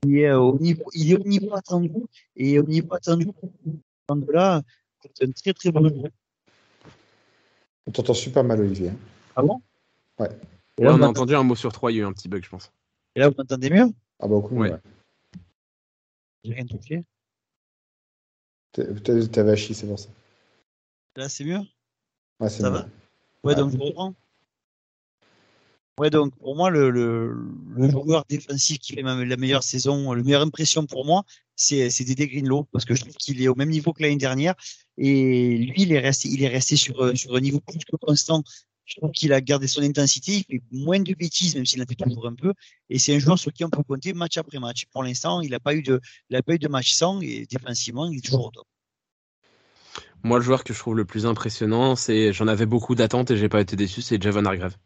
Il 0.05 0.17
est 0.17 0.31
au 0.31 0.57
niveau, 0.59 0.83
il 0.93 1.11
est 1.11 1.17
au 1.17 1.23
niveau 1.23 1.55
attendu 1.55 1.91
et 2.35 2.59
au 2.59 2.63
niveau 2.63 2.93
attendu, 2.93 3.27
là, 4.31 4.61
c'est 5.13 5.27
un 5.27 5.31
très 5.31 5.53
très 5.53 5.71
bon 5.71 5.89
joueur. 5.89 6.11
On 7.85 7.91
t'entend 7.91 8.13
super 8.13 8.43
mal, 8.43 8.61
Olivier. 8.61 8.91
Ah 9.35 9.41
bon? 9.41 9.61
Ouais. 10.19 10.29
on 10.79 11.01
a 11.01 11.07
entendu 11.07 11.35
un 11.35 11.43
mot 11.43 11.55
sur 11.55 11.71
trois, 11.71 11.91
il 11.91 11.95
y 11.95 11.99
a 11.99 12.03
eu 12.03 12.05
un 12.05 12.13
petit 12.13 12.29
bug, 12.29 12.43
je 12.43 12.49
pense. 12.49 12.71
Et 13.15 13.19
là, 13.19 13.29
vous 13.29 13.35
m'entendez 13.37 13.69
mieux? 13.69 13.87
Ah 14.19 14.27
bah, 14.27 14.27
beaucoup 14.27 14.55
ouais. 14.55 14.73
J'ai 16.43 16.53
rien 16.53 16.65
touché. 16.65 17.03
Vachi, 18.77 19.73
c'est 19.73 19.87
pour 19.87 19.99
ça. 19.99 20.09
Là, 21.15 21.29
c'est 21.29 21.43
mieux? 21.43 21.61
Ouais, 22.39 22.49
c'est 22.49 22.61
Ça 22.61 22.69
va? 22.69 22.87
Ouais, 23.43 23.55
donc 23.55 23.71
je 23.71 23.77
reprends. 23.77 24.13
Ouais, 25.99 26.09
donc 26.09 26.35
pour 26.37 26.55
moi, 26.55 26.71
le, 26.71 26.89
le, 26.89 27.35
le, 27.75 27.91
joueur 27.91 28.25
défensif 28.27 28.79
qui 28.79 28.93
fait 28.93 29.03
la 29.03 29.37
meilleure 29.37 29.61
saison, 29.61 30.11
la 30.13 30.23
meilleure 30.23 30.41
impression 30.41 30.87
pour 30.87 31.05
moi, 31.05 31.23
c'est 31.55 32.03
Dédé 32.03 32.27
Greenlow, 32.27 32.63
parce 32.71 32.83
que 32.83 32.95
je 32.95 33.01
trouve 33.01 33.15
qu'il 33.15 33.41
est 33.43 33.47
au 33.47 33.53
même 33.53 33.69
niveau 33.69 33.93
que 33.93 34.01
l'année 34.01 34.15
dernière. 34.15 34.55
Et 34.97 35.57
lui, 35.57 35.83
il 35.83 35.91
est 35.91 35.99
resté, 35.99 36.29
il 36.29 36.41
est 36.41 36.47
resté 36.47 36.77
sur, 36.77 37.15
sur 37.15 37.35
un 37.35 37.39
niveau 37.41 37.59
plus 37.59 37.85
que 37.85 37.95
constant. 37.95 38.43
Je 38.85 38.95
trouve 38.95 39.11
qu'il 39.11 39.31
a 39.31 39.41
gardé 39.41 39.67
son 39.67 39.81
intensité, 39.81 40.33
il 40.33 40.43
fait 40.43 40.61
moins 40.71 40.99
de 40.99 41.13
bêtises, 41.13 41.55
même 41.55 41.65
s'il 41.65 41.81
en 41.81 41.85
fait 41.85 41.95
toujours 41.95 42.27
un 42.27 42.35
peu. 42.35 42.53
Et 42.89 42.99
c'est 42.99 43.15
un 43.15 43.19
joueur 43.19 43.39
sur 43.39 43.53
qui 43.53 43.63
on 43.63 43.69
peut 43.69 43.83
compter 43.83 44.13
match 44.13 44.37
après 44.37 44.59
match. 44.59 44.85
Pour 44.91 45.03
l'instant, 45.03 45.41
il 45.41 45.51
n'a 45.51 45.59
pas 45.59 45.73
eu 45.73 45.81
de, 45.81 46.01
de 46.29 46.67
match 46.67 46.93
sans, 46.93 47.21
et 47.21 47.45
défensivement, 47.49 48.09
il 48.11 48.17
est 48.17 48.21
toujours 48.21 48.47
au 48.47 48.51
top. 48.51 48.67
Moi, 50.23 50.39
le 50.39 50.43
joueur 50.43 50.63
que 50.63 50.73
je 50.73 50.79
trouve 50.79 50.95
le 50.95 51.05
plus 51.05 51.25
impressionnant, 51.25 51.95
c'est 51.95 52.33
j'en 52.33 52.47
avais 52.47 52.65
beaucoup 52.65 52.95
d'attentes 52.95 53.31
et 53.31 53.37
j'ai 53.37 53.49
pas 53.49 53.61
été 53.61 53.75
déçu, 53.75 54.01
c'est 54.01 54.21
Javon 54.21 54.45
Hargrave. 54.45 54.77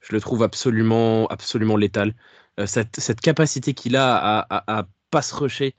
Je 0.00 0.14
le 0.14 0.20
trouve 0.20 0.42
absolument, 0.42 1.26
absolument 1.28 1.76
létal. 1.76 2.14
Euh, 2.60 2.66
cette, 2.66 3.20
capacité 3.20 3.72
qu'il 3.72 3.96
a 3.96 4.14
à, 4.16 4.40
à, 4.40 4.80
à 4.80 4.86
pas 5.10 5.22
se 5.22 5.34
rusher, 5.34 5.74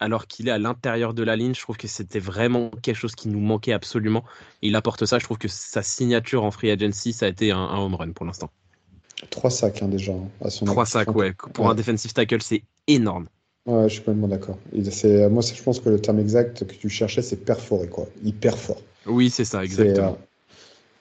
alors 0.00 0.26
qu'il 0.26 0.48
est 0.48 0.52
à 0.52 0.58
l'intérieur 0.58 1.14
de 1.14 1.22
la 1.22 1.36
ligne. 1.36 1.54
Je 1.54 1.60
trouve 1.60 1.76
que 1.76 1.88
c'était 1.88 2.18
vraiment 2.18 2.70
quelque 2.82 2.96
chose 2.96 3.14
qui 3.14 3.28
nous 3.28 3.40
manquait 3.40 3.72
absolument. 3.72 4.24
il 4.62 4.76
apporte 4.76 5.04
ça. 5.06 5.18
Je 5.18 5.24
trouve 5.24 5.38
que 5.38 5.48
sa 5.48 5.82
signature 5.82 6.44
en 6.44 6.50
free 6.50 6.70
agency, 6.70 7.12
ça 7.12 7.26
a 7.26 7.28
été 7.28 7.50
un, 7.50 7.66
home 7.78 7.94
run 7.94 8.12
pour 8.12 8.26
l'instant. 8.26 8.50
Trois 9.30 9.50
sacs 9.50 9.82
hein, 9.82 9.88
déjà. 9.88 10.12
À 10.42 10.50
son 10.50 10.66
Trois 10.66 10.86
sacs, 10.86 11.14
ouais. 11.14 11.32
Pour 11.54 11.70
un 11.70 11.74
defensive 11.74 12.12
tackle, 12.12 12.42
c'est 12.42 12.62
énorme. 12.86 13.26
Ouais, 13.64 13.88
je 13.88 13.94
suis 13.94 14.02
complètement 14.02 14.28
d'accord. 14.28 14.58
Moi, 14.72 15.42
je 15.42 15.62
pense 15.62 15.80
que 15.80 15.88
le 15.88 15.98
terme 15.98 16.20
exact 16.20 16.66
que 16.66 16.74
tu 16.74 16.88
cherchais, 16.88 17.22
c'est 17.22 17.44
perforé, 17.44 17.88
quoi. 17.88 18.06
Hyper 18.22 18.56
fort. 18.56 18.80
Oui, 19.06 19.30
c'est 19.30 19.44
ça, 19.44 19.64
exactement. 19.64 20.18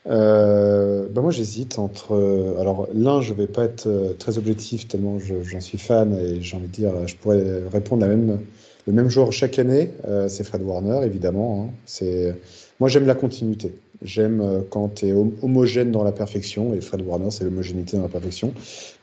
Euh, 0.08 1.08
bah 1.10 1.22
moi, 1.22 1.32
j'hésite 1.32 1.80
entre. 1.80 2.14
Euh, 2.14 2.60
alors, 2.60 2.88
l'un, 2.94 3.22
je 3.22 3.34
vais 3.34 3.48
pas 3.48 3.64
être 3.64 3.88
euh, 3.88 4.14
très 4.14 4.38
objectif 4.38 4.88
tellement 4.88 5.18
j'en 5.20 5.62
suis 5.62 5.80
fan 5.80 6.14
et 6.14 6.42
j'ai 6.42 6.56
envie 6.56 6.68
de 6.68 6.72
dire, 6.72 7.08
je 7.08 7.16
pourrais 7.16 7.64
répondre 7.72 8.02
la 8.02 8.10
même, 8.10 8.40
le 8.88 8.94
même 8.94 9.10
jour 9.10 9.32
chaque 9.32 9.60
année. 9.60 9.92
c'est 10.28 10.44
Fred 10.44 10.62
Warner, 10.62 11.06
évidemment. 11.06 11.70
Hein. 11.70 11.74
C'est 11.86 12.36
moi, 12.80 12.90
j'aime 12.90 13.08
la 13.08 13.16
continuité. 13.16 13.74
J'aime 14.02 14.64
quand 14.70 14.96
tu 14.96 15.08
es 15.08 15.14
homogène 15.14 15.92
dans 15.92 16.04
la 16.04 16.12
perfection 16.12 16.74
et 16.74 16.82
Fred 16.82 17.02
Warner, 17.02 17.32
c'est 17.32 17.44
l'homogénéité 17.44 17.98
dans 17.98 18.04
la 18.04 18.10
perfection. 18.10 18.54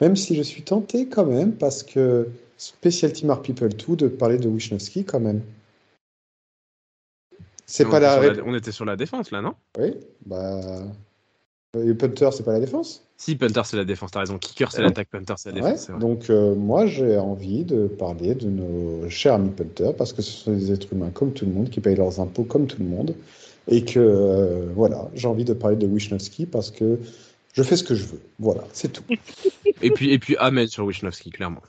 Même 0.01 0.17
si 0.17 0.37
je 0.37 0.43
suis 0.43 0.63
tenté 0.63 1.07
quand 1.07 1.27
même 1.27 1.53
parce 1.53 1.83
que 1.83 2.29
Special 2.59 3.13
Team 3.13 3.31
Are 3.31 3.43
People 3.43 3.71
2 3.71 3.97
de 3.97 4.09
parler 4.09 4.39
de 4.39 4.49
Wisnowski 4.49 5.05
quand 5.05 5.19
même. 5.19 5.41
C'est 7.67 7.87
pas 7.87 7.99
la... 7.99 8.21
On 8.45 8.55
était 8.55 8.71
sur 8.71 8.85
la 8.85 8.97
défense 8.97 9.31
là, 9.31 9.41
non? 9.41 9.55
Oui, 9.79 9.95
bah. 10.27 10.85
Et 11.79 11.95
punter, 11.95 12.29
c'est 12.33 12.43
pas 12.43 12.53
la 12.53 12.61
défense 12.61 13.03
Si, 13.17 13.35
punter, 13.35 13.63
c'est 13.65 13.79
la 13.79 13.87
défense, 13.87 14.11
t'as 14.11 14.21
raison. 14.21 14.37
Kicker, 14.37 14.71
c'est 14.71 14.83
l'attaque, 14.83 15.09
punter, 15.09 15.33
c'est 15.39 15.53
la 15.53 15.55
défense. 15.55 15.91
Donc, 15.99 16.29
euh, 16.29 16.55
moi, 16.55 16.87
j'ai 16.87 17.17
envie 17.17 17.65
de 17.65 17.87
parler 17.87 18.35
de 18.35 18.51
nos 18.51 19.09
chers 19.09 19.35
amis 19.35 19.51
punter 19.51 19.93
parce 19.97 20.13
que 20.13 20.21
ce 20.21 20.33
sont 20.33 20.53
des 20.53 20.71
êtres 20.71 20.93
humains 20.93 21.09
comme 21.09 21.33
tout 21.33 21.47
le 21.47 21.53
monde, 21.53 21.71
qui 21.71 21.81
payent 21.81 21.97
leurs 21.97 22.21
impôts 22.21 22.45
comme 22.45 22.67
tout 22.67 22.77
le 22.79 22.85
monde. 22.85 23.15
Et 23.69 23.85
que, 23.87 23.99
euh, 23.99 24.67
voilà, 24.75 25.09
j'ai 25.15 25.29
envie 25.29 25.47
de 25.47 25.55
parler 25.55 25.77
de 25.77 25.87
Wisnowski 25.87 26.45
parce 26.45 26.71
que 26.71 26.99
je 27.55 27.63
fais 27.63 27.77
ce 27.77 27.85
que 27.85 27.95
je 27.95 28.05
veux. 28.05 28.21
Voilà, 28.39 28.65
c'est 28.75 28.93
tout. 28.93 29.05
et 29.83 29.91
puis, 29.93 30.13
et 30.13 30.19
puis 30.19 30.37
Ahmed 30.39 30.69
sur 30.69 30.85
Wisnowski, 30.85 31.31
clairement. 31.31 31.63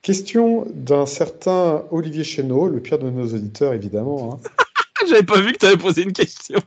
Question 0.00 0.66
d'un 0.72 1.04
certain 1.04 1.84
Olivier 1.90 2.24
Chéneau, 2.24 2.68
le 2.68 2.80
pire 2.80 2.98
de 2.98 3.10
nos 3.10 3.26
auditeurs, 3.26 3.74
évidemment. 3.74 4.40
Hein. 4.42 4.48
J'avais 5.06 5.22
pas 5.22 5.38
vu 5.38 5.52
que 5.52 5.58
tu 5.58 5.66
avais 5.66 5.76
posé 5.76 6.02
une 6.02 6.14
question. 6.14 6.60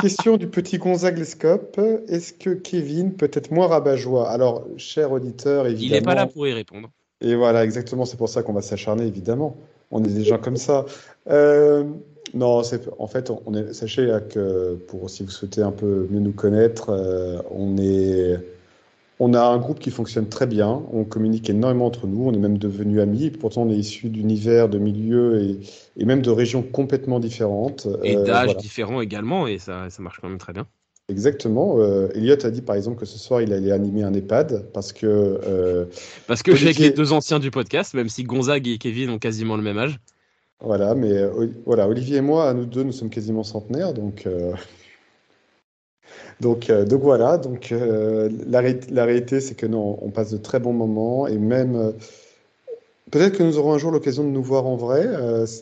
Question 0.00 0.36
du 0.36 0.46
petit 0.48 0.78
Gonzague 0.78 1.18
Lescope. 1.18 1.80
Est-ce 2.08 2.32
que 2.32 2.50
Kevin 2.50 3.14
peut 3.14 3.30
être 3.32 3.50
moins 3.50 3.66
rabat-joie? 3.66 4.30
Alors, 4.30 4.64
cher 4.76 5.12
auditeur, 5.12 5.66
évidemment. 5.66 5.86
Il 5.86 5.92
n'est 5.92 6.02
pas 6.02 6.14
là 6.14 6.26
pour 6.26 6.46
y 6.46 6.52
répondre. 6.52 6.90
Et 7.20 7.34
voilà, 7.34 7.64
exactement, 7.64 8.04
c'est 8.04 8.18
pour 8.18 8.28
ça 8.28 8.42
qu'on 8.42 8.52
va 8.52 8.62
s'acharner, 8.62 9.06
évidemment. 9.06 9.56
On 9.90 10.04
est 10.04 10.08
des 10.08 10.24
gens 10.24 10.38
comme 10.38 10.56
ça. 10.56 10.84
Euh, 11.28 11.84
non, 12.34 12.62
en 12.98 13.06
fait, 13.06 13.30
on 13.46 13.54
est, 13.54 13.72
sachez 13.72 14.18
que 14.28 14.74
pour 14.88 15.08
si 15.08 15.22
vous 15.22 15.30
souhaitez 15.30 15.62
un 15.62 15.72
peu 15.72 16.06
mieux 16.10 16.20
nous 16.20 16.32
connaître, 16.32 16.90
euh, 16.90 17.38
on 17.50 17.78
est 17.78 18.38
on 19.18 19.34
a 19.34 19.40
un 19.40 19.58
groupe 19.58 19.78
qui 19.78 19.90
fonctionne 19.90 20.28
très 20.28 20.46
bien, 20.46 20.82
on 20.92 21.04
communique 21.04 21.48
énormément 21.48 21.86
entre 21.86 22.06
nous, 22.06 22.26
on 22.26 22.32
est 22.32 22.38
même 22.38 22.58
devenus 22.58 23.00
amis, 23.00 23.30
pourtant 23.30 23.62
on 23.62 23.70
est 23.70 23.76
issus 23.76 24.10
d'univers, 24.10 24.68
de 24.68 24.78
milieux 24.78 25.58
et, 25.96 26.04
même 26.04 26.20
de 26.20 26.30
régions 26.30 26.62
complètement 26.62 27.18
différentes. 27.18 27.88
Et 28.02 28.16
euh, 28.16 28.24
d'âges 28.24 28.56
différents 28.56 29.00
également, 29.00 29.46
et 29.46 29.58
ça, 29.58 29.88
ça, 29.88 30.02
marche 30.02 30.18
quand 30.20 30.28
même 30.28 30.38
très 30.38 30.52
bien. 30.52 30.66
Exactement. 31.08 31.76
Euh, 31.78 32.08
Elliot 32.14 32.44
a 32.44 32.50
dit 32.50 32.62
par 32.62 32.74
exemple 32.76 32.98
que 32.98 33.06
ce 33.06 33.16
soir 33.16 33.40
il 33.40 33.52
allait 33.52 33.70
animer 33.70 34.02
un 34.02 34.12
EHPAD 34.12 34.66
parce 34.74 34.92
que. 34.92 35.06
Euh, 35.06 35.86
parce 36.26 36.42
que 36.42 36.54
j'ai 36.54 36.72
les 36.72 36.90
deux 36.90 37.12
anciens 37.12 37.38
du 37.38 37.50
podcast, 37.50 37.94
même 37.94 38.08
si 38.08 38.24
Gonzague 38.24 38.66
et 38.68 38.76
Kevin 38.76 39.10
ont 39.10 39.18
quasiment 39.18 39.56
le 39.56 39.62
même 39.62 39.78
âge. 39.78 39.98
Voilà, 40.60 40.94
mais 40.94 41.12
voilà, 41.64 41.86
Olivier 41.86 42.16
et 42.16 42.22
moi, 42.22 42.52
nous 42.54 42.64
deux, 42.64 42.82
nous 42.82 42.92
sommes 42.92 43.10
quasiment 43.10 43.44
centenaires, 43.44 43.92
donc 43.92 44.26
donc, 46.40 46.68
euh, 46.68 46.84
donc 46.84 47.02
voilà, 47.02 47.38
donc, 47.38 47.72
euh, 47.72 48.28
la, 48.46 48.62
la, 48.90 49.04
réalité, 49.04 49.40
c'est 49.40 49.54
que 49.54 49.66
non, 49.66 49.98
on 50.02 50.10
passe 50.10 50.32
de 50.32 50.36
très 50.36 50.60
bons 50.60 50.72
moments 50.72 51.26
et 51.26 51.38
même. 51.38 51.76
Euh, 51.76 51.92
peut-être 53.10 53.38
que 53.38 53.42
nous 53.42 53.58
aurons 53.58 53.72
un 53.72 53.78
jour 53.78 53.90
l'occasion 53.90 54.22
de 54.22 54.28
nous 54.28 54.42
voir 54.42 54.66
en 54.66 54.76
vrai. 54.76 55.08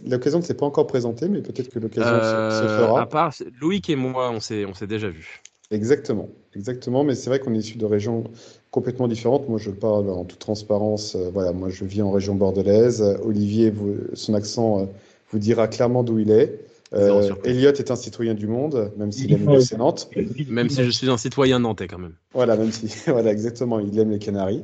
l'occasion 0.07 0.41
ne 0.41 0.45
s'est 0.45 0.55
pas 0.55 0.67
encore 0.67 0.87
présentée, 0.87 1.29
mais 1.29 1.43
peut-être 1.43 1.69
que 1.69 1.79
l'occasion 1.79 2.11
se, 2.11 2.67
fera. 2.67 3.03
À 3.03 3.07
part 3.07 3.33
Loïc 3.61 3.89
et 3.89 3.97
moi, 3.97 4.31
on 4.31 4.41
s'est, 4.41 4.67
déjà 4.89 5.09
vu. 5.09 5.41
Exactement, 5.71 6.29
exactement. 6.57 7.05
Mais 7.05 7.15
c'est 7.15 7.31
vrai 7.31 7.39
qu'on 7.39 7.55
est 7.55 7.59
issus 7.59 7.79
de 7.79 7.87
régions 7.87 8.25
complètement 8.71 9.07
différentes. 9.07 9.49
Moi, 9.49 9.59
je 9.59 9.71
parle 9.71 10.11
en 10.11 10.25
toute 10.25 10.39
transparence. 10.41 11.17
voilà, 11.33 11.53
moi, 11.53 11.69
je 11.69 11.85
vis 11.85 12.03
en 12.03 12.11
région 12.11 12.35
bordelaise. 12.35 13.03
Olivier, 13.23 13.73
son 14.15 14.35
accent 14.35 14.89
vous 15.31 15.39
dira 15.39 15.69
clairement 15.69 16.03
d'où 16.03 16.19
il 16.19 16.31
est. 16.31 16.59
Euh, 16.95 17.35
Elliot 17.45 17.73
est 17.73 17.91
un 17.91 17.97
citoyen 17.97 18.35
du 18.35 18.47
monde, 18.47 18.93
même 18.97 19.11
s'il 19.11 19.33
aime 19.33 19.47
le 19.47 19.77
Nantes. 19.77 20.09
Même 20.49 20.69
si 20.69 20.85
je 20.85 20.91
suis 20.91 21.11
un 21.11 21.17
citoyen 21.17 21.59
nantais 21.59 21.89
quand 21.89 21.99
même. 21.99 22.15
Voilà, 22.33 22.57
même 22.57 22.71
si, 22.71 22.93
voilà, 23.07 23.33
exactement, 23.33 23.81
il 23.81 23.99
aime 23.99 24.11
les 24.11 24.19
Canaries. 24.19 24.63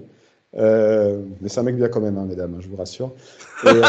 Euh, 0.57 1.23
mais 1.41 1.49
c'est 1.49 1.61
un 1.61 1.65
mec 1.65 1.77
bien 1.77 1.89
quand 1.89 2.01
même, 2.01 2.19
hein, 2.19 2.27
mesdames, 2.29 2.55
hein, 2.55 2.61
je 2.61 2.69
vous 2.69 2.77
rassure. 2.77 3.13
Euh, 3.65 3.83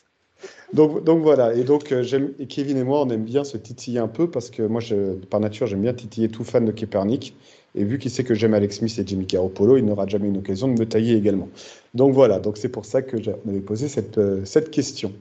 donc, 0.72 1.04
donc 1.04 1.22
voilà, 1.22 1.54
et 1.54 1.64
donc 1.64 1.94
j'aime, 2.02 2.32
et 2.38 2.46
Kevin 2.46 2.76
et 2.76 2.84
moi, 2.84 3.02
on 3.02 3.08
aime 3.10 3.24
bien 3.24 3.44
se 3.44 3.56
titiller 3.56 3.98
un 3.98 4.08
peu 4.08 4.30
parce 4.30 4.50
que 4.50 4.62
moi, 4.62 4.80
je, 4.80 5.14
par 5.14 5.40
nature, 5.40 5.66
j'aime 5.66 5.82
bien 5.82 5.94
titiller 5.94 6.28
tout 6.28 6.44
fan 6.44 6.64
de 6.64 6.72
Kepernic. 6.72 7.34
Et 7.74 7.84
vu 7.84 7.98
qu'il 7.98 8.10
sait 8.10 8.24
que 8.24 8.34
j'aime 8.34 8.54
Alex 8.54 8.78
Smith 8.78 8.98
et 8.98 9.06
Jimmy 9.06 9.26
Garoppolo, 9.26 9.76
il 9.76 9.84
n'aura 9.84 10.06
jamais 10.06 10.28
une 10.28 10.38
occasion 10.38 10.68
de 10.68 10.78
me 10.78 10.86
tailler 10.86 11.14
également. 11.16 11.48
Donc 11.94 12.14
voilà, 12.14 12.38
donc 12.40 12.56
c'est 12.56 12.70
pour 12.70 12.86
ça 12.86 13.02
que 13.02 13.22
j'avais 13.22 13.60
posé 13.60 13.88
cette, 13.88 14.18
cette 14.44 14.70
question. 14.70 15.12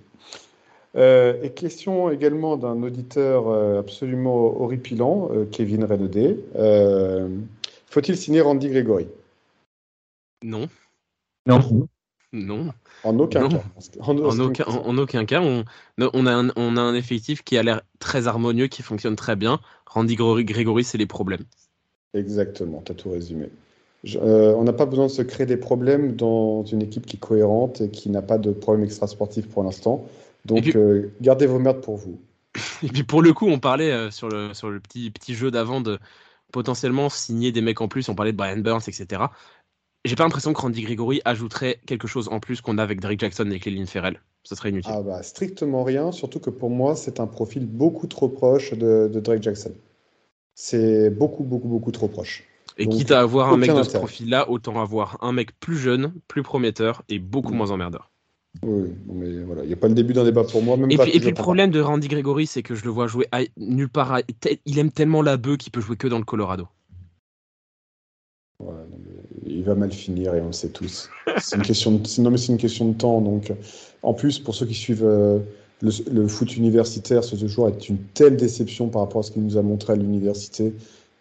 Euh, 0.98 1.36
et 1.44 1.52
question 1.52 2.10
également 2.10 2.58
d'un 2.58 2.82
auditeur 2.82 3.50
euh, 3.50 3.80
absolument 3.80 4.60
horripilant, 4.62 5.30
euh, 5.32 5.46
Kevin 5.46 5.84
Renaudet. 5.84 6.38
Faut-il 7.88 8.18
signer 8.18 8.42
Randy 8.42 8.70
Gregory? 8.70 9.08
Non. 10.44 10.68
Non. 11.46 11.88
Non. 12.34 12.74
En 13.04 13.18
aucun 13.20 13.48
cas. 13.48 13.64
En, 14.02 14.18
aucun, 14.18 14.66
en, 14.66 14.98
aucun, 14.98 15.26
cas. 15.26 15.42
On, 15.42 15.64
on, 15.98 16.26
a 16.26 16.34
un, 16.34 16.50
on, 16.56 16.76
a 16.78 16.82
un, 16.82 16.94
effectif 16.94 17.44
qui 17.44 17.58
a 17.58 17.64
l'air 17.64 17.82
très 18.00 18.28
harmonieux, 18.28 18.68
qui 18.68 18.82
fonctionne 18.82 19.16
très 19.16 19.36
bien. 19.36 19.60
Randy 19.86 20.16
Gregory, 20.16 20.84
c'est 20.84 20.98
les 20.98 21.06
problèmes. 21.06 21.44
Exactement, 22.14 22.82
tu 22.86 22.92
as 22.92 22.96
tout 22.96 23.12
résumé. 23.12 23.50
on 24.20 24.64
n'a 24.64 24.74
pas 24.74 24.86
besoin 24.86 25.06
de 25.06 25.12
se 25.12 25.22
créer 25.22 25.46
des 25.46 25.58
problèmes 25.58 26.16
dans 26.16 26.66
une 26.66 26.82
équipe 26.82 27.06
qui 27.06 27.16
est 27.16 27.20
cohérente 27.20 27.82
et 27.82 27.90
qui 27.90 28.10
n'a 28.10 28.22
pas 28.22 28.38
de 28.38 28.52
problème 28.52 28.84
extrasportif 28.84 29.48
pour 29.48 29.64
l'instant. 29.64 30.08
Donc, 30.48 30.76
euh, 30.76 31.12
gardez 31.22 31.46
vos 31.46 31.60
merdes 31.60 31.82
pour 31.82 31.98
vous. 31.98 32.20
Et 32.84 32.88
puis, 32.88 33.04
pour 33.04 33.22
le 33.22 33.34
coup, 33.34 33.48
on 33.48 33.60
parlait 33.60 33.92
euh, 33.92 34.10
sur, 34.12 34.30
le, 34.30 34.54
sur 34.54 34.70
le 34.70 34.80
petit, 34.80 35.12
petit 35.12 35.36
jeu 35.36 35.52
d'avant 35.52 35.82
de 35.82 36.00
potentiellement 36.52 37.10
signer 37.10 37.52
des 37.52 37.62
mecs 37.62 37.82
en 37.82 37.88
plus. 37.88 38.08
On 38.10 38.16
parlait 38.16 38.32
de 38.32 38.38
Brian 38.38 38.58
Burns, 38.58 38.84
etc. 38.88 39.24
J'ai 40.06 40.16
pas 40.16 40.24
l'impression 40.24 40.54
que 40.54 40.62
Randy 40.62 40.82
Gregory 40.84 41.22
ajouterait 41.26 41.82
quelque 41.86 42.08
chose 42.08 42.30
en 42.30 42.40
plus 42.40 42.62
qu'on 42.62 42.78
a 42.78 42.84
avec 42.84 43.02
Derrick 43.02 43.20
Jackson 43.20 43.50
et 43.52 43.60
Cléline 43.60 43.88
Ferrell. 43.88 44.22
Ça 44.44 44.56
serait 44.56 44.70
inutile. 44.70 44.94
Ah 44.96 45.02
bah, 45.02 45.22
strictement 45.24 45.84
rien, 45.84 46.14
surtout 46.14 46.40
que 46.40 46.50
pour 46.50 46.70
moi, 46.70 46.96
c'est 46.96 47.20
un 47.20 47.28
profil 47.28 47.66
beaucoup 47.66 48.08
trop 48.08 48.30
proche 48.30 48.74
de, 48.74 49.10
de 49.14 49.20
Drake 49.20 49.44
Jackson. 49.44 49.74
C'est 50.56 51.10
beaucoup, 51.10 51.44
beaucoup, 51.44 51.68
beaucoup 51.68 51.92
trop 51.92 52.08
proche. 52.08 52.46
Et 52.78 52.88
quitte 52.88 53.12
à 53.12 53.20
avoir 53.20 53.52
un 53.52 53.58
mec 53.58 53.74
de 53.74 53.84
ce 53.84 53.98
profil-là, 53.98 54.50
autant 54.50 54.82
avoir 54.82 55.18
un 55.22 55.32
mec 55.32 55.60
plus 55.60 55.78
jeune, 55.78 56.14
plus 56.28 56.44
prometteur 56.44 57.04
et 57.10 57.20
beaucoup 57.20 57.54
mm. 57.54 57.58
moins 57.58 57.72
emmerdeur. 57.72 58.10
Oui, 58.64 58.90
mais 59.14 59.44
voilà, 59.44 59.64
il 59.64 59.68
n'y 59.68 59.74
a 59.74 59.78
pas 59.78 59.88
le 59.88 59.94
début 59.94 60.14
d'un 60.14 60.24
débat 60.24 60.44
pour 60.44 60.62
moi. 60.62 60.78
Même 60.78 60.92
et, 60.92 60.98
puis, 60.98 61.20
le 61.20 61.34
problème 61.34 61.72
de 61.72 61.80
Randy 61.80 62.08
Gregory, 62.08 62.48
c'est 62.48 62.64
que 62.64 62.76
je 62.76 62.84
le 62.84 62.90
vois 62.90 63.08
jouer 63.08 63.28
nulle 63.58 63.90
part. 63.90 64.20
Il 64.66 64.80
aime 64.80 64.92
tellement 64.92 65.22
la 65.22 65.38
bœuf 65.38 65.58
qu'il 65.58 65.72
peut 65.72 65.82
jouer 65.82 65.96
que 65.96 66.08
dans 66.08 66.18
le 66.18 66.26
Colorado. 66.26 66.68
il 69.46 69.64
va 69.64 69.76
mal 69.76 69.92
finir 69.92 70.36
et 70.36 70.42
on 70.42 70.48
le 70.48 70.54
sait 70.54 70.70
tous. 70.70 71.10
C'est 71.38 71.56
une 71.56 71.62
question 71.62 71.92
de... 71.92 72.22
Non, 72.22 72.32
mais 72.32 72.38
c'est 72.38 72.52
une 72.52 72.58
question 72.58 72.88
de 72.90 72.94
temps. 72.94 73.22
Donc, 73.22 73.54
en 74.02 74.14
plus, 74.14 74.40
pour 74.40 74.56
ceux 74.56 74.66
qui 74.66 74.74
suivent 74.74 75.06
euh, 75.06 75.40
le, 75.82 76.28
foot 76.28 76.56
universitaire, 76.58 77.24
ce 77.24 77.36
joueur 77.48 77.70
est 77.70 77.90
une 77.90 78.00
telle 78.14 78.38
déception 78.38 78.90
par 78.90 79.04
rapport 79.04 79.20
à 79.20 79.24
ce 79.24 79.32
qu'il 79.32 79.44
nous 79.44 79.58
a 79.58 79.62
montré 79.62 79.94
à 79.94 79.96
l'université. 79.96 80.74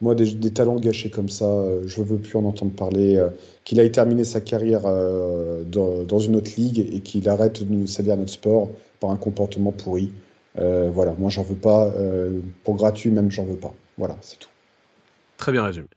Moi, 0.03 0.15
des, 0.15 0.53
talents 0.53 0.77
gâchés 0.77 1.09
comme 1.09 1.31
ça, 1.31 1.47
euh, 1.47 1.83
je 1.87 2.01
ne 2.01 2.07
veux 2.07 2.19
plus 2.19 2.37
en 2.37 2.45
entendre 2.45 2.73
parler. 2.73 3.17
Euh, 3.17 3.31
qu'il 3.65 3.81
ait 3.81 3.91
terminé 3.91 4.25
sa 4.25 4.41
carrière 4.41 4.83
euh, 4.85 5.65
dans, 5.65 6.19
une 6.19 6.37
autre 6.37 6.53
ligue 6.57 6.79
et 6.79 7.01
qu'il 7.01 7.29
arrête 7.29 7.65
de 7.65 7.75
nous 7.75 7.87
salir 7.87 8.17
notre 8.17 8.33
sport 8.33 8.71
par 9.01 9.11
un 9.11 9.17
comportement 9.17 9.73
pourri. 9.73 10.13
voilà, 10.55 11.15
moi, 11.19 11.31
j'en 11.31 11.43
veux 11.43 11.57
pas. 11.57 11.93
pour 12.63 12.77
gratuit, 12.77 13.11
même, 13.11 13.31
j'en 13.31 13.45
veux 13.45 13.57
pas. 13.57 13.75
Voilà, 13.99 14.17
c'est 14.21 14.39
tout. 14.39 14.49
Très 15.37 15.53
bien 15.53 15.65
résumé. 15.65 15.89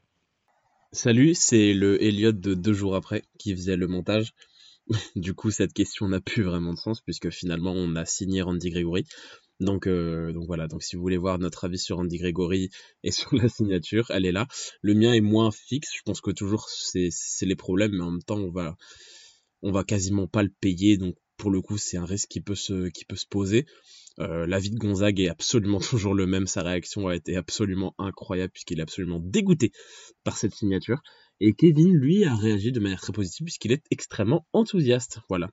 Salut, 0.92 1.36
c'est 1.36 1.74
le 1.74 2.02
Elliot 2.04 2.32
de 2.32 2.56
deux 2.56 2.74
jours 2.74 2.96
après 2.96 3.22
qui 3.38 3.54
faisait 3.56 3.76
le 3.76 3.88
montage. 3.88 4.34
du 5.16 5.36
coup, 5.36 5.52
cette 5.52 5.74
question 5.74 6.08
n'a 6.08 6.20
plus 6.20 6.42
vraiment 6.42 6.74
de 6.74 6.80
sens 6.80 7.02
puisque 7.02 7.30
finalement, 7.30 7.74
on 7.76 7.96
a 7.96 8.06
signé 8.06 8.42
Randy 8.42 8.72
Gregory. 8.72 9.06
Donc, 9.60 9.88
euh, 9.88 10.32
donc 10.32 10.46
voilà, 10.48 10.68
donc 10.68 10.84
si 10.84 10.96
vous 10.96 11.02
voulez 11.02 11.18
voir 11.18 11.38
notre 11.38 11.66
avis 11.66 11.80
sur 11.80 12.00
Andy 12.00 12.18
Gregory 12.18 12.70
et 13.04 13.12
sur 13.12 13.36
la 13.36 13.50
signature, 13.50 14.10
elle 14.12 14.26
est 14.26 14.32
là. 14.32 14.48
Le 14.82 14.94
mien 14.94 15.14
est 15.14 15.22
moins 15.22 15.52
fixe, 15.52 15.92
je 15.96 16.02
pense 16.06 16.22
que 16.22 16.32
toujours 16.32 16.70
c'est 16.70 17.12
les 17.42 17.56
problèmes, 17.56 17.92
mais 17.94 18.04
en 18.04 18.12
même 18.12 18.24
temps 18.24 18.40
on 19.62 19.72
va 19.72 19.84
quasiment 19.84 20.28
pas 20.28 20.44
le 20.44 20.52
payer, 20.62 20.98
donc 20.98 21.16
pour 21.40 21.50
le 21.50 21.62
coup, 21.62 21.78
c'est 21.78 21.98
un 21.98 22.06
risque 22.06 22.30
qui 22.30 22.42
peut 22.42 22.54
se, 22.54 22.90
qui 22.90 23.06
peut 23.06 23.16
se 23.16 23.26
poser. 23.26 23.66
Euh, 24.20 24.46
L'avis 24.46 24.70
de 24.70 24.78
Gonzague 24.78 25.22
est 25.22 25.30
absolument 25.30 25.80
toujours 25.80 26.14
le 26.14 26.28
même. 26.28 26.46
Sa 26.46 26.62
réaction 26.62 27.08
a 27.08 27.16
été 27.16 27.36
absolument 27.36 27.96
incroyable 27.98 28.52
puisqu'il 28.52 28.80
est 28.80 28.84
absolument 28.84 29.20
dégoûté 29.24 29.72
par 30.24 30.38
cette 30.38 30.54
signature. 30.54 31.02
Et 31.40 31.54
Kevin, 31.54 31.94
lui, 31.94 32.26
a 32.26 32.36
réagi 32.36 32.72
de 32.72 32.80
manière 32.80 33.02
très 33.02 33.14
positive 33.14 33.46
puisqu'il 33.46 33.72
est 33.72 33.84
extrêmement 33.90 34.46
enthousiaste. 34.54 35.20
Voilà. 35.30 35.50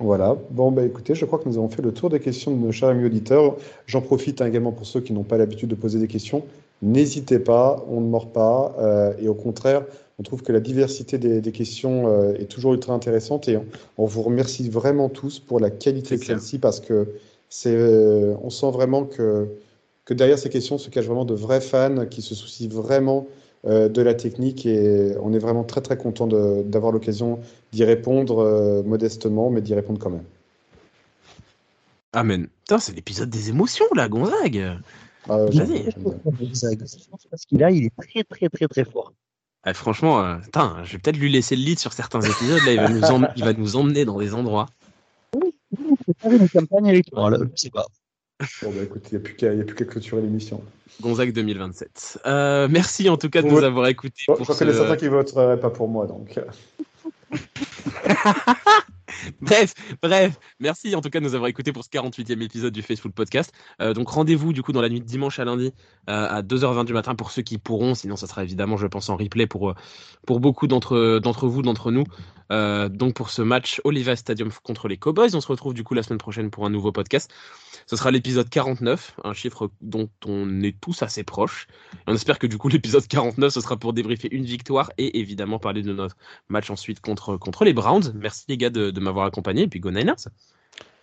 Voilà. 0.00 0.34
Bon, 0.50 0.72
bah 0.72 0.82
écoutez, 0.82 1.14
je 1.14 1.26
crois 1.26 1.38
que 1.38 1.46
nous 1.46 1.58
avons 1.58 1.68
fait 1.68 1.82
le 1.82 1.92
tour 1.92 2.08
des 2.08 2.20
questions 2.20 2.50
de 2.50 2.56
nos 2.56 2.72
chers 2.72 2.88
amis 2.88 3.04
auditeurs. 3.04 3.56
J'en 3.86 4.00
profite 4.00 4.40
hein, 4.40 4.46
également 4.46 4.72
pour 4.72 4.86
ceux 4.86 5.00
qui 5.00 5.12
n'ont 5.12 5.24
pas 5.24 5.36
l'habitude 5.36 5.68
de 5.68 5.74
poser 5.74 5.98
des 5.98 6.08
questions. 6.08 6.42
N'hésitez 6.80 7.38
pas, 7.38 7.84
on 7.86 8.00
ne 8.00 8.06
mord 8.06 8.32
pas. 8.32 8.74
Euh, 8.78 9.12
et 9.20 9.28
au 9.28 9.34
contraire, 9.34 9.84
on 10.18 10.22
trouve 10.22 10.42
que 10.42 10.52
la 10.52 10.60
diversité 10.60 11.18
des, 11.18 11.52
questions 11.52 12.08
euh, 12.08 12.32
est 12.34 12.46
toujours 12.46 12.72
ultra 12.72 12.94
intéressante. 12.94 13.46
Et 13.48 13.58
on, 13.98 14.06
vous 14.06 14.22
remercie 14.22 14.70
vraiment 14.70 15.10
tous 15.10 15.38
pour 15.38 15.60
la 15.60 15.68
qualité 15.68 16.16
de 16.16 16.24
celle-ci 16.24 16.58
parce 16.58 16.80
que 16.80 17.08
c'est, 17.50 17.76
euh, 17.76 18.34
on 18.42 18.48
sent 18.48 18.70
vraiment 18.70 19.04
que, 19.04 19.48
que 20.06 20.14
derrière 20.14 20.38
ces 20.38 20.48
questions 20.48 20.78
se 20.78 20.88
cachent 20.88 21.06
vraiment 21.06 21.26
de 21.26 21.34
vrais 21.34 21.60
fans 21.60 22.06
qui 22.06 22.22
se 22.22 22.34
soucient 22.34 22.70
vraiment 22.70 23.26
de 23.64 24.02
la 24.02 24.14
technique 24.14 24.64
et 24.64 25.14
on 25.20 25.32
est 25.34 25.38
vraiment 25.38 25.64
très 25.64 25.82
très 25.82 25.96
content 25.96 26.26
d'avoir 26.26 26.92
l'occasion 26.92 27.40
d'y 27.72 27.84
répondre 27.84 28.38
euh, 28.38 28.82
modestement, 28.82 29.50
mais 29.50 29.60
d'y 29.60 29.74
répondre 29.74 29.98
quand 29.98 30.10
même. 30.10 30.24
Amen. 32.12 32.48
Putain, 32.60 32.78
c'est 32.78 32.92
l'épisode 32.92 33.30
des 33.30 33.50
émotions 33.50 33.84
là, 33.94 34.08
Gonzague. 34.08 34.78
Ah, 35.28 35.44
Gonzague. 35.44 36.84
Parce 37.30 37.44
qu'il 37.46 37.62
a, 37.62 37.70
il 37.70 37.84
est 37.84 37.96
très 37.96 38.24
très 38.24 38.48
très 38.48 38.66
très 38.66 38.84
fort. 38.84 39.12
Ah, 39.62 39.74
franchement, 39.74 40.24
euh, 40.24 40.38
je 40.84 40.92
vais 40.92 40.98
peut-être 40.98 41.18
lui 41.18 41.30
laisser 41.30 41.54
le 41.54 41.62
lead 41.62 41.78
sur 41.78 41.92
certains 41.92 42.22
épisodes. 42.22 42.62
Là, 42.64 42.72
il 42.72 42.80
va 42.80 42.88
nous, 42.88 43.26
il 43.36 43.44
va 43.44 43.52
nous 43.52 43.76
emmener 43.76 44.06
dans 44.06 44.18
des 44.18 44.32
endroits. 44.32 44.66
Oui, 45.36 45.54
c'est 46.06 46.16
pas 46.16 46.34
une 46.34 46.48
campagne 46.48 46.86
électorale, 46.86 47.50
je 47.54 47.60
sais 47.60 47.70
pas. 47.70 47.86
Bon, 48.62 48.70
bah 48.70 48.82
écoute, 48.82 49.06
il 49.10 49.18
n'y 49.18 49.60
a 49.60 49.64
plus 49.64 49.74
qu'à 49.74 49.84
clôturer 49.84 50.22
l'émission. 50.22 50.62
Gonzague 51.00 51.32
2027. 51.32 52.20
Euh, 52.26 52.68
merci 52.70 53.08
en 53.08 53.16
tout 53.16 53.30
cas 53.30 53.42
de 53.42 53.48
nous 53.48 53.62
avoir 53.62 53.86
écoutés. 53.88 54.24
je 54.26 54.32
crois 54.32 54.54
qu'il 54.54 54.66
y 54.66 54.70
a 54.70 54.74
certains 54.74 54.96
qui 54.96 55.08
voteraient 55.08 55.60
pas 55.60 55.70
pour 55.70 55.88
moi, 55.88 56.06
donc. 56.06 56.38
bref, 59.42 59.74
bref, 60.02 60.38
merci 60.58 60.94
en 60.94 61.00
tout 61.00 61.10
cas 61.10 61.20
de 61.20 61.24
nous 61.24 61.34
avoir 61.34 61.48
écoutés 61.48 61.72
pour 61.72 61.84
ce 61.84 61.88
48e 61.88 62.42
épisode 62.42 62.72
du 62.72 62.82
Facebook 62.82 63.12
Podcast. 63.12 63.52
Euh, 63.80 63.94
donc 63.94 64.08
rendez-vous 64.08 64.52
du 64.52 64.62
coup 64.62 64.72
dans 64.72 64.82
la 64.82 64.88
nuit 64.88 65.00
de 65.00 65.06
dimanche 65.06 65.38
à 65.38 65.44
lundi 65.44 65.72
euh, 66.08 66.26
à 66.28 66.42
2h20 66.42 66.84
du 66.84 66.92
matin 66.92 67.14
pour 67.14 67.30
ceux 67.30 67.42
qui 67.42 67.58
pourront, 67.58 67.94
sinon 67.94 68.16
ça 68.16 68.26
sera 68.26 68.42
évidemment 68.42 68.76
je 68.76 68.86
pense 68.86 69.08
en 69.08 69.16
replay 69.16 69.46
pour, 69.46 69.74
pour 70.26 70.40
beaucoup 70.40 70.66
d'entre, 70.66 71.20
vous, 71.46 71.62
d'entre 71.62 71.90
nous. 71.90 72.04
donc 72.50 73.14
pour 73.14 73.30
ce 73.30 73.42
match 73.42 73.80
Oliva 73.84 74.16
Stadium 74.16 74.50
contre 74.62 74.88
les 74.88 74.96
Cowboys, 74.96 75.34
on 75.34 75.40
se 75.40 75.48
retrouve 75.48 75.74
du 75.74 75.84
coup 75.84 75.94
la 75.94 76.02
semaine 76.02 76.18
prochaine 76.18 76.50
pour 76.50 76.66
un 76.66 76.70
nouveau 76.70 76.92
podcast. 76.92 77.30
Ce 77.90 77.96
sera 77.96 78.12
l'épisode 78.12 78.48
49, 78.48 79.16
un 79.24 79.32
chiffre 79.32 79.70
dont 79.80 80.08
on 80.24 80.62
est 80.62 80.78
tous 80.80 81.02
assez 81.02 81.24
proches. 81.24 81.66
on 82.06 82.14
espère 82.14 82.38
que 82.38 82.46
du 82.46 82.56
coup 82.56 82.68
l'épisode 82.90 83.06
49, 83.06 83.52
ce 83.52 83.60
sera 83.60 83.76
pour 83.76 83.92
débriefer 83.92 84.28
une 84.30 84.44
victoire 84.44 84.92
et 84.96 85.18
évidemment 85.18 85.58
parler 85.58 85.82
de 85.82 85.92
notre 85.92 86.16
match 86.48 86.70
ensuite 86.70 87.00
contre, 87.00 87.36
contre 87.36 87.64
les 87.64 87.72
Browns. 87.72 88.12
Merci 88.14 88.44
les 88.48 88.56
gars 88.56 88.70
de, 88.70 89.00
m'avoir 89.00 89.26
accompagné 89.30 89.62
et 89.62 89.68
puis 89.68 89.80
Go 89.80 89.90
Niners. 89.90 90.28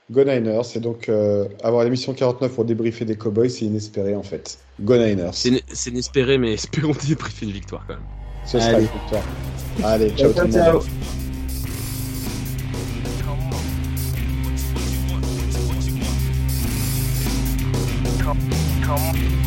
Go 0.09 0.23
Niners, 0.23 0.63
c'est 0.63 0.79
donc 0.79 1.09
euh, 1.09 1.47
avoir 1.63 1.83
l'émission 1.83 2.13
49 2.13 2.53
pour 2.53 2.63
débriefer 2.63 3.03
des 3.03 3.17
Cowboys, 3.17 3.49
c'est 3.49 3.65
inespéré 3.65 4.15
en 4.15 4.23
fait. 4.23 4.57
Go 4.79 4.95
Niners. 4.95 5.33
C'est 5.33 5.89
inespéré, 5.89 6.37
mais 6.37 6.53
espérons 6.53 6.93
débriefer 7.07 7.45
une 7.45 7.51
victoire 7.51 7.85
quand 7.87 7.95
même. 7.95 8.03
Ce 8.45 8.59
sera 8.59 8.79
une 8.79 8.87
victoire. 8.87 9.23
Allez, 9.83 10.09
ciao 10.11 10.31
tout 10.31 10.41
le 10.41 10.71
monde. 10.71 10.83
come 18.87 19.46